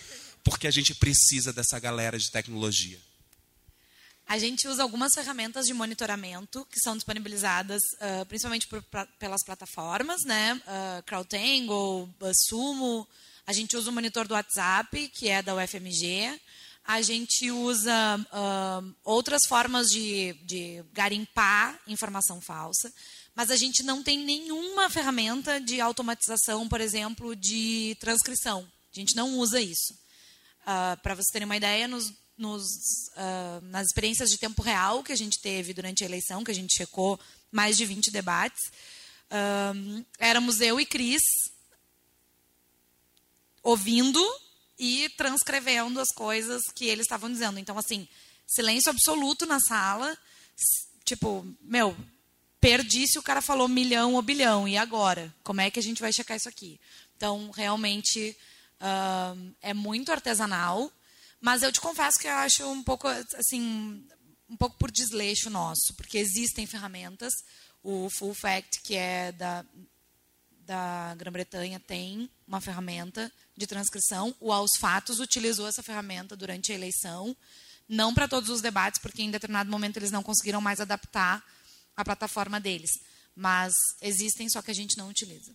porque 0.44 0.66
a 0.66 0.70
gente 0.70 0.94
precisa 0.94 1.52
dessa 1.52 1.80
galera 1.80 2.18
de 2.18 2.30
tecnologia. 2.30 3.00
A 4.28 4.38
gente 4.38 4.68
usa 4.68 4.82
algumas 4.82 5.14
ferramentas 5.14 5.66
de 5.66 5.74
monitoramento 5.74 6.66
que 6.70 6.78
são 6.80 6.96
disponibilizadas 6.96 7.80
uh, 7.94 8.26
principalmente 8.26 8.66
por, 8.68 8.82
pra, 8.82 9.06
pelas 9.18 9.42
plataformas, 9.42 10.22
né? 10.24 10.54
Uh, 10.54 11.02
CrowdTangle, 11.04 12.08
Sumo, 12.46 13.08
a 13.52 13.54
gente 13.54 13.76
usa 13.76 13.90
o 13.90 13.92
monitor 13.92 14.26
do 14.26 14.32
WhatsApp, 14.32 15.08
que 15.08 15.28
é 15.28 15.42
da 15.42 15.54
UFMG. 15.54 16.40
A 16.86 17.02
gente 17.02 17.50
usa 17.50 17.92
uh, 18.18 18.94
outras 19.04 19.42
formas 19.46 19.90
de, 19.90 20.32
de 20.46 20.82
garimpar 20.90 21.78
informação 21.86 22.40
falsa, 22.40 22.90
mas 23.34 23.50
a 23.50 23.56
gente 23.56 23.82
não 23.82 24.02
tem 24.02 24.18
nenhuma 24.24 24.88
ferramenta 24.88 25.60
de 25.60 25.82
automatização, 25.82 26.66
por 26.66 26.80
exemplo, 26.80 27.36
de 27.36 27.94
transcrição. 28.00 28.66
A 28.90 28.98
gente 28.98 29.14
não 29.14 29.36
usa 29.38 29.60
isso. 29.60 29.92
Uh, 30.62 30.98
Para 31.02 31.14
vocês 31.14 31.30
terem 31.30 31.44
uma 31.44 31.58
ideia, 31.58 31.86
nos, 31.86 32.10
nos, 32.38 32.62
uh, 32.62 33.60
nas 33.64 33.88
experiências 33.88 34.30
de 34.30 34.38
tempo 34.38 34.62
real 34.62 35.02
que 35.04 35.12
a 35.12 35.16
gente 35.16 35.38
teve 35.42 35.74
durante 35.74 36.02
a 36.02 36.06
eleição, 36.06 36.42
que 36.42 36.50
a 36.50 36.54
gente 36.54 36.74
checou 36.74 37.20
mais 37.50 37.76
de 37.76 37.84
20 37.84 38.10
debates, 38.10 38.62
éramos 40.18 40.60
eu 40.60 40.80
e 40.80 40.86
Cris 40.86 41.22
ouvindo 43.62 44.20
e 44.78 45.08
transcrevendo 45.10 46.00
as 46.00 46.08
coisas 46.08 46.62
que 46.74 46.86
eles 46.86 47.04
estavam 47.04 47.30
dizendo. 47.30 47.58
Então, 47.58 47.78
assim, 47.78 48.08
silêncio 48.46 48.90
absoluto 48.90 49.46
na 49.46 49.60
sala. 49.60 50.16
Tipo, 51.04 51.46
meu, 51.60 51.96
perdi 52.60 53.06
se 53.06 53.18
o 53.18 53.22
cara 53.22 53.40
falou 53.40 53.68
milhão 53.68 54.14
ou 54.14 54.22
bilhão. 54.22 54.66
E 54.66 54.76
agora? 54.76 55.32
Como 55.42 55.60
é 55.60 55.70
que 55.70 55.78
a 55.78 55.82
gente 55.82 56.00
vai 56.00 56.12
checar 56.12 56.36
isso 56.36 56.48
aqui? 56.48 56.80
Então, 57.16 57.50
realmente, 57.50 58.36
uh, 58.80 59.54
é 59.60 59.72
muito 59.72 60.10
artesanal. 60.10 60.90
Mas 61.40 61.62
eu 61.62 61.72
te 61.72 61.80
confesso 61.80 62.18
que 62.20 62.28
eu 62.28 62.34
acho 62.34 62.64
um 62.70 62.84
pouco 62.84 63.08
assim, 63.08 64.04
um 64.48 64.56
pouco 64.56 64.76
por 64.78 64.92
desleixo 64.92 65.50
nosso, 65.50 65.92
porque 65.96 66.18
existem 66.18 66.66
ferramentas. 66.66 67.32
O 67.82 68.08
Full 68.10 68.32
Fact, 68.34 68.80
que 68.82 68.94
é 68.94 69.32
da, 69.32 69.64
da 70.66 71.14
Grã-Bretanha, 71.16 71.80
tem 71.80 72.30
uma 72.46 72.60
ferramenta 72.60 73.30
de 73.56 73.66
transcrição. 73.66 74.34
O 74.40 74.52
Aos 74.52 74.70
Fatos 74.78 75.20
utilizou 75.20 75.66
essa 75.66 75.82
ferramenta 75.82 76.36
durante 76.36 76.72
a 76.72 76.74
eleição, 76.74 77.36
não 77.88 78.14
para 78.14 78.28
todos 78.28 78.48
os 78.48 78.60
debates, 78.60 79.00
porque 79.00 79.22
em 79.22 79.30
determinado 79.30 79.70
momento 79.70 79.96
eles 79.96 80.10
não 80.10 80.22
conseguiram 80.22 80.60
mais 80.60 80.80
adaptar 80.80 81.44
a 81.96 82.04
plataforma 82.04 82.60
deles. 82.60 82.90
Mas 83.34 83.72
existem, 84.00 84.48
só 84.48 84.62
que 84.62 84.70
a 84.70 84.74
gente 84.74 84.96
não 84.96 85.08
utiliza. 85.08 85.54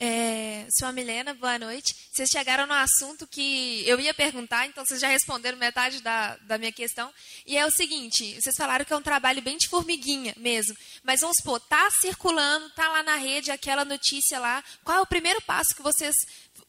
É, 0.00 0.64
sou 0.78 0.86
a 0.86 0.92
Milena, 0.92 1.34
boa 1.34 1.58
noite. 1.58 1.92
Vocês 2.12 2.28
chegaram 2.30 2.68
no 2.68 2.72
assunto 2.72 3.26
que 3.26 3.82
eu 3.84 3.98
ia 3.98 4.14
perguntar, 4.14 4.64
então 4.64 4.84
vocês 4.86 5.00
já 5.00 5.08
responderam 5.08 5.58
metade 5.58 6.00
da, 6.00 6.36
da 6.36 6.56
minha 6.56 6.70
questão. 6.70 7.12
E 7.44 7.58
é 7.58 7.66
o 7.66 7.70
seguinte: 7.72 8.40
vocês 8.40 8.54
falaram 8.56 8.84
que 8.84 8.92
é 8.92 8.96
um 8.96 9.02
trabalho 9.02 9.42
bem 9.42 9.58
de 9.58 9.66
formiguinha 9.66 10.32
mesmo. 10.36 10.76
Mas 11.02 11.20
vamos 11.20 11.38
supor, 11.38 11.58
tá 11.58 11.90
circulando, 12.00 12.70
tá 12.70 12.88
lá 12.88 13.02
na 13.02 13.16
rede 13.16 13.50
aquela 13.50 13.84
notícia 13.84 14.38
lá. 14.38 14.62
Qual 14.84 14.98
é 14.98 15.00
o 15.00 15.06
primeiro 15.06 15.42
passo 15.42 15.74
que 15.74 15.82
vocês 15.82 16.14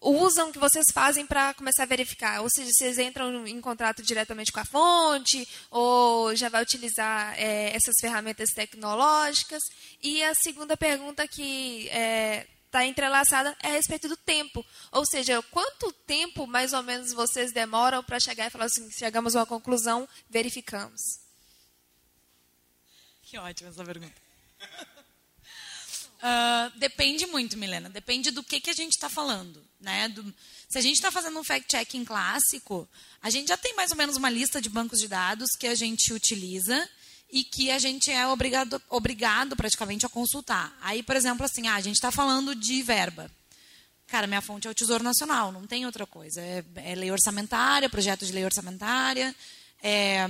usam, 0.02 0.52
que 0.52 0.58
vocês 0.58 0.86
fazem 0.92 1.28
para 1.28 1.54
começar 1.54 1.84
a 1.84 1.86
verificar? 1.86 2.42
Ou 2.42 2.50
seja, 2.50 2.72
vocês 2.72 2.98
entram 2.98 3.46
em 3.46 3.62
contrato 3.62 4.02
diretamente 4.02 4.52
com 4.52 4.60
a 4.60 4.66
fonte, 4.66 5.48
ou 5.70 6.36
já 6.36 6.50
vai 6.50 6.64
utilizar 6.64 7.36
é, 7.38 7.76
essas 7.76 7.94
ferramentas 8.02 8.50
tecnológicas? 8.56 9.62
E 10.02 10.24
a 10.24 10.34
segunda 10.34 10.76
pergunta 10.76 11.28
que 11.28 11.88
é, 11.90 12.48
está 12.70 12.86
entrelaçada 12.86 13.58
é 13.64 13.68
a 13.68 13.72
respeito 13.72 14.08
do 14.08 14.16
tempo. 14.16 14.66
Ou 14.92 15.06
seja, 15.06 15.42
quanto 15.52 15.92
tempo 15.92 16.48
mais 16.48 16.72
ou 16.72 16.84
menos 16.84 17.12
vocês 17.12 17.52
demoram 17.52 18.04
para 18.04 18.20
chegar 18.20 18.48
e 18.48 18.50
falar 18.50 18.66
assim, 18.66 18.90
chegamos 18.92 19.36
a 19.36 19.40
uma 19.40 19.46
conclusão, 19.46 20.08
verificamos? 20.30 21.02
Que 23.24 23.38
ótima 23.38 23.70
essa 23.70 23.84
pergunta. 23.84 24.14
Uh, 26.18 26.70
depende 26.80 27.26
muito, 27.26 27.58
Milena. 27.58 27.90
Depende 27.90 28.32
do 28.32 28.44
que, 28.44 28.62
que 28.62 28.70
a 28.70 28.74
gente 28.74 28.94
está 28.94 29.10
falando. 29.10 29.64
Né? 29.80 30.08
Do, 30.10 30.34
se 30.68 30.78
a 30.78 30.82
gente 30.82 30.96
está 30.96 31.12
fazendo 31.12 31.40
um 31.40 31.44
fact-checking 31.44 32.06
clássico, 32.06 32.88
a 33.22 33.30
gente 33.30 33.48
já 33.48 33.58
tem 33.58 33.76
mais 33.76 33.92
ou 33.92 33.98
menos 33.98 34.16
uma 34.16 34.30
lista 34.30 34.62
de 34.62 34.70
bancos 34.70 35.00
de 35.00 35.08
dados 35.08 35.50
que 35.60 35.68
a 35.68 35.76
gente 35.76 36.14
utiliza 36.14 36.90
e 37.32 37.44
que 37.44 37.70
a 37.70 37.78
gente 37.78 38.10
é 38.12 38.28
obrigado, 38.28 38.82
obrigado 38.90 39.56
praticamente 39.56 40.06
a 40.06 40.10
consultar. 40.10 40.76
Aí, 40.82 41.04
por 41.04 41.16
exemplo, 41.16 41.46
assim, 41.46 41.68
ah, 41.68 41.76
a 41.76 41.82
gente 41.82 41.96
está 41.96 42.12
falando 42.12 42.56
de 42.56 42.82
verba. 42.82 43.30
Cara, 44.08 44.26
minha 44.26 44.42
fonte 44.42 44.68
é 44.68 44.72
o 44.72 44.74
Tesouro 44.74 45.04
Nacional, 45.04 45.52
não 45.52 45.68
tem 45.68 45.86
outra 45.86 46.08
coisa. 46.08 46.42
É, 46.42 46.64
é 46.78 46.96
lei 46.96 47.12
orçamentária, 47.12 47.90
projeto 47.90 48.26
de 48.26 48.32
lei 48.32 48.44
orçamentária, 48.44 49.36
é, 49.84 50.26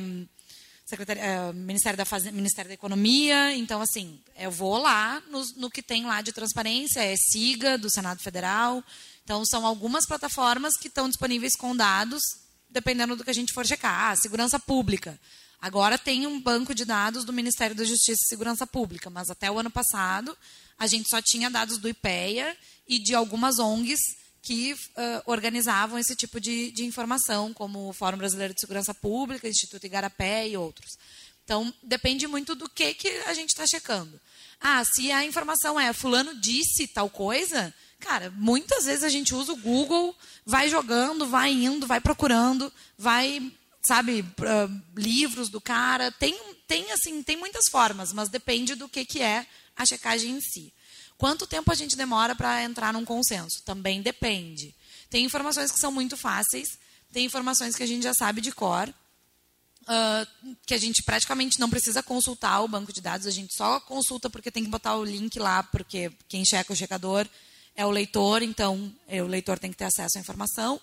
é, 1.17 1.53
Ministério, 1.53 1.97
da 1.97 2.31
Ministério 2.31 2.67
da 2.67 2.73
Economia. 2.73 3.55
Então, 3.55 3.81
assim, 3.81 4.19
eu 4.37 4.51
vou 4.51 4.77
lá 4.77 5.21
no, 5.29 5.41
no 5.55 5.69
que 5.69 5.81
tem 5.81 6.05
lá 6.05 6.21
de 6.21 6.33
transparência, 6.33 6.99
é 6.99 7.15
SIGA, 7.15 7.77
do 7.77 7.89
Senado 7.89 8.21
Federal. 8.21 8.83
Então, 9.23 9.45
são 9.45 9.65
algumas 9.65 10.05
plataformas 10.05 10.75
que 10.75 10.89
estão 10.89 11.07
disponíveis 11.07 11.55
com 11.55 11.73
dados, 11.73 12.21
dependendo 12.69 13.15
do 13.15 13.23
que 13.23 13.29
a 13.29 13.33
gente 13.33 13.53
for 13.53 13.65
checar. 13.65 14.11
Ah, 14.11 14.15
segurança 14.17 14.59
pública. 14.59 15.17
Agora 15.61 15.97
tem 15.97 16.25
um 16.25 16.39
banco 16.39 16.73
de 16.73 16.85
dados 16.85 17.25
do 17.25 17.33
Ministério 17.33 17.75
da 17.75 17.83
Justiça 17.83 18.21
e 18.23 18.29
Segurança 18.29 18.65
Pública, 18.65 19.09
mas 19.09 19.29
até 19.29 19.51
o 19.51 19.59
ano 19.59 19.69
passado 19.69 20.37
a 20.77 20.87
gente 20.87 21.09
só 21.09 21.21
tinha 21.21 21.49
dados 21.49 21.77
do 21.77 21.89
IPEA 21.89 22.55
e 22.87 22.97
de 22.97 23.13
algumas 23.13 23.59
ONGs 23.59 23.99
que 24.41 24.73
uh, 24.73 24.77
organizavam 25.25 25.99
esse 25.99 26.15
tipo 26.15 26.39
de, 26.39 26.71
de, 26.71 26.85
informação, 26.85 27.53
como 27.53 27.89
o 27.89 27.93
Fórum 27.93 28.17
Brasileiro 28.17 28.53
de 28.53 28.61
Segurança 28.61 28.93
Pública, 28.93 29.49
Instituto 29.49 29.85
Igarapé 29.85 30.47
e 30.47 30.55
outros. 30.55 30.97
Então, 31.43 31.73
depende 31.83 32.25
muito 32.25 32.55
do 32.55 32.69
que, 32.69 32.93
que 32.93 33.09
a 33.25 33.33
gente 33.33 33.49
está 33.49 33.67
checando. 33.67 34.19
Ah, 34.61 34.83
se 34.85 35.11
a 35.11 35.25
informação 35.25 35.79
é 35.79 35.91
fulano 35.91 36.39
disse 36.39 36.87
tal 36.87 37.09
coisa, 37.09 37.73
cara, 37.99 38.31
muitas 38.37 38.85
vezes 38.85 39.03
a 39.03 39.09
gente 39.09 39.35
usa 39.35 39.51
o 39.51 39.57
Google, 39.57 40.15
vai 40.45 40.69
jogando, 40.69 41.27
vai 41.27 41.51
indo, 41.51 41.85
vai 41.85 41.99
procurando, 41.99 42.71
vai 42.97 43.51
sabe, 43.81 44.21
uh, 44.21 44.81
livros 44.95 45.49
do 45.49 45.61
cara. 45.61 46.11
Tem, 46.11 46.37
tem, 46.67 46.91
assim, 46.91 47.23
tem 47.23 47.37
muitas 47.37 47.65
formas, 47.69 48.13
mas 48.13 48.29
depende 48.29 48.75
do 48.75 48.89
que, 48.89 49.05
que 49.05 49.21
é 49.21 49.45
a 49.75 49.85
checagem 49.85 50.31
em 50.31 50.41
si. 50.41 50.73
Quanto 51.17 51.47
tempo 51.47 51.71
a 51.71 51.75
gente 51.75 51.97
demora 51.97 52.35
para 52.35 52.63
entrar 52.63 52.93
num 52.93 53.05
consenso? 53.05 53.61
Também 53.63 54.01
depende. 54.01 54.73
Tem 55.09 55.25
informações 55.25 55.71
que 55.71 55.79
são 55.79 55.91
muito 55.91 56.15
fáceis, 56.15 56.77
tem 57.11 57.25
informações 57.25 57.75
que 57.75 57.83
a 57.83 57.87
gente 57.87 58.03
já 58.03 58.13
sabe 58.13 58.39
de 58.41 58.51
cor, 58.51 58.87
uh, 58.87 60.55
que 60.65 60.73
a 60.73 60.77
gente 60.77 61.03
praticamente 61.03 61.59
não 61.59 61.69
precisa 61.69 62.03
consultar 62.03 62.61
o 62.61 62.67
banco 62.67 62.93
de 62.93 63.01
dados, 63.01 63.27
a 63.27 63.31
gente 63.31 63.53
só 63.53 63.79
consulta 63.79 64.29
porque 64.29 64.51
tem 64.51 64.63
que 64.63 64.69
botar 64.69 64.95
o 64.95 65.03
link 65.03 65.37
lá, 65.39 65.63
porque 65.63 66.11
quem 66.27 66.45
checa 66.45 66.71
o 66.71 66.75
checador 66.75 67.27
é 67.75 67.85
o 67.85 67.91
leitor, 67.91 68.41
então 68.41 68.93
o 69.07 69.27
leitor 69.27 69.57
tem 69.57 69.71
que 69.71 69.77
ter 69.77 69.85
acesso 69.85 70.17
à 70.17 70.21
informação. 70.21 70.79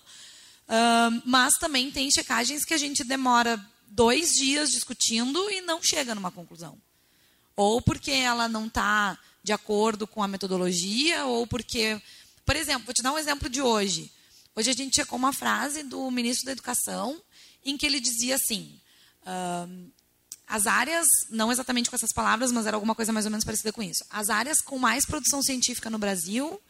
Mas 1.25 1.53
também 1.55 1.91
tem 1.91 2.11
checagens 2.11 2.65
que 2.65 2.73
a 2.73 2.77
gente 2.77 3.03
demora 3.03 3.63
dois 3.87 4.31
dias 4.31 4.71
discutindo 4.71 5.49
e 5.49 5.61
não 5.61 5.81
chega 5.81 6.13
numa 6.13 6.31
conclusão. 6.31 6.77
Ou 7.55 7.81
porque 7.81 8.11
ela 8.11 8.47
não 8.47 8.67
está 8.67 9.17
de 9.43 9.53
acordo 9.53 10.05
com 10.05 10.21
a 10.21 10.27
metodologia, 10.27 11.25
ou 11.25 11.47
porque. 11.47 12.01
Por 12.45 12.55
exemplo, 12.55 12.85
vou 12.85 12.93
te 12.93 13.01
dar 13.01 13.13
um 13.13 13.17
exemplo 13.17 13.49
de 13.49 13.61
hoje. 13.61 14.11
Hoje 14.55 14.69
a 14.69 14.73
gente 14.73 14.95
checou 14.95 15.17
uma 15.17 15.33
frase 15.33 15.83
do 15.83 16.09
ministro 16.11 16.45
da 16.45 16.51
Educação 16.51 17.21
em 17.63 17.77
que 17.77 17.85
ele 17.85 17.99
dizia 17.99 18.35
assim: 18.35 18.79
as 20.47 20.65
áreas, 20.65 21.05
não 21.29 21.51
exatamente 21.51 21.89
com 21.89 21.95
essas 21.95 22.13
palavras, 22.13 22.51
mas 22.51 22.65
era 22.65 22.77
alguma 22.77 22.95
coisa 22.95 23.11
mais 23.11 23.25
ou 23.25 23.31
menos 23.31 23.43
parecida 23.45 23.73
com 23.73 23.83
isso. 23.83 24.03
As 24.09 24.29
áreas 24.29 24.59
com 24.61 24.77
mais 24.77 25.05
produção 25.05 25.41
científica 25.41 25.89
no 25.89 25.97
Brasil 25.97 26.61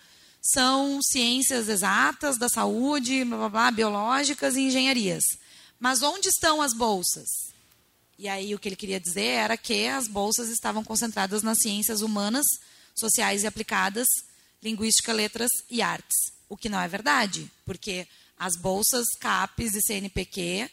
são 0.42 1.02
ciências 1.02 1.68
exatas, 1.68 2.38
da 2.38 2.48
saúde, 2.48 3.24
blá, 3.26 3.38
blá, 3.38 3.50
blá, 3.50 3.72
biológicas 3.72 4.56
e 4.56 4.62
engenharias. 4.62 5.24
Mas 5.80 6.02
onde 6.02 6.30
estão 6.30 6.62
as 6.62 6.74
bolsas? 6.74 7.28
E 8.18 8.28
aí 8.28 8.56
o 8.56 8.60
que 8.60 8.68
ele 8.68 8.76
queria 8.76 9.00
dizer 9.00 9.26
era 9.26 9.58
que 9.58 9.88
as 9.88 10.08
bolsas 10.08 10.50
estavam 10.50 10.84
concentradas 10.84 11.44
nas 11.44 11.60
ciências 11.62 12.02
humanas, 12.02 12.46
sociais 12.96 13.44
e 13.44 13.48
aplicadas, 13.48 14.08
linguística, 14.62 15.14
letras 15.14 15.52
e 15.70 15.82
artes. 15.82 16.18
O 16.50 16.58
que 16.58 16.70
não 16.70 16.80
é 16.80 16.88
verdade, 16.88 17.52
porque 17.66 18.08
as 18.40 18.56
bolsas 18.56 19.06
CAPES 19.20 19.76
e 19.76 19.82
CNPq 19.82 20.70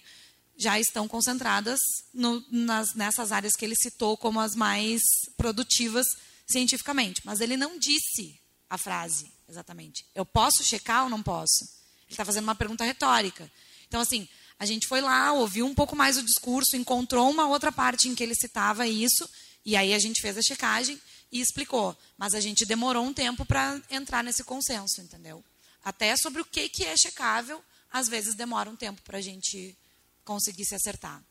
já 0.57 0.79
estão 0.79 1.09
concentradas 1.09 1.81
no, 2.13 2.43
nas, 2.51 2.95
nessas 2.95 3.33
áreas 3.33 3.55
que 3.55 3.65
ele 3.65 3.75
citou 3.77 4.17
como 4.17 4.41
as 4.41 4.55
mais 4.55 5.03
produtivas 5.37 6.07
cientificamente. 6.47 7.21
Mas 7.25 7.41
ele 7.41 7.57
não 7.57 7.79
disse 7.79 8.39
a 8.71 8.79
frase 8.79 9.34
exatamente. 9.49 10.07
Eu 10.15 10.25
posso 10.25 10.65
checar 10.65 11.05
ou 11.05 11.11
não 11.11 11.23
posso? 11.23 11.65
Ele 12.05 12.13
está 12.13 12.25
fazendo 12.25 12.45
uma 12.45 12.55
pergunta 12.55 12.85
retórica. 12.85 13.51
Então, 13.87 14.01
assim, 14.01 14.29
a 14.59 14.67
gente 14.67 14.87
foi 14.87 15.01
lá, 15.01 15.33
ouviu 15.33 15.67
um 15.67 15.75
pouco 15.75 15.97
mais 15.97 16.17
o 16.17 16.23
discurso, 16.23 16.77
encontrou 16.77 17.31
uma 17.31 17.47
outra 17.47 17.73
parte 17.73 18.09
em 18.09 18.15
que 18.15 18.23
ele 18.23 18.35
citava 18.35 18.87
isso, 18.87 19.29
e 19.65 19.77
aí 19.77 19.95
a 19.95 19.99
gente 19.99 20.21
fez 20.21 20.37
a 20.39 20.43
checagem 20.43 21.01
e 21.31 21.41
explicou. 21.41 21.97
Mas 22.17 22.35
a 22.35 22.41
gente 22.41 22.65
demorou 22.65 23.05
um 23.05 23.13
tempo 23.13 23.45
para 23.45 23.81
entrar 23.91 24.23
nesse 24.23 24.45
consenso, 24.45 25.01
entendeu? 25.01 25.45
Até 25.85 26.17
sobre 26.17 26.41
o 26.41 26.45
que, 26.45 26.69
que 26.69 26.85
é 26.85 26.97
checável, 26.97 27.63
às 27.93 28.09
vezes 28.09 28.35
demora 28.35 28.71
um 28.71 28.77
tempo 28.77 29.03
para 29.03 29.19
a 29.19 29.21
gente 29.21 29.77
conseguir 30.25 30.65
se 30.65 30.75
acertar. 30.75 31.23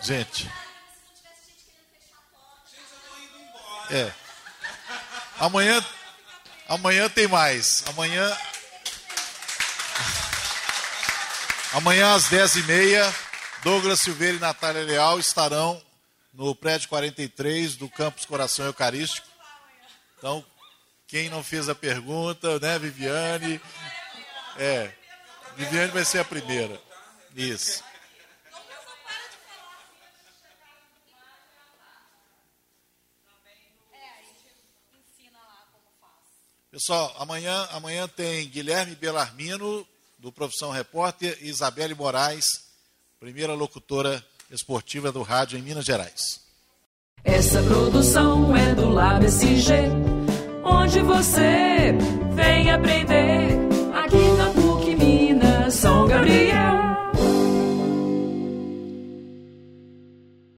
Gente. 0.00 0.50
É. 3.90 4.12
Amanhã, 5.38 5.84
amanhã 6.68 7.08
tem 7.08 7.26
mais. 7.26 7.84
Amanhã. 7.88 8.36
Amanhã 11.72 12.14
às 12.14 12.24
10h30, 12.28 13.14
Douglas 13.62 14.00
Silveira 14.00 14.36
e 14.36 14.40
Natália 14.40 14.82
Leal 14.82 15.18
estarão 15.18 15.82
no 16.32 16.54
prédio 16.54 16.88
43 16.88 17.76
do 17.76 17.88
Campus 17.88 18.24
Coração 18.24 18.66
Eucarístico. 18.66 19.26
Então, 20.16 20.44
quem 21.06 21.28
não 21.28 21.42
fez 21.42 21.68
a 21.68 21.74
pergunta, 21.74 22.58
né, 22.58 22.78
Viviane? 22.78 23.60
É. 24.56 24.90
Viviane 25.56 25.92
vai 25.92 26.04
ser 26.04 26.18
a 26.18 26.24
primeira. 26.24 26.80
Isso. 27.34 27.82
Pessoal, 36.70 37.14
amanhã, 37.18 37.66
amanhã 37.72 38.06
tem 38.06 38.46
Guilherme 38.46 38.94
Belarmino, 38.94 39.86
do 40.18 40.30
Profissão 40.30 40.70
Repórter, 40.70 41.38
e 41.40 41.48
Isabelle 41.48 41.94
Moraes, 41.94 42.44
primeira 43.18 43.54
locutora 43.54 44.22
esportiva 44.50 45.10
do 45.10 45.22
rádio 45.22 45.58
em 45.58 45.62
Minas 45.62 45.86
Gerais. 45.86 46.42
Essa 47.24 47.62
produção 47.62 48.54
é 48.54 48.74
do 48.74 48.88
onde 50.62 51.00
você 51.00 51.94
vem 52.34 52.70
aprender 52.70 53.27